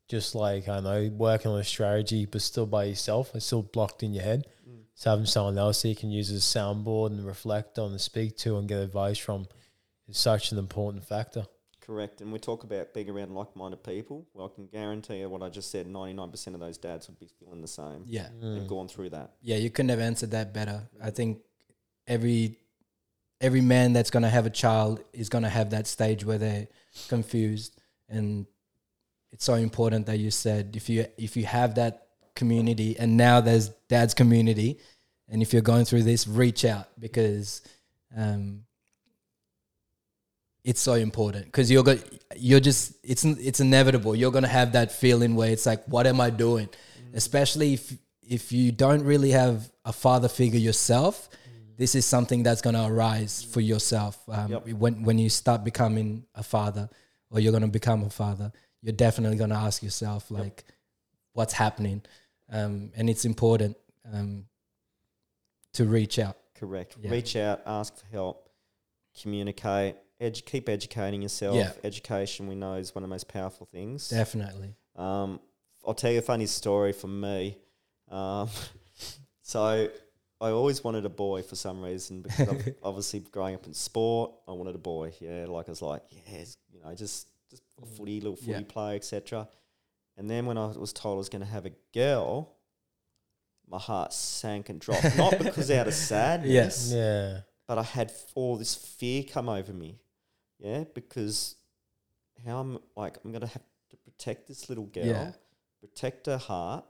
just 0.09 0.35
like 0.35 0.68
I 0.68 0.81
don't 0.81 0.85
know 0.85 1.11
working 1.16 1.51
on 1.51 1.59
a 1.59 1.64
strategy, 1.64 2.26
but 2.26 2.43
still 2.43 2.66
by 2.66 2.85
yourself. 2.85 3.35
It's 3.35 3.47
still 3.47 3.62
blocked 3.62 4.03
in 4.03 4.12
your 4.12 4.24
head. 4.24 4.47
Mm. 4.68 4.83
So 4.95 5.11
having 5.11 5.26
someone 5.26 5.57
else 5.57 5.81
that 5.83 5.89
you 5.89 5.97
can 5.97 6.11
use 6.11 6.31
as 6.31 6.39
a 6.39 6.59
soundboard 6.59 7.12
and 7.12 7.24
reflect 7.24 7.78
on 7.78 7.91
and 7.91 8.01
speak 8.01 8.37
to 8.39 8.59
and 8.59 8.68
get 8.68 8.81
advice 8.81 9.18
from 9.18 9.47
is 10.07 10.18
such 10.18 10.53
an 10.53 10.59
important 10.59 11.05
factor. 11.05 11.47
Correct. 11.91 12.20
And 12.20 12.32
we 12.32 12.38
talk 12.38 12.62
about 12.62 12.95
being 12.95 13.11
around 13.11 13.34
like 13.34 13.57
minded 13.57 13.82
people. 13.82 14.24
Well, 14.32 14.47
I 14.47 14.55
can 14.55 14.68
guarantee 14.68 15.16
you 15.16 15.28
what 15.28 15.43
I 15.43 15.49
just 15.49 15.72
said 15.72 15.88
99% 15.88 16.55
of 16.55 16.61
those 16.61 16.78
dads 16.78 17.09
would 17.09 17.18
be 17.18 17.26
feeling 17.41 17.61
the 17.62 17.66
same. 17.66 18.05
Yeah. 18.07 18.28
They've 18.41 18.68
gone 18.68 18.86
through 18.86 19.11
that. 19.11 19.32
Yeah, 19.43 19.57
you 19.57 19.70
couldn't 19.70 19.88
have 19.88 19.99
answered 19.99 20.30
that 20.30 20.55
better. 20.55 20.88
I 21.03 21.11
think 21.11 21.41
every 22.07 22.59
every 23.41 23.61
man 23.61 23.93
that's 23.93 24.11
going 24.11 24.22
to 24.22 24.28
have 24.28 24.47
a 24.47 24.51
child 24.51 25.03
is 25.12 25.28
going 25.28 25.43
to 25.43 25.51
have 25.51 25.70
that 25.70 25.88
stage 25.88 26.24
where 26.24 26.38
they're 26.38 26.68
confused 27.09 27.80
and 28.09 28.47
it's 29.32 29.45
so 29.45 29.55
important 29.55 30.07
that 30.07 30.18
you 30.18 30.30
said 30.30 30.76
if 30.76 30.88
you 30.88 31.07
if 31.18 31.36
you 31.36 31.45
have 31.45 31.74
that 31.74 32.07
community 32.36 32.97
and 32.99 33.16
now 33.16 33.41
there's 33.41 33.70
dad's 33.88 34.14
community 34.14 34.78
and 35.28 35.43
if 35.43 35.53
you're 35.53 35.62
going 35.62 35.84
through 35.84 36.03
this 36.03 36.28
reach 36.28 36.64
out 36.64 36.88
because 37.01 37.62
um 38.16 38.62
it's 40.65 40.81
so 40.81 40.95
important 40.95 41.47
because 41.47 41.71
you're 41.71 41.83
go- 41.83 41.99
you're 42.37 42.61
just 42.61 42.95
it's 43.03 43.25
it's 43.25 43.61
inevitable. 43.61 44.15
You're 44.15 44.33
going 44.33 44.45
to 44.45 44.49
have 44.51 44.73
that 44.73 44.93
feeling 44.93 45.35
where 45.35 45.51
it's 45.51 45.67
like 45.67 45.85
what 45.87 46.07
am 46.07 46.21
i 46.21 46.31
doing? 46.31 46.69
Especially 47.15 47.75
if 47.75 47.93
if 48.23 48.53
you 48.53 48.73
don't 48.73 49.03
really 49.05 49.31
have 49.31 49.71
a 49.85 49.93
father 49.93 50.29
figure 50.29 50.61
yourself 50.61 51.29
this 51.77 51.95
is 51.95 52.05
something 52.05 52.43
that's 52.43 52.61
going 52.61 52.75
to 52.75 52.85
arise 52.85 53.43
for 53.43 53.63
yourself 53.63 54.19
um, 54.29 54.53
Yep. 54.53 54.69
when 54.75 55.03
when 55.03 55.19
you 55.19 55.31
start 55.31 55.65
becoming 55.65 56.27
a 56.35 56.43
father 56.43 56.91
or 57.31 57.41
you're 57.41 57.53
going 57.53 57.63
to 57.63 57.69
become 57.69 58.05
a 58.05 58.11
father 58.11 58.53
you're 58.83 58.93
definitely 58.93 59.39
going 59.39 59.51
to 59.51 59.57
ask 59.57 59.83
yourself 59.83 60.31
like 60.31 60.65
what's 61.33 61.53
happening? 61.53 62.03
Um, 62.51 62.91
and 62.97 63.09
it's 63.09 63.25
important 63.25 63.77
um, 64.13 64.47
to 65.75 65.85
reach 65.85 66.19
out. 66.19 66.37
Correct. 66.55 66.97
Yeah. 67.01 67.11
Reach 67.11 67.37
out, 67.37 67.63
ask 67.67 67.97
for 67.97 68.07
help, 68.11 68.51
communicate, 69.23 69.97
edu- 70.21 70.45
keep 70.45 70.68
educating 70.68 71.23
yourself. 71.23 71.57
Yeah. 71.57 71.73
Education, 71.85 72.47
we 72.47 72.55
know, 72.55 72.75
is 72.75 72.95
one 72.95 73.03
of 73.05 73.09
the 73.09 73.14
most 73.14 73.29
powerful 73.29 73.66
things. 73.66 74.09
definitely 74.09 74.75
Um, 74.97 75.41
I'll 75.87 75.95
tell 75.95 76.12
you 76.12 76.18
a 76.18 76.23
funny 76.23 76.47
story 76.47 76.93
from 76.93 77.21
me. 77.21 77.57
Um, 78.11 78.49
so 79.43 79.89
I 80.41 80.51
always 80.51 80.83
wanted 80.85 81.05
a 81.05 81.09
boy 81.11 81.43
for 81.43 81.57
some 81.57 81.83
reason 81.83 82.23
because 82.23 82.71
obviously 82.83 83.21
growing 83.21 83.55
up 83.55 83.66
in 83.66 83.75
sport, 83.75 84.33
I 84.49 84.53
wanted 84.53 84.75
a 84.75 84.79
boy. 84.79 85.12
Yeah, 85.21 85.47
like 85.49 85.68
I 85.68 85.73
was 85.73 85.83
like, 85.83 86.03
yes, 86.31 86.57
you 86.73 86.81
know, 86.83 86.95
just 86.95 87.29
just 87.51 87.62
a 87.83 87.87
footy, 87.87 88.21
little 88.21 88.37
footy 88.37 88.51
Yeah. 88.53 88.61
player, 88.68 88.97
etc. 88.97 89.49
And 90.16 90.29
then 90.31 90.47
when 90.47 90.57
I 90.59 90.66
was 90.66 90.93
told 90.93 91.16
I 91.16 91.18
was 91.18 91.29
going 91.31 91.43
to 91.43 91.49
have 91.51 91.66
a 91.66 91.73
girl, 91.95 92.53
my 93.68 93.79
heart 93.79 94.12
sank 94.12 94.68
and 94.68 94.81
dropped. 94.81 95.16
Not 95.16 95.39
because 95.39 95.71
out 95.79 95.87
of 95.89 95.95
sadness, 95.95 96.51
Yes. 96.51 96.93
Yeah. 96.93 97.41
but 97.66 97.79
I 97.79 97.83
had 97.83 98.12
all 98.35 98.57
this 98.57 98.75
fear 98.75 99.23
come 99.25 99.49
over 99.49 99.73
me. 99.73 99.99
Yeah, 100.61 100.85
because 100.95 101.57
how 102.47 102.59
I'm 102.59 102.79
like 102.97 103.17
I'm 103.25 103.33
gonna 103.33 103.47
have 103.47 103.63
to 103.91 103.97
protect 103.97 104.47
this 104.49 104.69
little 104.69 104.87
girl, 104.87 105.05
Yeah. 105.07 105.33
protect 105.81 106.27
her 106.27 106.37
heart 106.39 106.85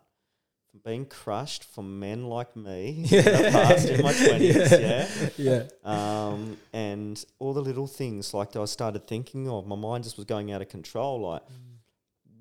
from 0.71 0.81
being 0.85 1.07
crushed 1.07 1.65
from 1.65 1.99
men 1.99 2.27
like 2.27 2.55
me 2.57 3.07
in 3.11 3.25
the 3.25 3.49
past 3.53 3.89
in 3.89 4.03
my 4.03 4.13
twenties. 4.13 4.57
Yeah. 4.73 5.09
yeah 5.37 5.63
Um, 5.85 6.57
and 6.73 7.25
all 7.39 7.53
the 7.53 7.63
little 7.63 7.87
things 7.87 8.33
like 8.35 8.53
that 8.53 8.61
I 8.61 8.65
started 8.67 9.07
thinking 9.07 9.49
of, 9.49 9.67
my 9.67 9.77
mind 9.77 10.05
just 10.05 10.17
was 10.17 10.27
going 10.27 10.53
out 10.53 10.63
of 10.63 10.69
control. 10.69 11.21
Like, 11.21 11.43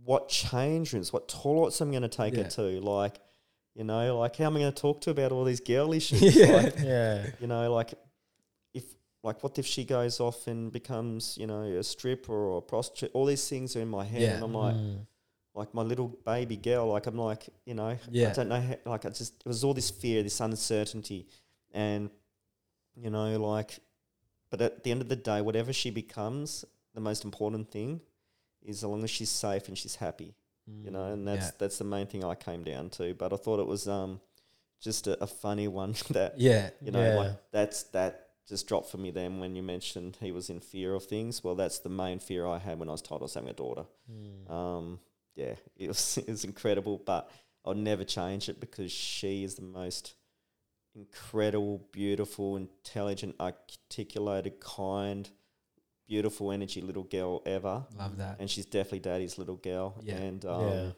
what 0.03 0.29
change 0.29 0.93
rooms, 0.93 1.11
what 1.13 1.27
toilets 1.27 1.81
I'm 1.81 1.91
going 1.91 2.01
to 2.03 2.07
take 2.07 2.33
Yeah. 2.35 2.43
her 2.43 2.49
to, 2.51 2.79
like, 2.81 3.19
you 3.75 3.83
know, 3.83 4.17
like 4.19 4.35
how 4.37 4.45
am 4.45 4.57
I 4.57 4.59
going 4.61 4.73
to 4.73 4.81
talk 4.81 5.01
to 5.01 5.09
her 5.09 5.11
about 5.11 5.31
all 5.31 5.43
these 5.45 5.59
girl 5.61 5.93
issues? 5.93 6.21
Yeah. 6.35 6.51
Like, 6.55 6.75
Yeah. 6.79 7.25
you 7.39 7.47
know, 7.47 7.71
like 7.73 7.93
like 9.23 9.43
what 9.43 9.57
if 9.59 9.65
she 9.65 9.83
goes 9.83 10.19
off 10.19 10.47
and 10.47 10.71
becomes, 10.71 11.37
you 11.37 11.45
know, 11.47 11.63
a 11.63 11.83
stripper 11.83 12.33
or 12.33 12.57
a 12.59 12.61
prostitute? 12.61 13.11
All 13.13 13.25
these 13.25 13.47
things 13.49 13.75
are 13.75 13.81
in 13.81 13.89
my 13.89 14.03
head, 14.05 14.21
Yeah. 14.21 14.35
and 14.35 14.43
I'm 14.43 14.53
like, 14.53 14.75
Mm. 14.75 15.05
like 15.55 15.73
my 15.73 15.81
little 15.81 16.07
baby 16.25 16.55
girl, 16.55 16.87
like 16.87 17.05
I'm 17.07 17.17
like, 17.17 17.49
you 17.65 17.73
know, 17.73 17.97
Yeah. 18.11 18.29
I 18.29 18.33
don't 18.33 18.49
know, 18.49 18.61
how, 18.61 18.75
like 18.85 19.05
I 19.05 19.09
just 19.09 19.33
it 19.45 19.47
was 19.47 19.63
all 19.63 19.73
this 19.73 19.89
fear, 19.89 20.23
this 20.23 20.39
uncertainty, 20.39 21.27
and 21.73 22.09
you 22.95 23.09
know, 23.09 23.37
like, 23.39 23.79
but 24.49 24.61
at 24.61 24.83
the 24.83 24.91
end 24.91 25.01
of 25.01 25.09
the 25.09 25.15
day, 25.15 25.41
whatever 25.41 25.71
she 25.73 25.89
becomes, 25.91 26.65
the 26.93 27.01
most 27.01 27.23
important 27.23 27.71
thing 27.71 28.01
is 28.61 28.77
as 28.77 28.83
long 28.89 29.03
as 29.03 29.09
she's 29.11 29.29
safe 29.29 29.67
and 29.67 29.77
she's 29.77 29.95
happy, 29.95 30.33
you 30.83 30.91
know, 30.91 31.11
and 31.13 31.27
that's 31.27 31.47
Yeah. 31.47 31.51
that's 31.59 31.77
the 31.77 31.83
main 31.83 32.07
thing 32.07 32.23
I 32.23 32.35
came 32.35 32.63
down 32.63 32.89
to. 32.91 33.13
But 33.13 33.33
I 33.33 33.37
thought 33.37 33.59
it 33.59 33.67
was 33.67 33.87
um 33.87 34.21
just 34.79 35.07
a, 35.07 35.21
a 35.21 35.27
funny 35.27 35.67
one 35.67 35.93
that 36.11 36.39
yeah 36.39 36.69
you 36.81 36.91
know, 36.91 37.03
Yeah. 37.03 37.15
like 37.15 37.51
that's 37.51 37.83
that 37.91 38.28
just 38.49 38.67
dropped 38.67 38.89
for 38.89 38.97
me 38.97 39.11
then 39.11 39.39
when 39.39 39.55
you 39.55 39.63
mentioned 39.63 40.17
he 40.19 40.31
was 40.31 40.49
in 40.49 40.59
fear 40.59 40.93
of 40.95 41.05
things. 41.05 41.43
Well, 41.43 41.55
that's 41.55 41.79
the 41.79 41.89
main 41.89 42.19
fear 42.19 42.45
I 42.47 42.57
had 42.57 42.79
when 42.79 42.89
I 42.89 42.91
was 42.93 43.01
told 43.01 43.21
I 43.21 43.23
was 43.25 43.33
having 43.35 43.49
a 43.49 43.53
daughter. 43.53 43.85
Mm. 44.11 44.51
Um, 44.51 44.99
yeah, 45.35 45.55
it 45.77 45.87
was 45.87 46.17
it 46.27 46.27
was 46.27 46.43
incredible, 46.43 47.01
but 47.05 47.29
I'll 47.65 47.73
never 47.75 48.03
change 48.03 48.49
it 48.49 48.59
because 48.59 48.91
she 48.91 49.43
is 49.43 49.55
the 49.55 49.61
most 49.61 50.15
incredible, 50.95 51.87
beautiful, 51.91 52.57
intelligent, 52.57 53.35
articulated, 53.39 54.59
kind, 54.59 55.29
beautiful 56.07 56.51
energy 56.51 56.81
little 56.81 57.03
girl 57.03 57.41
ever. 57.45 57.85
love 57.97 58.17
that 58.17 58.37
And 58.39 58.49
she's 58.49 58.65
definitely 58.65 58.99
daddy's 58.99 59.37
little 59.37 59.55
girl. 59.57 59.95
Yeah. 60.01 60.15
And 60.15 60.45
um, 60.45 60.61
Yeah. 60.61 60.91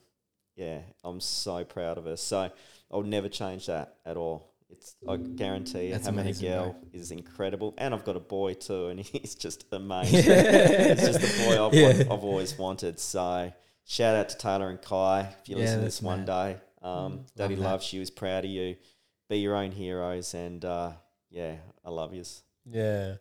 yeah, 0.56 0.80
I'm 1.04 1.20
so 1.20 1.64
proud 1.66 1.98
of 1.98 2.06
her. 2.06 2.16
So 2.18 2.50
I'll 2.90 3.04
never 3.04 3.30
change 3.30 3.66
that 3.68 3.98
at 4.06 4.18
all. 4.18 4.51
It's 4.72 4.96
I 5.08 5.18
guarantee 5.18 5.86
you 5.88 5.92
That's 5.92 6.06
having 6.06 6.22
amazing, 6.22 6.48
a 6.52 6.56
bro. 6.56 6.64
girl 6.66 6.76
is 6.94 7.12
incredible, 7.12 7.74
and 7.78 7.94
I've 7.94 8.06
got 8.06 8.16
a 8.16 8.20
boy 8.22 8.54
too, 8.54 8.88
and 8.88 9.00
he's 9.12 9.36
just 9.36 9.66
amazing. 9.72 10.24
it's 10.26 11.02
just 11.06 11.20
the 11.22 11.46
boy 11.46 11.66
I've, 11.66 11.74
Yeah. 11.74 11.88
want, 11.88 12.00
I've 12.12 12.24
always 12.24 12.58
wanted. 12.58 13.00
So 13.00 13.52
shout 13.86 14.16
out 14.16 14.30
to 14.30 14.38
Taylor 14.38 14.70
and 14.70 14.82
Kai 14.82 15.30
if 15.42 15.50
you 15.50 15.56
Yeah, 15.58 15.62
listen 15.64 15.78
to 15.80 15.84
that's 15.84 15.98
this 15.98 16.02
one 16.04 16.20
mad. 16.26 16.26
day. 16.28 16.58
Um, 16.82 17.26
Daddy 17.36 17.56
that. 17.56 17.62
loves 17.62 17.92
you, 17.94 18.02
is 18.02 18.10
proud 18.10 18.46
of 18.46 18.50
you. 18.52 18.76
Be 19.30 19.38
your 19.38 19.56
own 19.56 19.72
heroes, 19.72 20.34
and 20.34 20.64
uh, 20.66 20.92
yeah, 21.30 21.56
I 21.86 21.90
love 21.90 22.14
yous. 22.14 22.42
Yeah. 22.66 23.16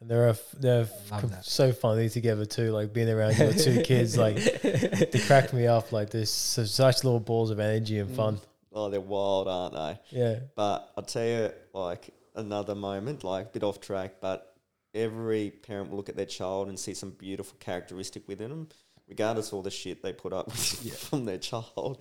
And 0.00 0.10
they're 0.10 0.28
a 0.28 0.30
f- 0.30 0.54
they're 0.58 0.80
f- 0.84 1.10
Love 1.10 1.20
com- 1.20 1.30
that. 1.30 1.44
so 1.44 1.72
funny 1.72 2.08
together 2.08 2.46
too. 2.46 2.72
Like 2.72 2.94
being 2.94 3.10
around 3.10 3.36
your 3.36 3.52
two 3.52 3.82
kids, 3.82 4.16
like 4.16 4.36
they 4.62 5.20
crack 5.26 5.52
me 5.52 5.66
up. 5.66 5.92
Like 5.92 6.08
there's 6.08 6.30
su- 6.30 6.64
such 6.64 7.04
little 7.04 7.20
balls 7.20 7.50
of 7.50 7.60
energy 7.60 7.98
and 7.98 8.10
fun. 8.16 8.40
Oh, 8.72 8.88
they're 8.88 9.00
wild, 9.00 9.48
aren't 9.48 9.74
they? 9.74 10.18
Yeah, 10.18 10.38
But 10.54 10.92
I'll 10.96 11.04
tell 11.04 11.26
you, 11.26 11.50
like 11.72 12.10
another 12.34 12.74
moment, 12.74 13.24
like 13.24 13.46
a 13.46 13.48
bit 13.50 13.62
off 13.64 13.80
track, 13.80 14.14
but 14.20 14.54
every 14.94 15.50
parent 15.50 15.90
will 15.90 15.96
look 15.96 16.08
at 16.08 16.16
their 16.16 16.26
child 16.26 16.68
and 16.68 16.78
see 16.78 16.94
some 16.94 17.10
beautiful 17.10 17.56
characteristic 17.60 18.26
within 18.28 18.50
them, 18.50 18.68
regardless 19.08 19.48
of 19.48 19.54
all 19.54 19.62
the 19.62 19.70
shit 19.70 20.02
they 20.02 20.12
put 20.12 20.32
up 20.32 20.46
with 20.46 20.98
from 21.08 21.24
their 21.24 21.38
child. 21.38 21.98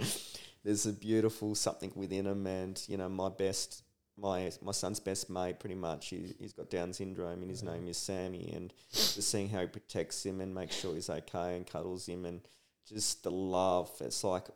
There's 0.64 0.86
a 0.86 0.94
beautiful 0.94 1.56
something 1.56 1.92
within 1.96 2.26
them, 2.26 2.46
and 2.46 2.82
you 2.88 2.98
know, 2.98 3.10
my 3.10 3.30
best, 3.30 3.84
my 4.18 4.52
my 4.62 4.72
son's 4.72 5.00
best 5.00 5.30
mate, 5.30 5.60
pretty 5.60 5.76
much, 5.76 6.10
he, 6.10 6.36
he's 6.40 6.54
got 6.54 6.70
Down 6.70 6.94
syndrome, 6.94 7.42
and 7.42 7.50
his 7.50 7.64
mm-hmm. 7.64 7.76
name 7.76 7.88
is 7.88 7.98
Sammy, 7.98 8.52
and 8.54 8.74
just 8.92 9.24
seeing 9.24 9.50
how 9.50 9.62
he 9.62 9.68
protects 9.68 10.26
him 10.26 10.42
and 10.42 10.54
makes 10.54 10.76
sure 10.76 10.94
he's 10.94 11.10
okay 11.10 11.56
and 11.56 11.66
cuddles 11.66 12.08
him, 12.08 12.26
and 12.26 12.42
just 12.88 13.24
the 13.24 13.32
love. 13.32 13.90
It's 14.02 14.24
like 14.24 14.48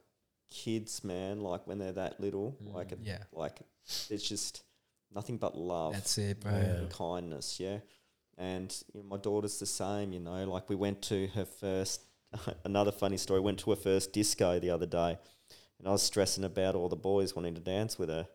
kids, 0.53 1.03
man, 1.03 1.41
like 1.41 1.65
when 1.67 1.79
they're 1.79 1.91
that 1.93 2.19
little, 2.19 2.55
like 2.61 2.91
it, 2.91 2.99
Yeah. 3.03 3.23
like 3.31 3.61
it's 4.09 4.27
just 4.27 4.63
nothing 5.13 5.37
but 5.37 5.57
love 5.57 5.93
That's 5.93 6.17
it, 6.17 6.39
bro. 6.39 6.51
And 6.53 6.89
kindness, 6.89 7.59
yeah. 7.59 7.79
And 8.37 8.75
you 8.93 9.01
know, 9.01 9.07
my 9.09 9.17
daughter's 9.17 9.59
the 9.59 9.65
same, 9.65 10.13
you 10.13 10.19
know. 10.19 10.43
Like 10.45 10.69
we 10.69 10.75
went 10.75 11.01
to 11.03 11.27
her 11.27 11.45
first. 11.45 12.01
another 12.65 12.91
funny 12.91 13.17
story. 13.17 13.39
Went 13.39 13.59
to 13.59 13.69
her 13.69 13.75
first 13.75 14.11
disco 14.11 14.59
the 14.59 14.71
other 14.71 14.87
day, 14.87 15.17
and 15.77 15.87
I 15.87 15.91
was 15.91 16.01
stressing 16.01 16.43
about 16.43 16.73
all 16.75 16.89
the 16.89 16.95
boys 16.95 17.35
wanting 17.35 17.53
to 17.55 17.61
dance 17.61 17.99
with 17.99 18.09
her. 18.09 18.27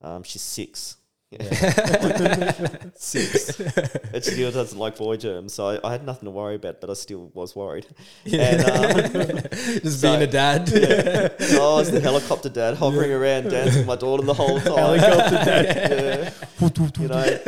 Um, 0.00 0.22
she's 0.22 0.40
six. 0.42 0.96
six. 2.96 3.58
And 3.60 4.22
she 4.24 4.30
still 4.32 4.50
doesn't 4.52 4.78
like 4.78 4.96
boy 4.96 5.16
germs, 5.16 5.54
so 5.54 5.68
I, 5.68 5.88
I 5.88 5.92
had 5.92 6.04
nothing 6.04 6.26
to 6.26 6.30
worry 6.30 6.54
about, 6.56 6.80
but 6.80 6.90
I 6.90 6.94
still 6.94 7.30
was 7.34 7.54
worried. 7.56 7.86
And, 8.32 8.60
um, 8.64 9.40
Just 9.52 10.00
So- 10.00 10.10
being 10.10 10.22
a 10.22 10.26
dad. 10.26 10.68
so 10.68 10.76
I 10.76 11.74
was 11.78 11.90
the 11.90 12.00
helicopter 12.00 12.48
dad 12.48 12.74
hovering 12.76 13.12
around 13.12 13.50
dancing 13.50 13.78
with 13.80 13.86
my 13.86 13.96
daughter 13.96 14.22
the 14.24 14.34
whole 14.34 14.60
time. 14.70 14.98
helicopter 14.98 15.44
dad. 15.44 16.32
yeah. 16.60 16.78
you 17.00 17.08
know, 17.08 17.38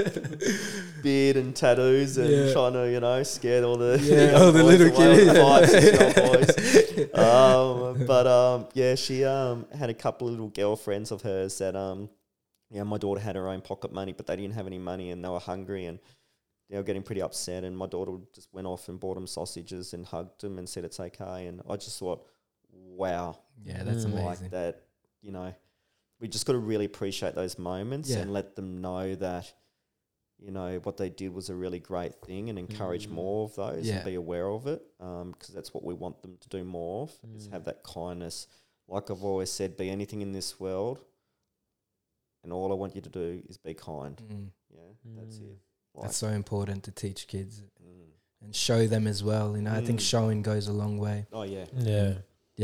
beard 1.03 1.37
and 1.37 1.55
tattoos 1.55 2.19
and 2.19 2.29
Yeah. 2.31 2.53
trying 2.53 2.73
to, 2.75 2.91
you 2.91 3.01
know, 3.01 3.23
scare 3.23 3.65
all 3.65 3.77
the 3.77 3.99
Yeah, 4.03 4.39
all 4.39 4.53
the 4.53 4.63
little 4.63 4.91
kids. 4.91 5.29
all 5.39 5.61
the 5.61 5.67
five, 5.67 5.71
six 5.71 5.85
year 5.85 7.07
old 7.07 7.15
boys. 7.15 7.19
Um, 8.01 8.07
but 8.07 8.27
um, 8.27 8.67
yeah, 8.75 8.95
she 8.95 9.25
um 9.25 9.67
had 9.77 9.91
a 9.91 9.95
couple 9.95 10.27
of 10.29 10.33
little 10.33 10.49
girlfriends 10.49 11.11
of 11.13 11.23
hers 11.23 11.59
that 11.59 11.77
um, 11.77 12.09
yeah, 12.71 12.83
my 12.83 12.99
daughter 12.99 13.21
had 13.21 13.37
her 13.37 13.49
own 13.49 13.61
pocket 13.61 13.93
money, 13.93 14.13
but 14.13 14.27
they 14.27 14.37
didn't 14.37 14.55
have 14.55 14.67
any 14.67 14.79
money 14.79 15.11
and 15.11 15.25
they 15.25 15.29
were 15.29 15.39
hungry 15.39 15.87
and 15.87 15.99
they 16.69 16.77
were 16.77 16.83
getting 16.83 17.03
pretty 17.03 17.23
upset. 17.23 17.63
And 17.65 17.77
my 17.77 17.87
daughter 17.87 18.13
just 18.35 18.49
went 18.53 18.67
off 18.67 18.89
and 18.89 18.99
bought 18.99 19.15
them 19.15 19.27
sausages 19.27 19.95
and 19.95 20.05
hugged 20.05 20.41
them 20.41 20.59
and 20.59 20.69
said 20.69 20.85
it's 20.85 20.99
okay. 20.99 21.47
And 21.47 21.63
I 21.69 21.77
just 21.77 21.99
thought, 21.99 22.27
wow, 22.73 23.39
Yeah, 23.65 23.83
that's 23.85 24.05
Mm. 24.05 24.15
like 24.15 24.23
amazing. 24.25 24.49
that 24.51 24.83
you 25.23 25.33
know 25.33 25.55
we 26.21 26.29
just 26.29 26.47
got 26.47 26.53
to 26.55 26.59
really 26.59 26.85
appreciate 26.85 27.35
those 27.35 27.59
moments 27.59 28.11
Yeah. 28.11 28.19
and 28.21 28.33
let 28.33 28.55
them 28.57 28.81
know 28.81 29.15
that 29.17 29.53
you 30.39 30.51
know 30.51 30.79
what 30.83 30.97
they 30.99 31.09
did 31.09 31.33
was 31.33 31.49
a 31.51 31.55
really 31.55 31.79
great 31.81 32.15
thing 32.21 32.51
and 32.51 32.59
encourage 32.59 33.09
Mm. 33.09 33.13
more 33.13 33.45
of 33.45 33.55
those 33.55 33.87
Yeah. 33.87 33.97
and 33.97 34.05
be 34.05 34.15
aware 34.15 34.49
of 34.49 34.67
it 34.67 34.83
because 34.99 35.49
that's 35.55 35.73
what 35.73 35.85
we 35.85 35.95
want 35.95 36.21
them 36.23 36.37
to 36.39 36.49
do 36.49 36.63
more 36.65 37.05
of 37.05 37.19
is 37.35 37.49
Mm. 37.49 37.53
have 37.53 37.65
that 37.65 37.83
kindness 37.83 38.47
like 38.89 39.11
i've 39.11 39.25
always 39.25 39.51
said 39.51 39.77
be 39.77 39.89
anything 39.91 40.21
in 40.23 40.33
this 40.33 40.61
world 40.61 41.01
and 42.47 42.53
all 42.53 42.71
i 42.71 42.75
want 42.83 42.95
you 42.95 43.03
to 43.03 43.11
do 43.11 43.43
is 43.51 43.57
be 43.59 43.75
kind 43.75 44.17
Mm. 44.33 44.47
yeah 44.73 44.91
that's 45.19 45.39
Mm. 45.39 45.51
it 45.51 45.59
like, 45.95 46.05
That's 46.05 46.17
so 46.19 46.29
important 46.29 46.85
to 46.85 46.91
teach 46.93 47.27
kids 47.27 47.63
mm. 47.83 48.11
and 48.43 48.55
show 48.55 48.87
them 48.87 49.07
as 49.07 49.25
well. 49.25 49.57
You 49.57 49.63
know, 49.63 49.73
I 49.73 49.83
think 49.87 49.99
Mm. 50.01 50.11
showing 50.15 50.43
goes 50.43 50.69
a 50.69 50.73
long 50.83 50.99
way. 51.07 51.27
oh 51.33 51.43
yeah 51.55 51.65
Yeah, 51.75 52.13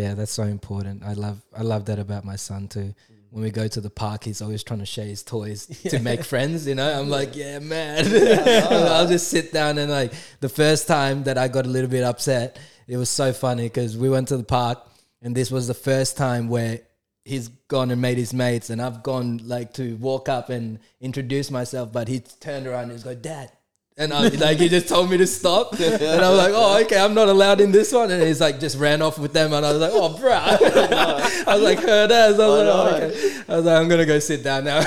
Yeah, 0.01 0.13
that's 0.15 0.33
so 0.41 0.45
important. 0.45 1.03
I 1.03 1.15
love 1.15 1.39
I 1.61 1.63
love 1.63 1.83
that 1.87 1.99
about 1.99 2.25
my 2.33 2.37
son 2.37 2.69
too. 2.69 2.95
When 3.31 3.43
we 3.43 3.51
go 3.51 3.67
to 3.77 3.81
the 3.81 3.89
park, 4.05 4.25
he's 4.25 4.43
always 4.43 4.63
trying 4.63 4.81
to 4.81 4.91
share 4.97 5.07
his 5.15 5.23
toys 5.23 5.61
to 5.93 5.99
make 6.11 6.23
friends. 6.33 6.67
You 6.67 6.75
know, 6.75 6.91
I'm 7.01 7.09
like, 7.19 7.35
yeah, 7.35 7.59
man. 7.61 8.05
I'll 8.97 9.09
just 9.09 9.29
sit 9.29 9.47
down 9.59 9.79
and 9.79 9.91
like 9.91 10.13
the 10.41 10.51
first 10.51 10.87
time 10.87 11.23
that 11.25 11.39
I 11.39 11.49
got 11.49 11.65
a 11.65 11.71
little 11.77 11.89
bit 11.97 12.05
upset, 12.05 12.59
it 12.87 12.99
was 12.99 13.09
so 13.09 13.33
funny 13.33 13.65
because 13.71 13.97
we 13.97 14.11
went 14.11 14.29
to 14.29 14.37
the 14.37 14.45
park 14.61 14.79
and 15.23 15.35
this 15.35 15.51
was 15.51 15.67
the 15.69 15.81
first 15.91 16.19
time 16.19 16.51
where 16.51 16.81
he's 17.25 17.49
gone 17.69 17.91
and 17.91 18.01
made 18.03 18.19
his 18.19 18.33
mates 18.35 18.69
and 18.71 18.83
I've 18.83 19.03
gone 19.03 19.41
like 19.45 19.75
to 19.75 19.97
walk 19.97 20.29
up 20.29 20.51
and 20.51 20.79
introduce 21.01 21.51
myself, 21.51 21.93
but 21.93 22.09
he 22.09 22.21
turned 22.21 22.67
around 22.67 22.85
and 22.85 22.93
he's 22.93 23.07
like, 23.07 23.23
Dad. 23.23 23.51
And 23.99 24.11
I 24.13 24.29
like 24.29 24.57
he 24.59 24.71
just 24.71 24.89
told 24.89 25.11
me 25.11 25.19
to 25.19 25.27
stop, 25.27 25.75
and 25.79 25.85
I 26.25 26.31
was 26.31 26.39
like, 26.39 26.53
"Oh, 26.55 26.81
okay, 26.81 26.99
I'm 26.99 27.13
not 27.13 27.29
allowed 27.29 27.61
in 27.61 27.73
this 27.73 27.93
one." 27.93 28.11
And 28.11 28.23
he's 28.23 28.41
like, 28.41 28.59
just 28.59 28.79
ran 28.79 29.03
off 29.03 29.19
with 29.19 29.35
them, 29.35 29.53
and 29.53 29.67
I 29.67 29.71
was 29.71 29.81
like, 29.83 29.91
"Oh, 29.93 30.17
bro," 30.17 30.31
oh, 30.33 31.45
I 31.47 31.55
was 31.55 31.63
like, 31.63 31.79
"Heard 31.79 32.11
as." 32.11 32.41
I 32.41 32.47
was 32.47 32.61
I 32.61 32.65
like, 32.65 32.75
oh, 32.75 32.97
okay. 33.07 33.43
I 33.49 33.57
was 33.57 33.65
like, 33.67 33.77
"I'm 33.79 33.89
gonna 33.91 34.07
go 34.07 34.19
sit 34.19 34.43
down 34.43 34.65
now." 34.65 34.81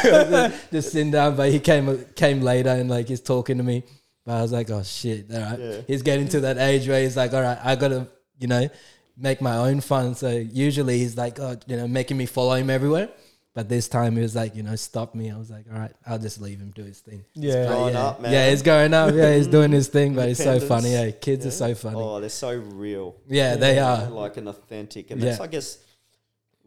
just 0.71 0.91
sitting 0.91 1.11
down, 1.11 1.36
but 1.36 1.51
he 1.51 1.59
came 1.59 2.03
came 2.15 2.41
later 2.41 2.69
and 2.69 2.89
like 2.89 3.07
he's 3.07 3.21
talking 3.21 3.57
to 3.59 3.63
me, 3.63 3.83
but 4.25 4.38
I 4.38 4.41
was 4.41 4.51
like, 4.51 4.71
"Oh 4.71 4.81
shit!" 4.81 5.31
All 5.31 5.39
right, 5.39 5.59
Yeah. 5.59 5.81
he's 5.86 6.01
getting 6.01 6.27
to 6.29 6.39
that 6.39 6.57
age 6.57 6.88
where 6.88 6.99
he's 7.03 7.15
like, 7.15 7.31
"All 7.31 7.43
right, 7.43 7.59
I 7.63 7.75
gotta, 7.75 8.07
you 8.39 8.47
know, 8.47 8.67
make 9.18 9.41
my 9.41 9.57
own 9.57 9.82
fun." 9.82 10.16
So 10.16 10.30
usually 10.30 10.99
he's 10.99 11.18
like, 11.18 11.39
"Oh, 11.39 11.57
you 11.68 11.78
know, 11.78 11.88
making 11.88 12.18
me 12.18 12.26
follow 12.26 12.55
him 12.55 12.70
everywhere." 12.70 13.09
But 13.55 13.70
this 13.70 13.88
time 13.88 14.18
he 14.18 14.22
was 14.22 14.36
like, 14.36 14.53
you 14.53 14.63
know, 14.63 14.76
stop 14.76 15.16
me. 15.16 15.32
I 15.32 15.38
was 15.38 15.49
like, 15.49 15.66
all 15.72 15.80
right, 15.80 15.93
I'll 16.05 16.20
just 16.20 16.41
leave 16.41 16.59
him 16.59 16.74
do 16.76 16.84
his 16.84 16.99
thing. 16.99 17.24
yeah. 17.36 17.66
growing 17.68 17.93
yeah, 17.93 18.03
up, 18.03 18.20
man. 18.20 18.34
yeah, 18.34 18.49
he's 18.49 18.61
going 18.61 18.93
up. 18.93 19.16
Yeah, 19.16 19.34
he's 19.34 19.47
doing 19.47 19.72
his 19.72 19.88
thing, 19.88 20.13
but 20.13 20.28
it's 20.28 20.43
so 20.43 20.59
funny. 20.59 20.93
Eh? 20.93 21.05
Yeah, 21.05 21.11
kids 21.11 21.45
Yeah. 21.45 21.49
are 21.49 21.51
so 21.53 21.76
funny. 21.76 21.95
oh 21.97 22.20
they're 22.20 22.30
so 22.30 22.53
real 22.53 23.16
yeah, 23.30 23.55
they 23.55 23.80
are. 23.80 24.09
like 24.09 24.36
an 24.36 24.49
authentic, 24.49 25.09
and 25.09 25.22
that's 25.22 25.38
Yeah. 25.39 25.43
I 25.45 25.47
guess 25.47 25.78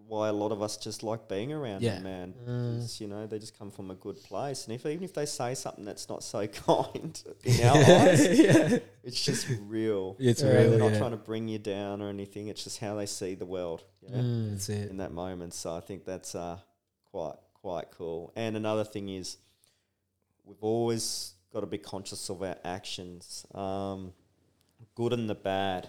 why 0.09 0.29
a 0.29 0.33
lot 0.33 0.53
of 0.53 0.63
us 0.63 0.77
just 0.79 1.03
like 1.03 1.29
being 1.29 1.53
around 1.53 1.83
Yeah. 1.83 1.95
them, 2.01 2.03
man. 2.03 2.35
Mm. 2.49 3.01
You 3.01 3.07
know, 3.09 3.27
they 3.27 3.39
just 3.39 3.59
come 3.59 3.71
from 3.71 3.91
a 3.91 3.95
good 3.95 4.17
place, 4.25 4.65
and 4.67 4.75
if 4.75 4.87
even 4.87 5.05
if 5.05 5.13
they 5.13 5.27
say 5.27 5.55
something 5.55 5.85
that's 5.85 6.09
not 6.09 6.23
so 6.25 6.47
kind 6.67 7.23
in 7.45 7.65
our 7.67 7.77
eyes, 7.77 8.39
yeah, 8.39 8.79
it's 9.05 9.23
just 9.25 9.47
real. 9.67 10.17
it's 10.19 10.43
Yeah, 10.43 10.49
real. 10.53 10.71
They're 10.71 10.79
not 10.91 10.97
trying 10.99 11.11
to 11.11 11.17
bring 11.19 11.47
you 11.47 11.59
down 11.59 12.01
or 12.01 12.09
anything. 12.09 12.49
It's 12.49 12.65
just 12.65 12.79
how 12.79 12.95
they 12.97 13.07
see 13.07 13.35
the 13.35 13.47
world. 13.47 13.85
You 14.03 14.11
know, 14.11 14.23
Mm. 14.23 14.51
That's 14.53 14.69
it. 14.71 14.91
in 14.91 14.97
that 14.97 15.13
moment. 15.13 15.53
So 15.55 15.75
I 15.77 15.81
think 15.81 16.05
that's 16.07 16.35
uh, 16.35 16.59
quite 17.13 17.37
quite 17.55 17.91
cool. 17.91 18.33
And 18.35 18.57
another 18.57 18.85
thing 18.85 19.11
is, 19.11 19.37
we've 20.45 20.63
always 20.63 21.35
got 21.53 21.61
to 21.61 21.67
be 21.67 21.79
conscious 21.79 22.29
of 22.31 22.43
our 22.43 22.57
actions, 22.65 23.45
um, 23.55 24.13
good 24.95 25.13
and 25.13 25.29
the 25.29 25.35
bad, 25.35 25.89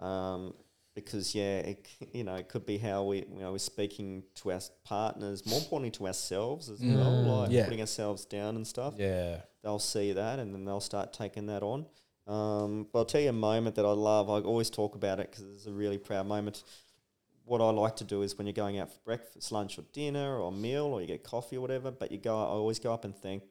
um, 0.00 0.54
because 0.94 1.34
yeah, 1.34 1.58
it, 1.58 1.88
you 2.12 2.24
know, 2.24 2.34
it 2.36 2.48
could 2.48 2.64
be 2.66 2.78
how 2.78 3.02
we 3.04 3.18
you 3.18 3.40
know 3.40 3.52
we're 3.52 3.58
speaking 3.58 4.22
to 4.36 4.52
our 4.52 4.60
partners, 4.84 5.44
more 5.46 5.58
importantly 5.58 5.90
to 5.92 6.06
ourselves 6.06 6.68
as 6.68 6.80
well, 6.80 7.12
Mm, 7.12 7.26
like 7.40 7.50
yeah. 7.50 7.64
putting 7.64 7.80
ourselves 7.80 8.24
down 8.24 8.56
and 8.56 8.66
stuff 8.66 8.94
Yeah. 8.96 9.40
they'll 9.62 9.78
see 9.78 10.12
that 10.12 10.38
and 10.38 10.54
then 10.54 10.64
they'll 10.64 10.80
start 10.80 11.12
taking 11.12 11.46
that 11.46 11.62
on. 11.62 11.86
Um, 12.26 12.86
but 12.92 12.98
I'll 13.00 13.04
tell 13.04 13.20
you 13.20 13.30
a 13.30 13.32
moment 13.32 13.76
that 13.76 13.84
I 13.84 13.90
love. 13.92 14.28
I 14.30 14.40
always 14.40 14.70
talk 14.70 14.94
about 14.94 15.20
it 15.20 15.30
because 15.30 15.44
it's 15.54 15.66
a 15.66 15.72
really 15.72 15.98
proud 15.98 16.26
moment. 16.26 16.62
What 17.44 17.60
I 17.60 17.68
like 17.70 17.96
to 17.96 18.04
do 18.04 18.22
is 18.22 18.36
when 18.38 18.46
you're 18.46 18.54
going 18.54 18.78
out 18.78 18.90
for 18.90 18.98
breakfast, 19.04 19.52
lunch, 19.52 19.78
or 19.78 19.82
dinner, 19.92 20.38
or 20.38 20.50
meal, 20.50 20.86
or 20.86 21.00
you 21.02 21.06
get 21.06 21.22
coffee 21.22 21.56
or 21.58 21.60
whatever. 21.60 21.90
But 21.90 22.10
you 22.12 22.18
go, 22.18 22.34
I 22.38 22.46
always 22.46 22.78
go 22.78 22.92
up 22.94 23.04
and 23.04 23.14
thank 23.14 23.42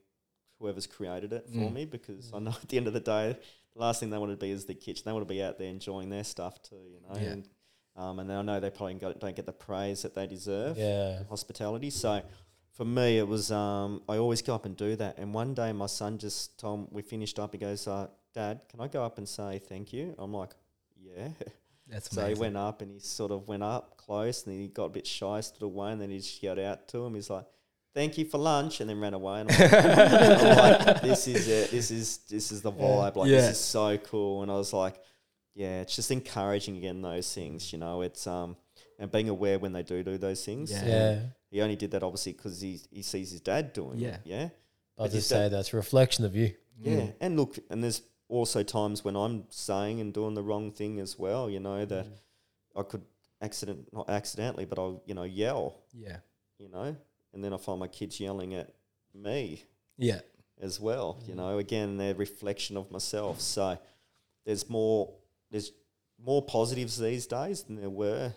whoever's 0.60 0.88
created 0.88 1.34
it 1.34 1.46
for 1.50 1.70
Mm. 1.70 1.74
me 1.74 1.86
because 1.86 2.32
I 2.34 2.40
know 2.40 2.52
at 2.64 2.68
the 2.70 2.78
end 2.78 2.88
of 2.88 2.94
the 2.94 3.00
day, 3.00 3.38
last 3.76 4.00
thing 4.00 4.10
they 4.10 4.18
want 4.18 4.32
to 4.32 4.38
be 4.38 4.52
is 4.52 4.66
the 4.66 4.74
kitchen. 4.76 5.04
They 5.06 5.12
want 5.14 5.28
to 5.28 5.34
be 5.34 5.42
out 5.44 5.58
there 5.58 5.68
enjoying 5.70 6.10
their 6.10 6.24
stuff 6.24 6.62
too, 6.62 6.76
you 6.76 7.00
know. 7.08 7.20
Yeah. 7.20 7.30
And 7.32 7.48
um, 7.96 8.20
and 8.20 8.32
I 8.32 8.42
know 8.42 8.60
they 8.60 8.72
probably 8.72 8.96
got, 8.96 9.20
don't 9.20 9.36
get 9.36 9.46
the 9.46 9.54
praise 9.54 10.02
that 10.02 10.16
they 10.16 10.26
deserve 10.26 10.78
Yeah. 10.78 11.24
hospitality. 11.30 11.92
So 11.92 12.22
for 12.72 12.86
me, 12.86 13.20
it 13.20 13.28
was 13.28 13.52
um, 13.52 14.02
I 14.10 14.18
always 14.18 14.42
go 14.42 14.56
up 14.56 14.66
and 14.66 14.76
do 14.76 14.96
that. 14.96 15.18
And 15.20 15.34
one 15.34 15.54
day, 15.54 15.72
my 15.74 15.86
son 15.86 16.18
just 16.18 16.60
told 16.60 16.82
me, 16.82 16.88
we 16.92 17.02
finished 17.04 17.38
up. 17.38 17.54
He 17.54 17.60
goes, 17.60 17.88
uh, 17.88 18.08
"Dad, 18.34 18.62
can 18.70 18.82
I 18.82 18.88
go 18.88 19.04
up 19.04 19.18
and 19.20 19.30
say 19.30 19.60
thank 19.60 19.94
you?" 19.94 20.16
I'm 20.18 20.34
like, 20.34 20.54
"Yeah." 21.00 21.30
That's 21.88 22.10
so 22.10 22.26
he 22.28 22.34
went 22.34 22.56
up 22.58 22.82
and 22.82 22.90
he 22.92 23.00
sort 23.00 23.32
of 23.32 23.48
went 23.48 23.62
up 23.62 23.98
close, 23.98 24.48
and 24.48 24.60
he 24.60 24.68
got 24.70 24.86
a 24.86 24.90
bit 24.90 25.06
shy, 25.06 25.42
stood 25.42 25.64
away, 25.64 25.92
and 25.92 26.02
then 26.02 26.10
he 26.10 26.18
just 26.18 26.42
yelled 26.42 26.58
out 26.60 26.88
to 26.90 27.06
him. 27.06 27.14
He's 27.16 27.30
like. 27.30 27.46
Thank 27.94 28.18
you 28.18 28.26
for 28.26 28.40
lunch, 28.40 28.82
and 28.82 28.90
then 28.90 29.00
ran 29.00 29.14
away. 29.14 29.42
And 29.42 29.52
I'm 29.52 29.60
like, 29.72 29.74
I'm 29.84 30.86
like, 30.86 31.02
this 31.02 31.28
is 31.28 31.48
it. 31.48 31.72
This 31.72 31.92
is 31.92 32.18
this 32.30 32.52
is 32.52 32.62
the 32.62 32.72
vibe. 32.72 33.16
Like 33.16 33.30
Yeah. 33.30 33.38
this 33.42 33.52
is 33.52 33.60
so 33.60 33.98
cool. 33.98 34.42
And 34.42 34.52
I 34.52 34.56
was 34.56 34.74
like, 34.74 34.96
yeah, 35.54 35.82
it's 35.82 35.96
just 35.96 36.10
encouraging 36.10 36.78
again 36.78 37.02
those 37.02 37.32
things. 37.34 37.72
You 37.72 37.80
know, 37.80 38.02
it's 38.02 38.26
um 38.26 38.58
and 39.00 39.12
being 39.12 39.30
aware 39.30 39.60
when 39.60 39.74
they 39.74 39.84
do 39.84 40.04
do 40.04 40.18
those 40.18 40.44
things. 40.44 40.72
Yeah. 40.72 40.86
Yeah. 40.86 41.20
He 41.52 41.62
only 41.62 41.76
did 41.76 41.92
that 41.92 42.02
obviously 42.02 42.34
because 42.34 42.60
he 42.60 42.80
he 42.90 43.04
sees 43.04 43.30
his 43.32 43.42
dad 43.42 43.74
doing 43.74 44.00
Yeah. 44.00 44.16
it. 44.16 44.22
Yeah. 44.26 44.50
I'll 44.98 45.08
just 45.08 45.30
say 45.30 45.50
that's 45.50 45.74
a 45.74 45.76
reflection 45.78 46.26
of 46.26 46.36
you. 46.36 46.54
Yeah. 46.80 46.94
Mm. 46.98 47.14
And 47.22 47.38
look, 47.38 47.58
and 47.70 47.84
there's 47.84 48.02
also 48.30 48.64
times 48.64 49.04
when 49.06 49.16
I'm 49.16 49.44
saying 49.50 50.02
and 50.02 50.12
doing 50.14 50.34
the 50.34 50.42
wrong 50.44 50.72
thing 50.72 51.00
as 51.00 51.20
well. 51.20 51.48
You 51.50 51.60
know 51.60 51.86
that 51.86 52.08
I 52.76 52.82
could 52.82 53.04
accident 53.40 53.90
not 53.94 54.10
accidentally, 54.10 54.66
but 54.66 54.80
I'll 54.80 55.04
you 55.06 55.14
know 55.14 55.24
yell. 55.24 55.76
Yeah. 55.94 56.18
You 56.58 56.70
know, 56.70 56.96
and 57.34 57.44
then 57.44 57.54
I 57.54 57.58
find 57.58 57.80
my 57.80 57.88
kids 57.88 58.20
yelling 58.20 58.54
at 58.56 58.70
me. 59.14 59.64
Yeah. 59.98 60.22
as 60.62 60.80
well. 60.80 61.20
You 61.28 61.36
know, 61.36 61.58
again, 61.60 61.98
they're 61.98 62.12
a 62.12 62.16
reflection 62.16 62.78
of 62.78 62.90
myself. 62.92 63.42
So 63.42 63.78
there's 64.46 64.70
more 64.70 65.14
there's 65.52 65.72
more 66.24 66.42
positives 66.42 66.98
these 66.98 67.28
days 67.28 67.64
than 67.64 67.76
there 67.76 67.90
were 67.90 68.34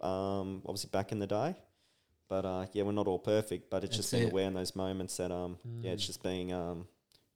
um, 0.00 0.62
obviously 0.66 0.90
back 0.92 1.12
in 1.12 1.18
the 1.18 1.26
day. 1.26 1.54
But 2.28 2.44
uh, 2.44 2.66
yeah, 2.72 2.82
we're 2.82 2.92
not 2.92 3.06
all 3.06 3.18
perfect. 3.20 3.70
But 3.70 3.84
it's 3.84 3.96
just 3.96 4.10
being 4.10 4.24
it. 4.28 4.32
aware 4.32 4.46
in 4.46 4.54
those 4.54 4.74
moments 4.74 5.16
that 5.18 5.30
um, 5.30 5.58
yeah, 5.80 5.92
it's 5.92 6.06
just 6.06 6.22
being 6.22 6.52
um, 6.52 6.86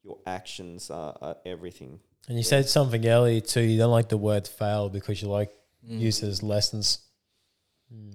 your 0.03 0.17
actions 0.25 0.89
are, 0.89 1.15
are 1.21 1.37
everything. 1.45 1.99
And 2.27 2.37
you 2.37 2.43
said 2.43 2.67
something 2.67 3.05
earlier 3.07 3.39
too. 3.41 3.61
You 3.61 3.77
don't 3.77 3.91
like 3.91 4.09
the 4.09 4.17
word 4.17 4.47
fail 4.47 4.89
because 4.89 5.21
you 5.21 5.29
like 5.29 5.51
Mm. 5.83 5.99
use 5.99 6.21
it 6.21 6.27
as 6.27 6.43
lessons. 6.43 6.99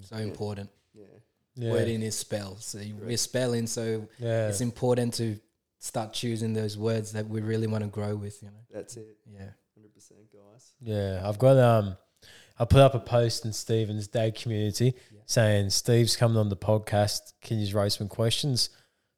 So 0.02 0.16
important. 0.18 0.70
Yeah, 1.56 1.68
Yeah. 1.68 1.72
Wording 1.72 2.02
is 2.02 2.16
spell. 2.18 2.56
So 2.60 2.78
we're 3.02 3.16
spelling, 3.16 3.66
so 3.66 4.08
Yeah. 4.18 4.48
it's 4.48 4.60
important 4.60 5.14
to 5.14 5.38
start 5.78 6.12
choosing 6.12 6.52
those 6.52 6.76
words 6.76 7.12
that 7.12 7.26
we 7.28 7.40
really 7.40 7.66
want 7.66 7.82
to 7.84 7.88
grow 7.90 8.14
with. 8.16 8.42
You 8.42 8.48
know. 8.48 8.60
that's 8.72 8.96
it. 8.96 9.16
Yeah. 9.26 9.50
Hundred 9.74 9.94
percent, 9.94 10.20
guys. 10.32 10.72
Yeah, 10.80 11.22
I've 11.26 11.38
got 11.38 11.56
um, 11.58 11.96
I 12.58 12.64
put 12.64 12.80
up 12.80 12.94
a 12.94 12.98
post 13.00 13.44
in 13.44 13.52
Stephen's 13.52 14.06
dad 14.08 14.34
community 14.34 14.94
saying 15.26 15.70
Steve's 15.70 16.16
coming 16.16 16.36
on 16.38 16.48
the 16.48 16.56
podcast. 16.56 17.32
Can 17.40 17.58
you 17.58 17.64
just 17.64 17.74
write 17.74 17.92
some 17.92 18.08
questions? 18.08 18.70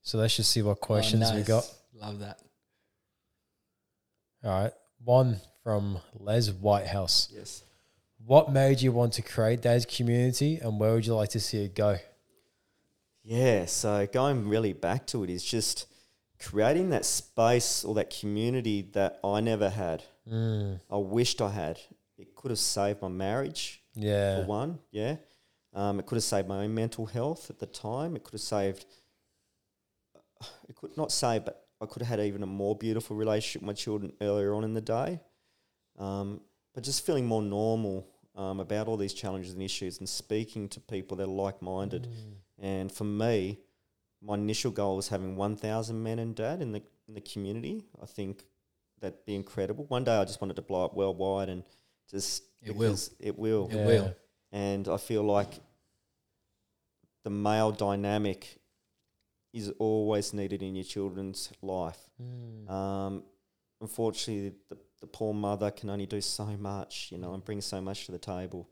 So 0.02 0.16
let's 0.18 0.36
just 0.36 0.50
see 0.50 0.62
what 0.62 0.80
questions 0.80 1.24
Oh, 1.30 1.34
we 1.36 1.42
got. 1.42 1.68
Love 1.94 2.20
that. 2.20 2.40
All 4.44 4.62
right, 4.62 4.72
one 5.04 5.40
from 5.64 5.98
Les 6.18 6.48
Whitehouse. 6.50 7.28
Yes. 7.34 7.64
What 8.24 8.52
made 8.52 8.80
you 8.80 8.92
want 8.92 9.14
to 9.14 9.22
create 9.22 9.62
dad's 9.62 9.84
community, 9.86 10.58
and 10.62 10.78
where 10.78 10.92
would 10.94 11.06
you 11.06 11.14
like 11.14 11.30
to 11.30 11.40
see 11.40 11.64
it 11.64 11.74
go? 11.74 11.98
Yeah, 13.24 13.66
so 13.66 14.06
going 14.06 14.48
really 14.48 14.72
back 14.72 15.06
to 15.08 15.24
it 15.24 15.30
is 15.30 15.44
just 15.44 15.86
creating 16.40 16.90
that 16.90 17.04
space 17.04 17.84
or 17.84 17.94
that 17.94 18.10
community 18.10 18.82
that 18.92 19.18
I 19.24 19.40
never 19.40 19.68
had. 19.68 20.04
Mm, 20.30 20.80
I 20.90 20.96
wished 20.96 21.40
I 21.42 21.50
had. 21.50 21.80
It 22.16 22.34
could 22.34 22.50
have 22.50 22.58
saved 22.58 23.02
my 23.02 23.08
marriage, 23.08 23.82
yeah, 23.94 24.40
for 24.40 24.46
one, 24.46 24.78
yeah. 24.90 25.16
Um, 25.74 26.00
it 26.00 26.06
could 26.06 26.16
have 26.16 26.24
saved 26.24 26.48
my 26.48 26.64
own 26.64 26.74
mental 26.74 27.06
health 27.06 27.50
at 27.50 27.58
the 27.58 27.66
time. 27.66 28.16
It 28.16 28.24
could 28.24 28.32
have 28.32 28.40
saved, 28.40 28.86
it 30.68 30.76
could 30.76 30.96
not 30.96 31.12
save, 31.12 31.44
but 31.44 31.66
I 31.80 31.86
could 31.86 32.02
have 32.02 32.18
had 32.18 32.26
even 32.26 32.42
a 32.42 32.46
more 32.46 32.74
beautiful 32.74 33.16
relationship 33.16 33.62
with 33.62 33.66
my 33.66 33.74
children 33.74 34.12
earlier 34.20 34.54
on 34.54 34.64
in 34.64 34.74
the 34.74 34.80
day. 34.80 35.20
Um, 35.98 36.40
but 36.74 36.84
just 36.84 37.04
feeling 37.04 37.26
more 37.26 37.42
normal 37.42 38.06
um, 38.36 38.60
about 38.60 38.88
all 38.88 38.96
these 38.96 39.14
challenges 39.14 39.52
and 39.52 39.62
issues 39.62 39.98
and 39.98 40.08
speaking 40.08 40.68
to 40.70 40.80
people 40.80 41.16
that 41.18 41.24
are 41.24 41.26
like 41.26 41.60
minded. 41.60 42.08
And 42.60 42.90
for 42.90 43.04
me, 43.04 43.58
my 44.22 44.34
initial 44.34 44.70
goal 44.70 44.96
was 44.96 45.08
having 45.08 45.36
1,000 45.36 46.02
men 46.02 46.18
and 46.18 46.34
dad 46.34 46.60
in 46.60 46.72
the, 46.72 46.82
in 47.06 47.14
the 47.14 47.20
community. 47.20 47.84
I 48.02 48.06
think 48.06 48.44
that'd 49.00 49.24
be 49.24 49.34
incredible. 49.36 49.84
One 49.84 50.04
day 50.04 50.16
I 50.16 50.24
just 50.24 50.40
wanted 50.40 50.56
to 50.56 50.62
blow 50.62 50.84
up 50.84 50.94
worldwide 50.94 51.48
and 51.48 51.62
just 52.10 52.42
It 52.62 52.74
will. 52.74 52.96
It 53.20 53.38
will. 53.38 53.68
It 53.70 53.76
Yeah. 53.76 53.86
will. 53.86 54.14
And 54.50 54.88
I 54.88 54.96
feel 54.96 55.22
like 55.22 55.60
the 57.24 57.30
male 57.30 57.70
dynamic 57.70 58.58
is 59.52 59.70
always 59.78 60.32
needed 60.32 60.62
in 60.62 60.74
your 60.74 60.84
children's 60.84 61.50
life. 61.62 61.98
Mm. 62.22 62.68
Um, 62.70 63.22
unfortunately, 63.80 64.54
the, 64.68 64.78
the 65.00 65.06
poor 65.06 65.32
mother 65.34 65.70
can 65.70 65.90
only 65.90 66.06
do 66.06 66.20
so 66.20 66.44
much, 66.56 67.08
you 67.12 67.18
know, 67.18 67.34
and 67.34 67.44
bring 67.44 67.60
so 67.60 67.80
much 67.80 68.06
to 68.06 68.12
the 68.12 68.18
table. 68.18 68.68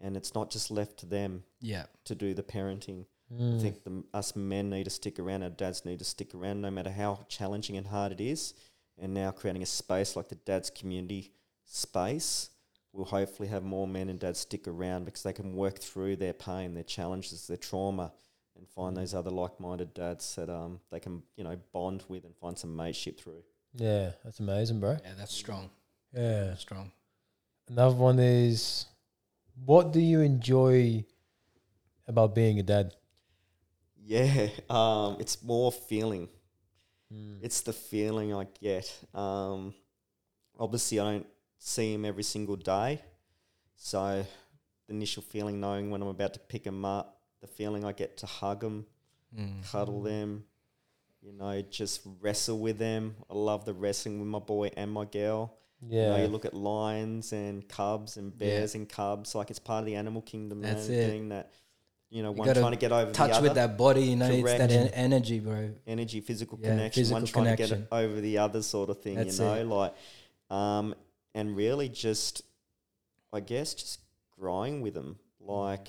And 0.00 0.16
it's 0.16 0.34
not 0.34 0.50
just 0.50 0.70
left 0.70 0.98
to 0.98 1.06
them 1.06 1.44
Yeah. 1.60 1.86
to 2.04 2.14
do 2.14 2.34
the 2.34 2.42
parenting. 2.42 3.06
Mm. 3.32 3.58
I 3.58 3.62
think 3.62 3.84
the, 3.84 4.04
us 4.14 4.34
men 4.34 4.70
need 4.70 4.84
to 4.84 4.90
stick 4.90 5.18
around, 5.18 5.42
our 5.42 5.50
dads 5.50 5.84
need 5.84 5.98
to 5.98 6.04
stick 6.04 6.34
around 6.34 6.62
no 6.62 6.70
matter 6.70 6.90
how 6.90 7.26
challenging 7.28 7.76
and 7.76 7.86
hard 7.86 8.12
it 8.12 8.20
is. 8.20 8.54
And 9.00 9.14
now 9.14 9.30
creating 9.30 9.62
a 9.62 9.66
space 9.66 10.16
like 10.16 10.28
the 10.28 10.34
dad's 10.34 10.70
community 10.70 11.32
space 11.64 12.50
will 12.92 13.04
hopefully 13.04 13.48
have 13.48 13.62
more 13.62 13.86
men 13.86 14.08
and 14.08 14.18
dads 14.18 14.40
stick 14.40 14.66
around 14.66 15.04
because 15.04 15.22
they 15.22 15.32
can 15.32 15.54
work 15.54 15.78
through 15.78 16.16
their 16.16 16.32
pain, 16.32 16.74
their 16.74 16.82
challenges, 16.82 17.46
their 17.46 17.56
trauma, 17.56 18.12
and 18.56 18.68
find 18.68 18.96
those 18.96 19.14
other 19.14 19.30
like-minded 19.30 19.94
dads 19.94 20.34
that 20.34 20.50
um 20.50 20.80
they 20.90 20.98
can 20.98 21.22
you 21.36 21.44
know 21.44 21.56
bond 21.72 22.02
with 22.08 22.24
and 22.24 22.34
find 22.36 22.58
some 22.58 22.74
mateship 22.74 23.20
through. 23.20 23.42
yeah, 23.74 24.10
that's 24.24 24.40
amazing, 24.40 24.80
bro. 24.80 24.96
Yeah. 25.04 25.12
That's 25.16 25.34
strong. 25.34 25.70
Yeah. 26.12 26.44
That's 26.44 26.62
strong. 26.62 26.90
Another 27.68 27.94
one 27.94 28.18
is, 28.18 28.86
what 29.64 29.92
do 29.92 30.00
you 30.00 30.22
enjoy 30.22 31.04
about 32.08 32.34
being 32.34 32.58
a 32.58 32.62
dad? 32.62 32.94
Yeah, 34.08 34.48
um, 34.70 35.16
it's 35.20 35.42
more 35.42 35.70
feeling. 35.70 36.28
Mm. 37.12 37.38
It's 37.42 37.60
the 37.60 37.72
feeling 37.72 38.34
I 38.34 38.46
get. 38.60 38.90
Um, 39.14 39.74
obviously, 40.58 40.98
I 41.00 41.04
don't 41.12 41.26
see 41.58 41.92
him 41.94 42.04
every 42.04 42.22
single 42.22 42.56
day, 42.56 43.00
so 43.76 44.24
the 44.86 44.94
initial 44.94 45.22
feeling, 45.22 45.60
knowing 45.60 45.90
when 45.90 46.00
I'm 46.02 46.08
about 46.08 46.32
to 46.34 46.40
pick 46.40 46.64
him 46.66 46.84
up, 46.84 47.20
the 47.42 47.46
feeling 47.46 47.84
I 47.84 47.92
get 47.92 48.16
to 48.18 48.26
hug 48.26 48.62
him, 48.62 48.86
Mm. 49.38 49.62
cuddle 49.70 50.00
them, 50.00 50.44
you 51.20 51.32
know, 51.34 51.60
just 51.60 52.00
wrestle 52.22 52.58
with 52.58 52.78
them. 52.78 53.14
I 53.28 53.34
love 53.34 53.66
the 53.66 53.74
wrestling 53.74 54.20
with 54.20 54.28
my 54.28 54.38
boy 54.38 54.70
and 54.74 54.90
my 54.90 55.04
girl. 55.04 55.54
You 55.82 55.98
know, 56.00 56.16
Yeah. 56.16 56.22
you 56.22 56.28
look 56.28 56.46
at 56.46 56.54
lions 56.54 57.34
and 57.34 57.68
cubs 57.68 58.16
and 58.16 58.36
bears 58.36 58.74
and 58.74 58.88
cubs, 58.88 59.34
like 59.34 59.50
it's 59.50 59.58
part 59.58 59.80
of 59.80 59.86
the 59.86 59.96
animal 59.96 60.22
kingdom. 60.22 60.62
That's 60.62 60.88
man, 60.88 60.98
it. 60.98 61.10
Being 61.10 61.28
that, 61.28 61.52
you 62.10 62.22
know, 62.22 62.30
You 62.30 62.36
one 62.38 62.46
gotta 62.48 62.60
trying 62.60 62.72
to 62.72 62.78
get 62.78 62.92
over 62.92 63.06
the 63.06 63.12
Touch 63.12 63.30
other 63.32 63.42
with 63.42 63.54
that 63.54 63.76
body, 63.76 64.02
you 64.02 64.16
know, 64.16 64.30
it's 64.30 64.42
that 64.58 64.70
en- 64.70 64.88
energy, 64.88 65.40
bro. 65.40 65.70
energy, 65.86 66.20
physical 66.20 66.58
Yeah, 66.60 66.70
connection, 66.70 67.10
one 67.10 67.22
physical 67.22 67.42
trying 67.44 67.56
to 67.56 67.66
get 67.68 67.88
over 67.92 68.20
the 68.20 68.38
other 68.38 68.62
sort 68.62 68.88
of 68.90 69.00
thing, 69.02 69.16
That's 69.16 69.38
you 69.38 69.44
know, 69.44 69.54
it. 69.54 69.66
like, 69.66 69.94
um, 70.50 70.94
and 71.34 71.54
really 71.56 71.88
just, 71.88 72.42
I 73.32 73.40
guess, 73.40 73.74
just 73.74 74.00
growing 74.38 74.80
with 74.80 74.94
them, 74.94 75.18
like, 75.40 75.88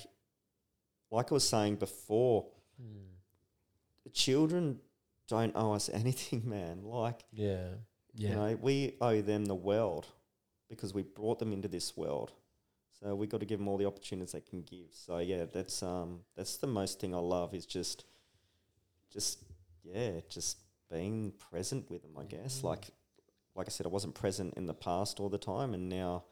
like 1.10 1.30
I 1.32 1.34
was 1.34 1.48
saying 1.48 1.76
before, 1.76 2.46
Mm. 2.80 4.12
children 4.12 4.80
don't 5.28 5.52
owe 5.54 5.72
us 5.72 5.88
anything, 5.92 6.48
man. 6.48 6.82
Like, 6.84 7.24
Yeah. 7.32 7.68
Yeah. 8.14 8.28
you 8.30 8.34
know, 8.34 8.58
we 8.60 8.96
owe 9.00 9.20
them 9.22 9.44
the 9.46 9.54
world 9.54 10.06
because 10.68 10.92
we 10.92 11.02
brought 11.02 11.38
them 11.38 11.52
into 11.52 11.68
this 11.68 11.96
world. 11.96 12.32
So 13.02 13.14
we 13.14 13.26
got 13.26 13.40
to 13.40 13.46
give 13.46 13.58
them 13.58 13.68
all 13.68 13.78
the 13.78 13.86
opportunities 13.86 14.32
they 14.32 14.40
can 14.40 14.62
give. 14.62 14.88
So 14.92 15.18
yeah, 15.18 15.46
that's 15.50 15.82
um 15.82 16.20
that's 16.36 16.56
the 16.58 16.66
most 16.66 17.00
thing 17.00 17.14
I 17.14 17.18
love 17.18 17.54
is 17.54 17.66
just 17.66 18.04
just 19.12 19.42
yeah, 19.82 20.20
just 20.28 20.58
being 20.90 21.32
present 21.50 21.90
with 21.90 22.02
them, 22.02 22.12
I 22.18 22.24
guess. 22.24 22.62
Like 22.62 22.90
like 23.56 23.66
I 23.68 23.70
said, 23.70 23.86
I 23.86 23.88
wasn't 23.90 24.14
present 24.14 24.54
in 24.56 24.66
the 24.66 24.74
past 24.74 25.18
all 25.20 25.28
the 25.28 25.38
time 25.38 25.74
and 25.74 25.88
now 25.88 26.24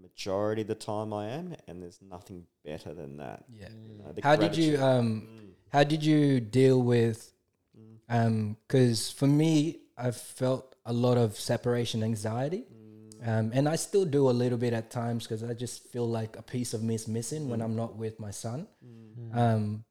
majority 0.00 0.62
of 0.62 0.68
the 0.68 0.74
time 0.74 1.12
I 1.12 1.28
am 1.28 1.54
and 1.66 1.82
there's 1.82 2.00
nothing 2.02 2.46
better 2.64 2.92
than 2.94 3.16
that. 3.18 3.44
yeah. 3.48 3.68
You 3.88 3.94
know, 3.98 4.12
the 4.12 4.22
How 4.22 4.36
did 4.36 4.56
you 4.56 4.82
um 4.82 5.28
Mm, 5.28 5.52
how 5.72 5.84
did 5.84 6.02
you 6.04 6.40
deal 6.40 6.82
with 6.82 7.32
mm, 7.78 7.98
um 8.08 8.56
cuz 8.68 9.10
for 9.10 9.26
me 9.26 9.80
I 9.98 10.10
felt 10.10 10.74
a 10.84 10.92
lot 10.92 11.16
of 11.16 11.38
separation 11.38 12.02
anxiety. 12.02 12.64
mm, 12.72 12.75
Um, 13.24 13.50
and 13.54 13.68
I 13.68 13.76
still 13.76 14.04
do 14.04 14.28
a 14.28 14.32
little 14.42 14.58
bit 14.58 14.72
at 14.72 14.90
times 14.90 15.24
because 15.24 15.42
I 15.42 15.54
just 15.54 15.84
feel 15.88 16.08
like 16.08 16.36
a 16.36 16.42
piece 16.42 16.74
of 16.74 16.82
me 16.82 16.94
is 16.94 17.08
missing 17.08 17.48
when 17.48 17.60
Mm. 17.60 17.64
I'm 17.64 17.76
not 17.76 17.96
with 17.96 18.18
my 18.20 18.30
son. 18.30 18.66
mm. 18.84 19.36
Um, 19.36 19.84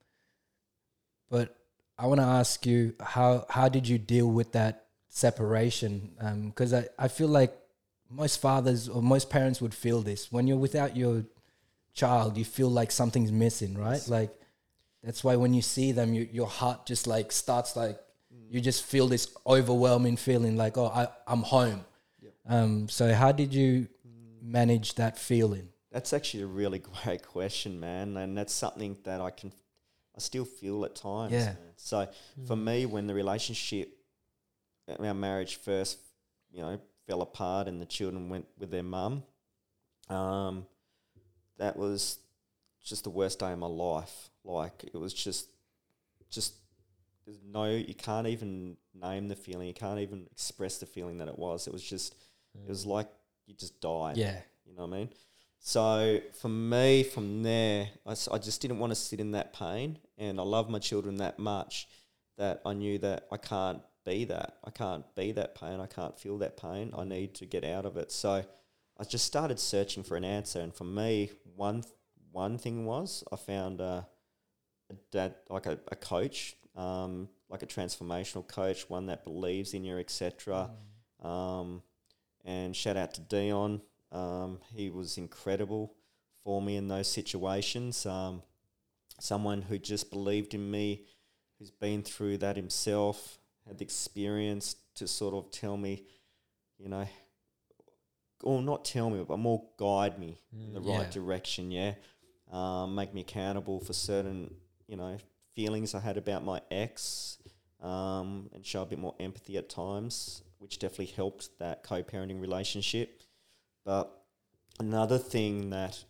but 1.30 1.56
I 1.98 2.08
want 2.08 2.20
to 2.22 2.26
ask 2.28 2.66
you 2.66 2.94
how 3.00 3.46
how 3.50 3.68
did 3.70 3.88
you 3.88 3.98
deal 3.98 4.28
with 4.28 4.52
that 4.52 4.88
separation? 5.10 6.12
Because 6.48 6.74
I, 6.74 6.88
I 7.00 7.08
feel 7.08 7.28
like 7.28 7.54
most 8.10 8.40
fathers 8.42 8.88
or 8.88 9.02
most 9.02 9.30
parents 9.30 9.62
would 9.62 9.74
feel 9.74 10.02
this 10.02 10.32
when 10.32 10.46
you're 10.48 10.58
without 10.58 10.96
your 10.96 11.24
child, 11.94 12.38
you 12.38 12.46
feel 12.46 12.70
like 12.70 12.92
something's 12.92 13.32
missing, 13.32 13.76
right? 13.78 13.94
Yes. 13.94 14.10
Like 14.10 14.32
that's 15.04 15.24
why 15.24 15.36
when 15.36 15.54
you 15.54 15.62
see 15.62 15.92
them, 15.92 16.14
you, 16.14 16.28
your 16.32 16.48
heart 16.48 16.86
just 16.86 17.08
like 17.08 17.32
starts 17.32 17.76
like 17.76 18.00
you 18.50 18.60
just 18.62 18.84
feel 18.84 19.08
this 19.08 19.34
overwhelming 19.48 20.18
feeling 20.18 20.56
like 20.58 20.78
oh 20.78 20.88
I 20.88 21.08
I'm 21.28 21.42
home. 21.44 21.86
Um, 22.48 22.88
so 22.90 23.14
how 23.14 23.32
did 23.32 23.54
you 23.54 23.88
Mm. 24.08 24.42
manage 24.44 24.96
that 24.96 25.18
feeling? 25.18 25.70
That's 25.92 26.14
actually 26.14 26.44
a 26.44 26.48
really 26.48 26.80
great 27.04 27.24
question, 27.26 27.80
man, 27.80 28.18
and 28.18 28.38
that's 28.38 28.54
something 28.54 28.98
that 29.04 29.20
I 29.22 29.32
can, 29.32 29.52
I 30.16 30.20
still 30.20 30.46
feel 30.46 30.86
at 30.86 30.96
times. 30.96 31.34
Yeah. 31.34 31.46
man. 31.46 31.58
So 31.78 32.08
for 32.46 32.56
me, 32.56 32.86
when 32.86 33.08
the 33.08 33.14
relationship, 33.14 33.98
our 35.00 35.14
marriage 35.14 35.56
first, 35.58 35.98
you 36.52 36.62
know, 36.62 36.80
fell 37.08 37.22
apart 37.22 37.68
and 37.68 37.82
the 37.82 37.86
children 37.86 38.30
went 38.30 38.46
with 38.60 38.70
their 38.72 38.84
mum, 38.84 39.24
um, 40.10 40.66
that 41.58 41.76
was 41.78 42.20
just 42.84 43.04
the 43.04 43.10
worst 43.10 43.40
day 43.40 43.52
of 43.52 43.60
my 43.60 43.68
life. 43.68 44.30
Like 44.44 44.84
it 44.84 44.96
was 44.98 45.14
just, 45.14 45.48
just 46.30 46.54
there's 47.26 47.40
no, 47.44 47.66
you 47.72 47.96
can't 47.96 48.28
even 48.28 48.78
name 48.94 49.28
the 49.28 49.36
feeling. 49.36 49.68
You 49.68 49.74
can't 49.74 50.00
even 50.00 50.28
express 50.32 50.78
the 50.78 50.86
feeling 50.86 51.18
that 51.18 51.28
it 51.28 51.40
was. 51.40 51.66
It 51.68 51.74
was 51.74 51.82
just, 51.84 52.14
it 52.64 52.70
was 52.70 52.86
like 52.86 53.08
you 53.46 53.56
just 53.56 53.80
died. 53.82 54.18
Yeah, 54.18 54.40
You 54.66 54.76
know 54.76 54.86
what 54.86 54.96
I 54.96 55.00
mean? 55.00 55.10
So 55.60 56.20
for 56.40 56.50
me, 56.50 57.04
from 57.04 57.42
there, 57.44 57.90
I 58.06 58.14
just 58.38 58.62
didn't 58.62 58.80
want 58.80 58.92
to 58.92 58.96
sit 58.96 59.20
in 59.20 59.32
that 59.32 59.54
pain. 59.54 59.98
And 60.18 60.40
I 60.40 60.44
love 60.44 60.70
my 60.70 60.80
children 60.80 61.18
that 61.18 61.40
much 61.40 61.88
that 62.38 62.62
I 62.66 62.74
knew 62.74 62.98
that 63.00 63.28
I 63.32 63.38
can't 63.38 63.82
be 64.06 64.26
that. 64.26 64.58
I 64.64 64.70
can't 64.70 65.04
be 65.16 65.32
that 65.32 65.56
pain. 65.56 65.80
I 65.80 65.88
can't 65.88 66.18
feel 66.20 66.38
that 66.38 66.58
pain. 66.58 66.94
I 66.96 67.04
need 67.04 67.34
to 67.36 67.46
get 67.46 67.64
out 67.64 67.86
of 67.86 67.98
it. 67.98 68.12
So 68.12 68.46
I 69.00 69.04
just 69.04 69.26
started 69.26 69.60
searching 69.60 70.04
for 70.04 70.16
an 70.16 70.24
answer. 70.24 70.62
And 70.62 70.74
for 70.74 70.84
me, 70.84 71.32
one 71.56 71.84
one 72.32 72.58
thing 72.58 72.86
was 72.86 73.24
I 73.32 73.38
found 73.38 73.80
a, 73.80 74.06
a 74.92 74.94
dad, 75.12 75.36
like 75.50 75.66
a, 75.66 75.80
a 75.88 75.96
coach, 75.96 76.56
um, 76.76 77.30
like 77.50 77.64
a 77.64 77.66
transformational 77.66 78.48
coach, 78.48 78.90
one 78.90 79.08
that 79.08 79.24
believes 79.24 79.74
in 79.74 79.84
you, 79.84 79.98
etc. 79.98 80.70
Um, 81.24 81.82
and 82.46 82.76
shout 82.76 82.96
out 82.96 83.14
to 83.16 83.22
Dion. 83.22 83.82
Um, 84.12 84.60
he 84.74 84.90
was 84.90 85.18
incredible 85.18 85.94
for 86.44 86.62
me 86.62 86.78
in 86.78 86.88
those 86.88 87.08
situations. 87.08 88.06
Um, 88.06 88.44
someone 89.20 89.62
who 89.64 89.78
just 89.80 90.10
believed 90.12 90.54
in 90.54 90.70
me, 90.72 91.06
who's 91.60 91.72
been 91.72 92.04
through 92.04 92.38
that 92.38 92.56
himself, 92.56 93.40
had 93.68 93.78
the 93.80 93.84
experience 93.84 94.76
to 94.96 95.08
sort 95.08 95.34
of 95.34 95.52
tell 95.52 95.76
me, 95.76 96.04
you 96.78 96.88
know, 96.88 97.08
or 98.44 98.62
not 98.62 98.86
tell 98.86 99.10
me, 99.10 99.24
but 99.28 99.38
more 99.40 99.64
guide 99.78 100.20
me 100.20 100.38
in 100.54 100.74
the 100.74 100.82
right 100.82 101.06
Yeah. 101.08 101.10
direction. 101.12 101.72
Yeah, 101.72 101.96
um, 102.52 102.94
make 102.94 103.14
me 103.14 103.22
accountable 103.22 103.80
for 103.80 103.94
certain, 103.94 104.54
you 104.88 104.96
know, 104.98 105.18
feelings 105.56 105.96
I 105.96 106.00
had 106.00 106.18
about 106.18 106.44
my 106.44 106.62
ex, 106.70 107.38
um, 107.82 108.50
and 108.54 108.66
show 108.66 108.84
a 108.84 108.86
bit 108.86 109.00
more 109.00 109.16
empathy 109.20 109.58
at 109.58 109.70
times, 109.70 110.44
which 110.66 110.80
definitely 110.80 111.06
helped 111.16 111.50
that 111.60 111.84
co-parenting 111.84 112.42
relationship. 112.42 113.22
But 113.86 114.12
another 114.80 115.20
thing 115.20 115.70
that 115.70 116.04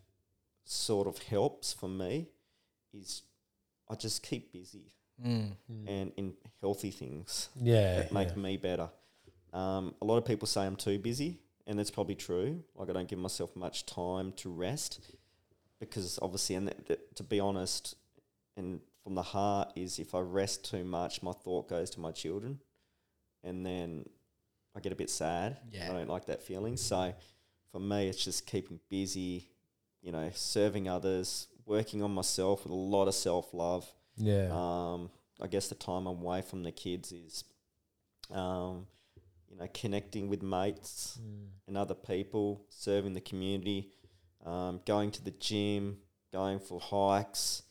sort 0.64 1.08
of 1.08 1.18
helps 1.18 1.74
for 1.74 1.90
me 1.90 2.30
is 2.94 3.24
I 3.90 3.96
just 3.96 4.24
keep 4.24 4.54
busy 4.54 4.94
Mm. 5.22 5.56
and 5.88 6.12
in 6.18 6.36
healthy 6.62 6.92
things 6.92 7.50
Yeah. 7.62 7.98
that 8.00 8.12
make 8.14 8.30
yeah. 8.30 8.36
me 8.36 8.56
better. 8.58 8.90
Um, 9.54 9.94
a 10.02 10.06
lot 10.06 10.18
of 10.18 10.26
people 10.26 10.46
say 10.48 10.66
I'm 10.66 10.76
too 10.78 11.00
busy, 11.00 11.40
and 11.68 11.78
that's 11.80 11.92
probably 11.92 12.16
true. 12.16 12.64
Like 12.76 12.90
I 12.90 12.94
don't 12.94 13.08
give 13.10 13.20
myself 13.20 13.56
much 13.58 13.86
time 13.86 14.32
to 14.34 14.50
rest 14.50 15.00
because 15.80 16.18
obviously, 16.22 16.56
and 16.56 16.68
th- 16.70 16.88
th- 16.88 17.00
to 17.16 17.24
be 17.24 17.40
honest, 17.42 17.96
and 18.58 18.80
from 19.04 19.16
the 19.16 19.22
heart 19.24 19.72
is 19.76 20.00
if 20.00 20.14
I 20.16 20.20
rest 20.20 20.64
too 20.70 20.84
much, 20.86 21.22
my 21.24 21.32
thought 21.34 21.68
goes 21.70 21.90
to 21.92 22.00
my 22.02 22.12
children, 22.12 22.60
and 23.44 23.66
then 23.66 24.10
I 24.76 24.80
get 24.82 24.92
a 24.92 24.96
bit 24.96 25.10
sad. 25.10 25.58
Yeah. 25.72 25.90
I 25.90 25.94
don't 25.94 26.10
like 26.10 26.26
that 26.26 26.42
feeling. 26.44 26.76
So 26.78 27.14
for 27.72 27.80
me, 27.80 28.08
it's 28.10 28.24
just 28.24 28.46
keeping 28.46 28.80
busy, 28.90 29.48
you 30.02 30.12
know, 30.12 30.30
serving 30.34 30.88
others, 30.90 31.48
working 31.66 32.02
on 32.04 32.12
myself 32.14 32.64
with 32.64 32.72
a 32.72 32.76
lot 32.76 33.08
of 33.08 33.16
self 33.16 33.54
love. 33.54 33.90
Yeah. 34.18 34.50
Um, 34.52 35.10
I 35.42 35.48
guess 35.48 35.68
the 35.68 35.76
time 35.76 36.08
I'm 36.08 36.22
away 36.22 36.42
from 36.42 36.64
the 36.64 36.72
kids 36.72 37.12
is, 37.12 37.44
um, 38.32 38.88
you 39.50 39.58
know, 39.58 39.68
connecting 39.74 40.28
with 40.30 40.42
mates 40.42 41.20
Mm. 41.22 41.48
and 41.68 41.78
other 41.78 41.94
people, 41.96 42.66
serving 42.70 43.14
the 43.14 43.22
community, 43.22 43.92
um, 44.46 44.82
going 44.86 45.12
to 45.12 45.24
the 45.24 45.32
gym, 45.32 45.98
going 46.32 46.60
for 46.60 46.80
hikes, 46.80 47.64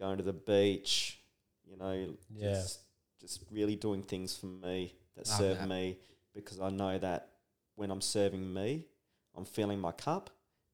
going 0.00 0.16
to 0.18 0.24
the 0.24 0.32
beach. 0.32 1.18
You 1.64 1.76
know, 1.76 2.16
Yeah. 2.34 2.52
just, 2.54 2.80
just 3.20 3.44
really 3.50 3.76
doing 3.76 4.02
things 4.02 4.36
for 4.36 4.46
me 4.46 4.94
that 5.16 5.26
Love 5.28 5.38
serve 5.38 5.58
that. 5.58 5.68
me 5.68 5.98
because 6.34 6.60
I 6.60 6.70
know 6.70 6.98
that 6.98 7.28
when 7.76 7.90
I'm 7.90 8.00
serving 8.00 8.52
me, 8.52 8.86
I'm 9.36 9.44
filling 9.44 9.80
my 9.80 9.92
cup. 9.92 10.30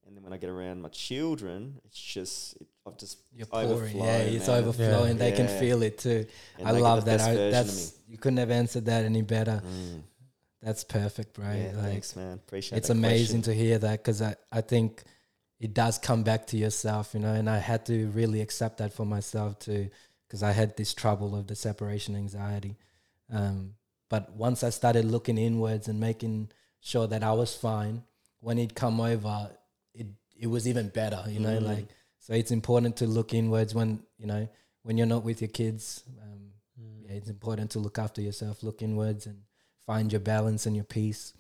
And 0.06 0.16
then 0.16 0.24
when 0.24 0.32
I 0.32 0.39
get 0.39 0.48
around 0.48 0.80
my 0.80 0.89
children, 0.89 1.80
it's 1.85 2.01
just, 2.01 2.56
it, 2.56 2.66
I've 2.86 2.97
just 2.97 3.18
You're 3.30 3.47
pouring, 3.47 3.97
yeah, 3.97 4.18
it's 4.18 4.48
man. 4.48 4.64
overflowing. 4.64 5.18
They 5.18 5.32
can 5.32 5.48
feel 5.48 5.82
it 5.82 5.98
too. 5.98 6.24
and 6.59 6.66
I 6.66 6.70
love 6.70 7.05
that. 7.05 7.20
I, 7.20 7.35
that's 7.35 7.98
you 8.09 8.16
couldn't 8.16 8.39
have 8.39 8.51
answered 8.51 8.86
that 8.86 9.05
any 9.05 9.20
better. 9.20 9.62
Mm. 9.64 10.02
That's 10.62 10.82
perfect, 10.82 11.36
right? 11.39 11.56
Yeah, 11.56 11.76
like 11.76 11.90
thanks, 11.93 12.16
man. 12.16 12.35
Appreciate 12.35 12.76
it. 12.76 12.78
it's 12.78 12.90
amazing 12.90 13.43
question. 13.43 13.55
to 13.55 13.55
hear 13.55 13.78
that 13.78 13.98
because 13.98 14.22
I, 14.22 14.35
I 14.51 14.62
think 14.62 15.02
it 15.60 15.74
does 15.74 15.98
come 15.98 16.22
back 16.22 16.47
to 16.48 16.56
yourself, 16.56 17.12
you 17.12 17.20
know, 17.20 17.35
and 17.35 17.48
I 17.48 17.59
had 17.59 17.85
to 17.86 18.09
really 18.09 18.40
accept 18.40 18.78
that 18.78 18.93
for 18.93 19.05
myself 19.05 19.59
too 19.59 19.90
because 20.26 20.43
I 20.43 20.52
had 20.52 20.76
this 20.76 20.94
trouble 20.94 21.36
of 21.36 21.47
the 21.47 21.55
separation 21.55 22.16
anxiety. 22.16 22.76
Um, 23.30 23.74
but 24.09 24.30
once 24.32 24.62
I 24.64 24.70
started 24.70 25.05
looking 25.05 25.39
inwards 25.39 25.89
and 25.89 25.98
making 26.01 26.51
sure 26.80 27.06
that 27.06 27.22
I 27.22 27.32
was 27.32 27.55
fine, 27.55 28.02
when 28.40 28.56
he'd 28.59 28.74
come 28.74 29.01
over, 29.01 29.51
it 29.94 30.06
it 30.36 30.47
was 30.47 30.66
even 30.68 30.89
better, 30.89 31.22
you 31.28 31.40
know, 31.40 31.59
Mm. 31.59 31.66
like 31.66 31.89
so 32.20 32.32
it's 32.35 32.51
important 32.51 32.97
to 32.98 33.06
look 33.06 33.35
inwards 33.35 33.74
when 33.74 34.02
you 34.18 34.26
know 34.26 34.48
when 34.82 34.97
you're 34.97 35.06
not 35.14 35.24
with 35.24 35.40
your 35.43 35.51
kids. 35.51 36.02
Um, 36.22 36.52
Mm. 36.80 37.05
yeah, 37.05 37.12
it's 37.18 37.28
important 37.28 37.70
to 37.72 37.78
look 37.80 37.98
after 37.98 38.20
yourself, 38.22 38.62
look 38.62 38.82
inwards, 38.82 39.26
and 39.26 39.43
find 39.86 40.12
your 40.12 40.20
balance 40.20 40.66
and 40.66 40.76
your 40.76 40.85
peace, 40.85 41.32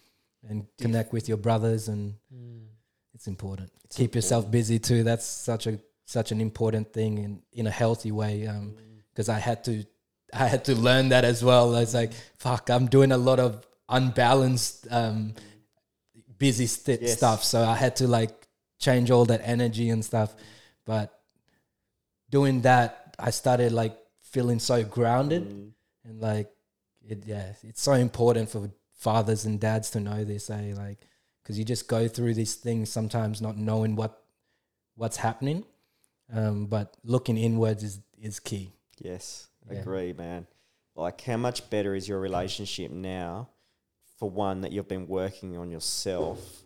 and 0.48 0.66
connect 0.78 1.12
with 1.12 1.28
your 1.28 1.38
brothers. 1.38 1.88
And 1.88 2.14
Mm. 2.34 2.66
it's 3.14 3.28
important. 3.28 3.70
It's 3.84 3.96
Keep 3.96 4.14
yourself 4.14 4.50
busy 4.50 4.78
too. 4.78 5.02
That's 5.04 5.24
such 5.24 5.66
a 5.66 5.78
such 6.04 6.32
an 6.32 6.40
important 6.40 6.92
thing 6.92 7.18
in 7.18 7.42
in 7.52 7.66
a 7.66 7.70
healthy 7.70 8.10
way. 8.10 8.46
Um, 8.46 8.72
Mm. 8.72 9.02
because 9.10 9.28
I 9.28 9.38
had 9.38 9.62
to 9.64 9.84
I 10.32 10.46
had 10.46 10.64
to 10.66 10.74
learn 10.74 11.08
that 11.10 11.24
as 11.24 11.42
well. 11.44 11.74
I 11.74 11.80
was 11.80 11.94
like, 11.94 12.12
fuck, 12.38 12.68
I'm 12.70 12.86
doing 12.86 13.12
a 13.12 13.16
lot 13.18 13.40
of 13.40 13.66
unbalanced, 13.88 14.86
um, 14.90 15.34
busy 16.38 16.66
st- 16.66 17.02
Yes. 17.02 17.16
stuff. 17.16 17.44
So 17.44 17.62
I 17.64 17.74
had 17.74 17.96
to 17.96 18.06
like 18.06 18.46
change 18.78 19.10
all 19.10 19.24
that 19.26 19.40
energy 19.42 19.90
and 19.90 20.04
stuff. 20.04 20.34
But 20.84 21.18
doing 22.30 22.62
that, 22.62 23.16
I 23.18 23.30
started 23.30 23.72
like 23.72 23.96
feeling 24.20 24.58
so 24.58 24.84
grounded 24.84 25.48
Mm. 25.48 25.70
and 26.04 26.20
like 26.20 26.50
it. 27.06 27.24
Yeah, 27.26 27.52
it's 27.62 27.80
so 27.82 27.92
important 27.94 28.50
for 28.50 28.70
fathers 28.94 29.44
and 29.46 29.58
dads 29.58 29.90
to 29.90 30.00
know 30.00 30.24
this. 30.24 30.50
Eh? 30.50 30.74
Like, 30.76 30.98
because 31.42 31.58
you 31.58 31.64
just 31.64 31.88
go 31.88 32.06
through 32.08 32.34
these 32.34 32.54
things 32.54 32.90
sometimes 32.90 33.40
not 33.40 33.56
knowing 33.56 33.96
what 33.96 34.22
what's 34.94 35.16
happening. 35.16 35.64
Um, 36.30 36.66
but 36.66 36.94
looking 37.04 37.38
inwards 37.38 37.82
is 37.82 38.00
is 38.20 38.38
key. 38.38 38.72
Yes, 39.00 39.48
Yeah. 39.70 39.78
agree, 39.80 40.12
man. 40.12 40.46
Like, 40.94 41.20
how 41.22 41.36
much 41.36 41.68
better 41.70 41.94
is 41.94 42.08
your 42.08 42.18
relationship 42.20 42.90
now 42.90 43.48
for 44.18 44.28
one 44.28 44.62
that 44.62 44.72
you've 44.72 44.88
been 44.88 45.06
working 45.06 45.56
on 45.56 45.70
yourself 45.70 46.62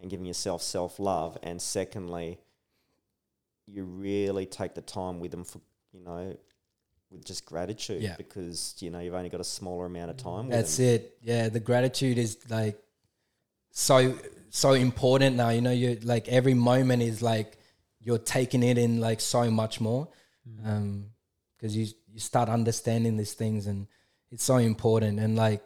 and 0.00 0.10
giving 0.10 0.26
yourself 0.26 0.62
self 0.62 0.98
love, 0.98 1.38
and 1.42 1.60
secondly, 1.62 2.38
you 3.66 3.84
really 3.84 4.46
take 4.46 4.74
the 4.74 4.80
time 4.82 5.20
with 5.20 5.30
them 5.30 5.44
for 5.44 5.60
you 5.92 6.00
know 6.00 6.36
with 7.10 7.24
just 7.24 7.44
gratitude 7.46 8.02
Yeah. 8.02 8.16
because 8.16 8.74
you 8.80 8.90
know 8.90 8.98
you've 9.00 9.14
only 9.14 9.28
got 9.28 9.40
a 9.40 9.44
smaller 9.44 9.86
amount 9.86 10.10
of 10.10 10.16
time. 10.16 10.48
That's 10.48 10.76
them. 10.76 10.86
it. 10.86 11.18
Yeah, 11.22 11.48
the 11.48 11.60
gratitude 11.60 12.18
is 12.18 12.38
like 12.50 12.76
so 13.70 14.18
so 14.50 14.72
important 14.72 15.36
now. 15.36 15.50
You 15.50 15.60
know, 15.60 15.70
you're 15.70 15.96
like 16.02 16.28
every 16.28 16.54
moment 16.54 17.02
is 17.02 17.22
like 17.22 17.56
you're 18.00 18.18
taking 18.18 18.62
it 18.62 18.78
in 18.78 19.00
like 19.00 19.20
so 19.20 19.50
much 19.50 19.80
more, 19.80 20.08
um, 20.64 21.06
because 21.56 21.76
you 21.76 21.86
you 22.12 22.20
start 22.20 22.48
understanding 22.48 23.16
these 23.16 23.34
things 23.34 23.66
and 23.66 23.86
it's 24.30 24.44
so 24.44 24.56
important 24.56 25.18
and 25.20 25.36
like 25.36 25.64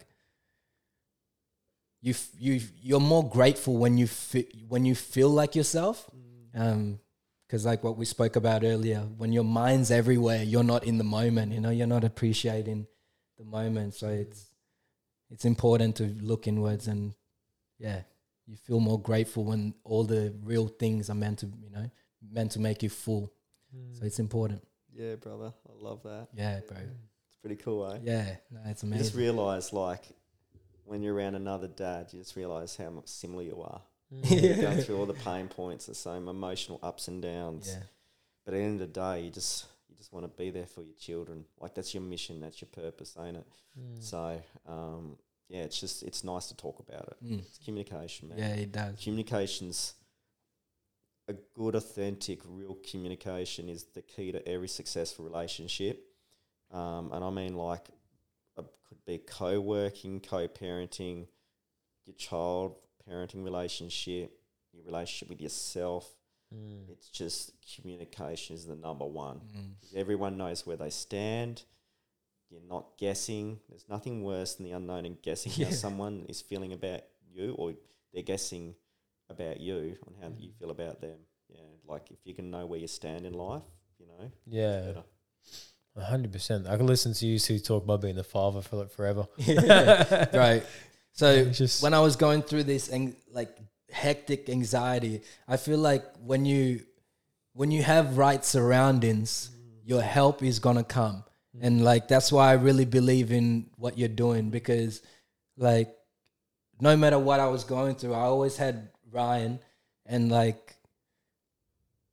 you 2.02 2.12
f- 2.12 2.30
you 2.38 2.60
you're 2.82 3.00
more 3.00 3.28
grateful 3.28 3.76
when 3.76 3.98
you 3.98 4.06
fi- 4.06 4.48
when 4.68 4.84
you 4.84 4.94
feel 4.94 5.28
like 5.28 5.54
yourself, 5.54 6.08
mm. 6.14 6.60
um. 6.60 7.00
Because, 7.46 7.66
like 7.66 7.82
what 7.82 7.96
we 7.96 8.04
spoke 8.04 8.36
about 8.36 8.62
earlier, 8.62 9.00
when 9.00 9.32
your 9.32 9.42
mind's 9.42 9.90
everywhere, 9.90 10.40
you're 10.44 10.62
not 10.62 10.84
in 10.84 10.98
the 10.98 11.04
moment. 11.04 11.50
You 11.50 11.60
know, 11.60 11.70
you're 11.70 11.88
not 11.88 12.04
appreciating 12.04 12.86
the 13.38 13.44
moment. 13.44 13.94
So 13.94 14.06
mm. 14.06 14.20
it's 14.20 14.50
it's 15.30 15.44
important 15.44 15.96
to 15.96 16.04
look 16.20 16.46
inwards 16.46 16.86
and 16.86 17.14
yeah 17.78 18.00
you 18.46 18.56
feel 18.56 18.80
more 18.80 19.00
grateful 19.00 19.44
when 19.44 19.74
all 19.84 20.04
the 20.04 20.34
real 20.42 20.68
things 20.68 21.08
are 21.08 21.14
meant 21.14 21.38
to 21.38 21.46
you 21.62 21.70
know 21.70 21.90
meant 22.30 22.50
to 22.52 22.60
make 22.60 22.82
you 22.82 22.88
full 22.88 23.32
mm. 23.74 23.98
so 23.98 24.04
it's 24.04 24.18
important 24.18 24.62
Yeah, 24.94 25.14
brother, 25.16 25.52
I 25.68 25.84
love 25.84 26.02
that. 26.04 26.28
yeah 26.34 26.60
bro 26.66 26.76
It's 27.28 27.36
pretty 27.40 27.56
cool, 27.56 27.86
eh? 27.92 27.98
yeah 28.02 28.36
no, 28.50 28.60
it's 28.66 28.82
You 28.82 28.94
just 28.94 29.14
realize, 29.14 29.72
like, 29.72 30.04
when 30.84 31.02
you're 31.02 31.14
around 31.14 31.34
another 31.36 31.68
dad, 31.68 32.08
you 32.12 32.18
just 32.18 32.36
realize 32.36 32.76
how 32.76 32.90
much 32.90 33.06
similar 33.08 33.42
you 33.44 33.60
are. 33.62 33.80
Mm. 34.12 34.42
You're 34.42 34.56
going 34.56 34.80
through 34.82 34.98
all 34.98 35.06
the 35.06 35.14
pain 35.14 35.46
points, 35.48 35.86
the 35.86 35.94
same 35.94 36.26
emotional 36.28 36.80
ups 36.82 37.08
and 37.08 37.22
downs. 37.22 37.68
yeah 37.72 37.82
But 38.44 38.54
at 38.54 38.58
the 38.58 38.62
end 38.64 38.80
of 38.80 38.92
the 38.92 39.00
day, 39.00 39.22
you 39.22 39.30
just 39.30 39.66
you 39.88 39.96
just 39.96 40.12
want 40.12 40.24
to 40.24 40.36
be 40.42 40.50
there 40.50 40.66
for 40.66 40.82
your 40.82 40.96
children. 40.98 41.44
Like 41.60 41.74
that's 41.74 41.94
your 41.94 42.02
mission, 42.02 42.40
that's 42.40 42.60
your 42.60 42.68
purpose, 42.72 43.16
ain't 43.24 43.36
it? 43.36 43.46
Mm. 43.78 44.02
So, 44.02 44.42
um, 44.66 45.16
yeah, 45.48 45.62
it's 45.62 45.78
just 45.78 46.02
it's 46.02 46.24
nice 46.24 46.46
to 46.48 46.56
talk 46.56 46.80
about 46.80 47.06
it. 47.08 47.24
Mm. 47.24 47.38
It's 47.38 47.58
communication, 47.64 48.28
man. 48.30 48.38
yeah 48.38 48.54
it 48.54 48.72
does 48.72 49.00
Communication's 49.02 49.94
a 51.30 51.34
good, 51.54 51.74
authentic, 51.74 52.40
real 52.46 52.76
communication 52.90 53.68
is 53.68 53.84
the 53.94 54.02
key 54.02 54.32
to 54.32 54.46
every 54.48 54.68
successful 54.68 55.24
relationship. 55.24 56.04
Um, 56.72 57.10
and 57.12 57.24
I 57.24 57.30
mean, 57.30 57.54
like, 57.56 57.88
it 58.58 58.64
could 58.88 59.04
be 59.06 59.18
co-working, 59.18 60.20
co-parenting, 60.20 61.26
your 62.06 62.16
child 62.16 62.76
parenting 63.08 63.44
relationship, 63.44 64.32
your 64.72 64.84
relationship 64.84 65.28
with 65.28 65.40
yourself. 65.40 66.08
Mm. 66.54 66.88
It's 66.90 67.08
just 67.08 67.52
communication 67.76 68.54
is 68.56 68.66
the 68.66 68.76
number 68.76 69.06
one. 69.06 69.40
Mm. 69.56 69.96
Everyone 69.96 70.36
knows 70.36 70.66
where 70.66 70.76
they 70.76 70.90
stand. 70.90 71.62
you're 72.50 72.60
not 72.68 72.98
guessing. 72.98 73.60
There's 73.68 73.88
nothing 73.88 74.24
worse 74.24 74.54
than 74.56 74.66
the 74.66 74.72
unknown 74.72 75.06
and 75.06 75.22
guessing 75.22 75.52
Yeah. 75.56 75.66
how 75.66 75.72
someone 75.72 76.26
is 76.28 76.40
feeling 76.40 76.72
about 76.72 77.02
you, 77.32 77.54
or 77.56 77.74
they're 78.12 78.24
guessing 78.24 78.74
about 79.30 79.60
you 79.60 79.96
on 80.06 80.14
how 80.20 80.28
Mm. 80.28 80.40
you 80.40 80.50
feel 80.58 80.70
about 80.70 81.00
them. 81.00 81.18
Yeah, 81.48 81.60
like 81.86 82.10
if 82.10 82.18
you 82.24 82.34
can 82.34 82.50
know 82.50 82.66
where 82.66 82.78
you 82.78 82.86
stand 82.86 83.24
in 83.26 83.32
life, 83.32 83.62
you 83.98 84.06
know, 84.06 84.30
Yeah, 84.46 84.80
better. 84.80 85.02
a 85.96 86.04
hundred 86.04 86.32
percent. 86.32 86.66
I 86.66 86.76
could 86.76 86.86
listen 86.86 87.12
to 87.14 87.26
you 87.26 87.38
two 87.38 87.58
talk 87.58 87.84
about 87.84 88.00
being 88.02 88.18
a 88.18 88.24
father 88.24 88.60
for 88.62 88.76
like 88.76 88.90
forever. 88.90 89.26
right. 90.34 90.62
So 91.12 91.30
It's 91.32 91.58
just 91.58 91.82
when 91.82 91.94
I 91.94 92.00
was 92.00 92.16
going 92.16 92.42
through 92.42 92.64
this 92.64 92.90
ang- 92.92 93.16
like 93.32 93.56
hectic 93.90 94.48
anxiety, 94.48 95.22
I 95.48 95.56
feel 95.56 95.78
like 95.78 96.04
when 96.24 96.44
you 96.44 96.84
when 97.54 97.70
you 97.72 97.82
have 97.82 98.16
right 98.16 98.44
surroundings, 98.44 99.50
your 99.84 100.02
help 100.02 100.42
is 100.42 100.60
gonna 100.60 100.84
come, 100.84 101.24
and 101.60 101.82
like 101.84 102.06
that's 102.06 102.30
why 102.30 102.50
I 102.50 102.54
really 102.54 102.84
believe 102.84 103.32
in 103.32 103.70
what 103.76 103.98
you're 103.98 104.08
doing 104.26 104.50
because 104.50 105.02
like 105.56 105.88
no 106.80 106.96
matter 106.96 107.18
what 107.18 107.40
I 107.40 107.48
was 107.48 107.64
going 107.64 107.96
through, 107.96 108.14
I 108.14 108.20
always 108.20 108.56
had 108.56 108.88
Ryan, 109.12 109.60
and 110.06 110.30
like 110.30 110.76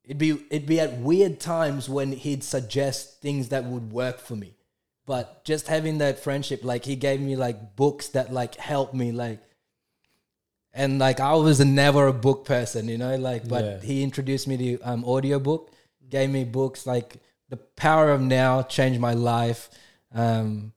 it'd 0.04 0.18
be 0.18 0.32
it'd 0.50 0.68
be 0.68 0.80
at 0.80 0.98
weird 0.98 1.40
times 1.40 1.90
when 1.90 2.12
he'd 2.14 2.44
suggest 2.44 3.22
things 3.22 3.50
that 3.50 3.66
would 3.66 3.92
work 3.92 4.20
for 4.20 4.36
me 4.36 4.54
but 5.06 5.44
just 5.44 5.68
having 5.68 5.98
that 5.98 6.20
friendship 6.20 6.64
like 6.64 6.86
he 6.86 6.96
gave 6.96 7.20
me 7.20 7.36
like 7.36 7.76
books 7.76 8.08
that 8.10 8.32
like 8.32 8.56
helped 8.56 8.94
me 8.94 9.12
like 9.12 9.42
and 10.74 11.00
like 11.00 11.20
i 11.20 11.34
was 11.34 11.60
never 11.60 12.08
a 12.08 12.14
book 12.14 12.46
person 12.46 12.88
you 12.88 12.98
know 12.98 13.16
like 13.16 13.48
but 13.48 13.66
Yeah. 13.66 13.80
he 13.82 14.04
introduced 14.04 14.48
me 14.48 14.58
to 14.58 14.80
um 14.82 15.04
audiobook 15.04 15.72
gave 16.10 16.30
me 16.30 16.46
books 16.46 16.86
like 16.88 17.18
the 17.50 17.58
power 17.58 18.12
of 18.12 18.22
now 18.22 18.62
changed 18.62 19.02
my 19.02 19.14
life 19.14 19.70
um 20.14 20.72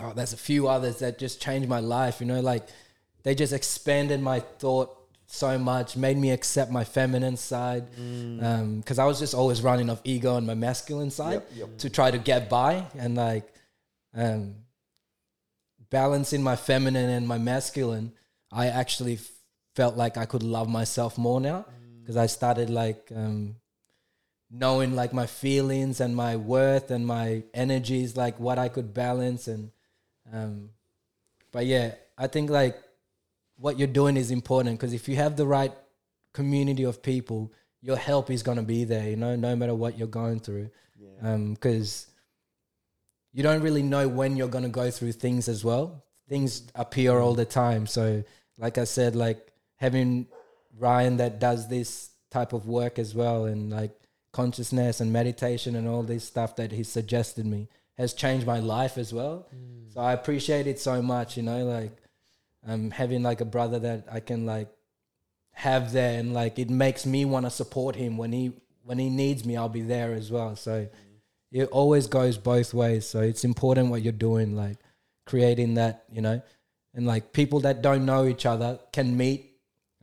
oh 0.00 0.12
there's 0.14 0.32
a 0.32 0.36
few 0.36 0.68
others 0.68 1.00
that 1.00 1.18
just 1.18 1.40
changed 1.42 1.68
my 1.68 1.80
life 1.80 2.20
you 2.20 2.26
know 2.26 2.40
like 2.40 2.68
they 3.24 3.34
just 3.34 3.52
expanded 3.52 4.20
my 4.20 4.38
thought 4.40 4.96
so 5.32 5.56
much 5.58 5.96
made 5.96 6.16
me 6.16 6.30
accept 6.32 6.70
my 6.72 6.82
feminine 6.82 7.36
side 7.36 7.84
because 8.80 8.98
i 8.98 9.04
was 9.04 9.18
just 9.20 9.32
always 9.32 9.62
running 9.62 9.88
off 9.88 10.00
ego 10.02 10.36
and 10.36 10.44
my 10.46 10.54
masculine 10.54 11.10
side 11.10 11.34
Yep, 11.34 11.48
yep. 11.54 11.78
to 11.78 11.88
try 11.88 12.10
to 12.10 12.18
get 12.18 12.50
by 12.50 12.84
and 12.98 13.14
like 13.14 13.46
um, 14.12 14.56
balancing 15.90 16.42
my 16.42 16.56
feminine 16.56 17.10
and 17.10 17.26
my 17.26 17.38
masculine 17.38 18.12
i 18.52 18.66
actually 18.66 19.14
f- 19.14 19.30
felt 19.74 19.96
like 19.96 20.16
i 20.16 20.24
could 20.26 20.42
love 20.42 20.68
myself 20.68 21.16
more 21.18 21.40
now 21.40 21.64
because 22.00 22.16
i 22.16 22.26
started 22.26 22.68
like 22.70 23.10
um, 23.14 23.56
knowing 24.50 24.94
like 24.96 25.12
my 25.12 25.26
feelings 25.26 26.00
and 26.00 26.14
my 26.14 26.34
worth 26.36 26.90
and 26.90 27.06
my 27.06 27.42
energies 27.54 28.16
like 28.16 28.38
what 28.40 28.58
i 28.58 28.68
could 28.68 28.92
balance 28.92 29.46
and 29.48 29.70
um, 30.32 30.70
but 31.52 31.66
yeah 31.66 31.94
i 32.18 32.26
think 32.26 32.50
like 32.50 32.76
what 33.60 33.78
you're 33.78 33.88
doing 33.88 34.16
is 34.16 34.30
important 34.30 34.78
because 34.78 34.92
if 34.92 35.08
you 35.08 35.16
have 35.16 35.36
the 35.36 35.46
right 35.46 35.72
community 36.32 36.84
of 36.84 37.02
people 37.02 37.52
your 37.82 37.96
help 37.96 38.30
is 38.30 38.42
going 38.42 38.56
to 38.56 38.62
be 38.62 38.84
there 38.84 39.08
you 39.08 39.16
know 39.16 39.36
no 39.36 39.54
matter 39.54 39.74
what 39.74 39.98
you're 39.98 40.08
going 40.08 40.40
through 40.40 40.70
Yeah. 40.98 41.32
Um, 41.32 41.54
because 41.54 42.10
you 43.32 43.42
don't 43.42 43.62
really 43.62 43.82
know 43.82 44.08
when 44.08 44.36
you're 44.36 44.48
going 44.48 44.64
to 44.64 44.70
go 44.70 44.90
through 44.90 45.12
things 45.12 45.48
as 45.48 45.64
well. 45.64 46.04
Things 46.28 46.64
appear 46.74 47.18
all 47.18 47.34
the 47.34 47.44
time. 47.44 47.86
So, 47.86 48.24
like 48.58 48.78
I 48.78 48.84
said, 48.84 49.16
like 49.16 49.52
having 49.76 50.26
Ryan 50.78 51.16
that 51.18 51.38
does 51.38 51.68
this 51.68 52.10
type 52.30 52.52
of 52.52 52.66
work 52.66 52.98
as 52.98 53.14
well, 53.14 53.46
and 53.46 53.70
like 53.70 53.92
consciousness 54.32 55.00
and 55.00 55.12
meditation 55.12 55.74
and 55.74 55.88
all 55.88 56.02
this 56.02 56.24
stuff 56.24 56.56
that 56.56 56.72
he 56.72 56.84
suggested 56.84 57.46
me 57.46 57.68
has 57.96 58.14
changed 58.14 58.46
my 58.46 58.60
life 58.60 58.96
as 58.96 59.12
well. 59.12 59.46
Mm. 59.54 59.92
So 59.92 60.00
I 60.00 60.12
appreciate 60.12 60.66
it 60.66 60.78
so 60.78 61.02
much. 61.02 61.36
You 61.36 61.42
know, 61.42 61.64
like 61.64 61.99
um, 62.66 62.90
having 62.90 63.22
like 63.22 63.40
a 63.40 63.44
brother 63.44 63.78
that 63.78 64.06
I 64.10 64.20
can 64.20 64.46
like 64.46 64.68
have 65.52 65.92
there, 65.92 66.18
and 66.18 66.34
like 66.34 66.58
it 66.58 66.70
makes 66.70 67.06
me 67.06 67.24
want 67.24 67.46
to 67.46 67.50
support 67.50 67.96
him 67.96 68.16
when 68.16 68.32
he 68.32 68.52
when 68.82 68.98
he 68.98 69.10
needs 69.10 69.44
me. 69.44 69.56
I'll 69.56 69.68
be 69.68 69.82
there 69.82 70.12
as 70.12 70.30
well. 70.30 70.56
So 70.56 70.88
it 71.52 71.68
always 71.70 72.06
goes 72.06 72.38
both 72.38 72.72
ways. 72.72 73.06
So 73.06 73.20
it's 73.20 73.44
important 73.44 73.90
what 73.90 74.02
you're 74.02 74.12
doing, 74.12 74.54
like 74.56 74.78
creating 75.26 75.74
that, 75.74 76.04
you 76.12 76.20
know, 76.20 76.40
and 76.94 77.06
like 77.06 77.32
people 77.32 77.60
that 77.60 77.82
don't 77.82 78.04
know 78.04 78.26
each 78.26 78.46
other 78.46 78.78
can 78.92 79.16
meet 79.16 79.52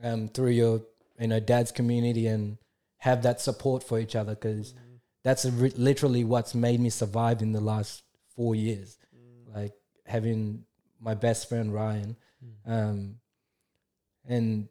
um, 0.02 0.28
through 0.28 0.50
your, 0.50 0.82
you 1.18 1.28
know, 1.28 1.40
dad's 1.40 1.72
community 1.72 2.26
and 2.26 2.58
have 2.98 3.22
that 3.22 3.40
support 3.40 3.82
for 3.82 3.98
each 3.98 4.16
other 4.16 4.34
because 4.34 4.74
that's 5.24 5.44
re- 5.44 5.72
literally 5.76 6.24
what's 6.24 6.54
made 6.54 6.80
me 6.80 6.90
survive 6.90 7.42
in 7.42 7.52
the 7.52 7.60
last 7.60 8.02
four 8.34 8.54
years. 8.54 8.98
Like 9.54 9.72
having 10.06 10.64
my 11.00 11.14
best 11.14 11.48
friend 11.48 11.72
Ryan, 11.72 12.16
um, 12.66 13.16
and 14.26 14.68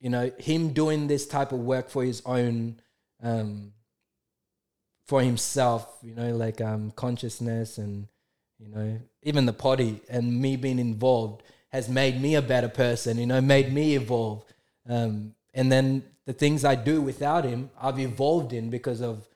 you 0.00 0.10
know 0.10 0.30
him 0.38 0.72
doing 0.72 1.06
this 1.06 1.26
type 1.26 1.52
of 1.52 1.60
work 1.60 1.88
for 1.88 2.04
his 2.04 2.22
own 2.26 2.80
um, 3.22 3.72
for 5.06 5.22
himself, 5.22 5.98
you 6.02 6.14
know, 6.14 6.34
like 6.34 6.60
um, 6.60 6.92
consciousness 6.96 7.78
and 7.78 8.06
you 8.58 8.68
know 8.68 9.00
even 9.22 9.46
the 9.46 9.52
potty 9.52 10.00
and 10.08 10.40
me 10.40 10.56
being 10.56 10.78
involved 10.78 11.42
has 11.70 11.88
made 11.88 12.20
me 12.20 12.34
a 12.34 12.42
better 12.42 12.68
person. 12.68 13.18
You 13.18 13.26
know, 13.26 13.40
made 13.40 13.72
me 13.72 13.94
evolve. 13.94 14.44
Um, 14.88 15.34
and 15.54 15.70
then 15.70 16.04
the 16.26 16.32
things 16.32 16.64
I 16.64 16.74
do 16.74 17.00
without 17.00 17.44
him, 17.44 17.70
I've 17.80 17.98
evolved 17.98 18.52
in 18.52 18.70
because 18.70 19.00
of 19.00 19.28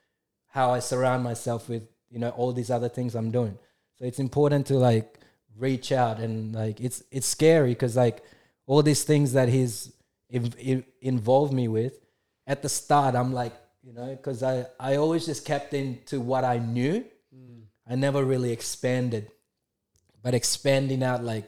how 0.48 0.70
I 0.72 0.78
surround 0.78 1.22
myself 1.24 1.68
with 1.68 1.82
you 2.10 2.18
know 2.18 2.30
all 2.30 2.52
these 2.52 2.70
other 2.70 2.88
things 2.88 3.14
I'm 3.14 3.30
doing. 3.30 3.58
So 3.98 4.04
it's 4.04 4.18
important 4.18 4.66
to 4.66 4.74
like 4.74 5.15
reach 5.58 5.92
out 5.92 6.18
and 6.18 6.54
like 6.54 6.80
it's 6.80 7.02
it's 7.10 7.26
scary 7.26 7.70
because 7.70 7.96
like 7.96 8.22
all 8.66 8.82
these 8.82 9.04
things 9.04 9.32
that 9.32 9.48
he's 9.48 9.92
inv- 10.32 10.84
involved 11.00 11.52
me 11.52 11.68
with 11.68 11.98
at 12.46 12.62
the 12.62 12.68
start 12.68 13.14
i'm 13.14 13.32
like 13.32 13.52
you 13.82 13.92
know 13.92 14.08
because 14.14 14.42
i 14.42 14.66
i 14.78 14.96
always 14.96 15.24
just 15.24 15.44
kept 15.44 15.72
into 15.74 16.20
what 16.20 16.44
i 16.44 16.58
knew. 16.58 17.04
Mm. 17.34 17.62
I 17.88 17.94
never 17.94 18.24
really 18.24 18.50
expanded. 18.50 19.30
But 20.22 20.34
expanding 20.34 21.04
out 21.04 21.22
like 21.22 21.46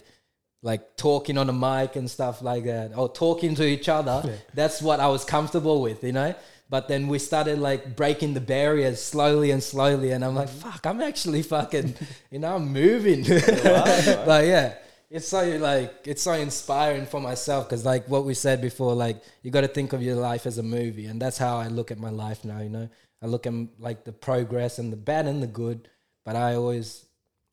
like 0.63 0.97
talking 0.97 1.37
on 1.37 1.49
a 1.49 1.53
mic 1.53 1.97
and 1.97 2.09
stuff 2.11 2.43
like 2.43 2.65
that 2.65 2.97
or 2.97 3.09
talking 3.09 3.55
to 3.57 3.65
each 3.65 3.89
other 3.89 4.39
that's 4.55 4.83
what 4.83 4.99
i 4.99 5.07
was 5.07 5.25
comfortable 5.25 5.81
with 5.81 6.03
you 6.03 6.13
know 6.13 6.35
but 6.70 6.89
then 6.89 7.09
we 7.09 7.19
started 7.19 7.59
like 7.59 7.97
breaking 7.97 8.35
the 8.35 8.40
barriers 8.40 9.03
slowly 9.03 9.51
and 9.51 9.62
slowly 9.62 10.11
and 10.11 10.24
i'm 10.24 10.35
like 10.35 10.49
mm-hmm. 10.49 10.70
fuck 10.70 10.86
i'm 10.86 11.01
actually 11.01 11.43
fucking 11.43 11.95
you 12.31 12.39
know 12.39 12.57
i'm 12.57 12.73
moving. 12.73 13.24
But 13.24 14.47
yeah 14.47 14.74
it's 15.11 15.28
so 15.28 15.43
like 15.57 16.07
it's 16.07 16.23
so 16.23 16.32
inspiring 16.32 17.07
for 17.07 17.20
myself 17.20 17.66
because 17.66 17.85
like 17.85 18.07
what 18.09 18.24
we 18.24 18.35
said 18.35 18.61
before 18.61 18.95
like 18.95 19.23
you 19.43 19.51
got 19.51 19.62
to 19.62 19.69
think 19.69 19.93
of 19.93 20.03
your 20.03 20.16
life 20.16 20.45
as 20.47 20.59
a 20.59 20.62
movie 20.62 21.07
and 21.07 21.20
that's 21.20 21.39
how 21.39 21.57
i 21.57 21.69
look 21.69 21.90
at 21.90 21.99
my 21.99 22.11
life 22.11 22.45
now 22.45 22.61
you 22.61 22.69
know? 22.69 22.89
I 23.20 23.27
look 23.27 23.49
at 23.49 23.55
like 23.81 24.05
the 24.05 24.12
progress 24.12 24.78
and 24.78 24.93
the 24.93 24.97
bad 24.97 25.27
and 25.27 25.43
the 25.43 25.47
good 25.47 25.89
but 26.24 26.36
i 26.36 26.55
always 26.55 27.07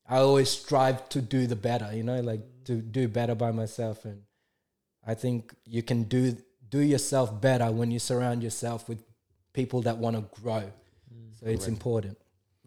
i 0.07 0.17
always 0.17 0.49
strive 0.49 1.07
to 1.09 1.21
do 1.21 1.47
the 1.47 1.55
better 1.55 1.89
you 1.93 2.03
know? 2.03 2.19
Like 2.21 2.41
to 2.65 2.81
do 2.81 3.07
better 3.07 3.35
by 3.35 3.51
myself 3.51 4.03
and 4.05 4.23
i 5.05 5.13
think 5.13 5.55
you 5.65 5.81
can 5.81 6.03
do 6.03 6.35
do 6.69 6.79
yourself 6.79 7.39
better 7.41 7.71
when 7.71 7.91
you 7.91 7.99
surround 7.99 8.43
yourself 8.43 8.87
with 8.89 9.03
people 9.53 9.81
that 9.83 9.97
want 9.97 10.15
to 10.15 10.41
grow 10.41 10.61
so 11.39 11.45
it's 11.45 11.65
Correct. 11.65 11.67
important 11.67 12.17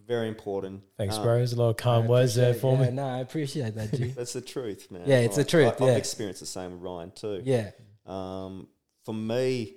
Very 0.07 0.29
important. 0.29 0.83
Thanks, 0.97 1.17
Um, 1.17 1.23
bro. 1.25 1.35
There's 1.37 1.53
a 1.53 1.57
lot 1.57 1.69
of 1.69 1.77
I 1.79 1.83
calm 1.83 2.07
words 2.07 2.35
there 2.35 2.55
for 2.55 2.73
yeah, 2.79 2.87
me. 2.89 2.97
no 2.97 3.05
i 3.05 3.19
appreciate 3.19 3.75
that 3.75 3.93
G. 3.93 4.05
That's 4.17 4.33
the 4.33 4.41
truth, 4.41 4.91
man. 4.91 5.03
Yeah, 5.05 5.19
it's 5.19 5.37
the 5.37 5.45
truth, 5.45 5.83
I, 5.83 5.85
yeah. 5.85 5.91
I've 5.93 5.99
experienced 5.99 6.41
the 6.41 6.47
same 6.47 6.73
with 6.73 6.81
Ryan 6.81 7.11
too. 7.11 7.43
yeah 7.45 7.71
Um, 8.07 8.69
for 9.05 9.13
me, 9.13 9.75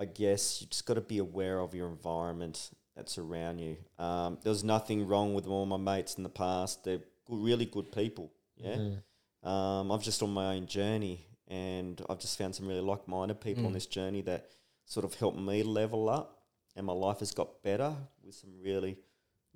I 0.00 0.06
guess 0.06 0.60
you 0.62 0.66
just 0.68 0.86
got 0.86 0.94
to 0.94 1.02
be 1.02 1.18
aware 1.18 1.58
of 1.60 1.74
your 1.74 1.88
environment 1.88 2.70
that's 2.96 3.18
around 3.18 3.58
you. 3.58 3.76
Um, 3.98 4.38
there 4.42 4.50
was 4.50 4.64
nothing 4.64 5.06
wrong 5.06 5.34
with 5.34 5.46
all 5.46 5.66
my 5.66 5.76
mates 5.76 6.14
in 6.16 6.22
the 6.22 6.28
past. 6.30 6.84
They're 6.84 6.98
good, 7.26 7.42
really 7.44 7.66
good 7.66 7.92
people. 7.92 8.32
Yeah. 8.56 8.76
Mm. 8.76 9.48
Um, 9.48 9.90
I'm 9.90 10.00
just 10.00 10.22
on 10.22 10.30
my 10.30 10.54
own 10.54 10.66
journey, 10.66 11.26
and 11.48 12.00
I've 12.08 12.18
just 12.18 12.38
found 12.38 12.54
some 12.54 12.66
really 12.66 12.80
like-minded 12.80 13.40
people 13.40 13.66
on 13.66 13.70
Mm. 13.72 13.74
this 13.74 13.86
journey 13.86 14.22
that 14.22 14.48
sort 14.84 15.04
of 15.04 15.14
helped 15.14 15.38
me 15.38 15.62
level 15.62 16.08
up, 16.08 16.42
and 16.76 16.86
my 16.86 16.92
life 16.92 17.18
has 17.20 17.32
got 17.32 17.62
better 17.62 17.94
with 18.24 18.34
some 18.34 18.50
really, 18.60 18.96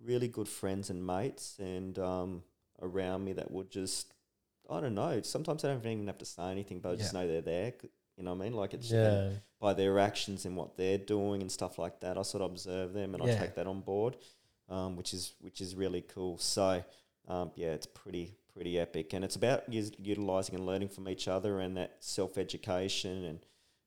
really 0.02 0.28
good 0.28 0.48
friends 0.48 0.90
and 0.90 1.04
mates, 1.06 1.58
and 1.58 1.98
um, 1.98 2.42
around 2.82 3.24
me 3.24 3.32
that 3.34 3.50
would 3.50 3.70
just, 3.70 4.12
I 4.68 4.80
don't 4.80 4.94
know. 4.94 5.20
Sometimes 5.22 5.64
I 5.64 5.68
don't 5.72 5.86
even 5.86 6.06
have 6.06 6.18
to 6.18 6.24
say 6.24 6.50
anything, 6.50 6.80
but 6.80 6.90
I 6.92 6.96
just 6.96 7.14
know 7.14 7.26
they're 7.26 7.40
there. 7.40 7.72
You 8.16 8.24
know 8.24 8.34
what 8.34 8.40
I 8.42 8.48
mean? 8.48 8.54
Like 8.54 8.74
it's 8.74 8.90
Yeah. 8.90 9.30
by 9.60 9.72
their 9.74 9.98
actions 9.98 10.44
and 10.44 10.56
what 10.56 10.76
they're 10.76 10.98
doing 10.98 11.40
and 11.40 11.50
stuff 11.50 11.78
like 11.78 12.00
that. 12.00 12.18
I 12.18 12.22
sort 12.22 12.42
of 12.42 12.50
observe 12.50 12.92
them 12.92 13.14
and 13.14 13.22
I 13.22 13.26
take 13.38 13.54
that 13.54 13.66
on 13.66 13.80
board, 13.80 14.16
um, 14.68 14.96
which 14.96 15.14
is 15.14 15.34
which 15.40 15.60
is 15.60 15.74
really 15.74 16.02
cool. 16.02 16.36
So 16.38 16.82
um, 17.28 17.50
yeah, 17.56 17.72
it's 17.72 17.86
pretty 17.86 18.34
pretty 18.56 18.78
epic, 18.78 19.12
and 19.12 19.22
it's 19.24 19.36
about 19.36 19.68
us- 19.68 19.92
utilizing 19.98 20.54
and 20.54 20.64
learning 20.66 20.88
from 20.88 21.08
each 21.08 21.28
other 21.28 21.60
and 21.60 21.76
that 21.76 21.96
self 22.00 22.38
education 22.38 23.22
and 23.24 23.38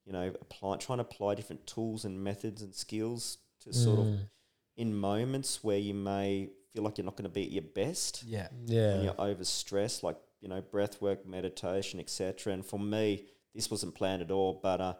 you 0.05 0.13
know 0.13 0.27
apply, 0.41 0.77
trying 0.77 0.99
to 0.99 1.03
apply 1.03 1.33
different 1.35 1.65
tools 1.65 2.05
and 2.05 2.23
methods 2.23 2.61
and 2.61 2.73
skills 2.73 3.39
to 3.61 3.73
sort 3.73 3.99
of 3.99 4.05
Mm. 4.05 4.29
in 4.77 4.95
moments 4.95 5.63
where 5.63 5.77
you 5.79 5.93
may 5.95 6.49
feel 6.71 6.83
like 6.83 6.97
you're 6.99 7.05
not 7.05 7.15
going 7.17 7.23
to 7.23 7.29
be 7.41 7.43
at 7.43 7.51
your 7.51 7.63
best 7.63 8.23
Yeah. 8.23 8.47
when 8.51 8.67
Yeah. 8.67 9.01
you're 9.01 9.13
overstressed, 9.15 10.03
like 10.03 10.17
you 10.41 10.47
know, 10.47 10.61
breath 10.61 11.01
work, 11.01 11.25
meditation, 11.25 11.99
etc. 11.99 12.53
And 12.53 12.65
for 12.65 12.79
me, 12.79 13.25
this 13.53 13.69
wasn't 13.69 13.93
planned 13.95 14.21
at 14.21 14.31
all. 14.31 14.53
But 14.53 14.79
uh, 14.79 14.93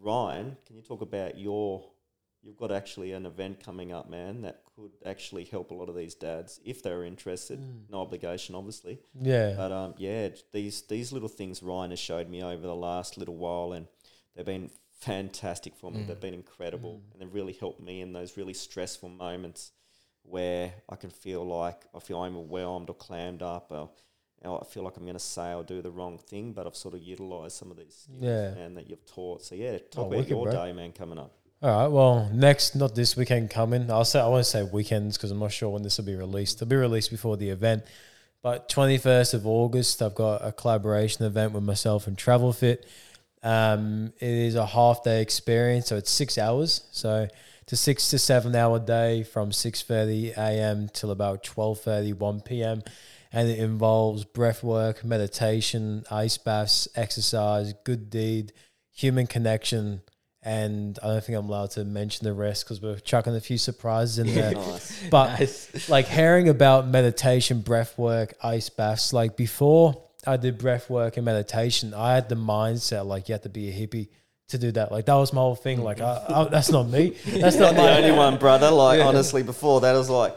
Ryan, 0.00 0.56
can 0.66 0.76
you 0.76 0.82
talk 0.82 1.00
about 1.00 1.36
your? 1.38 1.90
You've 2.42 2.56
got 2.56 2.70
actually 2.70 3.12
an 3.12 3.26
event 3.26 3.62
coming 3.64 3.92
up, 3.92 4.08
man, 4.08 4.42
that 4.42 4.62
could 4.76 4.92
actually 5.04 5.44
help 5.44 5.70
a 5.70 5.74
lot 5.74 5.88
of 5.88 5.96
these 5.96 6.14
dads 6.14 6.60
if 6.64 6.82
they're 6.82 7.04
interested. 7.04 7.58
Mm. 7.60 7.90
No 7.90 8.00
obligation, 8.00 8.54
obviously. 8.54 9.00
Yeah. 9.20 9.54
But 9.56 9.72
um, 9.72 9.94
yeah, 9.98 10.28
these 10.52 10.82
these 10.82 11.12
little 11.12 11.28
things 11.28 11.62
Ryan 11.62 11.90
has 11.90 11.98
showed 11.98 12.28
me 12.30 12.42
over 12.42 12.62
the 12.66 12.76
last 12.76 13.18
little 13.18 13.36
while, 13.36 13.72
and 13.72 13.86
they've 14.34 14.46
been 14.46 14.70
fantastic 15.00 15.74
for 15.76 15.90
me. 15.90 16.00
Mm. 16.00 16.06
They've 16.06 16.20
been 16.20 16.34
incredible, 16.34 17.00
mm. 17.00 17.12
and 17.12 17.20
they've 17.22 17.34
really 17.34 17.54
helped 17.54 17.80
me 17.80 18.00
in 18.02 18.12
those 18.12 18.36
really 18.36 18.54
stressful 18.54 19.08
moments 19.08 19.72
where 20.22 20.74
I 20.88 20.96
can 20.96 21.10
feel 21.10 21.44
like 21.44 21.86
I 21.94 21.98
feel 21.98 22.18
overwhelmed 22.20 22.88
or 22.88 22.94
clammed 22.94 23.42
up, 23.42 23.72
or 23.72 23.90
you 24.40 24.48
know, 24.48 24.58
I 24.60 24.64
feel 24.64 24.84
like 24.84 24.96
I'm 24.96 25.02
going 25.04 25.14
to 25.14 25.18
say 25.18 25.54
or 25.54 25.64
do 25.64 25.82
the 25.82 25.90
wrong 25.90 26.18
thing. 26.18 26.52
But 26.52 26.66
I've 26.68 26.76
sort 26.76 26.94
of 26.94 27.00
utilised 27.00 27.56
some 27.58 27.72
of 27.72 27.76
these 27.76 27.96
skills, 28.04 28.22
Yeah. 28.22 28.54
man, 28.54 28.74
that 28.74 28.88
you've 28.88 29.04
taught. 29.06 29.42
So 29.42 29.56
yeah, 29.56 29.78
talk 29.78 29.88
Oh, 29.96 30.00
about 30.06 30.10
wicked, 30.18 30.30
your 30.30 30.44
bro. 30.44 30.52
day, 30.52 30.72
man, 30.72 30.92
coming 30.92 31.18
up. 31.18 31.32
All 31.60 31.76
right. 31.76 31.88
Well, 31.88 32.30
next, 32.32 32.76
not 32.76 32.94
this 32.94 33.16
weekend 33.16 33.50
coming. 33.50 33.90
I'll 33.90 34.04
say 34.04 34.20
I 34.20 34.28
won't 34.28 34.46
say 34.46 34.62
weekends 34.62 35.16
because 35.16 35.32
I'm 35.32 35.40
not 35.40 35.50
sure 35.50 35.70
when 35.70 35.82
this 35.82 35.98
will 35.98 36.04
be 36.04 36.14
released. 36.14 36.58
It'll 36.58 36.68
be 36.68 36.76
released 36.76 37.10
before 37.10 37.36
the 37.36 37.50
event, 37.50 37.82
but 38.44 38.68
21st 38.68 39.34
of 39.34 39.44
August, 39.44 40.00
I've 40.00 40.14
got 40.14 40.46
a 40.46 40.52
collaboration 40.52 41.24
event 41.24 41.54
with 41.54 41.64
myself 41.64 42.06
and 42.06 42.16
Travel 42.16 42.52
Fit. 42.52 42.88
Um, 43.42 44.12
it 44.20 44.28
is 44.28 44.54
a 44.54 44.66
half 44.66 45.02
day 45.02 45.20
experience, 45.20 45.88
so 45.88 45.96
it's 45.96 46.12
six 46.12 46.38
hours. 46.38 46.82
So 46.92 47.26
it's 47.62 47.72
a 47.72 47.76
six 47.76 48.08
to 48.10 48.20
seven 48.20 48.54
hour 48.54 48.78
day 48.78 49.24
from 49.24 49.50
6:30 49.50 50.36
a.m. 50.38 50.88
till 50.92 51.10
about 51.10 51.42
12:30 51.42 52.14
1 52.14 52.40
p.m. 52.42 52.84
And 53.32 53.48
it 53.48 53.58
involves 53.58 54.24
breath 54.24 54.62
work, 54.62 55.04
meditation, 55.04 56.04
ice 56.08 56.38
baths, 56.38 56.86
exercise, 56.94 57.74
good 57.82 58.10
deed, 58.10 58.52
human 58.92 59.26
connection, 59.26 60.02
and 60.42 60.98
I 61.02 61.08
don't 61.08 61.24
think 61.24 61.38
I'm 61.38 61.46
allowed 61.46 61.72
to 61.72 61.84
mention 61.84 62.24
the 62.24 62.32
rest 62.32 62.64
because 62.64 62.80
we're 62.80 62.98
chucking 62.98 63.34
a 63.34 63.40
few 63.40 63.58
surprises 63.58 64.18
in 64.18 64.34
there. 64.34 64.54
Nice. 64.58 65.08
But 65.10 65.88
like 65.88 66.06
hearing 66.06 66.48
about 66.48 66.86
meditation, 66.86 67.60
breath 67.60 67.98
work, 67.98 68.34
ice 68.42 68.68
baths, 68.68 69.12
like 69.12 69.36
before 69.36 70.02
I 70.26 70.36
did 70.36 70.58
breath 70.58 70.88
work 70.90 71.16
and 71.16 71.24
meditation, 71.24 71.94
I 71.94 72.14
had 72.14 72.28
the 72.28 72.34
mindset 72.34 73.06
like 73.06 73.28
you 73.28 73.32
have 73.34 73.42
to 73.42 73.48
be 73.48 73.68
a 73.68 73.72
hippie 73.72 74.08
to 74.48 74.58
do 74.58 74.70
that. 74.72 74.92
Like 74.92 75.06
that 75.06 75.14
was 75.14 75.32
my 75.32 75.40
whole 75.40 75.54
thing. 75.54 75.82
Like 75.82 76.00
I, 76.00 76.24
I, 76.28 76.44
that's 76.44 76.70
not 76.70 76.88
me. 76.88 77.16
That's 77.26 77.56
not 77.56 77.74
the 77.74 77.96
only 77.96 78.12
one, 78.12 78.38
brother. 78.38 78.70
Like 78.70 79.00
honestly, 79.00 79.42
before 79.42 79.80
that, 79.82 79.94
I 79.94 79.98
was 79.98 80.10
like, 80.10 80.34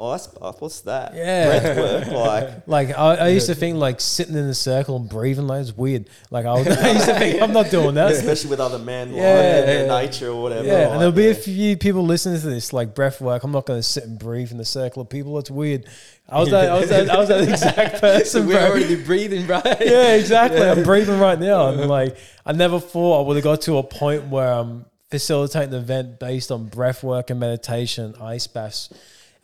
ice 0.00 0.26
bath. 0.26 0.60
What's 0.60 0.80
that? 0.82 1.14
Yeah. 1.14 1.60
breath 1.60 1.76
work. 1.76 2.66
Like 2.66 2.66
Like 2.66 2.98
I, 2.98 3.14
I 3.16 3.28
used 3.28 3.46
to 3.46 3.54
think 3.54 3.76
like 3.76 4.00
sitting 4.00 4.34
in 4.36 4.44
a 4.44 4.54
circle 4.54 4.96
and 4.96 5.08
breathing 5.08 5.46
like 5.46 5.60
it's 5.62 5.76
weird. 5.76 6.08
Like 6.30 6.46
I, 6.46 6.54
was, 6.54 6.66
I 6.68 6.90
used 6.92 7.06
to 7.06 7.18
think 7.18 7.42
I'm 7.42 7.52
not 7.52 7.70
doing 7.70 7.94
that. 7.94 8.12
especially 8.12 8.50
with 8.50 8.60
other 8.60 8.78
men, 8.78 9.12
like 9.12 9.20
Yeah, 9.20 9.70
in 9.70 9.86
yeah. 9.86 10.00
nature 10.00 10.28
or 10.30 10.42
whatever. 10.42 10.66
Yeah, 10.66 10.72
like, 10.74 10.90
and 10.92 11.00
there'll 11.00 11.12
be 11.12 11.28
a 11.28 11.34
few 11.34 11.76
people 11.76 12.04
listening 12.04 12.40
to 12.40 12.46
this, 12.48 12.72
like 12.72 12.94
breath 12.94 13.20
work. 13.20 13.44
I'm 13.44 13.52
not 13.52 13.66
going 13.66 13.78
to 13.78 13.82
sit 13.82 14.04
and 14.04 14.18
breathe 14.18 14.50
in 14.50 14.56
the 14.58 14.64
circle 14.64 15.02
of 15.02 15.08
people. 15.08 15.38
It's 15.38 15.50
weird. 15.50 15.86
I 16.28 16.38
was 16.40 16.50
that. 16.50 16.70
I 16.70 16.78
was 16.78 16.88
that. 16.88 17.10
I 17.10 17.18
was 17.18 17.28
that 17.28 17.40
exact 17.48 18.00
person. 18.00 18.46
We're 18.46 18.54
bro. 18.60 18.70
already 18.70 19.02
breathing, 19.04 19.46
right? 19.48 19.64
yeah, 19.80 20.14
exactly. 20.14 20.62
I'm 20.62 20.84
breathing 20.84 21.18
right 21.18 21.38
now, 21.38 21.68
and 21.70 21.88
like 21.90 22.16
I 22.46 22.52
never 22.52 22.78
thought 22.78 23.22
I 23.24 23.26
would 23.26 23.36
have 23.36 23.44
got 23.44 23.62
to 23.62 23.78
a 23.78 23.82
point 23.82 24.28
where 24.28 24.50
I'm 24.52 24.86
facilitating 25.10 25.74
an 25.74 25.80
event 25.80 26.20
based 26.20 26.52
on 26.52 26.66
breath 26.66 27.02
work 27.02 27.30
and 27.30 27.40
meditation, 27.40 28.14
ice 28.20 28.46
baths. 28.46 28.94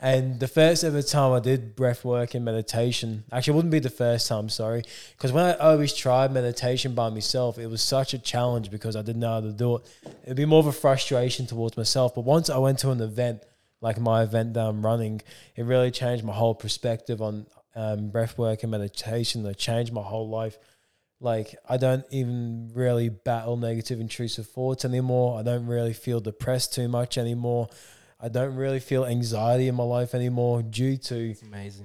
And 0.06 0.38
the 0.38 0.46
first 0.46 0.84
ever 0.84 1.02
time 1.02 1.32
I 1.32 1.40
did 1.40 1.74
breath 1.74 2.04
work 2.04 2.34
and 2.34 2.44
meditation, 2.44 3.24
actually, 3.32 3.54
it 3.54 3.56
wouldn't 3.56 3.72
be 3.72 3.80
the 3.80 3.90
first 3.90 4.28
time, 4.28 4.48
sorry, 4.48 4.84
because 5.16 5.32
when 5.32 5.42
I 5.42 5.54
always 5.54 5.92
tried 5.92 6.30
meditation 6.30 6.94
by 6.94 7.10
myself, 7.10 7.58
it 7.58 7.66
was 7.66 7.82
such 7.82 8.14
a 8.14 8.18
challenge 8.20 8.70
because 8.70 8.94
I 8.94 9.02
didn't 9.02 9.18
know 9.18 9.32
how 9.32 9.40
to 9.40 9.50
do 9.50 9.74
it. 9.74 9.82
It'd 10.22 10.36
be 10.36 10.44
more 10.44 10.60
of 10.60 10.68
a 10.68 10.72
frustration 10.72 11.48
towards 11.48 11.76
myself. 11.76 12.14
But 12.14 12.20
once 12.20 12.48
I 12.48 12.58
went 12.58 12.78
to 12.80 12.92
an 12.92 13.00
event, 13.00 13.42
like 13.80 13.98
my 13.98 14.22
event 14.22 14.54
that 14.54 14.64
I'm 14.64 14.86
running, 14.86 15.22
it 15.56 15.64
really 15.64 15.90
changed 15.90 16.22
my 16.22 16.34
whole 16.34 16.54
perspective 16.54 17.20
on 17.20 17.48
um, 17.74 18.10
breath 18.10 18.38
work 18.38 18.62
and 18.62 18.70
meditation. 18.70 19.44
It 19.44 19.58
changed 19.58 19.92
my 19.92 20.02
whole 20.02 20.28
life. 20.28 20.56
Like 21.18 21.56
I 21.68 21.78
don't 21.78 22.04
even 22.12 22.70
really 22.74 23.08
battle 23.08 23.56
negative 23.56 23.98
intrusive 23.98 24.46
thoughts 24.46 24.84
anymore. 24.84 25.36
I 25.36 25.42
don't 25.42 25.66
really 25.66 25.94
feel 25.94 26.20
depressed 26.20 26.74
too 26.74 26.86
much 26.86 27.18
anymore. 27.18 27.70
I 28.18 28.28
don't 28.28 28.54
really 28.56 28.80
feel 28.80 29.04
anxiety 29.04 29.68
in 29.68 29.74
my 29.74 29.84
life 29.84 30.14
anymore 30.14 30.62
due 30.62 30.96
to 30.96 31.34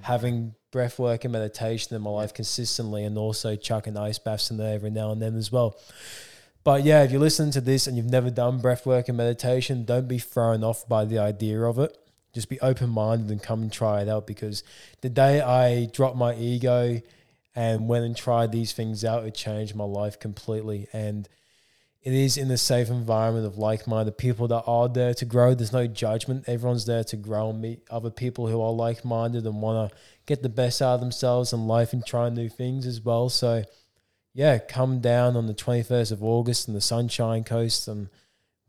having 0.00 0.54
breath 0.70 0.98
work 0.98 1.24
and 1.24 1.32
meditation 1.32 1.94
in 1.94 2.00
my 2.00 2.10
life 2.10 2.32
consistently 2.32 3.04
and 3.04 3.18
also 3.18 3.54
chucking 3.54 3.98
ice 3.98 4.18
baths 4.18 4.50
in 4.50 4.56
there 4.56 4.74
every 4.74 4.90
now 4.90 5.12
and 5.12 5.20
then 5.20 5.36
as 5.36 5.52
well. 5.52 5.78
But 6.64 6.84
yeah, 6.84 7.02
if 7.02 7.10
you're 7.10 7.20
listening 7.20 7.50
to 7.52 7.60
this 7.60 7.86
and 7.86 7.96
you've 7.96 8.06
never 8.06 8.30
done 8.30 8.60
breath 8.60 8.86
work 8.86 9.08
and 9.08 9.16
meditation, 9.16 9.84
don't 9.84 10.08
be 10.08 10.18
thrown 10.18 10.64
off 10.64 10.88
by 10.88 11.04
the 11.04 11.18
idea 11.18 11.60
of 11.60 11.78
it. 11.78 11.96
Just 12.32 12.48
be 12.48 12.58
open 12.60 12.88
minded 12.88 13.30
and 13.30 13.42
come 13.42 13.60
and 13.62 13.72
try 13.72 14.00
it 14.00 14.08
out 14.08 14.26
because 14.26 14.64
the 15.02 15.10
day 15.10 15.42
I 15.42 15.86
dropped 15.86 16.16
my 16.16 16.34
ego 16.34 17.02
and 17.54 17.88
went 17.88 18.06
and 18.06 18.16
tried 18.16 18.52
these 18.52 18.72
things 18.72 19.04
out, 19.04 19.26
it 19.26 19.34
changed 19.34 19.74
my 19.74 19.84
life 19.84 20.18
completely. 20.18 20.88
And 20.94 21.28
it 22.02 22.12
is 22.12 22.36
in 22.36 22.50
a 22.50 22.56
safe 22.56 22.88
environment 22.88 23.46
of 23.46 23.58
like 23.58 23.86
minded 23.86 24.18
people 24.18 24.48
that 24.48 24.64
are 24.66 24.88
there 24.88 25.14
to 25.14 25.24
grow. 25.24 25.54
There's 25.54 25.72
no 25.72 25.86
judgment. 25.86 26.48
Everyone's 26.48 26.84
there 26.84 27.04
to 27.04 27.16
grow 27.16 27.50
and 27.50 27.60
meet 27.60 27.80
other 27.90 28.10
people 28.10 28.48
who 28.48 28.60
are 28.60 28.72
like 28.72 29.04
minded 29.04 29.46
and 29.46 29.62
want 29.62 29.90
to 29.90 29.96
get 30.26 30.42
the 30.42 30.48
best 30.48 30.82
out 30.82 30.94
of 30.94 31.00
themselves 31.00 31.52
in 31.52 31.68
life 31.68 31.92
and 31.92 32.04
try 32.04 32.28
new 32.28 32.48
things 32.48 32.86
as 32.86 33.00
well. 33.00 33.28
So, 33.28 33.62
yeah, 34.34 34.58
come 34.58 35.00
down 35.00 35.36
on 35.36 35.46
the 35.46 35.54
21st 35.54 36.10
of 36.10 36.24
August 36.24 36.66
in 36.66 36.74
the 36.74 36.80
Sunshine 36.80 37.44
Coast. 37.44 37.86
And 37.86 38.08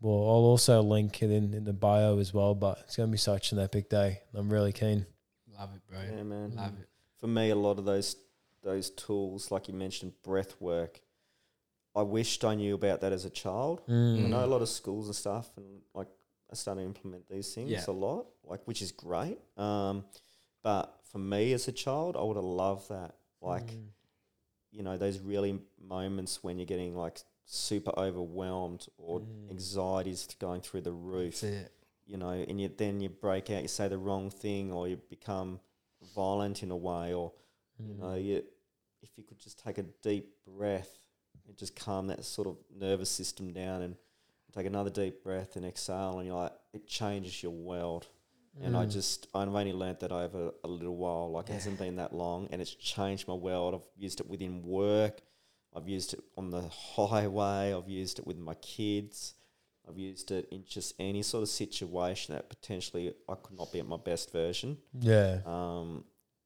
well, 0.00 0.14
I'll 0.14 0.46
also 0.46 0.80
link 0.80 1.20
it 1.20 1.30
in, 1.32 1.54
in 1.54 1.64
the 1.64 1.72
bio 1.72 2.18
as 2.18 2.32
well. 2.32 2.54
But 2.54 2.78
it's 2.84 2.96
going 2.96 3.08
to 3.08 3.12
be 3.12 3.18
such 3.18 3.50
an 3.50 3.58
epic 3.58 3.90
day. 3.90 4.20
I'm 4.32 4.48
really 4.48 4.72
keen. 4.72 5.06
Love 5.58 5.70
it, 5.74 5.80
bro. 5.90 5.98
Yeah, 6.16 6.22
man. 6.22 6.54
Love 6.54 6.74
it. 6.80 6.88
For 7.18 7.26
me, 7.26 7.50
a 7.50 7.56
lot 7.56 7.80
of 7.80 7.84
those 7.84 8.14
those 8.62 8.90
tools, 8.90 9.50
like 9.50 9.66
you 9.66 9.74
mentioned, 9.74 10.12
breath 10.22 10.54
work. 10.60 11.00
I 11.96 12.02
wished 12.02 12.44
I 12.44 12.54
knew 12.54 12.74
about 12.74 13.00
that 13.02 13.12
as 13.12 13.24
a 13.24 13.30
child. 13.30 13.82
I 13.88 13.90
Mm. 13.90 14.28
know 14.30 14.44
a 14.44 14.46
lot 14.46 14.62
of 14.62 14.68
schools 14.68 15.06
and 15.06 15.14
stuff, 15.16 15.50
and 15.56 15.82
like 15.94 16.08
I 16.50 16.54
started 16.54 16.80
to 16.82 16.86
implement 16.86 17.28
these 17.28 17.54
things 17.54 17.70
Yeah. 17.70 17.84
a 17.88 17.92
lot, 17.92 18.26
like 18.44 18.66
which 18.66 18.82
is 18.82 18.92
great. 18.92 19.38
Um, 19.56 20.04
but 20.62 21.00
for 21.10 21.18
me 21.18 21.52
as 21.52 21.68
a 21.68 21.72
child, 21.72 22.16
I 22.16 22.22
would 22.22 22.36
have 22.36 22.44
loved 22.44 22.88
that. 22.88 23.14
Like 23.40 23.66
Mm. 23.66 23.88
you 24.70 24.82
know 24.82 24.96
those 24.96 25.20
really 25.20 25.60
moments 25.80 26.42
when 26.42 26.58
you're 26.58 26.66
getting 26.66 26.96
like 26.96 27.22
super 27.44 27.92
overwhelmed 27.96 28.86
or 28.96 29.20
Mm. 29.20 29.50
anxieties 29.50 30.26
going 30.40 30.60
through 30.62 30.80
the 30.80 30.92
roof 30.92 31.42
you 32.06 32.16
know, 32.18 32.30
and 32.30 32.60
you 32.60 32.68
then 32.68 33.00
you 33.00 33.08
break 33.08 33.48
out, 33.50 33.62
you 33.62 33.68
say 33.68 33.88
the 33.88 33.96
wrong 33.96 34.28
thing, 34.30 34.70
or 34.72 34.86
you 34.88 34.96
become 35.08 35.58
violent 36.14 36.62
in 36.62 36.70
a 36.70 36.76
way, 36.76 37.14
or 37.14 37.32
you 37.78 37.94
Mm. 37.94 37.98
know, 37.98 38.14
you 38.14 38.44
if 39.02 39.16
you 39.16 39.24
could 39.24 39.38
just 39.38 39.58
take 39.58 39.78
a 39.78 39.82
deep 40.02 40.34
breath 40.46 40.98
just 41.56 41.76
calm 41.76 42.06
that 42.08 42.24
sort 42.24 42.48
of 42.48 42.56
nervous 42.76 43.10
system 43.10 43.52
down, 43.52 43.82
and 43.82 43.96
take 44.54 44.66
another 44.66 44.90
deep 44.90 45.22
breath 45.22 45.56
and 45.56 45.64
exhale, 45.66 46.18
and 46.18 46.26
you're 46.26 46.36
like, 46.36 46.52
it 46.72 46.86
changes 46.86 47.42
your 47.42 47.52
world. 47.52 48.06
And 48.62 48.76
I 48.76 48.86
Mm. 48.86 48.92
just 48.92 49.26
I've 49.34 49.48
only 49.52 49.72
learnt 49.72 49.98
that 50.00 50.12
over 50.12 50.52
a 50.62 50.68
little 50.68 50.94
while, 50.96 51.30
like 51.32 51.50
it 51.50 51.54
hasn't 51.54 51.76
been 51.78 51.96
that 51.96 52.12
long, 52.14 52.46
and 52.52 52.62
it's 52.62 52.72
changed 52.74 53.26
my 53.26 53.34
world. 53.34 53.74
I've 53.74 53.88
used 54.00 54.20
it 54.20 54.28
within 54.28 54.62
work, 54.62 55.22
I've 55.74 55.88
used 55.88 56.14
it 56.14 56.20
on 56.36 56.50
the 56.50 56.62
highway, 56.62 57.72
I've 57.74 57.88
used 57.88 58.20
it 58.20 58.26
with 58.26 58.38
my 58.38 58.54
kids. 58.54 59.34
I've 59.86 59.98
used 59.98 60.30
it 60.30 60.48
in 60.50 60.64
just 60.64 60.94
any 60.98 61.20
sort 61.22 61.42
of 61.42 61.48
situation 61.50 62.34
that 62.34 62.48
potentially 62.48 63.12
I 63.28 63.34
could 63.34 63.58
not 63.58 63.70
be 63.70 63.80
at 63.80 63.86
my 63.86 63.98
best 63.98 64.32
version, 64.32 64.78
Yeah. 64.98 65.40
um, 65.44 66.04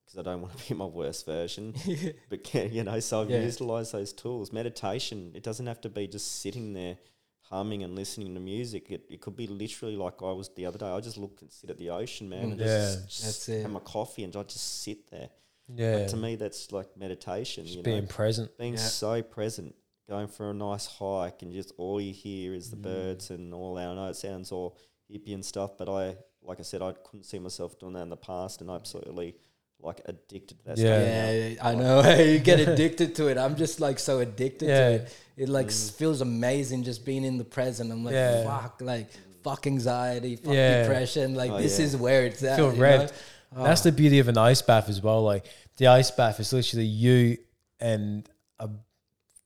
because 0.09 0.27
I 0.27 0.31
don't 0.31 0.41
want 0.43 0.57
to 0.57 0.69
be 0.69 0.75
my 0.75 0.87
worst 0.87 1.27
version. 1.27 1.75
but 2.31 2.43
can, 2.45 2.73
you 2.73 2.83
know, 2.85 2.99
so 3.01 3.23
I've 3.23 3.31
Yeah. 3.31 3.43
utilized 3.43 3.93
those 3.93 4.13
tools. 4.13 4.53
Meditation. 4.53 5.33
It 5.35 5.43
doesn't 5.43 5.67
have 5.67 5.81
to 5.83 5.89
be 5.91 6.07
just 6.07 6.41
sitting 6.41 6.73
there 6.73 6.97
humming 7.43 7.83
and 7.83 7.95
listening 7.95 8.35
to 8.35 8.41
music. 8.41 8.91
It, 8.91 9.05
it 9.11 9.21
could 9.21 9.37
be 9.37 9.47
literally 9.47 9.97
like 9.97 10.23
I 10.23 10.33
was 10.33 10.51
the 10.57 10.67
other 10.67 10.79
day. 10.79 10.87
I 10.87 11.01
just 11.01 11.19
look 11.19 11.39
and 11.43 11.51
sit 11.53 11.69
at 11.71 11.79
the 11.79 11.91
ocean, 11.91 12.29
man, 12.29 12.53
and 12.53 12.59
Yeah. 12.61 12.67
just, 12.67 13.09
just 13.09 13.23
That's 13.25 13.49
it. 13.51 13.63
have 13.63 13.71
my 13.71 13.81
coffee 13.81 14.25
and 14.25 14.35
I 14.35 14.43
just 14.45 14.83
sit 14.83 15.11
there. 15.11 15.29
Yeah. 15.75 16.07
To 16.07 16.17
me, 16.17 16.37
that's 16.37 16.73
like 16.73 16.97
meditation. 16.97 17.65
Just 17.65 17.77
you 17.77 17.83
know, 17.83 17.91
being 17.91 18.07
present. 18.07 18.57
being 18.57 18.75
Yeah. 18.75 18.79
so 18.81 19.23
present, 19.23 19.75
going 20.09 20.29
for 20.29 20.51
a 20.51 20.55
nice 20.55 20.87
hike, 20.87 21.43
and 21.43 21.53
just 21.53 21.73
all 21.77 22.01
you 22.01 22.15
hear 22.15 22.55
is 22.55 22.71
the 22.71 22.77
Mm. 22.79 22.83
birds 22.83 23.31
and 23.31 23.53
all 23.53 23.75
that. 23.75 23.89
I 23.89 23.95
know 23.95 24.07
it 24.09 24.17
sounds 24.17 24.51
all 24.53 24.79
hippie 25.11 25.35
and 25.35 25.45
stuff, 25.45 25.77
but 25.77 25.89
I, 25.91 26.17
like 26.43 26.61
I 26.61 26.63
said, 26.63 26.81
I 26.81 26.93
couldn't 26.93 27.25
see 27.25 27.39
myself 27.39 27.79
doing 27.79 27.93
that 27.95 28.03
in 28.03 28.09
the 28.09 28.17
past, 28.17 28.63
and 28.63 28.71
I 28.71 28.77
absolutely 28.77 29.35
like 29.81 30.01
addicted 30.07 30.59
to 30.59 30.65
that. 30.67 30.79
Yeah. 30.79 30.97
stuff. 30.97 31.07
Yeah, 31.09 31.49
yeah, 31.49 31.69
I 31.69 31.75
know. 31.75 32.17
you 32.33 32.39
get 32.39 32.61
addicted 32.69 33.15
to 33.17 33.29
it. 33.29 33.39
I'm 33.39 33.57
just 33.57 33.81
like 33.81 33.99
so 33.99 34.21
addicted 34.21 34.69
Yeah. 34.69 34.89
to 34.89 34.95
it. 34.95 35.17
It 35.37 35.49
like 35.49 35.67
s- 35.69 35.91
feels 35.91 36.21
amazing 36.21 36.83
just 36.83 37.05
being 37.05 37.25
in 37.25 37.39
the 37.39 37.45
present. 37.45 37.93
I'm 37.93 38.05
like, 38.05 38.15
Yeah. 38.15 38.45
fuck, 38.45 38.81
like 38.81 39.09
fuck 39.45 39.67
anxiety, 39.67 40.37
fuck 40.37 40.53
Yeah. 40.55 40.83
depression. 40.83 41.35
Like 41.35 41.51
Oh, 41.53 41.59
this 41.59 41.79
yeah. 41.79 41.85
is 41.87 41.97
where 41.97 42.27
it's 42.27 42.43
at. 42.43 42.57
Feel 42.57 42.75
you 42.75 42.83
red. 42.83 43.13
know? 43.55 43.65
That's 43.65 43.83
the 43.83 43.91
ah. 43.91 43.95
beauty 43.95 44.19
of 44.19 44.29
an 44.29 44.37
ice 44.37 44.63
bath 44.63 44.89
as 44.89 45.01
well. 45.01 45.23
Like 45.23 45.47
the 45.77 45.87
ice 45.87 46.11
bath 46.11 46.41
is 46.41 46.53
literally 46.53 46.87
you 46.87 47.39
and 47.81 48.29
a 48.59 48.69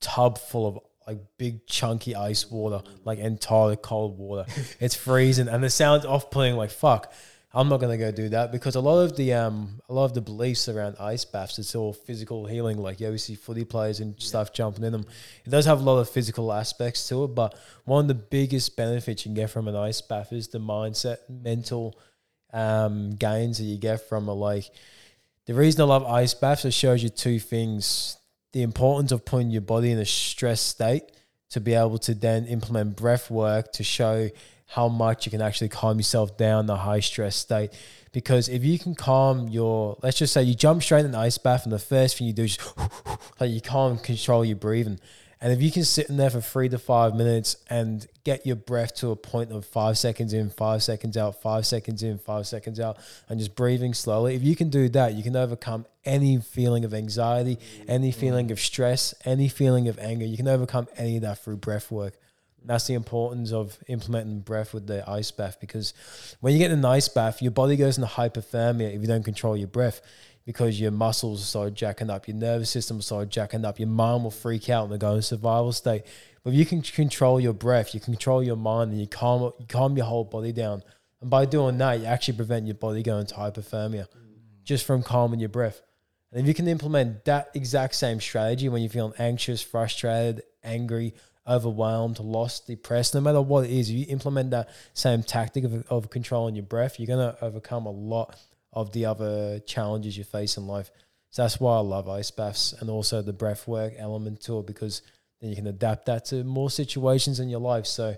tub 0.00 0.38
full 0.38 0.66
of 0.66 0.78
like 1.06 1.18
big 1.36 1.66
chunky 1.66 2.14
ice 2.16 2.50
water, 2.50 2.82
like 3.04 3.18
entirely 3.18 3.76
cold 3.76 4.18
water. 4.18 4.46
it's 4.80 4.94
freezing 4.94 5.48
and 5.48 5.62
the 5.62 5.68
sounds 5.70 6.04
off 6.06 6.30
putting 6.30 6.56
like 6.56 6.70
fuck. 6.70 7.12
I'm 7.54 7.68
not 7.68 7.80
gonna 7.80 7.98
go 7.98 8.10
do 8.10 8.30
that 8.30 8.50
because 8.50 8.76
a 8.76 8.80
lot 8.80 9.00
of 9.00 9.14
the 9.16 9.34
um 9.34 9.80
a 9.88 9.92
lot 9.92 10.06
of 10.06 10.14
the 10.14 10.22
beliefs 10.22 10.68
around 10.68 10.96
ice 10.98 11.26
baths 11.26 11.58
it's 11.58 11.74
all 11.74 11.92
physical 11.92 12.46
healing. 12.46 12.78
Like 12.78 12.98
yeah, 12.98 13.10
we 13.10 13.18
see 13.18 13.34
footy 13.34 13.64
players 13.64 14.00
and 14.00 14.18
stuff 14.20 14.54
jumping 14.54 14.84
in 14.84 14.92
them. 14.92 15.04
It 15.44 15.50
does 15.50 15.66
have 15.66 15.80
a 15.80 15.84
lot 15.84 15.98
of 15.98 16.08
physical 16.08 16.52
aspects 16.52 17.06
to 17.08 17.24
it, 17.24 17.28
but 17.28 17.54
one 17.84 18.04
of 18.04 18.08
the 18.08 18.14
biggest 18.14 18.74
benefits 18.74 19.24
you 19.24 19.30
can 19.30 19.34
get 19.34 19.50
from 19.50 19.68
an 19.68 19.76
ice 19.76 20.00
bath 20.00 20.32
is 20.32 20.48
the 20.48 20.60
mindset, 20.60 21.18
mental 21.28 21.98
um, 22.54 23.10
gains 23.16 23.58
that 23.58 23.64
you 23.64 23.76
get 23.76 24.08
from 24.08 24.28
it. 24.30 24.32
Like 24.32 24.70
the 25.46 25.54
reason 25.54 25.82
I 25.82 25.84
love 25.84 26.04
ice 26.04 26.32
baths, 26.32 26.64
it 26.64 26.72
shows 26.72 27.02
you 27.02 27.10
two 27.10 27.38
things: 27.38 28.16
the 28.54 28.62
importance 28.62 29.12
of 29.12 29.26
putting 29.26 29.50
your 29.50 29.60
body 29.60 29.90
in 29.90 29.98
a 29.98 30.06
stress 30.06 30.62
state 30.62 31.04
to 31.50 31.60
be 31.60 31.74
able 31.74 31.98
to 31.98 32.14
then 32.14 32.46
implement 32.46 32.96
breath 32.96 33.30
work 33.30 33.72
to 33.72 33.84
show 33.84 34.30
how 34.72 34.88
much 34.88 35.26
you 35.26 35.30
can 35.30 35.42
actually 35.42 35.68
calm 35.68 35.98
yourself 35.98 36.38
down 36.38 36.64
the 36.66 36.78
high 36.78 37.00
stress 37.00 37.36
state. 37.36 37.72
Because 38.10 38.48
if 38.48 38.64
you 38.64 38.78
can 38.78 38.94
calm 38.94 39.48
your, 39.48 39.98
let's 40.02 40.18
just 40.18 40.32
say 40.32 40.42
you 40.42 40.54
jump 40.54 40.82
straight 40.82 41.00
in 41.00 41.06
an 41.06 41.14
ice 41.14 41.36
bath 41.36 41.64
and 41.64 41.72
the 41.72 41.78
first 41.78 42.16
thing 42.16 42.26
you 42.26 42.32
do 42.32 42.44
is 42.44 42.58
like 43.40 43.50
you 43.50 43.60
can't 43.60 44.02
control 44.02 44.44
your 44.44 44.56
breathing. 44.56 44.98
And 45.42 45.52
if 45.52 45.60
you 45.60 45.70
can 45.70 45.84
sit 45.84 46.08
in 46.08 46.16
there 46.16 46.30
for 46.30 46.40
three 46.40 46.68
to 46.70 46.78
five 46.78 47.14
minutes 47.14 47.56
and 47.68 48.06
get 48.24 48.46
your 48.46 48.56
breath 48.56 48.94
to 48.96 49.10
a 49.10 49.16
point 49.16 49.50
of 49.50 49.66
five 49.66 49.98
seconds 49.98 50.32
in, 50.32 50.48
five 50.48 50.82
seconds 50.82 51.16
out, 51.16 51.42
five 51.42 51.66
seconds 51.66 52.02
in, 52.02 52.16
five 52.18 52.46
seconds 52.46 52.78
out, 52.78 52.96
and 53.28 53.40
just 53.40 53.54
breathing 53.56 53.92
slowly, 53.92 54.36
if 54.36 54.42
you 54.42 54.56
can 54.56 54.70
do 54.70 54.88
that, 54.90 55.14
you 55.14 55.22
can 55.22 55.34
overcome 55.34 55.84
any 56.04 56.38
feeling 56.38 56.84
of 56.84 56.94
anxiety, 56.94 57.58
any 57.88 58.12
feeling 58.12 58.50
of 58.52 58.60
stress, 58.60 59.14
any 59.24 59.48
feeling 59.48 59.88
of 59.88 59.98
anger. 59.98 60.24
You 60.24 60.36
can 60.36 60.48
overcome 60.48 60.86
any 60.96 61.16
of 61.16 61.22
that 61.22 61.42
through 61.42 61.56
breath 61.56 61.90
work. 61.90 62.14
That's 62.64 62.86
the 62.86 62.94
importance 62.94 63.52
of 63.52 63.78
implementing 63.88 64.40
breath 64.40 64.72
with 64.72 64.86
the 64.86 65.08
ice 65.08 65.30
bath 65.30 65.58
because 65.60 65.94
when 66.40 66.52
you 66.52 66.58
get 66.58 66.70
in 66.70 66.78
an 66.78 66.84
ice 66.84 67.08
bath, 67.08 67.42
your 67.42 67.50
body 67.50 67.76
goes 67.76 67.98
into 67.98 68.08
hypothermia 68.08 68.94
if 68.94 69.00
you 69.00 69.06
don't 69.06 69.24
control 69.24 69.56
your 69.56 69.68
breath 69.68 70.00
because 70.44 70.80
your 70.80 70.90
muscles 70.90 71.46
start 71.46 71.74
jacking 71.74 72.10
up, 72.10 72.26
your 72.26 72.36
nervous 72.36 72.70
system 72.70 73.00
start 73.00 73.28
jacking 73.28 73.64
up, 73.64 73.78
your 73.78 73.88
mind 73.88 74.24
will 74.24 74.30
freak 74.30 74.68
out 74.68 74.90
and 74.90 75.00
go 75.00 75.14
in 75.14 75.22
survival 75.22 75.72
state. 75.72 76.02
But 76.42 76.50
if 76.50 76.56
you 76.56 76.66
can 76.66 76.82
control 76.82 77.40
your 77.40 77.52
breath, 77.52 77.94
you 77.94 78.00
control 78.00 78.42
your 78.42 78.56
mind 78.56 78.92
and 78.92 79.00
you 79.00 79.06
calm 79.06 79.52
you 79.58 79.66
calm 79.68 79.96
your 79.96 80.06
whole 80.06 80.24
body 80.24 80.52
down. 80.52 80.82
And 81.20 81.30
by 81.30 81.44
doing 81.44 81.78
that, 81.78 82.00
you 82.00 82.06
actually 82.06 82.36
prevent 82.36 82.66
your 82.66 82.74
body 82.74 83.02
going 83.02 83.26
to 83.26 83.34
hypothermia 83.34 84.06
just 84.64 84.84
from 84.84 85.02
calming 85.02 85.40
your 85.40 85.48
breath. 85.48 85.82
And 86.32 86.40
if 86.40 86.46
you 86.46 86.54
can 86.54 86.66
implement 86.66 87.24
that 87.26 87.50
exact 87.54 87.94
same 87.94 88.20
strategy 88.20 88.68
when 88.68 88.82
you're 88.82 88.90
feeling 88.90 89.12
anxious, 89.18 89.62
frustrated, 89.62 90.42
angry, 90.64 91.14
overwhelmed, 91.46 92.18
lost, 92.20 92.66
depressed, 92.66 93.14
no 93.14 93.20
matter 93.20 93.40
what 93.40 93.64
it 93.64 93.70
is, 93.70 93.90
if 93.90 93.96
you 93.96 94.06
implement 94.08 94.50
that 94.50 94.68
same 94.94 95.22
tactic 95.22 95.64
of, 95.64 95.84
of 95.88 96.10
controlling 96.10 96.54
your 96.54 96.64
breath, 96.64 96.98
you're 96.98 97.06
going 97.06 97.34
to 97.34 97.44
overcome 97.44 97.86
a 97.86 97.90
lot 97.90 98.36
of 98.72 98.92
the 98.92 99.06
other 99.06 99.58
challenges 99.60 100.16
you 100.16 100.24
face 100.24 100.56
in 100.56 100.66
life. 100.66 100.90
So 101.30 101.42
that's 101.42 101.58
why 101.58 101.76
I 101.76 101.80
love 101.80 102.08
ice 102.08 102.30
baths 102.30 102.74
and 102.78 102.90
also 102.90 103.22
the 103.22 103.32
breath 103.32 103.66
work 103.66 103.94
element 103.98 104.40
to 104.42 104.58
it 104.60 104.66
because 104.66 105.02
then 105.40 105.50
you 105.50 105.56
can 105.56 105.66
adapt 105.66 106.06
that 106.06 106.26
to 106.26 106.44
more 106.44 106.70
situations 106.70 107.40
in 107.40 107.48
your 107.48 107.60
life. 107.60 107.86
So 107.86 108.16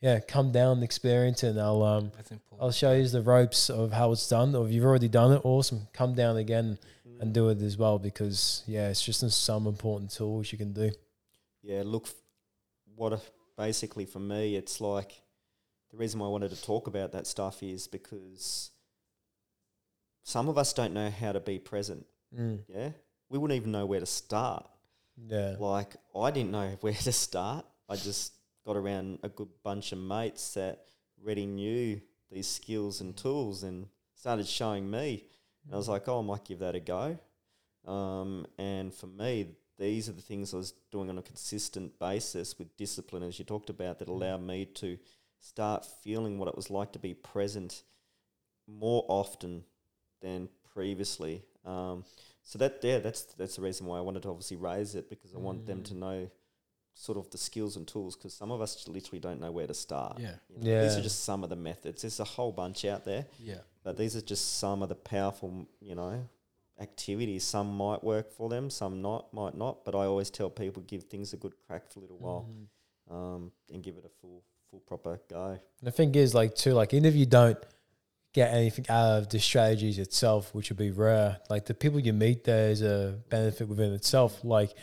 yeah, 0.00 0.20
come 0.20 0.50
down 0.50 0.78
and 0.78 0.84
experience 0.84 1.42
it 1.44 1.48
and 1.48 1.60
I'll 1.60 1.82
um 1.82 2.12
I'll 2.60 2.72
show 2.72 2.94
you 2.94 3.06
the 3.06 3.22
ropes 3.22 3.70
of 3.70 3.92
how 3.92 4.12
it's 4.12 4.28
done. 4.28 4.54
Or 4.54 4.66
if 4.66 4.72
you've 4.72 4.84
already 4.84 5.08
done 5.08 5.32
it, 5.32 5.42
awesome. 5.44 5.88
Come 5.92 6.14
down 6.14 6.36
again 6.36 6.78
and 7.20 7.32
do 7.32 7.48
it 7.50 7.60
as 7.62 7.76
well 7.76 7.98
because 7.98 8.62
yeah, 8.66 8.88
it's 8.88 9.02
just 9.02 9.28
some 9.30 9.66
important 9.66 10.10
tools 10.10 10.50
you 10.50 10.58
can 10.58 10.72
do. 10.72 10.90
Yeah, 11.62 11.82
look, 11.84 12.06
f- 12.06 12.14
what 12.96 13.12
a, 13.12 13.20
basically 13.56 14.04
for 14.04 14.18
me, 14.18 14.56
it's 14.56 14.80
like 14.80 15.22
the 15.90 15.96
reason 15.96 16.20
why 16.20 16.26
I 16.26 16.30
wanted 16.30 16.50
to 16.50 16.62
talk 16.62 16.86
about 16.86 17.12
that 17.12 17.26
stuff 17.26 17.62
is 17.62 17.86
because 17.86 18.70
some 20.22 20.48
of 20.48 20.58
us 20.58 20.72
don't 20.72 20.94
know 20.94 21.10
how 21.10 21.32
to 21.32 21.40
be 21.40 21.58
present. 21.58 22.06
Mm. 22.36 22.60
Yeah, 22.68 22.90
we 23.28 23.38
wouldn't 23.38 23.56
even 23.56 23.72
know 23.72 23.86
where 23.86 24.00
to 24.00 24.06
start. 24.06 24.66
Yeah. 25.28 25.56
Like 25.58 25.94
I 26.16 26.30
didn't 26.30 26.50
know 26.50 26.76
where 26.80 26.92
to 26.92 27.12
start. 27.12 27.64
I 27.88 27.96
just 27.96 28.32
got 28.66 28.76
around 28.76 29.18
a 29.22 29.28
good 29.28 29.48
bunch 29.62 29.92
of 29.92 29.98
mates 29.98 30.54
that 30.54 30.86
already 31.22 31.46
knew 31.46 32.00
these 32.30 32.46
skills 32.46 33.00
and 33.00 33.16
tools 33.16 33.62
and 33.62 33.86
started 34.14 34.46
showing 34.46 34.90
me. 34.90 35.24
And 35.64 35.74
I 35.74 35.76
was 35.76 35.88
like, 35.88 36.08
oh, 36.08 36.20
I 36.20 36.22
might 36.22 36.44
give 36.44 36.58
that 36.60 36.74
a 36.74 36.80
go. 36.80 37.18
Um, 37.86 38.46
and 38.58 38.92
for 38.92 39.06
me, 39.06 39.48
these 39.78 40.08
are 40.08 40.12
the 40.12 40.22
things 40.22 40.54
I 40.54 40.58
was 40.58 40.72
doing 40.92 41.10
on 41.10 41.18
a 41.18 41.22
consistent 41.22 41.98
basis 41.98 42.58
with 42.58 42.76
discipline, 42.76 43.22
as 43.22 43.38
you 43.38 43.44
talked 43.44 43.70
about, 43.70 43.98
that 43.98 44.08
allowed 44.08 44.42
me 44.42 44.66
to 44.66 44.98
start 45.40 45.84
feeling 46.02 46.38
what 46.38 46.48
it 46.48 46.56
was 46.56 46.70
like 46.70 46.92
to 46.92 46.98
be 46.98 47.14
present 47.14 47.82
more 48.66 49.04
often 49.08 49.64
than 50.22 50.48
previously. 50.72 51.42
Um, 51.64 52.04
so 52.42 52.58
that 52.58 52.78
yeah, 52.82 52.98
that's 52.98 53.22
that's 53.34 53.56
the 53.56 53.62
reason 53.62 53.86
why 53.86 53.98
I 53.98 54.02
wanted 54.02 54.22
to 54.22 54.28
obviously 54.30 54.56
raise 54.56 54.94
it 54.94 55.08
because 55.10 55.34
I 55.34 55.38
want 55.38 55.66
them 55.66 55.82
to 55.84 55.94
know 55.94 56.30
sort 56.96 57.18
of 57.18 57.28
the 57.30 57.38
skills 57.38 57.76
and 57.76 57.88
tools 57.88 58.16
because 58.16 58.32
some 58.34 58.52
of 58.52 58.60
us 58.60 58.86
literally 58.86 59.18
don't 59.18 59.40
know 59.40 59.50
where 59.50 59.66
to 59.66 59.74
start. 59.74 60.18
Yeah. 60.20 60.34
You 60.48 60.70
know, 60.70 60.82
These 60.84 60.96
are 60.96 61.02
just 61.02 61.24
some 61.24 61.42
of 61.42 61.50
the 61.50 61.56
methods. 61.56 62.02
There's 62.02 62.20
a 62.20 62.24
whole 62.24 62.52
bunch 62.52 62.84
out 62.84 63.04
there, 63.04 63.26
Yeah. 63.40 63.58
but 63.82 63.96
these 63.96 64.14
are 64.14 64.20
just 64.20 64.58
some 64.58 64.82
of 64.82 64.88
the 64.88 64.94
powerful, 64.94 65.66
you 65.80 65.94
know, 65.96 66.28
activities. 66.80 67.44
Some 67.44 67.76
might 67.76 68.02
work 68.02 68.32
for 68.32 68.48
them, 68.48 68.70
some 68.70 69.00
not, 69.02 69.32
might 69.32 69.56
not. 69.56 69.84
But 69.84 69.94
I 69.94 70.06
always 70.06 70.30
tell 70.30 70.50
people 70.50 70.82
give 70.82 71.04
things 71.04 71.32
a 71.32 71.36
good 71.36 71.54
crack 71.66 71.88
for 71.88 72.00
a 72.00 72.02
little 72.02 72.18
while, 72.18 72.48
um, 73.10 73.52
and 73.72 73.82
give 73.82 73.96
it 73.96 74.04
a 74.04 74.10
full, 74.20 74.42
full 74.70 74.80
proper 74.80 75.20
go. 75.28 75.50
And 75.50 75.60
the 75.82 75.90
thing 75.90 76.14
is, 76.14 76.34
like, 76.34 76.54
too, 76.54 76.72
like, 76.72 76.92
even 76.94 77.04
if 77.04 77.14
you 77.14 77.26
don't 77.26 77.58
get 78.32 78.52
anything 78.52 78.84
out 78.88 79.18
of 79.18 79.28
the 79.28 79.38
strategies 79.38 79.98
itself, 79.98 80.52
which 80.54 80.68
would 80.70 80.78
be 80.78 80.90
rare, 80.90 81.38
like, 81.48 81.66
the 81.66 81.74
people 81.74 82.00
you 82.00 82.12
meet 82.12 82.44
there 82.44 82.70
is 82.70 82.82
a 82.82 83.18
benefit 83.28 83.68
within 83.68 83.92
itself. 83.92 84.42
Like, 84.42 84.74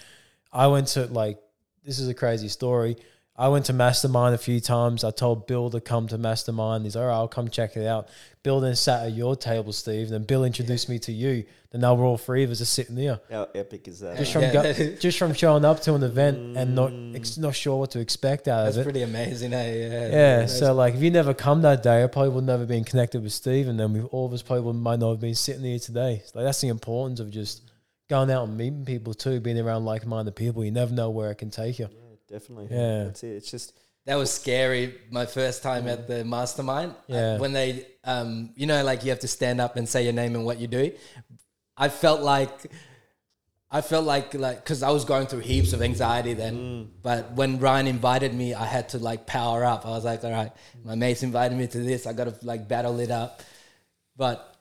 I 0.53 0.68
went 0.68 0.88
to, 0.89 1.05
like, 1.07 1.39
this 1.84 1.99
is 1.99 2.07
a 2.07 2.13
crazy 2.13 2.47
story. 2.47 2.95
I 3.37 3.47
went 3.47 3.65
to 3.67 3.73
Mastermind 3.73 4.35
a 4.35 4.37
few 4.37 4.59
times. 4.59 5.03
I 5.03 5.11
told 5.11 5.47
Bill 5.47 5.69
to 5.71 5.79
come 5.79 6.07
to 6.09 6.17
Mastermind. 6.17 6.83
He's 6.83 6.95
all 6.95 7.05
right, 7.07 7.13
I'll 7.13 7.27
come 7.29 7.49
check 7.49 7.75
it 7.77 7.87
out. 7.87 8.09
Bill 8.43 8.59
then 8.59 8.75
sat 8.75 9.05
at 9.05 9.13
your 9.13 9.35
table, 9.35 9.71
Steve. 9.71 10.09
Then 10.09 10.23
Bill 10.23 10.43
introduced 10.43 10.89
me 10.89 10.99
to 10.99 11.11
you. 11.11 11.45
Then 11.71 11.81
now 11.81 11.93
we're 11.93 12.05
all 12.05 12.17
three 12.17 12.43
of 12.43 12.51
us 12.51 12.57
just 12.57 12.73
sitting 12.73 12.95
there. 12.95 13.21
How 13.31 13.47
epic 13.55 13.87
is 13.87 14.01
that? 14.01 14.17
Just 14.17 14.33
from 14.33 14.41
Yeah. 14.43 14.51
go, 14.73 14.95
just 14.99 15.17
from 15.17 15.33
showing 15.33 15.63
up 15.63 15.79
to 15.83 15.93
an 15.95 16.03
event 16.03 16.57
and 16.57 16.75
not 16.75 16.91
ex- 17.15 17.37
not 17.37 17.55
sure 17.55 17.77
what 17.79 17.91
to 17.91 17.99
expect 17.99 18.49
out 18.49 18.65
That's 18.65 18.75
of 18.75 18.81
it. 18.81 18.83
That's 18.83 18.91
pretty 18.93 19.03
amazing. 19.03 19.53
Eh? 19.53 19.75
Yeah. 19.75 20.07
Yeah, 20.09 20.45
so 20.47 20.73
like 20.73 20.95
if 20.95 21.01
you 21.01 21.09
never 21.11 21.33
come 21.33 21.61
that 21.61 21.81
day, 21.81 22.03
I 22.03 22.07
probably 22.07 22.31
would 22.31 22.43
never 22.43 22.65
been 22.65 22.83
connected 22.83 23.23
with 23.23 23.31
Steve, 23.31 23.69
and 23.69 23.79
then 23.79 23.93
we 23.93 24.01
all 24.01 24.25
of 24.25 24.33
us 24.33 24.41
probably 24.41 24.73
might 24.73 24.99
not 24.99 25.11
have 25.11 25.21
been 25.21 25.35
sitting 25.35 25.63
here 25.63 25.79
today. 25.79 26.21
So, 26.25 26.39
like 26.39 26.45
that's 26.45 26.59
the 26.59 26.67
importance 26.67 27.21
of 27.21 27.31
just 27.31 27.61
going 28.09 28.29
out 28.29 28.49
and 28.49 28.57
meeting 28.57 28.83
people 28.83 29.13
too, 29.13 29.39
being 29.39 29.57
around 29.57 29.85
like-minded 29.85 30.35
people. 30.35 30.65
You 30.65 30.71
never 30.71 30.93
know 30.93 31.09
where 31.09 31.31
it 31.31 31.35
can 31.35 31.49
take 31.49 31.79
you. 31.79 31.87
Yeah, 32.31 32.37
definitely. 32.37 32.67
Yeah. 32.71 33.03
that's 33.05 33.23
it. 33.23 33.35
It's 33.35 33.51
just 33.51 33.73
That 34.05 34.15
was 34.15 34.31
scary. 34.31 34.95
My 35.11 35.25
first 35.25 35.61
time 35.61 35.87
at 35.87 36.07
the 36.07 36.23
mastermind. 36.25 36.95
Yeah. 37.07 37.37
when 37.37 37.53
they, 37.53 37.85
um, 38.03 38.51
you 38.55 38.65
know, 38.65 38.83
like 38.83 39.03
you 39.03 39.09
have 39.11 39.19
to 39.19 39.27
stand 39.27 39.61
up 39.61 39.75
and 39.75 39.87
say 39.87 40.03
your 40.03 40.13
name 40.13 40.35
and 40.35 40.45
what 40.45 40.59
you 40.59 40.67
do. 40.67 40.91
I 41.77 41.89
felt 41.89 42.21
like, 42.21 42.71
I 43.69 43.81
felt 43.81 44.05
like, 44.05 44.33
like, 44.33 44.57
because 44.63 44.83
I 44.83 44.89
was 44.89 45.05
going 45.05 45.27
through 45.27 45.39
heaps 45.39 45.71
of 45.73 45.81
anxiety 45.81 46.33
then. 46.33 46.89
But 47.01 47.33
when 47.33 47.59
Ryan 47.59 47.87
invited 47.87 48.33
me, 48.33 48.53
I 48.53 48.65
had 48.65 48.89
to 48.89 48.97
like 48.97 49.25
power 49.25 49.63
up. 49.63 49.85
I 49.85 49.89
was 49.91 50.03
like, 50.03 50.23
all 50.23 50.31
right, 50.31 50.51
my 50.83 50.95
mates 50.95 51.23
invited 51.23 51.57
me 51.57 51.67
to 51.67 51.77
this. 51.79 52.05
I 52.07 52.13
got 52.13 52.25
to 52.25 52.35
like 52.45 52.67
battle 52.67 52.99
it 52.99 53.11
up. 53.11 53.41
But 54.17 54.55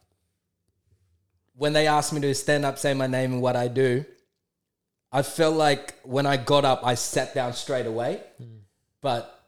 when 1.54 1.72
they 1.72 1.86
asked 1.86 2.12
me 2.12 2.20
to 2.20 2.34
stand 2.34 2.64
up, 2.64 2.78
say 2.78 2.94
my 2.94 3.06
name 3.06 3.32
and 3.32 3.42
what 3.42 3.56
I 3.56 3.68
do, 3.68 4.04
I 5.12 5.22
felt 5.22 5.56
like 5.56 5.98
when 6.04 6.26
I 6.26 6.36
got 6.36 6.64
up, 6.64 6.84
I 6.84 6.94
sat 6.94 7.34
down 7.34 7.52
straight 7.52 7.86
away. 7.86 8.22
But 9.00 9.44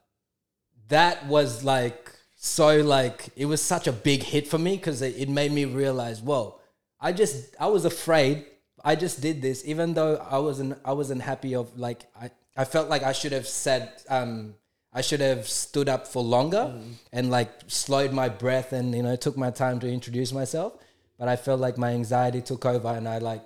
that 0.89 1.25
was 1.27 1.63
like 1.63 2.11
so 2.35 2.81
like 2.81 3.29
it 3.35 3.45
was 3.45 3.61
such 3.61 3.87
a 3.87 3.91
big 3.91 4.23
hit 4.23 4.47
for 4.47 4.57
me 4.57 4.75
because 4.75 5.01
it, 5.01 5.15
it 5.17 5.29
made 5.29 5.51
me 5.51 5.65
realize, 5.65 6.21
whoa, 6.21 6.59
I 6.99 7.13
just 7.13 7.55
I 7.59 7.67
was 7.67 7.85
afraid. 7.85 8.45
I 8.83 8.95
just 8.95 9.21
did 9.21 9.41
this, 9.41 9.63
even 9.65 9.93
though 9.93 10.17
I 10.29 10.39
wasn't 10.39 10.77
I 10.83 10.91
wasn't 10.91 11.21
happy 11.21 11.55
of 11.55 11.79
like 11.79 12.05
I, 12.19 12.31
I 12.57 12.65
felt 12.65 12.89
like 12.89 13.03
I 13.03 13.13
should 13.13 13.31
have 13.31 13.47
said 13.47 13.91
um 14.09 14.55
I 14.91 15.01
should 15.01 15.21
have 15.21 15.47
stood 15.47 15.87
up 15.87 16.05
for 16.05 16.21
longer 16.21 16.75
and 17.11 17.31
like 17.31 17.49
slowed 17.67 18.11
my 18.11 18.27
breath 18.27 18.73
and 18.73 18.93
you 18.93 19.03
know 19.03 19.15
took 19.15 19.37
my 19.37 19.51
time 19.51 19.79
to 19.79 19.87
introduce 19.87 20.33
myself. 20.33 20.73
But 21.17 21.29
I 21.29 21.37
felt 21.37 21.61
like 21.61 21.77
my 21.77 21.91
anxiety 21.91 22.41
took 22.41 22.65
over 22.65 22.89
and 22.89 23.07
I 23.07 23.19
like 23.19 23.45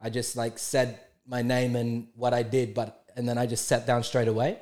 I 0.00 0.10
just 0.10 0.36
like 0.36 0.58
said 0.58 1.00
my 1.26 1.42
name 1.42 1.76
and 1.76 2.08
what 2.14 2.34
I 2.34 2.42
did, 2.42 2.74
but 2.74 3.04
and 3.16 3.28
then 3.28 3.38
I 3.38 3.46
just 3.46 3.66
sat 3.66 3.86
down 3.86 4.02
straight 4.02 4.28
away 4.28 4.58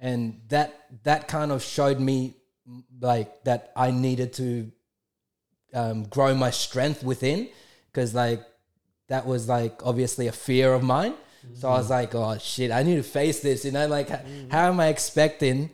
and 0.00 0.40
that 0.48 0.86
that 1.04 1.28
kind 1.28 1.52
of 1.52 1.62
showed 1.62 2.00
me 2.00 2.34
like 3.00 3.44
that 3.44 3.72
I 3.76 3.90
needed 3.90 4.32
to 4.34 4.72
um, 5.74 6.04
grow 6.04 6.34
my 6.34 6.50
strength 6.50 7.04
within 7.04 7.48
because 7.86 8.14
like 8.14 8.42
that 9.08 9.26
was 9.26 9.48
like 9.48 9.84
obviously 9.84 10.26
a 10.26 10.32
fear 10.32 10.72
of 10.72 10.82
mine. 10.82 11.14
So 11.54 11.68
I 11.68 11.72
was 11.72 11.84
mm-hmm. 11.84 11.92
like, 11.92 12.14
oh 12.14 12.36
shit, 12.38 12.70
I 12.70 12.82
need 12.82 12.96
to 12.96 13.02
face 13.02 13.40
this. 13.40 13.64
You 13.64 13.72
know, 13.72 13.86
like 13.86 14.10
h- 14.10 14.18
mm-hmm. 14.18 14.50
how 14.50 14.68
am 14.68 14.78
I 14.78 14.88
expecting 14.88 15.70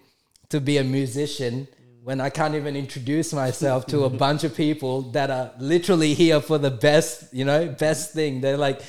to 0.48 0.60
be 0.60 0.78
a 0.78 0.84
musician 0.84 1.66
mm-hmm. 1.66 2.04
when 2.04 2.20
I 2.20 2.30
can't 2.30 2.54
even 2.54 2.76
introduce 2.76 3.32
myself 3.32 3.86
to 3.88 4.04
a 4.04 4.10
bunch 4.10 4.44
of 4.44 4.56
people 4.56 5.02
that 5.12 5.30
are 5.30 5.50
literally 5.58 6.14
here 6.14 6.40
for 6.40 6.56
the 6.56 6.70
best, 6.70 7.34
you 7.34 7.44
know, 7.44 7.66
best 7.66 8.12
thing. 8.14 8.40
They're 8.40 8.56
like, 8.56 8.80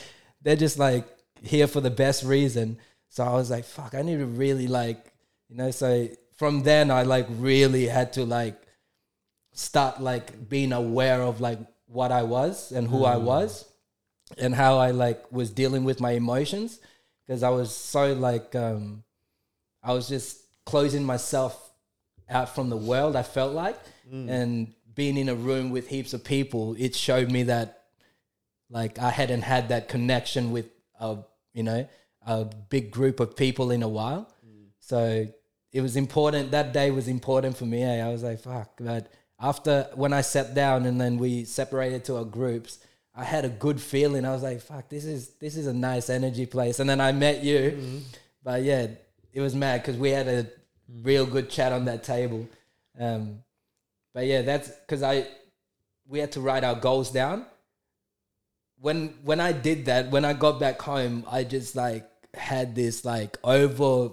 they're 0.44 0.56
just 0.56 0.78
like 0.78 1.08
here 1.42 1.68
for 1.68 1.82
the 1.82 1.90
best 1.90 2.24
reason. 2.24 2.78
So 3.10 3.24
I 3.24 3.34
was 3.34 3.50
like, 3.50 3.66
fuck, 3.66 3.96
I 3.96 4.02
need 4.02 4.20
to 4.20 4.26
really 4.26 4.68
like, 4.68 5.14
you 5.50 5.56
know, 5.56 5.72
so 5.72 6.08
from 6.38 6.64
then 6.64 6.92
I 6.92 7.04
like 7.04 7.28
really 7.30 7.88
had 7.88 8.14
to 8.14 8.26
like 8.26 8.62
start 9.54 10.02
like 10.02 10.48
being 10.50 10.72
aware 10.72 11.22
of 11.22 11.42
like 11.42 11.60
what 11.88 12.12
I 12.12 12.24
was 12.24 12.72
and 12.72 12.88
who 12.88 13.06
I 13.06 13.18
was 13.18 13.66
and 14.38 14.54
how 14.54 14.78
I 14.78 14.92
like 14.92 15.32
was 15.32 15.50
dealing 15.50 15.84
with 15.84 16.00
my 16.00 16.12
emotions. 16.12 16.80
Because 17.26 17.44
I 17.44 17.50
was 17.50 17.76
so 17.76 18.14
like 18.14 18.56
um 18.56 19.04
I 19.84 19.94
was 19.94 20.08
just 20.08 20.40
closing 20.66 21.04
myself 21.04 21.72
out 22.30 22.54
from 22.54 22.70
the 22.70 22.78
world 22.78 23.16
I 23.16 23.24
felt 23.24 23.54
like. 23.54 23.80
And 24.30 24.74
being 24.94 25.18
in 25.18 25.30
a 25.30 25.36
room 25.36 25.70
with 25.70 25.88
heaps 25.88 26.14
of 26.14 26.24
people 26.24 26.76
it 26.78 26.96
showed 26.96 27.32
me 27.32 27.44
that 27.44 27.84
like 28.70 29.00
I 29.00 29.10
hadn't 29.12 29.42
had 29.42 29.70
that 29.70 29.90
connection 29.90 30.52
with 30.52 30.66
a 31.00 31.18
you 31.54 31.64
know 31.64 31.88
a 32.26 32.46
big 32.46 32.92
group 32.92 33.20
of 33.20 33.36
people 33.36 33.72
in 33.72 33.84
a 33.84 33.88
while. 33.88 34.30
So 34.80 35.28
it 35.72 35.82
was 35.82 35.96
important 35.96 36.52
that 36.52 36.74
day 36.74 36.92
was 36.92 37.08
important 37.08 37.58
for 37.58 37.66
me 37.66 37.84
eh? 37.84 38.06
I 38.06 38.10
was 38.10 38.24
like 38.24 38.40
fuck 38.40 38.72
but 38.80 39.12
after 39.40 39.88
when 39.96 40.14
I 40.14 40.22
sat 40.22 40.54
down 40.56 40.86
and 40.86 41.00
then 41.00 41.18
we 41.18 41.44
separated 41.46 42.06
to 42.06 42.18
our 42.18 42.26
groups 42.26 42.80
I 43.14 43.24
had 43.24 43.46
a 43.46 43.50
good 43.50 43.82
feeling. 43.82 44.26
I 44.26 44.32
was 44.32 44.44
like 44.44 44.62
fuck 44.62 44.90
this 44.90 45.06
is 45.06 45.30
this 45.40 45.58
is 45.58 45.68
a 45.68 45.74
nice 45.74 46.10
energy 46.10 46.46
place. 46.46 46.80
And 46.80 46.90
then 46.90 47.02
I 47.02 47.12
met 47.12 47.44
you. 47.44 48.02
But 48.44 48.64
yeah 48.64 48.88
it 49.34 49.42
was 49.42 49.54
mad 49.54 49.82
because 49.82 49.98
we 49.98 50.10
had 50.10 50.28
a 50.28 50.48
real 51.02 51.26
good 51.26 51.50
chat 51.50 51.72
on 51.74 51.86
that 51.86 52.04
table. 52.04 52.48
Um 53.00 53.40
but 54.14 54.26
yeah 54.26 54.42
that's 54.42 54.70
because 54.70 55.04
I 55.04 55.28
we 56.08 56.20
had 56.20 56.32
to 56.34 56.42
write 56.42 56.64
our 56.64 56.76
goals 56.76 57.12
down 57.12 57.46
when 58.80 59.16
when 59.24 59.40
I 59.40 59.52
did 59.52 59.86
that, 59.86 60.12
when 60.12 60.26
I 60.26 60.34
got 60.34 60.60
back 60.60 60.82
home, 60.82 61.26
I 61.30 61.44
just 61.44 61.76
like 61.76 62.10
had 62.34 62.76
this 62.76 63.04
like 63.06 63.38
over 63.44 64.12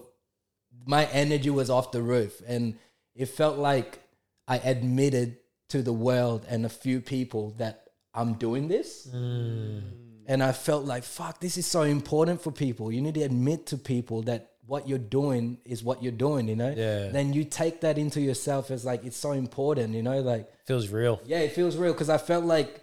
my 0.86 1.07
energy 1.07 1.51
was 1.51 1.70
off 1.70 1.93
the 1.93 2.03
roof 2.03 2.43
and 2.47 2.78
it 3.15 3.27
felt 3.27 3.59
like 3.59 4.01
I 4.49 4.59
admitted 4.59 5.39
to 5.70 5.82
the 5.82 5.93
world 5.93 6.45
and 6.49 6.66
a 6.66 6.69
few 6.69 7.01
people 7.01 7.55
that 7.59 7.89
I'm 8.12 8.35
doing 8.35 8.69
this. 8.69 9.09
Mm. 9.12 9.82
And 10.27 10.43
I 10.43 10.53
felt 10.53 10.85
like 10.85 11.05
fuck, 11.05 11.41
this 11.41 11.57
is 11.59 11.66
so 11.66 11.82
important 11.82 12.41
for 12.43 12.51
people. 12.51 12.91
You 12.93 13.03
need 13.03 13.15
to 13.15 13.23
admit 13.23 13.66
to 13.66 13.77
people 13.78 14.23
that 14.23 14.51
what 14.66 14.89
you're 14.89 14.99
doing 14.99 15.59
is 15.66 15.82
what 15.85 16.03
you're 16.03 16.12
doing, 16.12 16.49
you 16.49 16.57
know? 16.57 16.73
Yeah. 16.74 17.09
Then 17.09 17.35
you 17.35 17.45
take 17.45 17.82
that 17.82 17.99
into 17.99 18.20
yourself 18.20 18.70
as 18.70 18.85
like 18.85 19.05
it's 19.05 19.16
so 19.16 19.32
important, 19.32 19.95
you 19.95 20.03
know, 20.03 20.20
like 20.20 20.51
Feels 20.66 20.89
real. 20.89 21.20
yeah, 21.27 21.41
it 21.41 21.53
feels 21.53 21.77
real 21.77 21.93
because 21.93 22.09
I 22.09 22.16
felt 22.19 22.45
like 22.47 22.81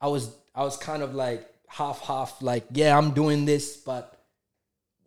I 0.00 0.06
was 0.08 0.30
I 0.56 0.64
was 0.64 0.76
kind 0.76 1.02
of 1.02 1.14
like 1.14 1.48
half 1.68 2.00
half 2.00 2.40
like 2.40 2.64
yeah 2.72 2.96
I'm 2.96 3.12
doing 3.12 3.44
this, 3.44 3.76
but 3.76 4.18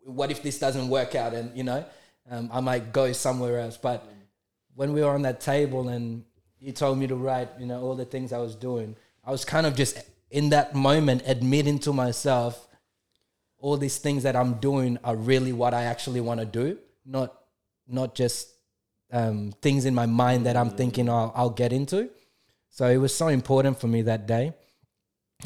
what 0.04 0.30
if 0.30 0.42
this 0.42 0.58
doesn't 0.58 0.88
work 0.88 1.14
out 1.14 1.34
and 1.34 1.54
you 1.56 1.64
know 1.64 1.84
um, 2.30 2.48
I 2.52 2.60
might 2.60 2.92
go 2.92 3.12
somewhere 3.12 3.58
else. 3.58 3.76
But 3.76 4.06
when 4.74 4.92
we 4.92 5.02
were 5.02 5.10
on 5.10 5.22
that 5.22 5.40
table 5.40 5.88
and 5.88 6.24
you 6.60 6.72
told 6.72 6.98
me 6.98 7.06
to 7.08 7.16
write 7.16 7.48
you 7.58 7.66
know 7.66 7.82
all 7.82 7.96
the 7.96 8.04
things 8.04 8.32
I 8.32 8.38
was 8.38 8.54
doing, 8.54 8.96
I 9.24 9.32
was 9.32 9.44
kind 9.44 9.66
of 9.66 9.74
just 9.74 9.98
in 10.30 10.50
that 10.50 10.74
moment 10.74 11.22
admitting 11.26 11.80
to 11.80 11.92
myself 11.92 12.68
all 13.58 13.76
these 13.76 13.98
things 13.98 14.22
that 14.22 14.36
I'm 14.36 14.54
doing 14.54 14.98
are 15.04 15.16
really 15.16 15.52
what 15.52 15.74
I 15.74 15.82
actually 15.84 16.20
want 16.20 16.40
to 16.40 16.46
do, 16.46 16.78
not 17.04 17.34
not 17.88 18.14
just 18.14 18.48
um, 19.12 19.52
things 19.60 19.84
in 19.84 19.94
my 19.94 20.06
mind 20.06 20.46
that 20.46 20.56
I'm 20.56 20.70
thinking 20.70 21.08
I'll, 21.08 21.32
I'll 21.34 21.50
get 21.50 21.72
into. 21.72 22.08
So 22.68 22.86
it 22.86 22.98
was 22.98 23.14
so 23.14 23.28
important 23.28 23.80
for 23.80 23.88
me 23.88 24.02
that 24.02 24.26
day. 24.26 24.54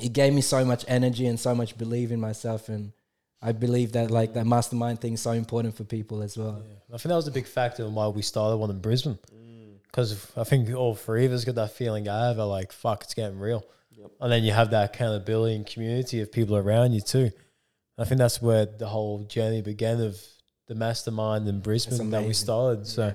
It 0.02 0.12
gave 0.12 0.32
me 0.32 0.40
so 0.40 0.64
much 0.64 0.84
energy 0.88 1.26
and 1.26 1.38
so 1.38 1.54
much 1.54 1.78
belief 1.78 2.10
in 2.10 2.20
myself, 2.20 2.68
and 2.68 2.92
I 3.40 3.52
believe 3.52 3.92
that 3.92 4.10
like 4.10 4.34
that 4.34 4.46
mastermind 4.46 5.00
thing 5.00 5.14
is 5.14 5.20
so 5.20 5.32
important 5.32 5.76
for 5.76 5.84
people 5.84 6.22
as 6.22 6.36
well. 6.36 6.62
I 6.92 6.96
think 6.96 7.10
that 7.10 7.16
was 7.16 7.28
a 7.28 7.32
big 7.32 7.46
factor 7.46 7.84
in 7.84 7.94
why 7.94 8.08
we 8.08 8.22
started 8.22 8.56
one 8.56 8.70
in 8.70 8.80
Brisbane. 8.80 9.18
Because 9.86 10.32
I 10.36 10.42
think 10.42 10.74
all 10.74 10.96
three 10.96 11.24
of 11.24 11.32
us 11.32 11.44
got 11.44 11.54
that 11.54 11.72
feeling 11.72 12.08
I 12.08 12.26
have, 12.28 12.38
like, 12.38 12.72
fuck, 12.72 13.04
it's 13.04 13.14
getting 13.14 13.38
real. 13.38 13.64
Yep. 13.92 14.10
And 14.20 14.32
then 14.32 14.42
you 14.42 14.50
have 14.50 14.70
that 14.70 14.92
accountability 14.92 15.54
and 15.54 15.64
community 15.64 16.20
of 16.20 16.32
people 16.32 16.56
around 16.56 16.94
you 16.94 17.00
too. 17.00 17.30
I 17.96 18.04
think 18.04 18.18
that's 18.18 18.42
where 18.42 18.66
the 18.66 18.88
whole 18.88 19.20
journey 19.24 19.62
began 19.62 20.00
of 20.00 20.20
the 20.66 20.74
mastermind 20.74 21.46
in 21.46 21.60
Brisbane 21.60 22.10
that 22.10 22.24
we 22.24 22.32
started. 22.32 22.88
So 22.88 23.14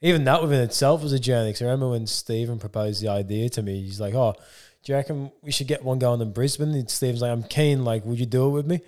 even 0.00 0.22
that 0.24 0.42
within 0.42 0.60
itself 0.60 1.02
was 1.02 1.12
a 1.12 1.18
journey. 1.18 1.48
Because 1.48 1.62
I 1.62 1.64
remember 1.64 1.90
when 1.90 2.06
Stephen 2.06 2.60
proposed 2.60 3.02
the 3.02 3.08
idea 3.08 3.48
to 3.48 3.62
me, 3.62 3.82
he's 3.82 4.00
like, 4.00 4.14
"Oh, 4.14 4.34
do 4.86 4.92
you 4.92 4.96
reckon 4.96 5.32
we 5.42 5.50
should 5.50 5.66
get 5.66 5.84
one 5.84 5.98
going 5.98 6.20
in 6.20 6.32
Brisbane?" 6.32 6.72
And 6.72 6.88
Stephen's 6.88 7.20
like, 7.20 7.32
"I'm 7.32 7.42
keen. 7.42 7.84
Like, 7.84 8.04
would 8.06 8.18
you 8.20 8.26
do 8.26 8.46
it 8.46 8.50
with 8.50 8.66
me?" 8.66 8.80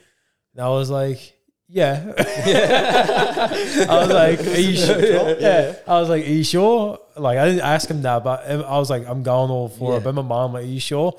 And 0.55 0.65
I 0.65 0.69
was 0.69 0.89
like, 0.91 1.35
"Yeah." 1.69 2.15
I 2.19 3.99
was 4.01 4.09
like, 4.09 4.41
"Are 4.41 4.61
you 4.61 4.77
sure?" 4.77 5.39
Yeah. 5.41 5.75
I 5.87 6.01
was 6.01 6.09
like, 6.09 6.25
"Are 6.25 6.29
you 6.31 6.45
sure?" 6.45 6.99
Like, 7.17 7.39
I 7.39 7.47
didn't 7.47 7.63
ask 7.63 7.91
him 7.91 8.03
that, 8.03 8.25
but 8.25 8.49
I 8.49 8.79
was 8.79 8.91
like, 8.91 9.07
"I'm 9.07 9.23
going 9.23 9.51
all 9.51 9.69
for 9.69 9.93
Yeah. 9.93 9.99
it." 9.99 10.05
But 10.05 10.15
my 10.15 10.23
mom, 10.23 10.53
like, 10.53 10.65
"Are 10.65 10.67
you 10.67 10.81
sure?" 10.81 11.17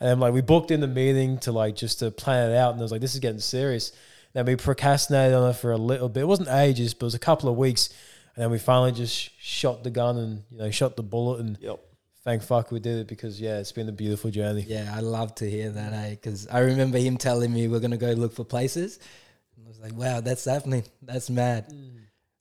And 0.00 0.08
then 0.10 0.20
like 0.20 0.32
we 0.34 0.40
booked 0.42 0.70
in 0.70 0.80
the 0.80 0.86
meeting 0.88 1.38
to 1.40 1.52
like 1.52 1.74
just 1.76 1.98
to 2.00 2.10
plan 2.10 2.50
it 2.50 2.56
out, 2.56 2.72
and 2.72 2.80
I 2.80 2.82
was 2.84 2.92
like, 2.92 3.00
"This 3.00 3.14
is 3.14 3.20
getting 3.20 3.40
serious." 3.40 3.92
Then 4.32 4.44
we 4.44 4.56
procrastinated 4.56 5.34
on 5.34 5.50
it 5.50 5.54
for 5.54 5.72
a 5.72 5.78
little 5.78 6.08
bit. 6.10 6.20
It 6.22 6.26
wasn't 6.26 6.50
ages, 6.50 6.92
but 6.92 7.04
it 7.04 7.08
was 7.08 7.14
a 7.14 7.18
couple 7.18 7.48
of 7.48 7.56
weeks, 7.56 7.88
and 8.34 8.42
then 8.42 8.50
we 8.50 8.58
finally 8.58 8.92
just 8.92 9.30
shot 9.40 9.82
the 9.84 9.90
gun 9.90 10.18
and 10.18 10.42
you 10.50 10.58
know 10.58 10.70
shot 10.70 10.96
the 10.96 11.02
bullet, 11.02 11.40
and 11.40 11.58
Yep. 11.60 11.80
Thank 12.26 12.42
fuck 12.42 12.72
we 12.72 12.80
did 12.80 12.98
it 12.98 13.06
because 13.06 13.40
yeah, 13.40 13.58
it's 13.58 13.72
been 13.72 13.88
a 13.88 13.92
beautiful 13.92 14.30
journey. 14.30 14.64
Yeah, 14.66 14.92
I 14.94 15.00
love 15.00 15.34
to 15.36 15.48
hear 15.48 15.70
that, 15.70 15.92
eh? 15.92 16.10
Because 16.10 16.48
I 16.48 16.58
remember 16.58 16.98
him 16.98 17.16
telling 17.16 17.52
me 17.52 17.68
we're 17.68 17.80
gonna 17.80 17.96
go 17.96 18.10
look 18.10 18.34
for 18.34 18.44
places. 18.44 18.98
And 19.56 19.64
I 19.64 19.68
was 19.68 19.78
like, 19.78 19.94
wow, 19.94 20.20
that's 20.20 20.44
happening. 20.44 20.84
That's 21.00 21.30
mad. 21.30 21.72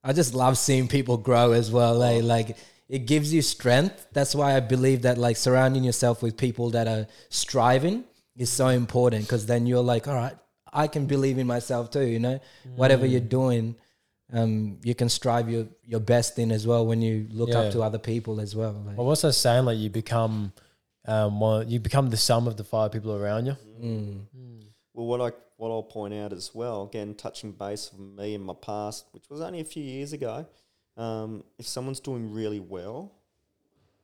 I 0.03 0.11
just 0.11 0.33
love 0.33 0.57
seeing 0.57 0.87
people 0.87 1.17
grow 1.17 1.51
as 1.51 1.71
well. 1.71 2.01
Eh? 2.01 2.21
Like 2.23 2.57
it 2.89 3.05
gives 3.05 3.31
you 3.31 3.43
strength. 3.43 4.07
That's 4.11 4.33
why 4.33 4.55
I 4.55 4.59
believe 4.59 5.03
that 5.03 5.19
like 5.19 5.37
surrounding 5.37 5.83
yourself 5.83 6.23
with 6.23 6.35
people 6.35 6.71
that 6.71 6.87
are 6.87 7.05
striving 7.29 8.05
is 8.35 8.49
so 8.49 8.69
important 8.69 9.23
because 9.23 9.45
then 9.45 9.67
you're 9.67 9.83
like, 9.83 10.07
all 10.07 10.15
right, 10.15 10.35
I 10.73 10.87
can 10.87 11.05
believe 11.05 11.37
in 11.37 11.45
myself 11.45 11.91
too. 11.91 12.05
You 12.05 12.19
know, 12.19 12.39
whatever 12.75 13.05
you're 13.05 13.21
doing, 13.21 13.75
um, 14.33 14.79
you 14.83 14.95
can 14.95 15.09
strive 15.09 15.49
your 15.49 15.67
your 15.85 15.99
best 15.99 16.39
in 16.39 16.51
as 16.51 16.65
well 16.65 16.85
when 16.85 17.01
you 17.01 17.27
look 17.31 17.49
Yeah. 17.49 17.59
up 17.59 17.71
to 17.73 17.81
other 17.83 17.99
people 17.99 18.39
as 18.41 18.55
well. 18.55 18.73
Like, 18.85 18.97
Well, 18.97 19.07
what's 19.07 19.21
that 19.21 19.33
saying? 19.33 19.65
Like 19.65 19.77
you 19.77 19.89
become, 19.89 20.51
um, 21.05 21.39
one, 21.39 21.69
you 21.69 21.79
become 21.79 22.09
the 22.09 22.17
sum 22.17 22.47
of 22.47 22.57
the 22.57 22.63
five 22.63 22.91
people 22.91 23.13
around 23.15 23.45
you. 23.45 23.55
mm, 23.79 24.65
Well, 24.93 25.05
what 25.07 25.21
I 25.21 25.31
what 25.57 25.69
I'll 25.71 25.83
point 25.83 26.13
out 26.13 26.33
as 26.33 26.53
well, 26.53 26.83
again, 26.83 27.15
touching 27.15 27.51
base 27.53 27.91
on 27.93 28.15
me 28.15 28.33
in 28.33 28.41
my 28.41 28.53
past, 28.55 29.05
which 29.11 29.29
was 29.29 29.39
only 29.41 29.61
a 29.61 29.65
few 29.65 29.83
years 29.83 30.11
ago. 30.11 30.45
Um, 30.97 31.43
if 31.57 31.65
someone's 31.67 31.99
doing 32.01 32.31
really 32.33 32.59
well, 32.59 33.11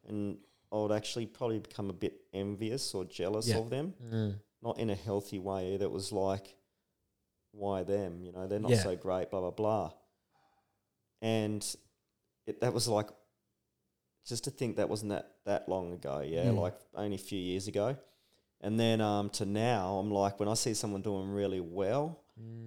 and 0.07 0.37
I 0.71 0.75
would 0.77 0.91
actually 0.93 1.25
probably 1.25 1.59
become 1.59 1.89
a 1.89 1.93
bit 1.93 2.21
envious 2.33 2.93
or 2.93 3.03
jealous 3.05 3.47
Yeah. 3.47 3.57
of 3.57 3.69
them, 3.69 3.93
Mm. 4.01 4.35
not 4.61 4.77
in 4.77 4.89
a 4.89 4.95
healthy 4.95 5.39
way. 5.39 5.75
That 5.77 5.89
was 5.91 6.11
like, 6.13 6.55
why 7.51 7.83
them? 7.83 8.21
You 8.23 8.31
know, 8.31 8.47
they're 8.47 8.59
not 8.59 8.71
Yeah. 8.71 8.83
so 8.83 8.95
great. 8.95 9.29
Blah 9.31 9.41
blah 9.41 9.51
blah. 9.51 9.91
And 11.21 11.63
it, 12.47 12.61
that 12.61 12.73
was 12.73 12.87
like, 12.87 13.07
just 14.25 14.43
to 14.45 14.51
think 14.51 14.77
that 14.77 14.89
wasn't 14.89 15.09
that 15.11 15.35
that 15.45 15.67
long 15.67 15.93
ago. 15.93 16.21
Yeah, 16.25 16.45
Mm. 16.45 16.59
like 16.59 16.75
only 16.95 17.15
a 17.15 17.19
few 17.19 17.39
years 17.39 17.67
ago. 17.67 17.97
And 18.61 18.79
then 18.79 19.01
um, 19.01 19.29
to 19.31 19.45
now, 19.45 19.97
I'm 19.97 20.11
like, 20.11 20.39
when 20.39 20.47
I 20.47 20.53
see 20.53 20.73
someone 20.75 21.01
doing 21.01 21.29
really 21.29 21.59
well, 21.59 22.19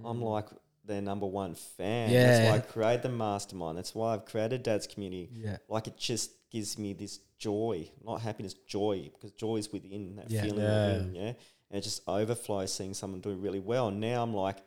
I'm 0.04 0.20
like 0.22 0.46
their 0.84 1.00
number 1.00 1.26
one 1.26 1.54
fan. 1.54 2.10
Yeah. 2.10 2.26
That's 2.26 2.50
why 2.50 2.56
I 2.56 2.60
created 2.60 3.02
the 3.02 3.08
mastermind. 3.08 3.78
That's 3.78 3.94
why 3.94 4.14
I've 4.14 4.24
created 4.24 4.62
Dad's 4.62 4.86
Community. 4.86 5.30
yeah. 5.32 5.56
Like 5.68 5.86
it 5.86 5.96
just 5.96 6.30
gives 6.50 6.78
me 6.78 6.92
this 6.92 7.20
joy, 7.38 7.88
not 8.04 8.20
happiness, 8.20 8.54
joy, 8.54 9.10
because 9.12 9.32
joy 9.32 9.56
is 9.56 9.72
within 9.72 10.16
that 10.16 10.30
Yeah. 10.30 10.42
feeling 10.42 10.60
Yeah. 10.60 10.86
within, 10.92 11.14
yeah. 11.14 11.22
And 11.70 11.78
it 11.78 11.80
just 11.82 12.02
overflows 12.06 12.72
seeing 12.72 12.94
someone 12.94 13.20
doing 13.20 13.40
really 13.40 13.60
well. 13.60 13.88
And 13.88 14.00
now 14.00 14.22
I'm 14.22 14.34
like 14.34 14.58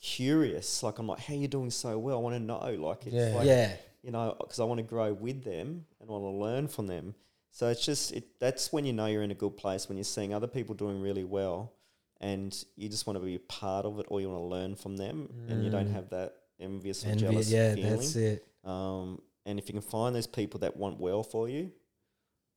curious, 0.00 0.82
like 0.82 0.98
I'm 0.98 1.06
like, 1.06 1.20
how 1.20 1.34
you 1.34 1.48
doing 1.48 1.70
so 1.70 1.98
well? 1.98 2.16
I 2.18 2.20
want 2.20 2.36
to 2.36 2.40
know, 2.40 2.58
like 2.78 3.06
it's 3.06 3.14
Yeah. 3.14 3.34
like 3.34 3.46
yeah. 3.46 3.72
you 4.02 4.10
know, 4.10 4.34
because 4.38 4.60
I 4.60 4.64
want 4.64 4.78
to 4.78 4.84
grow 4.84 5.12
with 5.12 5.42
them 5.44 5.84
and 6.00 6.08
want 6.08 6.22
to 6.24 6.28
learn 6.30 6.68
from 6.68 6.86
them. 6.86 7.14
So 7.50 7.68
it's 7.68 7.84
just 7.84 8.12
it. 8.12 8.38
That's 8.38 8.72
when 8.72 8.84
you 8.84 8.92
know 8.92 9.06
you're 9.06 9.22
in 9.22 9.30
a 9.30 9.34
good 9.34 9.56
place 9.56 9.88
when 9.88 9.96
you're 9.96 10.04
seeing 10.04 10.34
other 10.34 10.46
people 10.46 10.74
doing 10.74 11.00
really 11.00 11.24
well, 11.24 11.72
and 12.20 12.54
you 12.76 12.88
just 12.88 13.06
want 13.06 13.18
to 13.18 13.24
be 13.24 13.34
a 13.36 13.40
part 13.40 13.86
of 13.86 13.98
it, 13.98 14.06
or 14.08 14.20
you 14.20 14.28
want 14.28 14.40
to 14.40 14.44
learn 14.46 14.74
from 14.76 14.96
them, 14.96 15.28
and 15.48 15.64
you 15.64 15.70
don't 15.70 15.88
Mm. 15.88 15.92
have 15.92 16.10
that 16.10 16.34
envious 16.60 17.04
or 17.04 17.08
Envy, 17.08 17.20
jealous 17.20 17.50
yeah, 17.50 17.74
feeling. 17.74 17.90
that's 17.96 18.16
it. 18.16 18.44
Um, 18.64 19.20
and 19.46 19.58
if 19.58 19.68
you 19.68 19.72
can 19.72 19.82
find 19.82 20.14
those 20.14 20.26
people 20.26 20.60
that 20.60 20.76
want 20.76 20.98
well 21.00 21.22
for 21.22 21.48
you, 21.48 21.70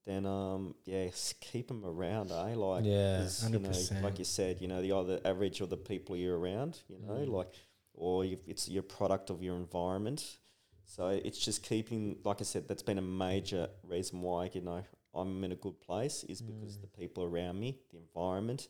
then 0.09 0.25
um, 0.25 0.75
yeah, 0.85 1.07
keep 1.39 1.67
them 1.67 1.83
around, 1.85 2.31
eh? 2.31 2.55
Like, 2.55 2.83
Yeah. 2.85 3.27
you 3.47 3.59
know, 3.59 3.71
like 4.01 4.17
you 4.19 4.25
said, 4.25 4.59
you 4.61 4.67
know, 4.67 4.81
the 4.81 4.91
other 4.91 5.19
average 5.23 5.61
of 5.61 5.69
the 5.69 5.77
people 5.77 6.15
you're 6.17 6.37
around, 6.39 6.81
you 6.87 6.97
know, 6.99 7.13
Mm. 7.25 7.29
like, 7.31 7.51
or 7.93 8.25
it's 8.25 8.67
your 8.69 8.83
product 8.83 9.29
of 9.29 9.43
your 9.43 9.55
environment. 9.55 10.37
So 10.85 11.07
it's 11.09 11.37
just 11.37 11.61
keeping, 11.63 12.17
like 12.23 12.41
I 12.41 12.43
said, 12.45 12.67
that's 12.67 12.81
been 12.83 12.97
a 12.97 13.01
major 13.29 13.69
reason 13.83 14.21
why 14.21 14.49
you 14.53 14.61
know 14.61 14.83
I'm 15.13 15.43
in 15.43 15.51
a 15.51 15.55
good 15.55 15.79
place 15.81 16.23
is 16.23 16.41
because 16.41 16.77
Mm. 16.77 16.81
the 16.81 16.87
people 16.87 17.23
around 17.23 17.59
me, 17.59 17.77
the 17.91 17.97
environment, 17.97 18.67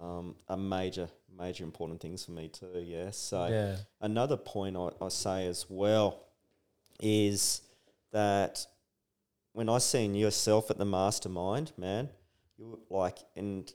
um, 0.00 0.36
are 0.48 0.56
major, 0.56 1.08
major 1.36 1.64
important 1.64 2.00
things 2.00 2.24
for 2.24 2.32
me 2.32 2.48
too. 2.48 2.80
Yeah. 2.84 3.10
So 3.10 3.46
yeah. 3.46 3.76
another 4.00 4.36
point 4.36 4.76
I, 4.76 4.88
I 5.00 5.08
say 5.08 5.46
as 5.46 5.66
well 5.68 6.24
is 7.00 7.62
that 8.12 8.66
when 9.52 9.68
I 9.68 9.78
seen 9.78 10.14
yourself 10.14 10.70
at 10.70 10.78
the 10.78 10.84
mastermind, 10.84 11.72
man, 11.76 12.08
you 12.56 12.66
were 12.88 12.98
like, 12.98 13.18
and 13.36 13.72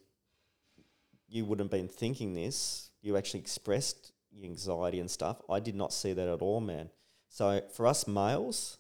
you 1.28 1.46
wouldn't 1.46 1.72
have 1.72 1.80
been 1.80 1.88
thinking 1.90 2.34
this, 2.34 2.90
you 3.02 3.18
actually 3.18 3.42
expressed 3.42 4.12
your 4.32 4.46
anxiety 4.46 5.00
and 5.00 5.10
stuff. 5.10 5.42
I 5.50 5.60
did 5.60 5.76
not 5.76 5.94
see 5.94 6.14
that 6.14 6.28
at 6.28 6.42
all, 6.42 6.62
man. 6.62 6.90
So 7.30 7.62
for 7.74 7.86
us 7.88 8.08
males, 8.08 8.78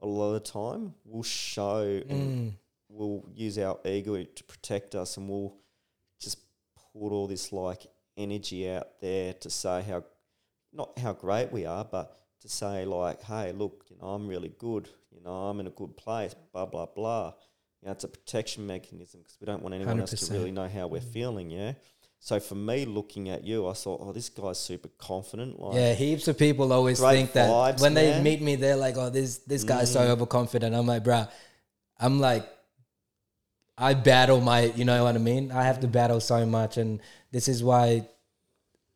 a 0.00 0.06
lot 0.06 0.28
of 0.28 0.34
the 0.34 0.40
time, 0.50 0.94
we'll 1.04 1.22
show 1.22 1.80
and 2.08 2.52
Mm. 2.52 2.52
we'll 2.88 3.24
use 3.34 3.58
our 3.58 3.78
ego 3.84 4.22
to 4.22 4.44
protect 4.44 4.94
us 4.94 5.16
and 5.16 5.28
we'll 5.28 5.56
just 6.20 6.38
put 6.92 7.10
all 7.12 7.26
this 7.26 7.52
like 7.52 7.86
energy 8.16 8.68
out 8.70 9.00
there 9.00 9.32
to 9.34 9.50
say 9.50 9.82
how 9.82 10.04
not 10.72 10.98
how 10.98 11.12
great 11.12 11.50
we 11.52 11.64
are 11.64 11.84
but 11.84 12.18
to 12.40 12.48
say 12.48 12.84
like 12.84 13.22
hey 13.22 13.52
look 13.52 13.84
you 13.90 13.96
know 14.00 14.08
i'm 14.08 14.26
really 14.26 14.52
good 14.58 14.88
you 15.14 15.20
know 15.22 15.30
i'm 15.48 15.60
in 15.60 15.66
a 15.66 15.70
good 15.70 15.96
place 15.96 16.34
blah 16.52 16.66
blah 16.66 16.86
blah 16.86 17.32
you 17.80 17.86
know 17.86 17.92
it's 17.92 18.04
a 18.04 18.08
protection 18.08 18.66
mechanism 18.66 19.20
because 19.20 19.36
we 19.40 19.46
don't 19.46 19.62
want 19.62 19.74
anyone 19.74 20.00
else 20.00 20.12
to 20.12 20.26
really 20.32 20.50
know 20.52 20.68
how 20.68 20.86
we're 20.86 21.00
feeling 21.00 21.50
yeah 21.50 21.72
so 22.20 22.38
for 22.40 22.54
me 22.54 22.84
looking 22.84 23.28
at 23.28 23.44
you 23.44 23.66
i 23.68 23.72
thought 23.72 24.00
oh 24.02 24.12
this 24.12 24.28
guy's 24.28 24.58
super 24.58 24.88
confident 24.98 25.58
like 25.60 25.76
Yeah, 25.76 25.94
heaps 25.94 26.28
of 26.28 26.38
people 26.38 26.72
always 26.72 27.00
think 27.00 27.32
that 27.32 27.48
vibes, 27.48 27.80
when 27.80 27.94
they 27.94 28.20
meet 28.20 28.40
me, 28.42 28.56
they're 28.56 28.76
like, 28.76 28.96
"Oh, 28.96 29.10
this 29.10 29.38
this 29.38 29.62
guy's 29.64 29.92
so 29.92 30.00
Mm. 30.00 30.10
overconfident." 30.12 30.74
I'm 30.74 30.86
like, 30.86 31.04
"Bruh, 31.04 31.28
I'm 32.00 32.18
like, 32.18 32.44
I 33.76 33.94
battle 33.94 34.40
my, 34.40 34.62
you 34.74 34.84
know 34.84 35.04
what 35.04 35.14
I 35.14 35.18
mean? 35.18 35.52
I 35.52 35.62
have 35.62 35.80
to 35.80 35.86
battle 35.86 36.20
so 36.20 36.44
much, 36.44 36.76
and 36.78 37.00
this 37.30 37.46
is 37.46 37.62
why 37.62 38.08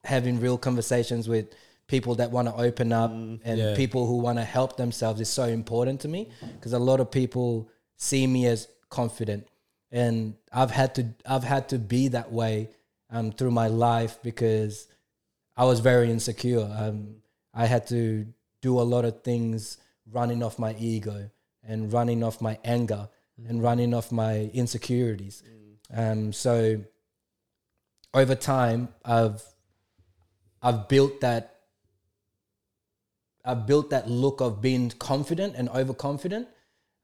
having 0.04 0.40
real 0.40 0.58
conversations 0.58 1.28
with 1.28 1.46
people 1.94 2.14
that 2.20 2.30
want 2.36 2.46
to 2.48 2.54
open 2.68 2.88
up 3.02 3.10
Mm. 3.10 3.40
and 3.48 3.58
Yeah. 3.58 3.74
people 3.82 4.02
who 4.06 4.16
want 4.26 4.38
to 4.42 4.46
help 4.58 4.70
themselves 4.76 5.20
is 5.20 5.28
so 5.40 5.44
important 5.60 6.00
to 6.04 6.08
me 6.08 6.20
because 6.54 6.72
a 6.72 6.84
lot 6.90 6.98
of 7.00 7.08
people 7.10 7.68
see 7.96 8.26
me 8.26 8.42
as 8.54 8.60
confident, 8.88 9.42
and 10.02 10.34
I've 10.60 10.70
had 10.80 10.90
to 10.98 11.02
I've 11.34 11.44
had 11.54 11.64
to 11.72 11.78
be 11.78 12.02
that 12.16 12.28
way 12.40 12.56
um, 13.14 13.26
through 13.36 13.50
my 13.62 13.68
life 13.68 14.14
because 14.22 14.74
I 15.62 15.64
was 15.70 15.80
very 15.80 16.08
insecure. 16.16 16.66
Um, 16.82 16.96
I 17.62 17.66
had 17.74 17.86
to 17.88 18.00
do 18.62 18.80
a 18.80 18.86
lot 18.94 19.04
of 19.04 19.14
things 19.22 19.76
running 20.18 20.42
off 20.42 20.58
my 20.58 20.72
ego 20.78 21.18
and 21.68 21.92
running 21.92 22.22
off 22.26 22.40
my 22.40 22.58
anger 22.64 23.08
and 23.48 23.62
running 23.62 23.92
off 23.98 24.10
my 24.10 24.34
insecurities. 24.62 25.42
Um, 25.94 26.32
so 26.32 26.80
over 28.14 28.34
time, 28.34 28.88
I've 29.04 29.42
I've 30.62 30.88
built 30.88 31.20
that 31.20 31.51
I've 33.44 33.66
built 33.66 33.90
that 33.90 34.08
look 34.08 34.40
of 34.40 34.60
being 34.60 34.90
confident 34.90 35.54
and 35.56 35.68
overconfident. 35.68 36.48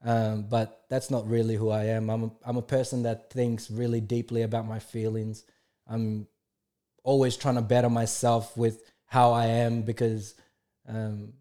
Um, 0.01 0.43
but 0.43 0.85
that's 0.89 1.11
not 1.11 1.27
really 1.27 1.55
who 1.55 1.69
I 1.69 1.85
am. 1.85 2.09
I'm 2.09 2.23
a, 2.23 2.31
I'm 2.45 2.57
a 2.57 2.61
person 2.61 3.03
that 3.03 3.29
thinks 3.31 3.69
really 3.69 3.99
deeply 3.99 4.43
about 4.43 4.65
my 4.65 4.79
feelings. 4.79 5.43
I'm 5.87 6.27
always 7.03 7.35
trying 7.35 7.55
to 7.55 7.61
better 7.61 7.89
myself 7.89 8.55
with 8.55 8.81
how 9.05 9.31
I 9.31 9.47
am 9.47 9.81
because 9.81 10.35
um, 10.87 11.33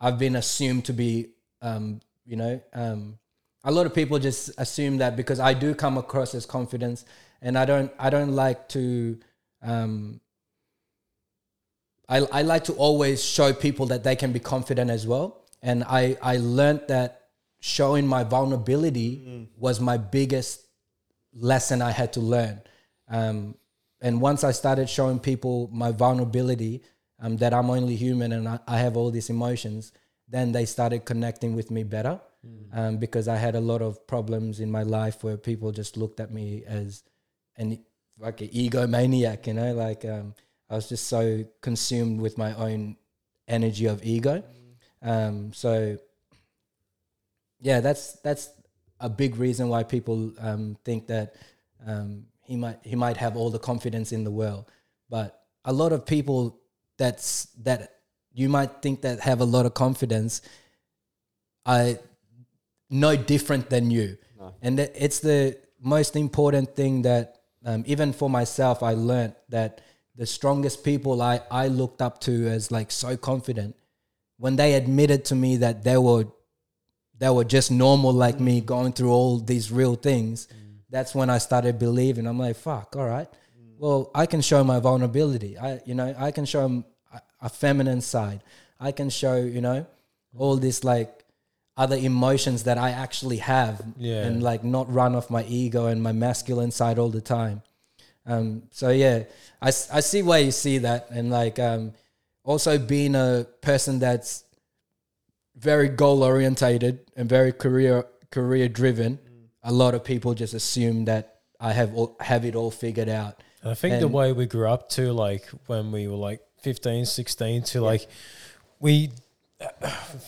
I've 0.00 0.18
been 0.18 0.36
assumed 0.36 0.86
to 0.86 0.92
be, 0.92 1.30
um, 1.60 2.00
you 2.24 2.36
know, 2.36 2.62
um, 2.72 3.18
a 3.64 3.70
lot 3.70 3.84
of 3.84 3.94
people 3.94 4.18
just 4.18 4.50
assume 4.56 4.98
that 4.98 5.16
because 5.16 5.38
I 5.38 5.52
do 5.52 5.74
come 5.74 5.98
across 5.98 6.34
as 6.34 6.46
confidence, 6.46 7.04
and 7.42 7.58
I 7.58 7.66
don't, 7.66 7.92
I 7.98 8.08
don't 8.08 8.32
like 8.32 8.68
to. 8.70 9.18
Um, 9.62 10.20
I, 12.10 12.18
I 12.40 12.42
like 12.42 12.64
to 12.64 12.74
always 12.74 13.22
show 13.22 13.52
people 13.52 13.86
that 13.86 14.02
they 14.02 14.16
can 14.16 14.32
be 14.32 14.40
confident 14.40 14.90
as 14.90 15.06
well, 15.06 15.26
and 15.62 15.84
I 15.84 16.16
I 16.20 16.38
learned 16.38 16.82
that 16.88 17.08
showing 17.60 18.06
my 18.06 18.24
vulnerability 18.24 19.10
was 19.56 19.80
my 19.80 19.96
biggest 19.96 20.66
lesson 21.32 21.82
I 21.82 21.90
had 21.90 22.12
to 22.14 22.20
learn. 22.20 22.62
Um, 23.08 23.54
and 24.00 24.20
once 24.20 24.44
I 24.44 24.52
started 24.52 24.88
showing 24.88 25.18
people 25.18 25.68
my 25.72 25.92
vulnerability, 25.92 26.82
um, 27.20 27.36
that 27.36 27.52
I'm 27.52 27.70
only 27.70 27.96
human 27.96 28.32
and 28.32 28.48
I, 28.48 28.58
I 28.66 28.78
have 28.78 28.96
all 28.96 29.10
these 29.10 29.30
emotions, 29.30 29.92
then 30.26 30.52
they 30.52 30.64
started 30.64 31.04
connecting 31.04 31.54
with 31.54 31.70
me 31.70 31.82
better. 31.82 32.20
Um, 32.72 32.96
because 32.96 33.28
I 33.28 33.36
had 33.36 33.54
a 33.54 33.60
lot 33.60 33.82
of 33.82 34.06
problems 34.06 34.60
in 34.60 34.70
my 34.70 34.82
life 34.82 35.22
where 35.22 35.36
people 35.36 35.72
just 35.72 35.98
looked 35.98 36.20
at 36.20 36.30
me 36.32 36.64
as 36.66 37.02
an 37.56 37.84
like 38.18 38.40
an 38.40 38.48
egomaniac, 38.48 39.46
you 39.46 39.54
know, 39.54 39.74
like 39.74 40.06
um, 40.06 40.34
I 40.70 40.76
was 40.76 40.88
just 40.88 41.08
so 41.08 41.44
consumed 41.60 42.20
with 42.20 42.38
my 42.38 42.54
own 42.54 42.96
energy 43.48 43.86
of 43.86 44.04
ego. 44.04 44.42
Um, 45.02 45.52
so 45.52 45.98
yeah, 47.60 47.80
that's 47.80 48.12
that's 48.20 48.50
a 49.00 49.08
big 49.08 49.36
reason 49.36 49.68
why 49.68 49.82
people 49.82 50.32
um, 50.38 50.76
think 50.84 51.06
that 51.08 51.34
um, 51.86 52.26
he 52.42 52.56
might 52.56 52.78
he 52.82 52.94
might 52.96 53.16
have 53.16 53.36
all 53.36 53.50
the 53.50 53.58
confidence 53.58 54.12
in 54.12 54.24
the 54.24 54.30
world, 54.30 54.70
but 55.08 55.42
a 55.64 55.72
lot 55.72 55.92
of 55.92 56.06
people 56.06 56.58
that's 56.98 57.46
that 57.62 57.96
you 58.32 58.48
might 58.48 58.80
think 58.82 59.02
that 59.02 59.20
have 59.20 59.40
a 59.40 59.44
lot 59.44 59.66
of 59.66 59.74
confidence 59.74 60.40
are 61.66 61.94
no 62.88 63.16
different 63.16 63.68
than 63.70 63.90
you, 63.90 64.16
No. 64.38 64.54
and 64.62 64.78
it's 64.80 65.20
the 65.20 65.58
most 65.80 66.16
important 66.16 66.74
thing 66.76 67.02
that 67.02 67.36
um, 67.64 67.82
even 67.86 68.12
for 68.12 68.30
myself 68.30 68.82
I 68.82 68.94
learned 68.94 69.34
that 69.48 69.80
the 70.20 70.26
strongest 70.26 70.78
people 70.84 71.22
I 71.22 71.40
I 71.62 71.68
looked 71.80 72.00
up 72.06 72.20
to 72.26 72.32
as 72.56 72.70
like 72.70 72.90
so 73.04 73.16
confident. 73.16 73.74
When 74.44 74.54
they 74.60 74.70
admitted 74.74 75.20
to 75.30 75.34
me 75.44 75.50
that 75.64 75.76
they 75.88 75.96
were 76.06 76.24
they 77.22 77.30
were 77.36 77.48
just 77.56 77.70
normal 77.70 78.12
like 78.24 78.38
me 78.48 78.60
going 78.74 78.92
through 78.96 79.12
all 79.18 79.38
these 79.52 79.66
real 79.80 79.94
things 80.08 80.46
that's 80.94 81.14
when 81.14 81.30
i 81.30 81.38
started 81.38 81.78
believing. 81.86 82.26
I'm 82.26 82.38
like 82.46 82.56
fuck 82.56 82.96
all 82.96 83.08
right. 83.16 83.28
Well 83.78 84.00
i 84.22 84.26
can 84.32 84.42
show 84.50 84.60
my 84.72 84.78
vulnerability. 84.88 85.52
I 85.68 85.80
you 85.88 85.94
know 85.98 86.08
i 86.28 86.30
can 86.36 86.44
show 86.52 86.62
a, 87.16 87.20
a 87.48 87.48
feminine 87.48 88.02
side. 88.14 88.40
I 88.88 88.92
can 88.98 89.08
show 89.20 89.36
you 89.56 89.62
know 89.66 89.86
all 90.36 90.56
this 90.66 90.78
like 90.92 91.10
other 91.76 91.96
emotions 92.10 92.64
that 92.68 92.78
i 92.86 92.90
actually 93.04 93.38
have 93.38 93.74
Yeah. 93.96 94.26
and 94.26 94.42
like 94.50 94.62
not 94.76 94.86
run 95.00 95.12
off 95.18 95.26
my 95.38 95.44
ego 95.60 95.82
and 95.92 95.98
my 96.08 96.12
masculine 96.26 96.72
side 96.80 96.98
all 96.98 97.12
the 97.20 97.22
time 97.38 97.62
um 98.30 98.62
so 98.70 98.88
yeah 98.90 99.24
I, 99.60 99.68
I 99.68 100.00
see 100.00 100.22
why 100.22 100.38
you 100.38 100.52
see 100.52 100.78
that. 100.78 101.10
And 101.10 101.30
like 101.30 101.58
um 101.58 101.92
also 102.44 102.78
being 102.78 103.14
a 103.14 103.46
person 103.60 103.98
that's 103.98 104.44
very 105.56 105.88
goal 105.88 106.22
orientated 106.22 107.00
and 107.16 107.28
very 107.28 107.52
career 107.52 108.06
career 108.30 108.68
driven 108.68 109.18
a 109.62 109.72
lot 109.72 109.94
of 109.94 110.02
people 110.04 110.32
just 110.34 110.54
assume 110.54 111.04
that 111.04 111.24
i 111.60 111.72
have 111.72 111.94
all, 111.94 112.16
have 112.20 112.44
it 112.44 112.54
all 112.54 112.70
figured 112.70 113.08
out. 113.08 113.42
I 113.62 113.74
think 113.74 114.00
the 114.00 114.08
way 114.08 114.32
we 114.32 114.46
grew 114.46 114.66
up 114.66 114.88
to, 114.96 115.12
like 115.12 115.44
when 115.66 115.92
we 115.92 116.08
were 116.08 116.16
like 116.16 116.40
15, 116.62 117.04
16, 117.04 117.62
to 117.64 117.82
like 117.82 118.08
we 118.78 119.10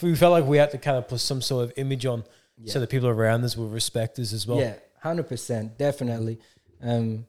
we 0.03 0.15
felt 0.15 0.33
like 0.33 0.45
we 0.45 0.59
had 0.59 0.71
to 0.73 0.79
kind 0.79 0.99
of 0.99 1.09
put 1.09 1.21
some 1.21 1.41
sort 1.41 1.65
of 1.65 1.73
image 1.77 2.05
on 2.05 2.25
so 2.67 2.79
that 2.79 2.91
people 2.91 3.09
around 3.09 3.43
us 3.43 3.57
would 3.57 3.73
respect 3.73 4.19
us 4.19 4.35
as 4.35 4.47
well. 4.47 4.59
yeah 4.59 4.75
100% 5.03 5.79
definitely. 5.79 6.39
Um 6.83 7.25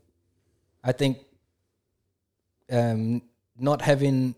i 0.83 0.91
think 0.91 1.17
um 2.71 3.21
not 3.57 3.81
having 3.81 4.35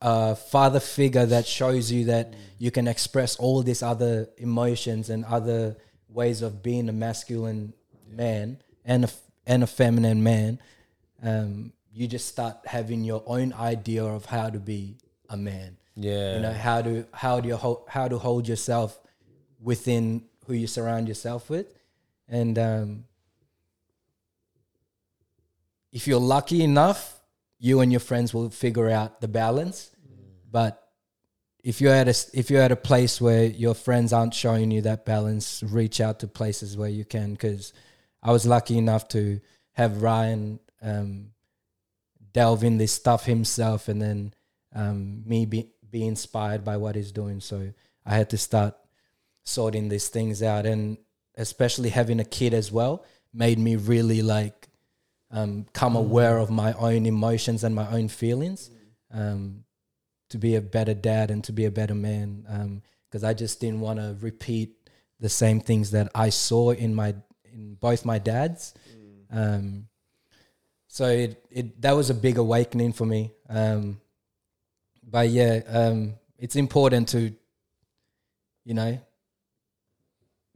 a 0.00 0.34
father 0.34 0.80
figure 0.80 1.26
that 1.26 1.46
shows 1.46 1.92
you 1.92 2.06
that 2.06 2.32
you 2.58 2.70
can 2.70 2.88
express 2.88 3.36
all 3.36 3.62
these 3.62 3.82
other 3.82 4.28
emotions 4.38 5.10
and 5.10 5.24
other 5.26 5.76
ways 6.08 6.40
of 6.40 6.62
being 6.62 6.88
a 6.88 6.92
masculine 6.92 7.72
man 8.08 8.58
and 8.84 9.04
a, 9.04 9.08
and 9.46 9.62
a 9.62 9.66
feminine 9.66 10.22
man 10.22 10.58
um 11.22 11.72
you 11.92 12.08
just 12.08 12.26
start 12.28 12.56
having 12.64 13.04
your 13.04 13.22
own 13.26 13.52
idea 13.52 14.02
of 14.02 14.24
how 14.24 14.48
to 14.48 14.58
be 14.58 14.96
a 15.28 15.36
man 15.36 15.76
Yeah. 15.94 16.36
you 16.36 16.40
know 16.40 16.52
how 16.52 16.80
to 16.82 17.06
how 17.12 17.38
do 17.40 17.48
you 17.48 17.56
hold 17.56 17.84
how 17.88 18.08
to 18.08 18.18
hold 18.18 18.48
yourself 18.48 18.98
within 19.60 20.24
who 20.46 20.54
you 20.54 20.66
surround 20.66 21.06
yourself 21.08 21.50
with 21.50 21.66
and 22.28 22.58
um 22.58 23.04
if 25.92 26.06
you're 26.06 26.20
lucky 26.20 26.62
enough 26.62 27.20
you 27.58 27.80
and 27.80 27.92
your 27.92 28.00
friends 28.00 28.34
will 28.34 28.50
figure 28.50 28.90
out 28.90 29.20
the 29.20 29.28
balance 29.28 29.90
but 30.50 30.82
if 31.62 31.80
you're 31.80 31.94
at 31.94 32.08
a 32.08 32.38
if 32.38 32.50
you're 32.50 32.62
at 32.62 32.72
a 32.72 32.76
place 32.76 33.20
where 33.20 33.44
your 33.44 33.74
friends 33.74 34.12
aren't 34.12 34.34
showing 34.34 34.70
you 34.70 34.82
that 34.82 35.04
balance, 35.04 35.62
reach 35.62 36.00
out 36.00 36.20
to 36.20 36.28
places 36.28 36.76
where 36.76 36.88
you 36.88 37.04
can. 37.04 37.32
Because 37.32 37.72
I 38.22 38.32
was 38.32 38.44
lucky 38.44 38.76
enough 38.76 39.08
to 39.08 39.40
have 39.72 40.02
Ryan 40.02 40.58
um, 40.82 41.28
delve 42.32 42.64
in 42.64 42.78
this 42.78 42.92
stuff 42.92 43.26
himself, 43.26 43.88
and 43.88 44.02
then 44.02 44.34
um, 44.74 45.22
me 45.24 45.46
be 45.46 45.70
be 45.88 46.06
inspired 46.06 46.64
by 46.64 46.78
what 46.78 46.96
he's 46.96 47.12
doing. 47.12 47.40
So 47.40 47.72
I 48.04 48.14
had 48.14 48.30
to 48.30 48.38
start 48.38 48.74
sorting 49.44 49.88
these 49.88 50.08
things 50.08 50.42
out, 50.42 50.66
and 50.66 50.98
especially 51.36 51.90
having 51.90 52.18
a 52.18 52.24
kid 52.24 52.54
as 52.54 52.72
well 52.72 53.04
made 53.32 53.58
me 53.58 53.76
really 53.76 54.20
like 54.20 54.68
um, 55.32 55.66
come 55.72 55.96
aware 55.96 56.38
of 56.38 56.50
my 56.50 56.72
own 56.74 57.06
emotions 57.06 57.64
and 57.64 57.74
my 57.74 57.90
own 57.90 58.08
feelings. 58.08 58.70
Um, 59.12 59.64
to 60.32 60.38
be 60.38 60.56
a 60.56 60.62
better 60.62 60.94
dad 60.94 61.30
and 61.30 61.44
to 61.44 61.52
be 61.52 61.66
a 61.66 61.70
better 61.70 61.94
man 61.94 62.80
because 63.06 63.22
I 63.22 63.34
just 63.34 63.60
didn't 63.60 63.80
want 63.80 63.98
to 63.98 64.16
repeat 64.20 64.74
the 65.20 65.28
same 65.28 65.60
things 65.60 65.90
that 65.90 66.10
I 66.14 66.30
saw 66.30 66.70
in 66.70 66.94
my 66.94 67.14
in 67.44 67.74
both 67.74 68.04
my 68.04 68.18
dads. 68.18 68.74
Um, 69.30 69.88
so 70.88 71.06
it, 71.06 71.44
it 71.50 71.82
that 71.82 71.92
was 71.92 72.08
a 72.08 72.14
big 72.14 72.38
awakening 72.38 72.94
for 72.94 73.04
me. 73.04 73.32
Um, 73.48 74.00
but 75.06 75.28
yeah, 75.28 75.60
um, 75.68 76.14
it's 76.38 76.56
important 76.56 77.08
to 77.10 77.34
you 78.64 78.74
know 78.74 78.98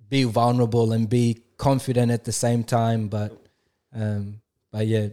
be 0.08 0.24
vulnerable 0.24 0.92
and 0.92 1.08
be 1.08 1.42
confident 1.58 2.10
at 2.10 2.24
the 2.24 2.32
same 2.32 2.64
time. 2.64 3.08
But 3.08 3.38
um, 3.94 4.40
but 4.76 4.86
yeah, 4.86 5.08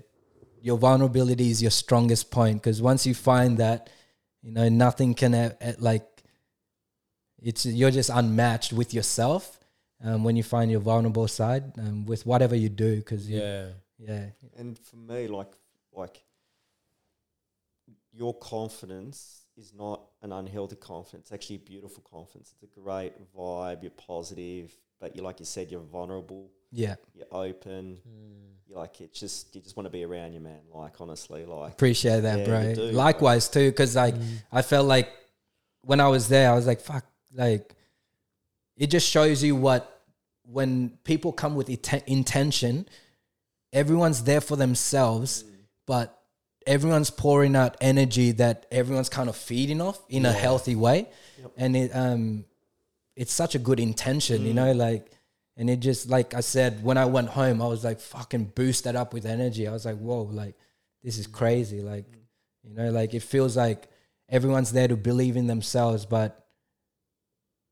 your 0.61 0.77
vulnerability 0.77 1.49
is 1.49 1.61
your 1.61 1.71
strongest 1.71 2.29
point 2.31 2.61
because 2.61 2.81
once 2.81 3.07
you 3.07 3.13
find 3.13 3.59
that 3.59 3.89
you 4.41 4.51
know 4.51 4.67
nothing 4.67 5.13
can 5.13 5.33
uh, 5.33 5.53
like 5.79 6.05
it's 7.41 7.65
you're 7.65 7.89
just 7.89 8.09
unmatched 8.09 8.73
with 8.73 8.93
yourself 8.93 9.57
um, 10.03 10.25
when 10.25 10.35
you 10.35 10.43
find 10.43 10.69
your 10.69 10.81
vulnerable 10.81 11.29
side 11.29 11.63
um, 11.79 12.05
with 12.05 12.25
whatever 12.25 12.57
you 12.57 12.67
do 12.67 12.97
because 12.97 13.29
Yeah. 13.29 13.67
yeah 13.97 14.25
And 14.57 14.77
for 14.77 14.97
me, 14.97 15.27
like 15.27 15.53
like 15.93 16.21
your 18.11 18.33
confidence 18.33 19.45
is 19.55 19.73
not 19.73 20.01
an 20.21 20.33
unhealthy 20.33 20.75
confidence. 20.75 21.27
It's 21.27 21.31
actually 21.31 21.55
a 21.55 21.69
beautiful 21.73 22.03
confidence. 22.03 22.53
It's 22.53 22.63
a 22.69 22.79
great 22.81 23.13
vibe. 23.33 23.81
You're 23.81 23.91
positive, 23.91 24.75
but 24.99 25.15
you 25.15 25.21
like 25.21 25.39
you 25.39 25.45
said, 25.45 25.71
you're 25.71 25.89
vulnerable. 25.99 26.51
Yeah 26.73 26.95
You're 27.15 27.27
open. 27.31 27.99
Hmm. 28.03 28.33
You're 28.67 28.79
like 28.79 28.99
it. 29.01 29.13
Just 29.13 29.55
you 29.55 29.61
just 29.61 29.77
want 29.77 29.85
to 29.85 29.91
be 29.91 30.03
around 30.03 30.33
your 30.33 30.41
man. 30.41 30.59
Like 30.73 30.99
honestly, 30.99 31.45
like 31.45 31.73
appreciate 31.73 32.21
that 32.21 32.39
Yeah, 32.39 32.45
bro 32.45 32.61
you 32.61 32.75
do, 32.75 32.91
bro. 32.91 32.97
likewise 32.97 33.47
too 33.47 33.69
because 33.69 33.95
like 33.95 34.15
hmm. 34.15 34.35
i 34.51 34.61
felt 34.61 34.87
like 34.87 35.09
when 35.81 35.99
i 35.99 36.07
was 36.07 36.27
there 36.27 36.51
i 36.51 36.55
was 36.55 36.65
like 36.65 36.81
fuck 36.81 37.05
like 37.33 37.75
it 38.77 38.87
just 38.87 39.07
shows 39.09 39.43
you 39.43 39.55
what 39.55 40.01
when 40.43 40.89
people 41.03 41.31
come 41.31 41.55
with 41.55 41.69
ite- 41.69 42.07
intention 42.07 42.87
everyone's 43.71 44.23
there 44.23 44.41
for 44.41 44.55
themselves 44.55 45.41
hmm. 45.43 45.49
but 45.85 46.19
everyone's 46.65 47.09
pouring 47.09 47.55
out 47.55 47.75
energy 47.81 48.31
that 48.31 48.65
everyone's 48.71 49.09
kind 49.09 49.29
of 49.29 49.35
feeding 49.35 49.81
off 49.81 49.99
in 50.09 50.25
a 50.25 50.31
healthy 50.31 50.75
way 50.75 51.07
and 51.57 51.75
it 51.75 51.91
um 51.93 52.45
it's 53.15 53.33
such 53.33 53.53
a 53.53 53.59
good 53.59 53.79
intention 53.79 54.45
you 54.45 54.53
know 54.53 54.71
like 54.71 55.11
and 55.57 55.69
it 55.69 55.79
just 55.79 56.09
like 56.09 56.33
i 56.33 56.39
said 56.39 56.83
when 56.83 56.97
i 56.97 57.05
went 57.05 57.29
home 57.29 57.61
i 57.61 57.67
was 57.67 57.83
like 57.83 57.99
fucking 57.99 58.45
boosted 58.55 58.95
up 58.95 59.13
with 59.13 59.25
energy. 59.25 59.67
I 59.67 59.71
was 59.71 59.85
like 59.85 59.97
whoa 59.97 60.23
like 60.23 60.55
this 61.03 61.17
is 61.17 61.27
crazy. 61.27 61.81
Like 61.81 62.05
you 62.63 62.73
know 62.73 62.89
like 62.91 63.13
it 63.13 63.23
feels 63.23 63.57
like 63.57 63.89
everyone's 64.29 64.71
there 64.71 64.87
to 64.87 64.95
believe 64.95 65.35
in 65.35 65.47
themselves 65.47 66.05
but 66.05 66.47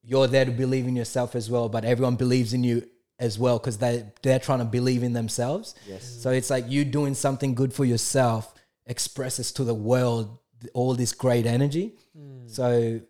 you're 0.04 0.28
there 0.28 0.46
to 0.46 0.52
believe 0.52 0.86
in 0.86 0.96
yourself 0.96 1.36
as 1.36 1.50
well 1.50 1.70
but 1.70 1.86
everyone 1.86 2.16
believes 2.16 2.54
in 2.54 2.64
you 2.64 2.86
as 3.22 3.38
well 3.38 3.60
because 3.60 3.78
they 3.78 4.04
they're 4.24 4.40
trying 4.40 4.60
to 4.60 4.66
believe 4.66 5.04
in 5.04 5.14
themselves. 5.14 5.76
Yes, 5.88 6.04
so 6.04 6.32
it's 6.32 6.50
like 6.50 6.66
you 6.68 6.84
doing 6.84 7.14
something 7.14 7.54
good 7.54 7.72
for 7.72 7.86
yourself 7.86 8.54
expresses 8.88 9.52
to 9.54 9.64
the 9.64 9.76
world 9.76 10.40
all 10.74 10.96
this 10.96 11.14
great 11.14 11.46
energy. 11.46 11.96
Hmm. 12.18 12.48
So 12.48 13.02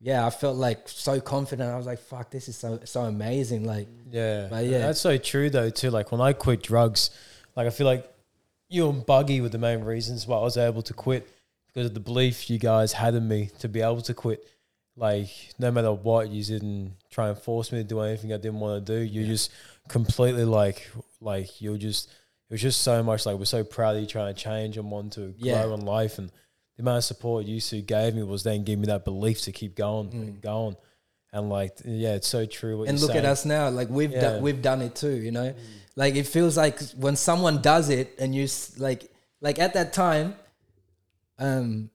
yeah, 0.00 0.24
I 0.26 0.30
felt 0.30 0.56
like 0.56 0.88
so 0.88 1.20
confident. 1.20 1.70
I 1.70 1.76
was 1.76 1.86
like, 1.86 1.98
fuck, 1.98 2.30
this 2.30 2.48
is 2.48 2.56
so 2.56 2.80
so 2.84 3.02
amazing. 3.02 3.64
Like 3.64 3.88
Yeah, 4.10 4.46
But 4.50 4.64
yeah. 4.66 4.78
that's 4.78 5.00
so 5.00 5.16
true 5.18 5.50
though 5.50 5.70
too. 5.70 5.90
Like 5.90 6.12
when 6.12 6.20
I 6.20 6.32
quit 6.32 6.62
drugs, 6.62 7.10
like 7.56 7.66
I 7.66 7.70
feel 7.70 7.86
like 7.86 8.08
you 8.68 8.88
and 8.90 9.04
Buggy 9.04 9.40
were 9.40 9.48
the 9.48 9.58
main 9.58 9.80
reasons 9.80 10.26
why 10.26 10.36
I 10.38 10.42
was 10.42 10.56
able 10.56 10.82
to 10.82 10.94
quit 10.94 11.28
because 11.66 11.86
of 11.86 11.94
the 11.94 12.00
belief 12.00 12.48
you 12.50 12.58
guys 12.58 12.92
had 12.92 13.14
in 13.14 13.26
me 13.26 13.50
to 13.60 13.68
be 13.68 13.80
able 13.80 14.02
to 14.02 14.14
quit. 14.14 14.46
Like 14.96 15.28
no 15.58 15.70
matter 15.70 15.92
what, 15.92 16.28
you 16.30 16.42
didn't 16.44 16.94
try 17.10 17.28
and 17.28 17.38
force 17.38 17.72
me 17.72 17.78
to 17.78 17.84
do 17.84 18.00
anything 18.00 18.32
I 18.32 18.36
didn't 18.36 18.60
want 18.60 18.84
to 18.86 18.92
do. 18.98 19.00
You 19.04 19.24
just 19.26 19.50
completely 19.88 20.44
like 20.44 20.88
like 21.20 21.60
you're 21.60 21.78
just 21.78 22.08
it 22.50 22.54
was 22.54 22.62
just 22.62 22.80
so 22.82 23.02
much 23.02 23.26
like 23.26 23.36
we're 23.38 23.44
so 23.46 23.64
proud 23.64 23.96
of 23.96 24.02
you 24.02 24.06
trying 24.08 24.34
to 24.34 24.40
change 24.40 24.76
and 24.76 24.90
want 24.90 25.12
to 25.14 25.34
Yeah. 25.38 25.62
grow 25.64 25.74
in 25.74 25.80
life 25.84 26.18
and 26.18 26.30
the 26.78 26.82
amount 26.82 26.98
of 26.98 27.04
support 27.04 27.44
you 27.44 27.60
two 27.60 27.82
gave 27.82 28.14
me 28.14 28.22
was 28.22 28.44
then 28.44 28.62
give 28.62 28.78
me 28.78 28.86
that 28.86 29.04
belief 29.04 29.42
to 29.42 29.52
keep 29.52 29.74
going 29.74 30.10
and 30.12 30.40
going. 30.40 30.76
And 31.32 31.50
like 31.50 31.76
yeah, 31.84 32.14
it's 32.14 32.28
so 32.28 32.46
true. 32.46 32.78
What 32.78 32.86
Mm. 32.86 32.90
and 32.90 33.00
look 33.00 33.16
at 33.16 33.24
us 33.24 33.44
now. 33.44 33.68
Like 33.68 33.90
we've 33.90 34.12
Yeah. 34.12 34.20
done 34.20 34.42
we've 34.42 34.62
done 34.62 34.80
it 34.80 34.94
too, 34.94 35.10
you 35.16 35.32
know? 35.32 35.52
Like 35.96 36.14
it 36.14 36.26
feels 36.28 36.56
like 36.56 36.80
when 36.92 37.16
someone 37.16 37.60
does 37.60 37.90
it 37.90 38.14
and 38.20 38.32
you 38.34 38.46
like 38.78 39.10
like 39.40 39.58
at 39.58 39.74
that 39.74 39.92
time 39.92 40.36
um 41.38 41.90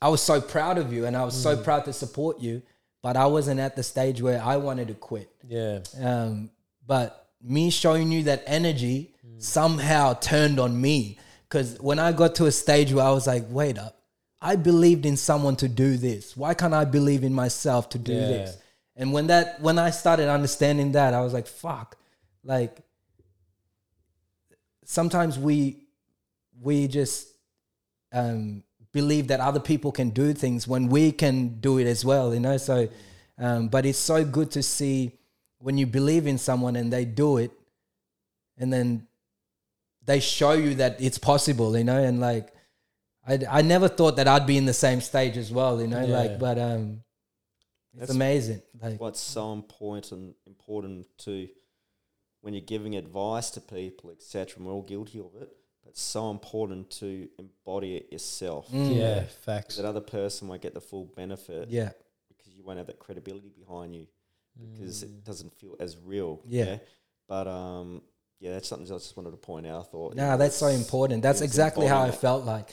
I 0.00 0.08
was 0.08 0.22
so 0.22 0.40
proud 0.40 0.78
of 0.78 0.92
you 0.92 1.04
and 1.06 1.16
I 1.16 1.24
was 1.24 1.34
so 1.40 1.56
proud 1.56 1.84
to 1.86 1.92
support 1.92 2.40
you, 2.40 2.62
but 3.02 3.16
I 3.16 3.26
wasn't 3.26 3.58
at 3.58 3.74
the 3.74 3.82
stage 3.82 4.22
where 4.22 4.40
I 4.40 4.56
wanted 4.56 4.86
to 4.88 4.94
quit. 4.94 5.28
Yeah. 5.48 5.80
Um, 6.00 6.50
but 6.86 7.26
me 7.42 7.70
showing 7.70 8.12
you 8.12 8.22
that 8.24 8.44
energy 8.46 9.12
somehow 9.38 10.14
turned 10.14 10.60
on 10.60 10.80
me 10.80 11.18
because 11.48 11.78
when 11.80 11.98
I 11.98 12.12
got 12.12 12.34
to 12.36 12.46
a 12.46 12.52
stage 12.52 12.92
where 12.92 13.04
I 13.04 13.10
was 13.10 13.26
like, 13.26 13.44
wait 13.48 13.78
up, 13.78 13.96
I 14.40 14.56
believed 14.56 15.06
in 15.06 15.16
someone 15.16 15.56
to 15.56 15.68
do 15.68 15.96
this. 15.96 16.36
Why 16.36 16.54
can't 16.54 16.74
I 16.74 16.84
believe 16.84 17.24
in 17.24 17.32
myself 17.32 17.88
to 17.90 17.98
do 17.98 18.14
Yeah. 18.14 18.26
this? 18.26 18.58
And 18.96 19.12
when 19.12 19.28
that 19.28 19.60
when 19.60 19.78
I 19.78 19.90
started 19.90 20.28
understanding 20.28 20.92
that, 20.92 21.14
I 21.14 21.20
was 21.20 21.32
like, 21.32 21.46
fuck, 21.46 21.96
like 22.42 22.80
sometimes 24.84 25.38
we 25.38 25.84
we 26.60 26.88
just 26.88 27.28
um, 28.12 28.64
believe 28.92 29.28
that 29.28 29.38
other 29.40 29.60
people 29.60 29.92
can 29.92 30.10
do 30.10 30.32
things 30.32 30.66
when 30.66 30.88
we 30.88 31.12
can 31.12 31.60
do 31.60 31.78
it 31.78 31.86
as 31.86 32.04
well, 32.04 32.34
you 32.34 32.40
know. 32.40 32.56
So, 32.56 32.88
um, 33.38 33.68
but 33.68 33.86
it's 33.86 33.98
so 33.98 34.24
good 34.24 34.50
to 34.52 34.62
see 34.62 35.12
when 35.58 35.78
you 35.78 35.86
believe 35.86 36.26
in 36.26 36.38
someone 36.38 36.74
and 36.74 36.92
they 36.92 37.04
do 37.04 37.36
it, 37.38 37.52
and 38.56 38.72
then 38.72 39.06
they 40.08 40.20
show 40.20 40.52
you 40.64 40.74
that 40.76 41.00
it's 41.00 41.18
possible, 41.18 41.76
you 41.78 41.84
know. 41.84 42.02
And 42.02 42.18
like, 42.18 42.46
I 43.26 43.38
I 43.58 43.62
never 43.62 43.88
thought 43.88 44.16
that 44.16 44.26
I'd 44.26 44.46
be 44.46 44.56
in 44.56 44.66
the 44.66 44.78
same 44.86 45.00
stage 45.00 45.36
as 45.36 45.50
well, 45.52 45.80
you 45.80 45.86
know. 45.86 46.04
Yeah. 46.04 46.18
Like, 46.20 46.38
but 46.38 46.58
um, 46.58 47.02
it's 47.92 48.00
That's- 48.00 48.16
amazing. 48.16 48.62
Like, 48.82 49.00
what's 49.00 49.20
so 49.20 49.52
important 49.52 50.34
important 50.46 51.06
to 51.26 51.48
when 52.42 52.54
you're 52.54 52.70
giving 52.76 52.94
advice 52.96 53.50
to 53.50 53.60
people, 53.60 54.10
etc. 54.10 54.56
And 54.56 54.66
we're 54.66 54.72
all 54.72 54.82
guilty 54.94 55.18
of 55.18 55.32
it, 55.42 55.50
but 55.82 55.90
it's 55.90 56.00
so 56.02 56.30
important 56.30 56.90
to 57.02 57.28
embody 57.38 57.96
it 57.96 58.12
yourself. 58.12 58.70
Mm. 58.72 58.96
Yeah, 58.96 59.22
facts. 59.44 59.76
That 59.76 59.84
other 59.84 60.00
person 60.00 60.48
won't 60.48 60.62
get 60.62 60.74
the 60.74 60.80
full 60.80 61.04
benefit 61.16 61.68
yeah, 61.68 61.90
because 62.28 62.54
you 62.56 62.62
won't 62.64 62.78
have 62.78 62.86
that 62.86 62.98
credibility 62.98 63.50
behind 63.62 63.94
you 63.94 64.06
because 64.72 65.00
Mm. 65.04 65.08
it 65.08 65.24
doesn't 65.24 65.52
feel 65.60 65.76
as 65.80 65.96
real. 66.12 66.40
Yeah. 66.46 66.78
But 67.28 67.46
um, 67.46 68.02
yeah, 68.40 68.52
that's 68.52 68.68
something 68.68 68.86
I 68.86 68.98
just 68.98 69.16
wanted 69.16 69.32
to 69.32 69.36
point 69.36 69.66
out. 69.66 69.80
I 69.80 69.84
thought. 69.84 70.14
Nah, 70.14 70.36
that's 70.36 70.56
so 70.56 70.68
important. 70.68 71.22
That's 71.22 71.40
it's 71.40 71.50
exactly 71.50 71.86
how 71.86 72.02
I 72.02 72.10
felt 72.10 72.44
like. 72.44 72.68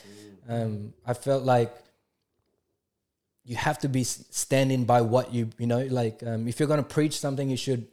Um, 0.48 0.94
I 1.06 1.14
felt 1.14 1.44
like 1.44 1.74
you 3.44 3.56
have 3.56 3.80
to 3.80 3.90
be 3.90 4.04
standing 4.04 4.86
by 4.86 5.02
what 5.02 5.34
you 5.34 5.50
you 5.58 5.68
know. 5.68 5.86
Like 5.86 6.22
um, 6.24 6.48
if 6.48 6.60
you're 6.60 6.68
going 6.68 6.84
to 6.84 6.90
preach 6.90 7.20
something, 7.20 7.50
you 7.50 7.58
should, 7.58 7.88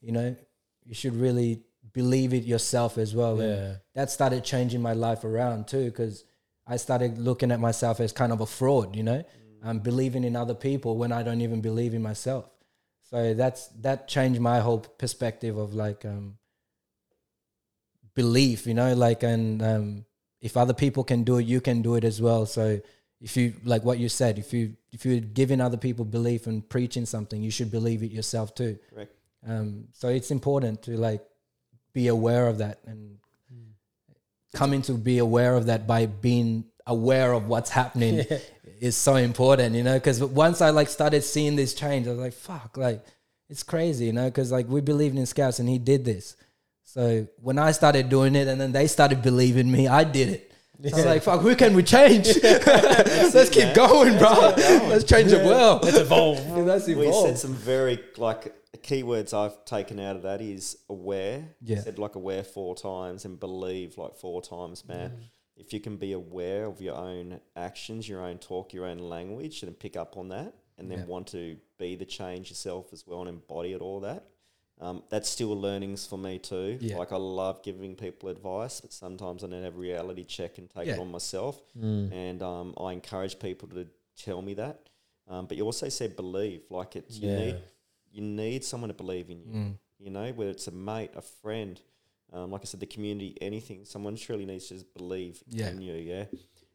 you 0.00 0.12
know, 0.12 0.36
you 0.84 0.94
should 0.94 1.14
really 1.14 1.62
believe 1.92 2.32
it 2.32 2.44
yourself 2.44 2.98
as 2.98 3.14
well. 3.14 3.40
And 3.40 3.50
Yeah. 3.50 3.74
that 3.94 4.10
started 4.10 4.44
changing 4.44 4.80
my 4.80 4.92
life 4.92 5.24
around 5.24 5.68
too, 5.68 5.86
because 5.86 6.24
I 6.66 6.76
started 6.76 7.18
looking 7.18 7.50
at 7.50 7.60
myself 7.60 8.00
as 8.00 8.12
kind 8.12 8.32
of 8.32 8.40
a 8.40 8.46
fraud. 8.46 8.96
You 8.96 9.02
know, 9.02 9.24
I'm 9.62 9.80
believing 9.80 10.24
in 10.24 10.36
other 10.36 10.54
people 10.54 10.96
when 10.96 11.12
I 11.12 11.22
don't 11.22 11.40
even 11.40 11.60
believe 11.60 11.94
in 11.94 12.02
myself. 12.02 12.44
So 13.10 13.34
that's 13.34 13.68
that 13.80 14.08
changed 14.08 14.40
my 14.40 14.60
whole 14.60 14.80
perspective 14.80 15.56
of 15.56 15.74
like 15.74 16.04
um, 16.04 16.36
belief, 18.22 18.66
you 18.66 18.74
know, 18.74 18.92
like 18.94 19.22
and 19.22 19.62
um, 19.62 20.04
if 20.40 20.56
other 20.56 20.74
people 20.74 21.04
can 21.04 21.22
do 21.22 21.38
it, 21.38 21.46
you 21.46 21.60
can 21.60 21.82
do 21.82 21.94
it 21.94 22.04
as 22.04 22.20
well. 22.20 22.46
So 22.46 22.80
if 23.20 23.36
you 23.36 23.54
like 23.64 23.84
what 23.84 23.98
you 23.98 24.08
said, 24.08 24.38
if 24.38 24.52
you 24.52 24.74
if 24.92 25.06
you're 25.06 25.20
giving 25.20 25.60
other 25.60 25.76
people 25.76 26.04
belief 26.04 26.48
and 26.48 26.68
preaching 26.68 27.06
something, 27.06 27.40
you 27.40 27.52
should 27.52 27.70
believe 27.70 28.02
it 28.02 28.10
yourself 28.10 28.54
too. 28.54 28.78
Correct. 28.92 29.12
Um, 29.46 29.84
so 29.92 30.08
it's 30.08 30.32
important 30.32 30.82
to 30.82 30.96
like 30.96 31.22
be 31.92 32.08
aware 32.08 32.48
of 32.48 32.58
that 32.58 32.80
and 32.86 33.18
coming 34.52 34.82
to 34.82 34.94
be 34.94 35.18
aware 35.18 35.54
of 35.54 35.66
that 35.66 35.86
by 35.86 36.06
being 36.06 36.64
aware 36.86 37.32
of 37.32 37.46
what's 37.46 37.70
happening 37.70 38.26
is 38.80 38.96
so 38.96 39.14
important, 39.14 39.76
you 39.76 39.84
know. 39.84 39.94
Because 39.94 40.22
once 40.24 40.60
I 40.60 40.70
like 40.70 40.88
started 40.88 41.22
seeing 41.22 41.54
this 41.54 41.72
change, 41.74 42.06
I 42.08 42.10
was 42.10 42.18
like, 42.18 42.32
"Fuck!" 42.32 42.76
Like 42.76 43.04
it's 43.48 43.62
crazy, 43.62 44.06
you 44.06 44.12
know. 44.12 44.24
Because 44.24 44.50
like 44.50 44.66
we 44.68 44.80
believed 44.80 45.16
in 45.16 45.26
Scouts, 45.26 45.60
and 45.60 45.68
he 45.68 45.78
did 45.78 46.04
this. 46.04 46.36
So 46.88 47.28
when 47.42 47.58
I 47.58 47.72
started 47.72 48.08
doing 48.08 48.34
it, 48.34 48.48
and 48.48 48.58
then 48.58 48.72
they 48.72 48.86
started 48.86 49.20
believing 49.20 49.70
me, 49.70 49.86
I 49.88 50.04
did 50.04 50.28
it. 50.30 50.52
I 50.82 50.96
was 50.96 51.04
like, 51.04 51.22
"Fuck, 51.22 51.42
who 51.42 51.54
can 51.54 51.74
we 51.74 51.82
change? 51.82 52.28
Let's 52.42 53.50
keep 53.50 53.64
man. 53.64 53.76
going, 53.76 54.16
bro. 54.16 54.32
going. 54.56 54.88
Let's 54.88 55.04
change 55.04 55.30
the 55.30 55.44
world. 55.44 55.84
Let's 55.84 55.98
evolve. 55.98 56.48
Let's 56.48 56.86
We 56.86 57.12
said 57.12 57.36
some 57.36 57.52
very 57.52 58.02
like 58.16 58.54
keywords 58.78 59.34
I've 59.34 59.62
taken 59.66 60.00
out 60.00 60.16
of 60.16 60.22
that 60.22 60.40
is 60.40 60.78
aware. 60.88 61.44
Yeah. 61.60 61.80
Said 61.80 61.98
like 61.98 62.14
aware 62.14 62.42
four 62.42 62.74
times 62.74 63.26
and 63.26 63.38
believe 63.38 63.98
like 63.98 64.16
four 64.16 64.40
times, 64.40 64.88
man. 64.88 65.10
Mm. 65.10 65.24
If 65.58 65.74
you 65.74 65.80
can 65.80 65.98
be 65.98 66.12
aware 66.12 66.64
of 66.64 66.80
your 66.80 66.96
own 66.96 67.38
actions, 67.54 68.08
your 68.08 68.22
own 68.22 68.38
talk, 68.38 68.72
your 68.72 68.86
own 68.86 68.98
language, 68.98 69.62
and 69.62 69.78
pick 69.78 69.94
up 69.94 70.16
on 70.16 70.30
that, 70.30 70.54
and 70.78 70.90
then 70.90 71.00
Yeah. 71.00 71.04
want 71.04 71.26
to 71.28 71.58
be 71.78 71.96
the 71.96 72.06
change 72.06 72.48
yourself 72.48 72.94
as 72.94 73.06
well 73.06 73.20
and 73.20 73.28
embody 73.28 73.74
it 73.74 73.82
all 73.82 74.00
that. 74.00 74.24
Um, 74.80 75.02
that's 75.10 75.28
still 75.28 75.58
learnings 75.60 76.06
for 76.06 76.16
me 76.18 76.38
too. 76.38 76.78
Yeah. 76.80 76.98
Like 76.98 77.10
I 77.12 77.16
love 77.16 77.62
giving 77.64 77.96
people 77.96 78.28
advice, 78.28 78.80
but 78.80 78.92
sometimes 78.92 79.42
I 79.42 79.48
don't 79.48 79.64
have 79.64 79.74
a 79.74 79.78
reality 79.78 80.22
check 80.24 80.58
and 80.58 80.70
take 80.70 80.86
it 80.88 80.98
on 81.00 81.10
myself. 81.10 81.60
Mm. 81.76 82.12
And 82.12 82.42
um, 82.42 82.74
I 82.80 82.92
encourage 82.92 83.38
people 83.40 83.68
to 83.70 83.88
tell 84.16 84.40
me 84.40 84.54
that. 84.54 84.88
Um, 85.26 85.46
but 85.46 85.56
you 85.56 85.64
also 85.64 85.88
said 85.88 86.14
believe, 86.16 86.62
like 86.70 86.94
it's 86.96 87.18
you 87.18 87.28
Yeah. 87.28 87.38
need 87.38 87.56
you 88.12 88.22
need 88.22 88.64
someone 88.64 88.88
to 88.88 88.94
believe 88.94 89.30
in 89.30 89.40
you. 89.40 89.52
Mm. 89.52 89.74
You 89.98 90.10
know, 90.10 90.30
whether 90.32 90.50
it's 90.50 90.68
a 90.68 90.70
mate, 90.70 91.10
a 91.16 91.22
friend, 91.22 91.80
um, 92.32 92.50
like 92.52 92.62
I 92.62 92.64
said, 92.64 92.80
the 92.80 92.86
community, 92.86 93.36
anything. 93.40 93.84
Someone 93.84 94.14
truly 94.16 94.46
needs 94.46 94.68
to 94.68 94.74
just 94.74 94.94
believe 94.94 95.42
Yeah. 95.48 95.70
in 95.70 95.82
you. 95.82 95.94
Yeah. 95.94 96.24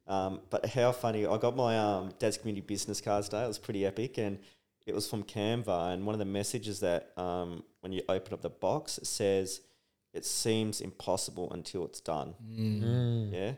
Um, 0.07 0.41
but 0.49 0.65
how 0.65 0.91
funny! 0.91 1.25
I 1.25 1.37
got 1.37 1.55
my 1.55 1.79
um, 1.79 2.11
dad's 2.19 2.37
community 2.37 2.65
business 2.67 2.99
cards 2.99 3.29
today. 3.29 3.45
It 3.45 3.47
was 3.47 3.57
pretty 3.59 3.85
epic, 3.85 4.17
and 4.17 4.37
it 4.85 4.93
was 4.93 5.09
from 5.09 5.23
Canva. 5.23 5.93
And 5.93 6.05
one 6.05 6.13
of 6.15 6.19
the 6.19 6.25
messages 6.25 6.79
that 6.81 7.11
um, 7.17 7.63
when 7.81 7.91
you 7.91 8.01
open 8.09 8.33
up 8.33 8.41
the 8.41 8.49
box, 8.49 8.97
it 8.97 9.07
says, 9.07 9.61
"It 10.13 10.25
seems 10.25 10.81
impossible 10.81 11.51
until 11.53 11.85
it's 11.85 12.01
done." 12.01 12.35
Mm. 12.45 13.31
Yeah. 13.33 13.53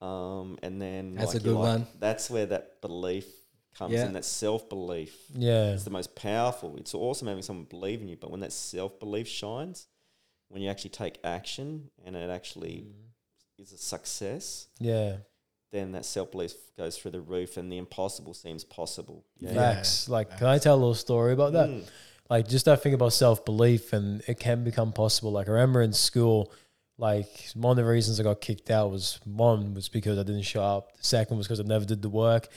Um, 0.00 0.58
and 0.62 0.80
then 0.80 1.14
That's 1.14 1.34
like, 1.34 1.42
a 1.42 1.44
good 1.44 1.54
like- 1.54 1.78
one. 1.78 1.86
That's 1.98 2.28
where 2.30 2.46
that 2.46 2.80
belief 2.82 3.26
comes 3.74 3.94
Yeah. 3.94 4.06
in. 4.06 4.12
That 4.12 4.24
self 4.24 4.68
belief 4.68 5.14
Yeah. 5.34 5.72
it's 5.72 5.84
the 5.84 5.90
most 5.90 6.14
powerful. 6.14 6.76
It's 6.76 6.94
awesome 6.94 7.28
having 7.28 7.42
someone 7.42 7.64
believe 7.66 8.00
in 8.02 8.08
you, 8.08 8.16
but 8.16 8.30
when 8.30 8.40
that 8.40 8.52
self 8.52 8.98
belief 9.00 9.26
shines, 9.28 9.88
when 10.48 10.62
you 10.62 10.68
actually 10.70 10.90
take 10.90 11.18
action 11.24 11.90
and 12.04 12.14
it 12.16 12.30
actually 12.30 12.82
Mm. 12.88 12.92
is 13.58 13.72
a 13.72 13.78
success, 13.78 14.68
Yeah. 14.78 15.16
Then 15.72 15.92
that 15.92 16.04
self 16.04 16.30
belief 16.30 16.54
goes 16.76 16.96
through 16.96 17.12
the 17.12 17.20
roof, 17.20 17.56
and 17.56 17.70
the 17.70 17.78
impossible 17.78 18.34
seems 18.34 18.64
possible. 18.64 19.24
Yeah. 19.38 19.54
Facts. 19.54 20.08
Like, 20.08 20.38
can 20.38 20.46
I 20.46 20.58
tell 20.58 20.74
a 20.74 20.76
little 20.78 20.94
story 20.94 21.32
about 21.32 21.52
that? 21.52 21.68
Mm. 21.68 21.84
like 22.28 22.48
just 22.48 22.64
that 22.64 22.82
thing 22.82 22.94
about 22.94 23.12
self 23.12 23.44
belief 23.44 23.92
and 23.92 24.22
it 24.26 24.38
can 24.38 24.64
become 24.64 24.92
possible. 24.92 25.32
Like 25.32 25.48
I 25.48 25.52
remember 25.52 25.82
in 25.82 25.92
school, 25.92 26.52
like 26.98 27.50
one 27.54 27.72
of 27.72 27.76
the 27.76 27.90
reasons 27.90 28.18
I 28.18 28.22
got 28.22 28.40
kicked 28.40 28.70
out 28.70 28.90
was 28.90 29.20
one 29.24 29.74
was 29.74 29.88
because 29.88 30.18
I 30.18 30.22
didn't 30.22 30.42
show 30.42 30.62
up. 30.62 30.96
The 30.96 31.04
second 31.04 31.36
was 31.36 31.46
because 31.46 31.60
I 31.60 31.64
never 31.64 31.84
did 31.84 32.02
the 32.02 32.08
work. 32.08 32.48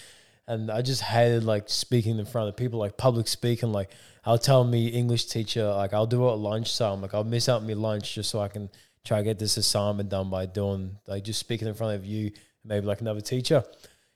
And 0.47 0.71
I 0.71 0.81
just 0.81 1.03
hated 1.03 1.43
like 1.43 1.69
speaking 1.69 2.17
in 2.17 2.25
front 2.25 2.49
of 2.49 2.57
people, 2.57 2.79
like 2.79 2.97
public 2.97 3.27
speaking. 3.27 3.71
Like 3.71 3.91
I'll 4.25 4.39
tell 4.39 4.63
me 4.63 4.87
English 4.87 5.25
teacher, 5.25 5.67
like 5.67 5.93
I'll 5.93 6.07
do 6.07 6.27
it 6.27 6.31
at 6.31 6.39
lunch. 6.39 6.71
So 6.71 6.91
I'm 6.91 7.01
like, 7.01 7.13
I'll 7.13 7.23
miss 7.23 7.47
out 7.47 7.63
my 7.63 7.73
lunch 7.73 8.15
just 8.15 8.29
so 8.31 8.39
I 8.39 8.47
can 8.47 8.69
try 9.05 9.19
to 9.19 9.23
get 9.23 9.39
this 9.39 9.57
assignment 9.57 10.09
done 10.09 10.29
by 10.29 10.45
doing 10.45 10.97
like 11.07 11.23
just 11.23 11.39
speaking 11.39 11.67
in 11.67 11.73
front 11.73 11.95
of 11.95 12.05
you, 12.05 12.31
maybe 12.63 12.85
like 12.85 13.01
another 13.01 13.21
teacher. 13.21 13.63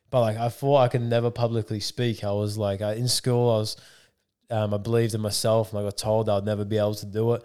But 0.09 0.21
like 0.21 0.37
I 0.37 0.49
thought 0.49 0.77
I 0.77 0.87
could 0.89 1.01
never 1.01 1.31
publicly 1.31 1.79
speak. 1.79 2.23
I 2.23 2.31
was 2.31 2.57
like 2.57 2.81
I, 2.81 2.93
in 2.93 3.07
school, 3.07 3.49
I 3.51 3.57
was 3.57 3.77
um, 4.51 4.73
I 4.73 4.77
believed 4.77 5.13
in 5.15 5.21
myself 5.21 5.71
and 5.71 5.79
I 5.79 5.83
got 5.83 5.97
told 5.97 6.29
I'd 6.29 6.45
never 6.45 6.65
be 6.65 6.77
able 6.77 6.95
to 6.95 7.05
do 7.05 7.33
it. 7.33 7.43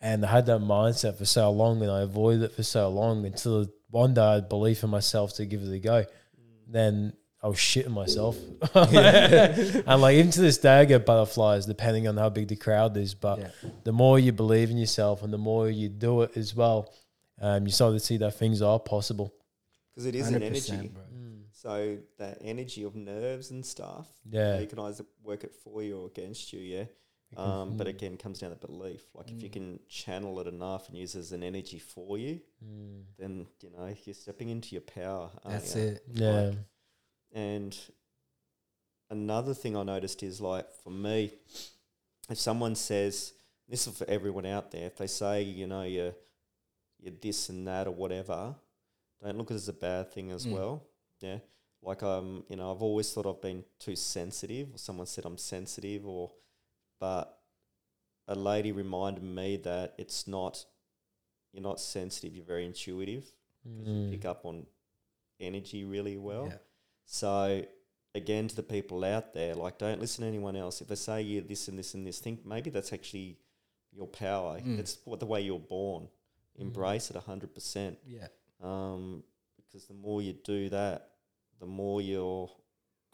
And 0.00 0.24
I 0.24 0.30
had 0.30 0.46
that 0.46 0.60
mindset 0.60 1.16
for 1.16 1.24
so 1.24 1.50
long 1.50 1.82
and 1.82 1.90
I 1.90 2.02
avoided 2.02 2.42
it 2.42 2.52
for 2.52 2.62
so 2.62 2.88
long 2.88 3.24
until 3.24 3.66
one 3.90 4.14
day 4.14 4.20
I 4.20 4.34
had 4.34 4.48
belief 4.48 4.84
in 4.84 4.90
myself 4.90 5.34
to 5.36 5.46
give 5.46 5.62
it 5.62 5.72
a 5.72 5.78
go. 5.78 6.04
Then 6.68 7.14
I 7.42 7.48
was 7.48 7.56
shitting 7.56 7.90
myself. 7.90 8.36
and 8.74 10.00
like 10.00 10.14
even 10.14 10.30
to 10.32 10.40
this 10.40 10.58
day 10.58 10.80
I 10.80 10.84
get 10.84 11.06
butterflies 11.06 11.66
depending 11.66 12.06
on 12.06 12.16
how 12.16 12.28
big 12.28 12.48
the 12.48 12.56
crowd 12.56 12.96
is. 12.96 13.14
But 13.14 13.38
Yeah. 13.40 13.48
the 13.84 13.92
more 13.92 14.18
you 14.18 14.32
believe 14.32 14.70
in 14.70 14.76
yourself 14.76 15.22
and 15.22 15.32
the 15.32 15.38
more 15.38 15.68
you 15.70 15.88
do 15.88 16.22
it 16.22 16.36
as 16.36 16.54
well, 16.54 16.92
um, 17.40 17.66
you 17.66 17.72
start 17.72 17.94
to 17.94 18.00
see 18.00 18.16
that 18.18 18.32
things 18.34 18.62
are 18.62 18.78
possible. 18.78 19.32
Because 19.94 20.06
it 20.06 20.14
is 20.16 20.28
an 20.28 20.42
energy. 20.42 20.88
bro. 20.88 21.02
So 21.52 21.98
that 22.18 22.38
energy 22.40 22.82
of 22.82 22.94
nerves 22.96 23.50
and 23.52 23.64
stuff, 23.64 24.08
Yeah. 24.28 24.58
you 24.58 24.66
can 24.66 24.78
either 24.80 25.04
work 25.22 25.44
it 25.44 25.54
for 25.54 25.82
you 25.82 25.98
or 26.00 26.06
against 26.08 26.52
you. 26.52 26.60
Yeah. 26.60 26.84
Um, 27.36 27.76
but 27.76 27.86
again, 27.86 28.12
it 28.14 28.18
comes 28.20 28.38
down 28.40 28.50
to 28.50 28.56
belief. 28.56 29.02
Like 29.14 29.30
if 29.30 29.42
you 29.42 29.48
can 29.50 29.80
channel 29.88 30.38
it 30.40 30.46
enough 30.46 30.88
and 30.88 30.96
use 30.98 31.14
it 31.14 31.20
as 31.20 31.32
an 31.32 31.42
energy 31.42 31.78
for 31.78 32.18
you, 32.18 32.40
Mm. 32.64 33.04
then 33.18 33.46
you 33.62 33.70
know 33.70 33.92
you're 34.04 34.14
stepping 34.14 34.48
into 34.50 34.74
your 34.74 34.82
power. 34.82 35.30
aren't 35.44 35.60
That's 35.62 35.74
ya? 35.76 35.82
it. 35.82 36.02
Yeah. 36.12 36.52
And 37.32 37.76
another 39.10 39.54
thing 39.54 39.76
I 39.76 39.82
noticed 39.82 40.22
is 40.22 40.40
like 40.40 40.70
for 40.82 40.90
me, 40.90 41.32
if 42.30 42.38
someone 42.38 42.74
says 42.74 43.32
this 43.68 43.86
is 43.86 43.96
for 43.96 44.08
everyone 44.08 44.46
out 44.46 44.70
there, 44.70 44.86
if 44.86 44.96
they 44.96 45.06
say 45.06 45.42
you 45.42 45.66
know 45.66 45.82
you're 45.82 46.14
you're 47.00 47.14
this 47.20 47.48
and 47.48 47.66
that 47.66 47.86
or 47.86 47.90
whatever, 47.92 48.54
don't 49.24 49.38
look 49.38 49.50
at 49.50 49.54
it 49.54 49.56
as 49.56 49.68
a 49.68 49.72
bad 49.72 50.12
thing 50.12 50.30
as 50.30 50.46
Mm. 50.46 50.52
well. 50.52 50.82
Yeah. 51.20 51.38
Like 51.82 52.02
um, 52.02 52.44
you 52.48 52.56
know, 52.56 52.70
I've 52.72 52.82
always 52.82 53.12
thought 53.12 53.26
I've 53.26 53.42
been 53.42 53.64
too 53.78 53.96
sensitive, 53.96 54.74
or 54.74 54.78
someone 54.78 55.06
said 55.06 55.24
I'm 55.26 55.36
sensitive, 55.38 56.06
or 56.06 56.32
but 57.00 57.40
a 58.28 58.34
lady 58.34 58.72
reminded 58.72 59.22
me 59.22 59.56
that 59.58 59.94
it's 59.98 60.26
not. 60.26 60.64
You're 61.52 61.62
not 61.62 61.78
sensitive. 61.80 62.34
You're 62.34 62.44
very 62.44 62.64
intuitive. 62.64 63.24
'cause 63.62 63.72
You 63.86 63.92
Mm. 63.92 64.10
pick 64.10 64.24
up 64.24 64.44
on 64.44 64.66
energy 65.40 65.84
really 65.84 66.16
well. 66.16 66.46
Yeah. 66.48 66.58
So 67.06 67.66
again, 68.14 68.48
to 68.48 68.56
the 68.56 68.62
people 68.62 69.04
out 69.04 69.32
there, 69.34 69.54
like 69.54 69.78
don't 69.78 70.00
listen 70.00 70.22
to 70.22 70.28
anyone 70.28 70.56
else. 70.56 70.80
If 70.80 70.88
they 70.88 70.94
say 70.96 71.22
you 71.22 71.40
this 71.42 71.68
and 71.68 71.78
this 71.78 71.94
and 71.94 72.06
this, 72.06 72.18
think 72.20 72.44
maybe 72.46 72.70
that's 72.70 72.92
actually 72.92 73.38
your 73.92 74.06
power. 74.06 74.60
Mm. 74.60 74.78
It's 74.78 74.98
what 75.04 75.20
the 75.20 75.26
way 75.26 75.40
you're 75.42 75.58
born. 75.58 76.08
Embrace 76.56 77.10
it 77.10 77.16
hundred 77.16 77.54
percent. 77.54 77.98
Yeah. 78.06 78.28
Um, 78.64 79.22
because 79.56 79.86
the 79.86 79.94
more 79.94 80.22
you 80.22 80.32
do 80.44 80.68
that, 80.70 81.08
the 81.60 81.66
more 81.66 82.00
you're 82.00 82.50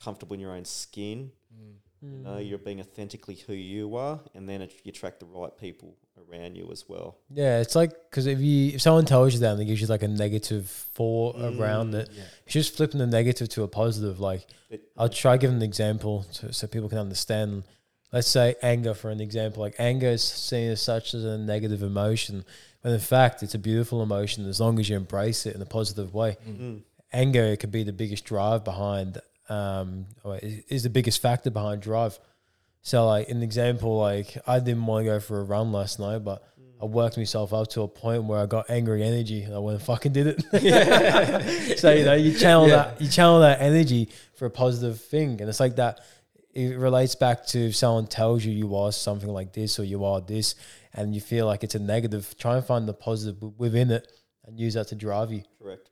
comfortable 0.02 0.35
in 0.35 0.40
your 0.40 0.52
own 0.52 0.64
skin. 0.64 1.31
Mm. 1.55 1.72
You 2.02 2.09
know, 2.24 2.39
you're 2.39 2.56
being 2.59 2.81
authentically 2.81 3.35
who 3.47 3.52
you 3.52 3.94
are, 3.97 4.20
and 4.35 4.48
then 4.48 4.62
it, 4.62 4.72
you 4.85 4.89
attract 4.89 5.20
the 5.20 5.27
right 5.27 5.55
people 5.59 5.97
around 6.16 6.56
you 6.56 6.70
as 6.72 6.89
well. 6.89 7.18
Yeah, 7.28 7.60
it's 7.60 7.77
like 7.77 7.90
because 8.09 8.27
if 8.27 8.40
you 8.40 8.72
if 8.77 8.81
someone 8.81 9.05
tells 9.05 9.35
you 9.35 9.40
that 9.40 9.51
and 9.51 9.60
they 9.60 9.66
gives 9.66 9.82
you 9.82 9.86
like 9.86 10.02
a 10.02 10.09
four 10.62 11.35
thought 11.35 11.36
around 11.60 11.93
Mm. 11.93 12.01
it, 12.01 12.09
Yeah. 12.12 12.22
it's 12.47 12.55
just 12.55 12.74
flipping 12.74 13.01
the 13.01 13.06
negative 13.06 13.51
to 13.51 13.64
a 13.64 13.68
positive. 13.68 14.18
Like 14.18 14.47
It- 14.70 14.82
I'll 14.97 15.10
try 15.10 15.36
giving 15.36 15.56
an 15.56 15.62
example 15.62 16.24
to, 16.35 16.52
so 16.55 16.66
people 16.66 16.89
can 16.89 16.98
understand. 16.98 17.64
Let's 18.12 18.28
say 18.28 18.56
anger 18.62 18.94
for 18.94 19.10
an 19.10 19.20
example. 19.20 19.60
Like 19.62 19.74
anger 19.78 20.09
is 20.09 20.22
seen 20.24 20.70
as 20.70 20.81
such 20.81 21.12
as 21.14 21.22
a 21.24 21.36
negative 21.36 21.82
emotion, 21.82 22.44
when 22.82 22.94
in 22.94 23.01
fact 23.01 23.43
it's 23.43 23.55
a 23.55 23.59
beautiful 23.59 24.02
emotion 24.02 24.48
as 24.48 24.61
long 24.61 24.78
as 24.78 24.89
you 24.89 24.97
embrace 24.97 25.47
it 25.47 25.55
in 25.55 25.62
a 25.62 25.66
positive 25.66 26.15
way. 26.15 26.36
Mm. 26.48 26.82
Anger 27.12 27.57
could 27.57 27.73
be 27.73 27.82
the 27.82 27.93
biggest 27.93 28.24
drive 28.24 28.65
behind, 28.65 29.19
um, 29.48 30.07
or 30.23 30.39
is 30.39 30.61
is 30.69 30.82
the 30.85 30.90
biggest 30.90 31.20
factor 31.20 31.51
behind 31.51 31.82
drive. 31.82 32.19
So 32.82 33.07
like 33.07 33.28
an 33.28 33.43
example, 33.43 33.98
like 33.98 34.36
I 34.47 34.59
didn't 34.61 34.86
want 34.86 35.05
to 35.05 35.11
go 35.11 35.20
for 35.20 35.40
a 35.40 35.44
run 35.44 35.73
last 35.73 35.98
night, 35.98 36.19
but 36.24 36.43
I 36.81 36.86
worked 36.86 37.19
myself 37.19 37.52
up 37.52 37.69
to 37.70 37.82
a 37.82 37.89
point 37.89 38.24
where 38.24 38.40
I 38.40 38.47
got 38.47 38.70
angry 38.70 39.02
energy 39.02 39.43
and 39.43 39.55
I 39.55 39.59
went 39.59 39.77
and 39.78 39.85
fucking 39.85 40.12
did 40.12 40.28
it. 40.28 40.40
so 41.78 41.93
you 41.93 42.05
know, 42.05 42.15
you 42.15 42.32
channel 42.39 42.69
Yeah. 42.69 42.77
that 42.77 43.01
you 43.02 43.09
channel 43.09 43.40
that 43.40 43.61
energy 43.61 44.09
for 44.35 44.47
a 44.47 44.51
positive 44.51 45.01
thing, 45.01 45.40
and 45.40 45.48
it's 45.51 45.61
like 45.61 45.77
that. 45.77 46.01
It 46.52 46.77
relates 46.78 47.15
back 47.15 47.47
to 47.48 47.69
if 47.69 47.77
someone 47.77 48.09
tells 48.09 48.44
you 48.44 48.51
you 48.52 48.74
are 48.74 48.90
something 48.90 49.28
like 49.28 49.52
this 49.52 49.78
or 49.78 49.85
you 49.85 50.05
are 50.05 50.20
this, 50.20 50.57
and 50.94 51.14
you 51.14 51.20
feel 51.20 51.46
like 51.46 51.62
it's 51.64 51.74
a 51.74 51.78
negative. 51.78 52.34
Try 52.38 52.56
and 52.56 52.64
find 52.64 52.88
the 52.88 52.94
positive 52.94 53.42
within 53.58 53.90
it 53.90 54.06
and 54.44 54.58
use 54.58 54.74
that 54.74 54.88
to 54.88 54.94
drive 54.94 55.32
you. 55.32 55.42
Correct. 55.62 55.90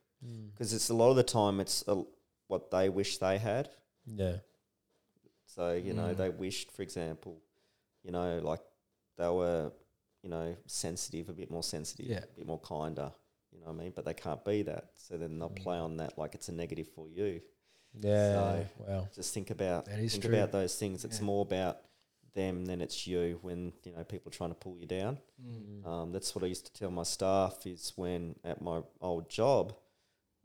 Because 0.53 0.73
it's 0.73 0.89
a 0.89 0.95
lot 0.95 1.11
of 1.11 1.17
the 1.17 1.23
time 1.23 1.61
it's 1.61 1.85
a, 1.87 2.03
what 2.49 2.71
they 2.71 2.89
wish 2.89 3.19
they 3.19 3.39
had. 3.39 3.69
Yeah, 4.07 4.39
So 5.47 5.73
you 5.75 5.93
know 5.95 6.15
Mm. 6.15 6.17
they 6.17 6.29
wished, 6.31 6.71
for 6.73 6.83
example, 6.83 7.41
you 8.03 8.11
know, 8.11 8.41
like 8.43 8.61
they 9.17 9.29
were, 9.29 9.71
you 10.23 10.31
know, 10.31 10.57
sensitive, 10.67 11.29
a 11.29 11.33
bit 11.33 11.51
more 11.51 11.63
sensitive, 11.63 12.07
Yeah. 12.07 12.25
a 12.25 12.37
bit 12.39 12.47
more 12.47 12.59
kinder. 12.61 13.13
You 13.53 13.61
know 13.61 13.67
what 13.67 13.77
I 13.81 13.83
mean? 13.85 13.93
But 13.95 14.05
they 14.05 14.15
can't 14.15 14.45
be 14.45 14.63
that, 14.63 14.91
so 14.97 15.17
then 15.17 15.39
they'll 15.39 15.49
play 15.51 15.79
on 15.79 15.97
that 15.99 16.19
like 16.19 16.35
it's 16.35 16.49
a 16.49 16.53
negative 16.53 16.89
for 16.89 17.09
you. 17.09 17.41
yeah. 17.95 18.65
wow. 18.87 19.09
Just 19.15 19.33
think 19.35 19.51
about 19.51 19.87
think 19.87 20.23
true. 20.23 20.35
about 20.35 20.53
those 20.53 20.77
things. 20.79 21.05
It's 21.05 21.19
Yeah. 21.21 21.25
more 21.25 21.43
about 21.43 21.81
them 22.43 22.65
than 22.67 22.81
it's 22.81 23.07
you. 23.07 23.39
When 23.43 23.73
you 23.85 23.93
know 23.93 24.05
people 24.05 24.31
are 24.31 24.37
trying 24.41 24.51
to 24.51 24.61
pull 24.65 24.77
you 24.79 24.87
down. 24.87 25.19
Mm. 25.41 25.87
Um, 25.91 26.13
that's 26.13 26.35
what 26.35 26.45
I 26.45 26.49
used 26.49 26.67
to 26.67 26.73
tell 26.81 26.91
my 26.91 27.03
staff 27.05 27.67
is 27.67 27.93
when 27.97 28.23
at 28.45 28.63
my 28.63 28.79
old 29.01 29.29
job, 29.29 29.75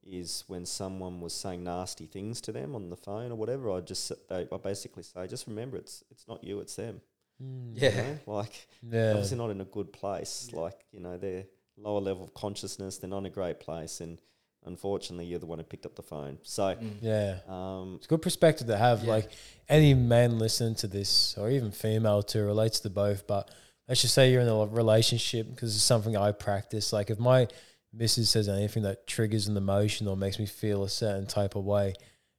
is 0.05 0.43
when 0.47 0.65
someone 0.65 1.21
was 1.21 1.33
saying 1.33 1.63
nasty 1.63 2.07
things 2.07 2.41
to 2.41 2.51
them 2.51 2.75
on 2.75 2.89
the 2.89 2.95
phone 3.07 3.31
or 3.31 3.35
whatever. 3.35 3.71
I 3.71 3.79
just 3.79 4.11
they, 4.29 4.47
I 4.51 4.57
basically 4.57 5.03
say, 5.03 5.27
just 5.27 5.47
remember, 5.47 5.77
it's 5.77 6.03
it's 6.11 6.27
not 6.27 6.43
you, 6.43 6.59
it's 6.59 6.75
them. 6.75 7.01
Mm. 7.41 7.75
you 7.75 7.87
Yeah. 7.87 8.01
know? 8.01 8.19
like 8.39 8.55
Yeah. 8.91 9.11
obviously 9.11 9.37
not 9.37 9.49
in 9.51 9.61
a 9.61 9.65
good 9.77 9.91
place. 9.93 10.49
Like 10.53 10.79
you 10.91 10.99
know, 10.99 11.17
they're 11.17 11.45
lower 11.77 12.01
level 12.01 12.23
of 12.23 12.33
consciousness. 12.33 12.97
They're 12.97 13.09
not 13.09 13.19
in 13.19 13.25
a 13.27 13.37
great 13.41 13.59
place, 13.59 14.01
and 14.01 14.19
unfortunately, 14.65 15.25
you're 15.25 15.39
the 15.39 15.45
one 15.45 15.59
who 15.59 15.63
picked 15.63 15.85
up 15.85 15.95
the 15.95 16.03
phone. 16.03 16.37
So. 16.43 16.63
Mm. 16.63 16.91
Yeah. 17.01 17.39
Um, 17.47 17.95
It's 17.97 18.05
a 18.05 18.09
good 18.09 18.21
perspective 18.21 18.67
to 18.67 18.77
have. 18.77 19.03
Yeah. 19.03 19.11
Like 19.11 19.31
any 19.69 19.93
man 19.93 20.39
listening 20.39 20.75
to 20.75 20.87
this, 20.87 21.35
or 21.37 21.49
even 21.49 21.71
female 21.71 22.23
too, 22.23 22.43
relates 22.43 22.79
to 22.81 22.89
both. 22.89 23.27
But 23.27 23.49
let's 23.87 24.01
just 24.01 24.13
say 24.13 24.31
you're 24.31 24.41
in 24.41 24.47
a 24.47 24.65
relationship 24.65 25.49
because 25.49 25.75
it's 25.75 25.83
something 25.83 26.15
I 26.15 26.31
practice. 26.31 26.93
Like 26.93 27.09
if 27.09 27.19
my 27.19 27.47
missus 27.93 28.29
says 28.29 28.49
anything 28.49 28.83
that 28.83 29.05
triggers 29.07 29.47
an 29.47 29.55
emotion 29.55 30.07
or 30.07 30.17
makes 30.17 30.39
me 30.39 30.45
feel 30.45 30.83
a 30.83 30.89
certain 30.89 31.27
type 31.27 31.55
of 31.55 31.63
way, 31.63 31.93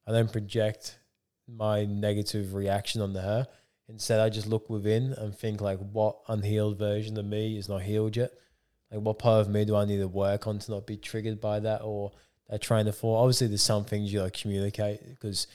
I 0.06 0.12
don't 0.12 0.32
project 0.32 0.98
my 1.46 1.84
negative 1.84 2.54
reaction 2.54 3.00
onto 3.00 3.20
her. 3.20 3.46
Instead, 3.88 4.18
I 4.18 4.30
just 4.30 4.46
look 4.46 4.70
within 4.70 5.12
and 5.12 5.36
think 5.36 5.60
like, 5.60 5.78
what 5.78 6.16
unhealed 6.28 6.78
version 6.78 7.18
of 7.18 7.26
me 7.26 7.58
is 7.58 7.68
not 7.68 7.82
healed 7.82 8.16
yet? 8.16 8.32
Like, 8.94 9.04
what 9.04 9.18
part 9.18 9.40
of 9.40 9.48
me 9.52 9.64
do 9.64 9.74
I 9.76 9.84
need 9.84 9.98
to 9.98 10.08
work 10.08 10.46
on 10.46 10.58
to 10.60 10.70
not 10.70 10.86
be 10.86 10.96
triggered 10.96 11.40
by 11.40 11.60
that 11.60 11.82
or 11.82 12.12
that 12.48 12.62
train 12.62 12.86
of 12.86 12.96
thought? 12.96 13.20
Obviously, 13.22 13.48
there's 13.48 13.62
some 13.62 13.84
things 13.84 14.12
you 14.12 14.20
gotta 14.20 14.30
communicate 14.30 15.00
because 15.08 15.46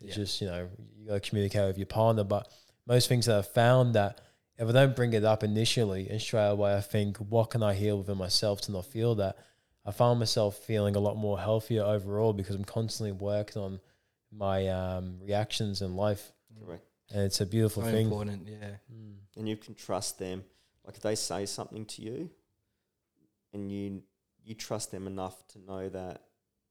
it's 0.00 0.10
Yeah. 0.10 0.14
just 0.22 0.40
you 0.40 0.46
know 0.48 0.68
you 0.96 1.06
gotta 1.06 1.20
communicate 1.20 1.66
with 1.66 1.78
your 1.78 1.86
partner. 1.86 2.24
But 2.24 2.50
most 2.86 3.08
things 3.08 3.26
that 3.26 3.36
I've 3.38 3.48
found 3.48 3.94
that 3.94 4.20
if 4.58 4.68
I 4.68 4.72
don't 4.72 4.96
bring 4.96 5.12
it 5.12 5.24
up 5.24 5.44
initially 5.44 6.08
and 6.10 6.20
straight 6.20 6.48
away, 6.48 6.74
I 6.76 6.80
think, 6.80 7.18
what 7.18 7.50
can 7.50 7.62
I 7.62 7.74
heal 7.74 7.98
within 7.98 8.18
myself 8.18 8.60
to 8.62 8.72
not 8.72 8.86
feel 8.86 9.14
that? 9.16 9.36
I 9.86 9.92
found 9.92 10.18
myself 10.18 10.56
feeling 10.58 10.96
a 10.96 11.00
lot 11.00 11.16
more 11.16 11.38
healthier 11.38 11.82
overall 11.84 12.32
because 12.32 12.56
I'm 12.56 12.64
constantly 12.64 13.12
working 13.12 13.62
on 13.62 13.80
my 14.32 14.66
um, 14.68 15.18
reactions 15.22 15.80
in 15.80 15.94
life, 15.96 16.32
correct. 16.62 16.84
and 17.10 17.22
it's 17.22 17.40
a 17.40 17.46
beautiful 17.46 17.82
So 17.84 17.90
thing. 17.90 18.06
important, 18.06 18.46
yeah. 18.48 18.76
Mm. 18.92 19.14
and 19.36 19.48
you 19.48 19.56
can 19.56 19.74
trust 19.74 20.18
them. 20.18 20.44
Like 20.84 20.96
if 20.96 21.02
they 21.02 21.14
say 21.14 21.46
something 21.46 21.84
to 21.86 22.02
you, 22.02 22.30
and 23.58 23.72
you 23.72 24.02
you 24.44 24.54
trust 24.54 24.90
them 24.90 25.06
enough 25.06 25.46
to 25.48 25.58
know 25.58 25.88
that 25.90 26.22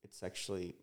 it's 0.03 0.23
actually 0.23 0.75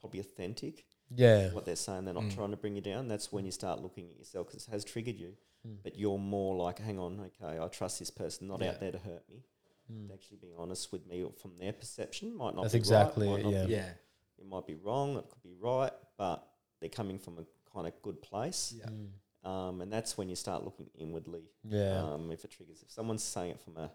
probably 0.00 0.18
authentic 0.20 0.84
Yeah, 1.14 1.52
what 1.52 1.64
they're 1.64 1.76
saying. 1.76 2.04
They're 2.04 2.14
not 2.14 2.24
Mm. 2.24 2.34
trying 2.34 2.50
to 2.50 2.56
bring 2.56 2.74
you 2.74 2.80
down. 2.82 3.06
That's 3.06 3.30
when 3.30 3.44
you 3.44 3.52
start 3.52 3.80
looking 3.80 4.08
at 4.10 4.16
yourself 4.18 4.48
because 4.48 4.66
it 4.66 4.70
has 4.72 4.84
triggered 4.84 5.16
you. 5.16 5.36
Mm. 5.66 5.76
But 5.84 5.96
you're 5.96 6.18
more 6.18 6.56
like, 6.56 6.78
hang 6.80 6.98
on, 6.98 7.20
okay, 7.20 7.60
I 7.60 7.68
trust 7.68 8.00
this 8.00 8.10
person, 8.10 8.48
not 8.48 8.60
Yeah. 8.60 8.70
out 8.70 8.80
there 8.80 8.90
to 8.92 8.98
hurt 8.98 9.28
me. 9.28 9.44
Mm. 9.92 10.12
Actually 10.12 10.38
being 10.38 10.54
honest 10.58 10.90
with 10.90 11.06
me 11.06 11.22
or 11.22 11.32
from 11.32 11.58
their 11.58 11.72
perception. 11.72 12.34
Might 12.34 12.54
not. 12.56 12.62
That's 12.62 12.72
be 12.74 12.78
exactly 12.78 13.28
right, 13.28 13.44
it, 13.46 13.50
Yeah. 13.52 13.66
be- 13.66 13.72
Yeah. 13.72 13.92
It 14.38 14.46
might 14.46 14.66
be 14.66 14.74
wrong. 14.74 15.16
It 15.16 15.28
could 15.30 15.42
be 15.42 15.54
right, 15.54 15.92
but 16.16 16.38
they're 16.80 16.88
coming 16.90 17.18
from 17.20 17.38
a 17.38 17.46
kind 17.72 17.86
of 17.86 18.02
good 18.02 18.20
place. 18.20 18.72
Yeah. 18.76 18.86
Mm. 18.90 19.12
Um, 19.48 19.80
and 19.80 19.92
that's 19.92 20.18
when 20.18 20.28
you 20.28 20.34
start 20.34 20.64
looking 20.64 20.90
inwardly 20.96 21.44
yeah, 21.62 22.02
um, 22.02 22.32
if 22.32 22.44
it 22.44 22.50
triggers. 22.50 22.82
If 22.82 22.90
someone's 22.90 23.22
saying 23.22 23.52
it 23.52 23.60
from 23.60 23.76
a 23.76 23.92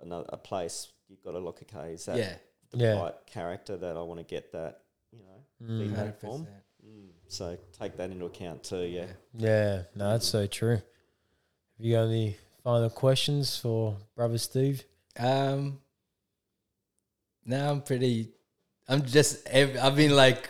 another 0.00 0.26
a 0.30 0.36
place, 0.36 0.88
you've 1.08 1.22
got 1.22 1.32
to 1.32 1.38
look. 1.38 1.60
Okay, 1.62 1.92
is 1.94 2.04
that 2.06 2.16
Yeah. 2.16 2.36
the 2.70 2.78
Yeah. 2.78 3.00
right 3.02 3.14
character 3.26 3.76
that 3.76 3.96
I 3.96 4.02
want 4.02 4.18
to 4.20 4.24
get 4.24 4.52
that? 4.52 4.82
You 5.12 5.20
know. 5.20 5.44
Mm. 5.66 5.78
feedback. 5.88 6.20
100%. 6.20 6.20
form. 6.20 6.46
Mm. 6.86 7.08
So 7.28 7.58
take 7.78 7.96
that 7.96 8.10
into 8.10 8.24
account 8.26 8.62
too. 8.64 8.84
Yeah. 8.84 9.06
yeah. 9.34 9.82
No, 9.94 10.10
that's 10.12 10.26
so 10.26 10.46
true. 10.46 10.76
Have 10.76 11.86
you 11.86 11.94
got 11.94 12.04
any 12.04 12.36
final 12.62 12.90
questions 12.90 13.56
for 13.56 13.96
brother 14.14 14.38
Steve? 14.38 14.84
Um, 15.18 15.80
now 17.44 17.70
I'm 17.70 17.82
pretty. 17.82 18.30
I'm 18.88 19.04
just. 19.04 19.46
I've 19.48 19.96
been 19.96 20.14
like 20.14 20.48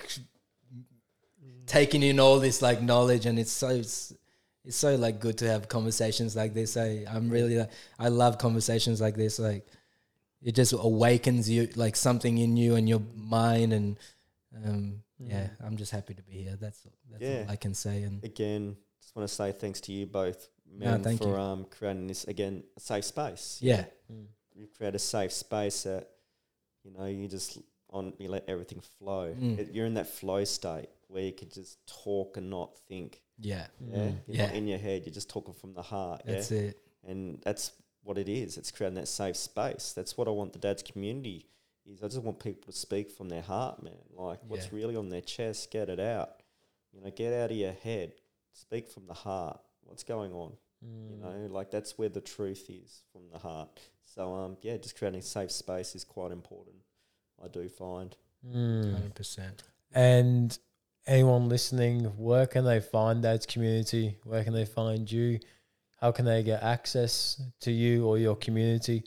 taking 1.66 2.02
in 2.02 2.18
all 2.20 2.38
this 2.40 2.60
like 2.62 2.80
knowledge, 2.82 3.26
and 3.26 3.38
it's 3.38 3.52
so. 3.52 3.68
It's, 3.68 4.12
it's 4.69 4.77
so 4.77 4.95
like 4.97 5.19
good 5.19 5.39
to 5.39 5.49
have 5.49 5.69
conversations 5.69 6.36
like 6.36 6.53
this. 6.55 6.77
I 6.77 7.05
I'm 7.11 7.31
really. 7.31 7.57
like- 7.59 7.70
I 7.99 8.09
love 8.09 8.36
conversations 8.39 9.01
like 9.01 9.16
this. 9.16 9.39
Like, 9.39 9.66
it 10.43 10.55
just 10.55 10.73
awakens 10.73 11.49
you 11.51 11.69
like 11.74 11.97
something 11.97 12.39
in 12.39 12.57
you 12.57 12.77
and 12.77 12.89
your 12.89 13.03
mind, 13.16 13.73
and 13.73 13.97
um, 14.65 15.03
yeah, 15.19 15.49
I'm 15.65 15.77
just 15.77 15.90
happy 15.90 16.15
to 16.15 16.23
be 16.23 16.35
here. 16.45 16.57
That's 16.61 16.86
that's 17.11 17.23
Yeah. 17.23 17.45
all 17.47 17.51
I 17.53 17.57
can 17.57 17.74
say. 17.74 18.03
And 18.03 18.23
Again, 18.23 18.77
just 19.01 19.16
want 19.16 19.27
to 19.28 19.35
say 19.35 19.53
thanks 19.53 19.81
to 19.82 19.93
you 19.93 20.07
both, 20.07 20.49
No, 20.70 20.90
men, 20.93 21.03
thank 21.03 21.23
for 21.23 21.28
you. 21.28 21.35
um 21.36 21.65
creating 21.65 22.07
this 22.07 22.24
again 22.24 22.62
a 22.77 22.81
safe 22.81 23.05
space. 23.05 23.59
yeah, 23.62 23.85
Mm. 24.12 24.27
You've 24.55 24.74
created 24.74 24.97
a 24.97 24.99
safe 25.16 25.32
space 25.32 25.82
that 25.85 26.09
you 26.85 26.90
know 26.93 27.07
you 27.07 27.27
just 27.27 27.59
on 27.90 28.12
you 28.19 28.28
let 28.28 28.45
everything 28.49 28.81
flow. 28.99 29.35
Mm. 29.35 29.59
It- 29.59 29.73
you're 29.74 29.86
in 29.86 29.95
that 29.95 30.09
flow 30.09 30.45
state 30.45 30.90
where 31.09 31.23
you 31.23 31.32
could 31.32 31.53
just 31.53 31.78
talk 31.86 32.36
and 32.36 32.51
not 32.51 32.77
think. 32.86 33.23
Yeah, 33.39 33.66
Yeah, 33.81 33.97
Mm. 33.97 34.20
you're 34.27 34.36
Yeah. 34.36 34.47
not 34.47 34.55
in 34.56 34.66
your 34.66 34.78
head. 34.78 35.05
You're 35.06 35.15
just 35.15 35.28
talking 35.31 35.55
from 35.55 35.74
the 35.74 35.82
heart. 35.82 36.23
that's 36.24 36.51
yeah, 36.51 36.59
it. 36.59 36.78
and 37.05 37.40
that's 37.43 37.73
what 38.02 38.19
it 38.19 38.28
is. 38.28 38.56
It's 38.59 38.70
creating 38.70 38.94
that 38.97 39.09
safe 39.09 39.36
space. 39.36 39.93
That's 39.93 40.16
what 40.16 40.28
I 40.28 40.31
want 40.31 40.52
the 40.52 40.59
dad's 40.59 40.82
community. 40.82 41.47
Is 41.86 42.02
I 42.02 42.09
just 42.09 42.23
want 42.23 42.39
people 42.39 42.70
to 42.73 42.78
speak 42.78 43.10
from 43.10 43.28
their 43.28 43.43
heart, 43.43 43.82
man. 43.82 43.94
Like 44.15 44.40
what's 44.47 44.66
Yeah. 44.66 44.70
really 44.77 44.97
on 44.97 45.09
their 45.09 45.20
chest, 45.23 45.70
get 45.70 45.89
it 45.89 46.01
out. 46.01 46.43
You 46.93 47.01
know, 47.01 47.10
get 47.10 47.32
out 47.32 47.51
of 47.51 47.56
your 47.56 47.73
head. 47.73 48.12
Speak 48.52 48.89
from 48.89 49.06
the 49.06 49.15
heart. 49.15 49.60
What's 49.82 50.02
going 50.05 50.32
on? 50.32 50.56
You 50.82 50.89
Mm. 51.16 51.20
know, 51.20 51.47
like 51.55 51.70
that's 51.70 51.97
where 51.98 52.09
the 52.09 52.20
truth 52.20 52.69
is 52.70 53.02
from 53.12 53.28
the 53.31 53.39
heart. 53.39 53.69
So 54.05 54.35
um, 54.35 54.56
yeah, 54.62 54.77
just 54.77 54.97
creating 54.97 55.23
safe 55.23 55.51
space 55.51 55.94
is 55.94 56.05
quite 56.05 56.31
important. 56.32 56.77
I 57.43 57.48
do 57.48 57.69
find. 57.69 58.16
Mm. 58.47 58.93
Hundred 58.93 59.15
percent. 59.15 59.62
And 59.93 60.59
anyone 61.09 61.48
listening, 61.48 62.05
where 62.16 62.47
can 62.47 62.64
they 62.64 62.80
find 62.80 63.22
Dad's 63.22 63.47
community? 63.47 64.16
Where 64.24 64.44
can 64.44 64.52
they 64.52 64.66
find 64.66 65.10
you? 65.10 65.40
How 66.01 66.12
can 66.12 66.26
they 66.26 66.43
get 66.43 66.62
access 66.62 67.43
to 67.60 67.72
you 67.72 68.06
or 68.06 68.18
your 68.18 68.36
community? 68.36 69.02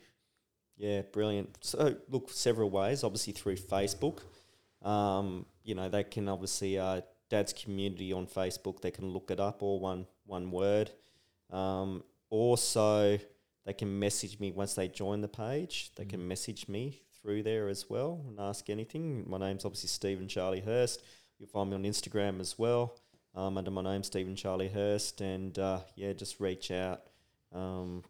Yeah, 0.76 1.04
brilliant. 1.04 1.58
So 1.62 1.96
look, 2.10 2.32
several 2.32 2.70
ways. 2.70 3.04
Obviously 3.04 3.34
through 3.34 3.58
Facebook. 3.58 4.20
Um, 4.82 5.46
you 5.64 5.76
know, 5.76 5.88
they 5.90 6.04
can 6.04 6.28
obviously 6.28 6.78
uh, 6.80 7.02
Dad's 7.30 7.54
community 7.54 8.12
on 8.12 8.26
Facebook. 8.26 8.82
They 8.82 8.92
can 8.92 9.10
look 9.10 9.30
it 9.30 9.40
up, 9.40 9.62
all 9.62 9.80
one 9.80 10.08
one 10.26 10.52
word. 10.52 10.90
Um, 11.52 12.04
also, 12.30 13.20
they 13.66 13.74
can 13.74 14.00
message 14.00 14.40
me 14.40 14.52
once 14.52 14.74
they 14.74 14.88
join 14.88 15.22
the 15.22 15.28
page. 15.28 15.92
They 15.96 16.06
can 16.06 16.28
message 16.28 16.68
me 16.68 17.04
through 17.22 17.44
there 17.44 17.70
as 17.70 17.90
well 17.90 18.26
and 18.28 18.40
ask 18.40 18.70
anything. 18.70 19.30
My 19.30 19.38
name's 19.38 19.66
obviously 19.66 19.90
Stephen 19.90 20.28
Charlie 20.28 20.62
Hurst. 20.62 21.04
You'll 21.42 21.50
find 21.50 21.72
me 21.72 21.76
on 21.76 21.82
Instagram 21.84 22.40
as 22.40 22.60
well 22.60 22.94
um, 23.34 23.58
under 23.58 23.72
my 23.72 23.82
name, 23.82 24.04
Stephen 24.04 24.36
Charlie 24.36 24.68
Hurst. 24.70 25.22
And 25.22 25.58
uh, 25.58 25.80
yeah, 25.96 26.14
just 26.14 26.40
reach 26.40 26.70
out. 26.70 27.02
Um, 27.52 28.04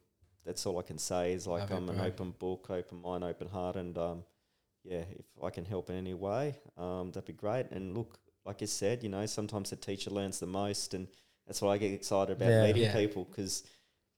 that's 0.45 0.65
all 0.65 0.77
I 0.77 0.81
can 0.81 0.97
say 0.97 1.31
is 1.31 1.47
like 1.47 1.69
Love 1.69 1.71
I'm 1.71 1.89
an 1.89 2.01
open 2.01 2.31
book, 2.37 2.67
open 2.69 3.01
mind, 3.01 3.23
open 3.23 3.47
heart, 3.47 3.77
and 3.77 3.97
um, 3.97 4.23
yeah, 4.83 5.03
if 5.17 5.25
I 5.41 5.49
can 5.49 5.63
help 5.63 5.89
in 5.89 5.95
any 5.95 6.13
way, 6.13 6.55
um, 6.77 7.11
that'd 7.11 7.25
be 7.25 7.31
great. 7.31 7.67
And 7.71 7.95
look, 7.95 8.19
like 8.45 8.61
I 8.61 8.65
said, 8.65 9.01
you 9.01 9.07
know, 9.07 9.25
sometimes 9.27 9.69
the 9.69 9.77
teacher 9.77 10.09
learns 10.09 10.41
the 10.41 10.47
most, 10.47 10.93
and 10.93 11.07
that's 11.47 11.61
why 11.61 11.69
I 11.69 11.77
get 11.77 11.93
excited 11.93 12.35
about 12.35 12.49
Yeah. 12.49 12.63
meeting 12.65 12.83
Yeah. 12.83 12.93
people 12.93 13.23
because 13.23 13.63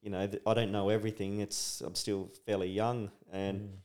you 0.02 0.10
know 0.10 0.26
th- 0.26 0.41
I 0.48 0.56
don't 0.56 0.72
know 0.72 0.90
everything. 0.90 1.40
It's 1.41 1.81
I'm 1.81 1.94
still 1.94 2.31
fairly 2.48 2.69
young, 2.69 3.11
and 3.31 3.61
Mm. 3.61 3.77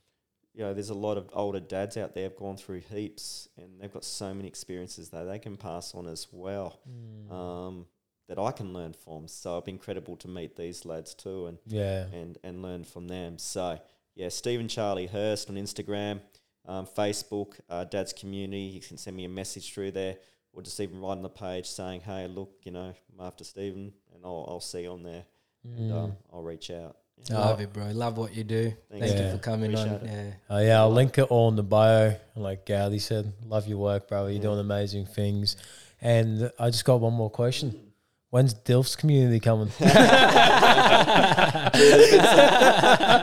You 0.59 0.65
know, 0.65 0.73
there's 0.73 0.89
a 0.89 0.93
lot 0.93 1.17
of 1.17 1.29
older 1.31 1.61
dads 1.61 1.95
out 1.95 2.13
there 2.13 2.23
have 2.23 2.35
gone 2.35 2.57
through 2.57 2.81
heaps, 2.93 3.47
and 3.55 3.79
they've 3.79 3.93
got 3.93 4.03
so 4.03 4.33
many 4.33 4.49
experiences 4.49 5.07
that 5.11 5.23
they 5.23 5.39
can 5.39 5.55
pass 5.55 5.95
on 5.95 6.05
as 6.05 6.27
well. 6.33 6.81
Mm. 6.85 7.31
Um, 7.31 7.85
that 8.27 8.37
I 8.37 8.51
can 8.51 8.73
learn 8.73 8.91
from. 8.91 9.29
So 9.29 9.57
it's 9.57 9.65
been 9.65 9.75
incredible 9.75 10.17
to 10.17 10.27
meet 10.27 10.57
these 10.57 10.83
lads 10.83 11.13
too, 11.13 11.47
and 11.47 11.57
yeah. 11.65 12.07
and 12.13 12.37
and 12.43 12.61
learn 12.61 12.83
from 12.83 13.07
them. 13.07 13.37
So 13.39 13.79
yeah, 14.15 14.27
Stephen 14.27 14.67
Charlie 14.67 15.07
Hurst 15.07 15.49
on 15.49 15.55
Instagram, 15.55 16.19
um, 16.65 16.85
Facebook, 16.85 17.53
uh, 17.69 17.85
Dad's 17.85 18.11
Community. 18.11 18.63
You 18.63 18.81
can 18.81 18.97
send 18.97 19.15
me 19.15 19.23
a 19.23 19.29
message 19.29 19.73
through 19.73 19.91
there, 19.91 20.17
or 20.51 20.61
just 20.61 20.77
even 20.81 20.99
write 20.99 21.13
on 21.13 21.21
the 21.21 21.29
page 21.29 21.67
saying, 21.67 22.01
"Hey, 22.01 22.27
look, 22.27 22.51
you 22.63 22.73
know, 22.73 22.93
I'm 23.13 23.25
after 23.25 23.45
Stephen," 23.45 23.93
and 24.13 24.25
I'll 24.25 24.45
I'll 24.49 24.59
see 24.59 24.81
you 24.83 24.91
on 24.91 25.03
there, 25.03 25.23
and 25.63 25.91
um, 25.93 26.11
Mm. 26.11 26.15
I'll 26.33 26.43
reach 26.43 26.69
out. 26.69 26.97
Yeah. 27.25 27.37
Oh. 27.37 27.41
Love 27.41 27.61
it, 27.61 27.73
bro. 27.73 27.91
Love 27.91 28.17
what 28.17 28.35
you 28.35 28.43
do. 28.43 28.73
Thanks. 28.89 29.07
Thank 29.07 29.19
Yeah. 29.19 29.25
you 29.25 29.31
for 29.33 29.37
coming 29.39 29.75
on. 29.75 29.87
Appreciate 29.87 30.13
Yeah. 30.15 30.31
Oh 30.49 30.59
yeah, 30.59 30.79
I'll 30.79 30.91
link 30.91 31.17
it 31.17 31.23
all 31.23 31.49
in 31.49 31.55
the 31.55 31.63
bio. 31.63 32.15
Like 32.35 32.65
Gowdy 32.65 32.99
said, 32.99 33.33
love 33.45 33.67
your 33.67 33.77
work, 33.77 34.07
bro. 34.07 34.23
You're 34.23 34.35
Yeah. 34.35 34.41
doing 34.41 34.57
mm. 34.57 34.61
amazing 34.61 35.05
things. 35.05 35.55
And 36.01 36.51
I 36.57 36.69
just 36.69 36.85
got 36.85 37.01
one 37.01 37.13
more 37.13 37.29
question. 37.29 37.89
When's 38.31 38.53
Dilf's 38.53 38.95
community 38.95 39.39
coming? 39.39 39.71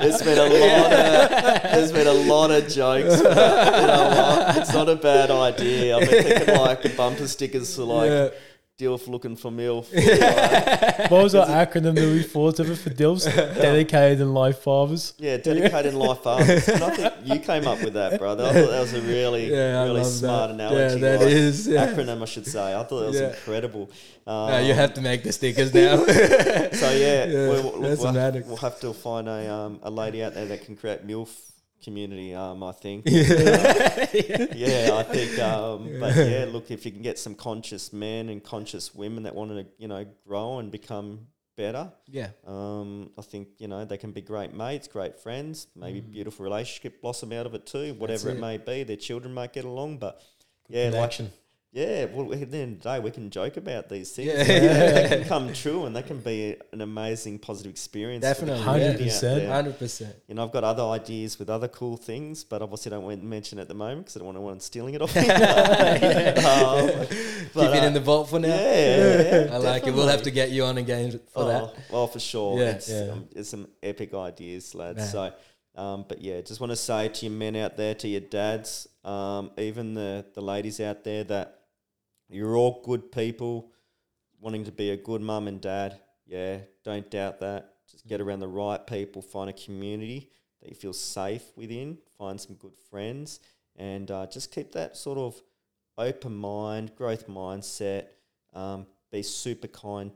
It's 0.09 0.23
been 0.23 0.39
a 0.39 0.43
lot 0.43 0.93
of 0.93 1.63
there's 1.63 1.93
been 1.93 2.07
a 2.07 2.13
lot 2.13 2.51
of 2.51 2.69
jokes. 2.69 3.23
But, 3.23 3.81
you 3.81 3.87
know 3.87 4.09
what? 4.09 4.57
It's 4.57 4.73
not 4.73 4.89
a 4.89 4.97
bad 4.97 5.31
idea. 5.31 5.97
I've 5.97 6.09
been 6.11 6.23
thinking 6.25 6.57
like 6.57 6.97
bumper 6.97 7.29
stickers 7.29 7.75
for 7.77 7.83
like 7.83 8.11
Yeah. 8.11 8.29
Dilf 8.79 9.09
looking 9.09 9.37
for 9.37 9.51
MILF. 9.51 9.91
What 11.11 11.23
was 11.23 11.33
that 11.33 11.49
acronym 11.49 11.95
that 11.95 12.05
we 12.13 12.23
thought 12.23 12.59
of 12.61 12.71
it 12.71 12.77
for 12.77 12.91
DILFs? 12.91 13.25
Dedicated 13.35 14.21
and 14.21 14.35
life 14.35 14.59
fathers. 14.59 15.15
yeah, 15.17 15.39
dedicated 15.39 15.95
and 15.95 15.99
life 15.99 16.19
fathers. 16.19 16.69
And 16.69 16.85
I 16.85 16.91
think 16.91 17.15
you 17.25 17.39
came 17.39 17.67
up 17.67 17.83
with 17.83 17.95
that, 17.95 18.19
brother. 18.19 18.45
I 18.45 18.53
thought 18.53 18.71
that 18.71 18.81
was 18.81 18.93
a 18.93 19.01
really, 19.01 19.51
Yeah, 19.51 19.83
really 19.85 20.05
smart 20.05 20.51
that. 20.51 20.55
analogy. 20.57 20.95
Yeah, 21.01 21.11
that 21.11 21.21
like, 21.21 21.31
is, 21.31 21.67
yeah. 21.67 21.87
acronym, 21.87 22.21
I 22.21 22.25
should 22.27 22.47
say. 22.47 22.75
I 22.79 22.83
thought 22.85 23.01
that 23.01 23.07
was 23.07 23.21
Yeah. 23.21 23.29
incredible. 23.31 23.91
Uh, 24.27 24.61
you 24.63 24.73
Um, 24.73 24.77
have 24.79 24.93
to 24.95 25.01
make 25.01 25.23
the 25.23 25.33
stickers 25.33 25.73
now. 25.73 25.97
So 26.77 26.91
yeah, 26.91 27.25
Yeah, 27.25 27.49
we'll, 27.49 27.63
we'll, 27.81 27.81
we'll, 27.97 28.13
have, 28.13 28.47
we'll 28.47 28.57
have 28.59 28.79
to 28.81 28.93
find 28.93 29.27
a 29.27 29.51
um, 29.51 29.81
a 29.85 29.91
lady 29.91 30.23
out 30.23 30.35
there 30.35 30.45
that 30.47 30.67
can 30.67 30.77
create 30.77 31.07
MILF 31.07 31.31
community. 31.87 32.35
Um, 32.35 32.63
I 32.63 32.73
think. 32.73 33.05
yeah, 33.07 34.91
I 35.01 35.05
think. 35.15 35.39
Um, 35.39 35.79
but 36.01 36.15
yeah, 36.17 36.47
look, 36.55 36.71
if 36.71 36.85
you 36.85 36.93
can 36.93 37.03
get 37.03 37.19
some 37.19 37.35
conscious 37.35 37.93
men 37.93 38.29
and 38.29 38.43
conscious 38.43 38.95
women 38.95 39.23
that 39.25 39.35
want 39.35 39.51
to, 39.53 39.67
you 39.79 39.89
know, 39.89 40.05
grow 40.27 40.59
and 40.59 40.71
become 40.71 41.09
better, 41.57 41.91
yeah, 42.19 42.31
um, 42.47 43.11
I 43.17 43.23
think 43.23 43.49
you 43.59 43.69
know 43.69 43.85
they 43.85 43.97
can 44.05 44.13
be 44.13 44.21
great 44.33 44.53
mates, 44.53 44.89
great 44.89 45.17
friends, 45.25 45.69
maybe 45.75 46.01
Mm. 46.03 46.13
beautiful 46.13 46.45
relationship 46.45 47.01
blossom 47.01 47.33
out 47.33 47.47
of 47.47 47.55
it 47.55 47.65
too. 47.67 47.95
Whatever 47.95 48.29
it. 48.31 48.37
it. 48.37 48.41
may 48.41 48.57
be, 48.59 48.83
their 48.85 48.97
children 49.09 49.33
might 49.33 49.53
get 49.53 49.65
along, 49.65 49.99
but. 49.99 50.21
Yeah, 50.69 50.91
like. 50.93 51.21
Yeah, 51.77 52.07
well, 52.07 52.33
at 52.33 52.51
the 52.51 52.57
end 52.57 52.79
of 52.79 52.83
the 52.83 52.89
day, 52.89 53.01
we 53.01 53.11
can 53.11 53.29
joke 53.29 53.59
about 53.59 53.91
these 53.91 54.11
things. 54.11 54.29
Yeah. 54.29 54.45
they 54.45 55.09
can 55.09 55.25
come 55.29 55.53
true, 55.53 55.85
and 55.85 55.95
they 55.95 56.01
can 56.01 56.21
be 56.21 56.57
an 56.73 56.81
amazing, 56.81 57.39
positive 57.39 57.71
experience. 57.71 58.25
for 58.25 58.47
Definitely, 58.47 58.65
100%. 58.65 59.21
there. 59.21 59.53
hundred 59.53 59.79
percent. 59.79 60.17
You 60.27 60.37
know, 60.37 60.45
I've 60.45 60.53
got 60.53 60.65
other 60.65 60.85
ideas 60.85 61.39
with 61.39 61.51
other 61.51 61.69
cool 61.69 61.99
things, 61.99 62.45
but 62.45 62.63
obviously 62.63 62.89
don't 62.89 63.05
want 63.05 63.21
to 63.21 63.27
mention 63.27 63.59
at 63.59 63.69
the 63.69 63.75
moment 63.75 64.07
because 64.07 64.17
I 64.17 64.21
don't 64.21 64.27
want 64.27 64.39
anyone 64.39 64.61
stealing 64.61 64.95
it 64.95 65.03
off 65.03 65.15
me. 65.15 65.21
um, 65.29 67.07
Keep 67.09 67.53
but, 67.53 67.77
it 67.77 67.83
uh, 67.83 67.87
in 67.89 67.93
the 67.93 68.01
vault 68.01 68.31
for 68.31 68.39
now. 68.39 68.49
yeah, 68.49 69.45
yeah, 69.45 69.55
I 69.55 69.59
like 69.59 69.87
it. 69.87 69.93
We'll 69.93 70.09
have 70.09 70.23
to 70.23 70.31
get 70.31 70.53
you 70.53 70.65
on 70.65 70.79
again 70.79 71.11
for 71.11 71.43
oh, 71.43 71.49
that. 71.49 71.77
Well, 71.93 72.07
for 72.07 72.21
sure. 72.21 72.59
Yeah, 72.59 72.71
it's, 72.71 72.89
yeah. 72.89 73.11
Um, 73.13 73.29
it's 73.37 73.51
some 73.51 73.69
epic 73.83 74.15
ideas, 74.15 74.75
lads. 74.75 75.01
Yeah. 75.01 75.05
So, 75.05 75.33
um, 75.75 76.07
but 76.09 76.23
yeah, 76.23 76.41
just 76.41 76.59
want 76.59 76.71
to 76.71 76.77
say 76.77 77.09
to 77.09 77.27
your 77.27 77.35
men 77.35 77.55
out 77.55 77.77
there, 77.77 77.95
to 77.97 78.09
your 78.09 78.23
dads, 78.23 78.89
um, 79.05 79.51
even 79.59 79.93
the, 79.93 80.25
the 80.33 80.41
ladies 80.41 80.81
out 80.81 81.05
there, 81.05 81.23
that 81.25 81.56
you're 82.29 82.57
all 82.57 82.83
good 82.85 83.13
people 83.13 83.73
wanting 84.41 84.65
to 84.65 84.73
be 84.73 84.91
a 84.91 84.97
good 84.97 85.21
mum 85.21 85.49
and 85.49 85.61
dad. 85.61 85.99
Yeah, 86.27 86.59
don't 86.85 87.11
doubt 87.11 87.41
that. 87.41 87.75
Just 87.91 88.07
get 88.07 88.21
around 88.21 88.41
the 88.41 88.49
right 88.49 88.85
people, 88.85 89.23
find 89.23 89.49
a 89.49 89.53
community 89.53 90.31
that 90.61 90.69
you 90.69 90.75
feel 90.75 90.93
safe 90.93 91.45
within, 91.55 91.99
find 92.19 92.41
some 92.41 92.57
good 92.57 92.75
friends, 92.91 93.41
and 93.77 94.11
uh, 94.11 94.27
just 94.27 94.53
keep 94.53 94.73
that 94.73 94.97
sort 94.97 95.19
of 95.19 95.41
open 95.97 96.35
mind, 96.35 96.95
growth 96.97 97.29
mindset. 97.29 98.07
Um, 98.53 98.87
be 99.13 99.23
super 99.23 99.69
kind, 99.69 100.11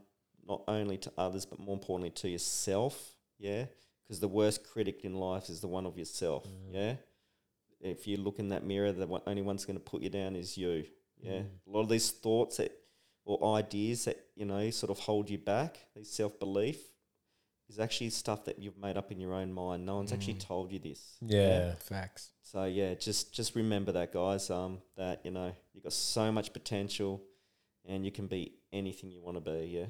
not 0.48 0.62
only 0.66 0.96
to 0.98 1.12
others, 1.16 1.46
but 1.46 1.60
more 1.60 1.74
importantly 1.74 2.10
to 2.10 2.28
yourself. 2.28 3.14
Yeah, 3.38 3.66
because 4.02 4.20
the 4.20 4.28
worst 4.28 4.68
critic 4.68 5.04
in 5.04 5.14
life 5.14 5.48
is 5.48 5.60
the 5.60 5.68
one 5.68 5.86
of 5.86 5.96
yourself. 5.96 6.46
Yeah, 6.72 6.94
if 7.80 8.06
you 8.06 8.16
look 8.16 8.38
in 8.38 8.48
that 8.48 8.64
mirror, 8.64 8.92
the 8.92 9.06
one, 9.06 9.22
only 9.26 9.42
one's 9.42 9.64
going 9.64 9.78
to 9.78 9.84
put 9.84 10.02
you 10.02 10.10
down 10.10 10.34
is 10.34 10.58
you. 10.58 10.84
Yeah, 11.22 11.42
a 11.66 11.70
lot 11.70 11.82
of 11.82 11.88
these 11.88 12.10
thoughts 12.10 12.58
that 12.58 12.72
or 13.24 13.56
ideas 13.56 14.06
that 14.06 14.18
you 14.34 14.44
know 14.44 14.70
sort 14.70 14.90
of 14.90 14.98
hold 14.98 15.30
you 15.30 15.38
back, 15.38 15.78
these 15.94 16.10
self 16.10 16.38
belief, 16.38 16.78
is 17.68 17.78
actually 17.78 18.10
stuff 18.10 18.44
that 18.46 18.58
you've 18.58 18.78
made 18.78 18.96
up 18.96 19.12
in 19.12 19.20
your 19.20 19.34
own 19.34 19.52
mind. 19.52 19.86
No 19.86 19.96
one's 19.96 20.12
actually 20.12 20.34
told 20.34 20.72
you 20.72 20.78
this. 20.78 21.16
Yeah. 21.20 21.74
Facts. 21.74 22.30
So 22.42 22.64
yeah, 22.64 22.94
just 22.94 23.32
just 23.32 23.54
remember 23.54 23.92
that, 23.92 24.12
guys. 24.12 24.50
Um, 24.50 24.78
that 24.96 25.20
you 25.24 25.30
know 25.30 25.52
you 25.72 25.80
got 25.80 25.92
so 25.92 26.32
much 26.32 26.52
potential, 26.52 27.22
and 27.86 28.04
you 28.04 28.10
can 28.10 28.26
be 28.26 28.54
anything 28.72 29.10
you 29.10 29.22
want 29.22 29.36
to 29.36 29.40
be. 29.40 29.78
Yeah. 29.78 29.86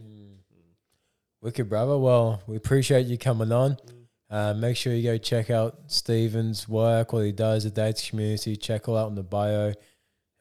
Wicked, 1.43 1.71
brother. 1.71 1.97
Well, 1.97 2.43
we 2.47 2.57
appreciate 2.57 3.07
you 3.07 3.17
coming 3.17 3.51
on. 3.51 3.73
Mm. 3.73 4.01
Uh, 4.31 4.55
make 4.55 4.77
sure 4.77 4.93
you 4.93 5.03
go 5.03 5.17
check 5.17 5.49
out 5.49 5.79
Stephen's 5.87 6.69
work, 6.69 7.15
what 7.15 7.25
he 7.25 7.33
does, 7.33 7.65
the 7.65 7.71
Dad's 7.71 8.09
community. 8.09 8.57
Check 8.57 8.89
all 8.89 8.97
out 8.97 9.09
in 9.09 9.15
the 9.15 9.23
bio. 9.23 9.73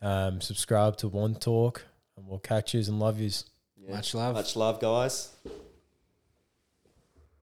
Um, 0.01 0.41
subscribe 0.41 0.97
to 0.97 1.07
One 1.07 1.35
Talk, 1.35 1.85
and 2.17 2.27
we'll 2.27 2.39
catch 2.39 2.73
yous 2.73 2.87
and 2.87 2.99
love 2.99 3.19
yous. 3.19 3.45
yeah. 3.77 3.95
Much 3.95 4.13
love. 4.13 4.33
Much 4.35 4.55
love, 4.55 4.79
guys. 4.79 5.35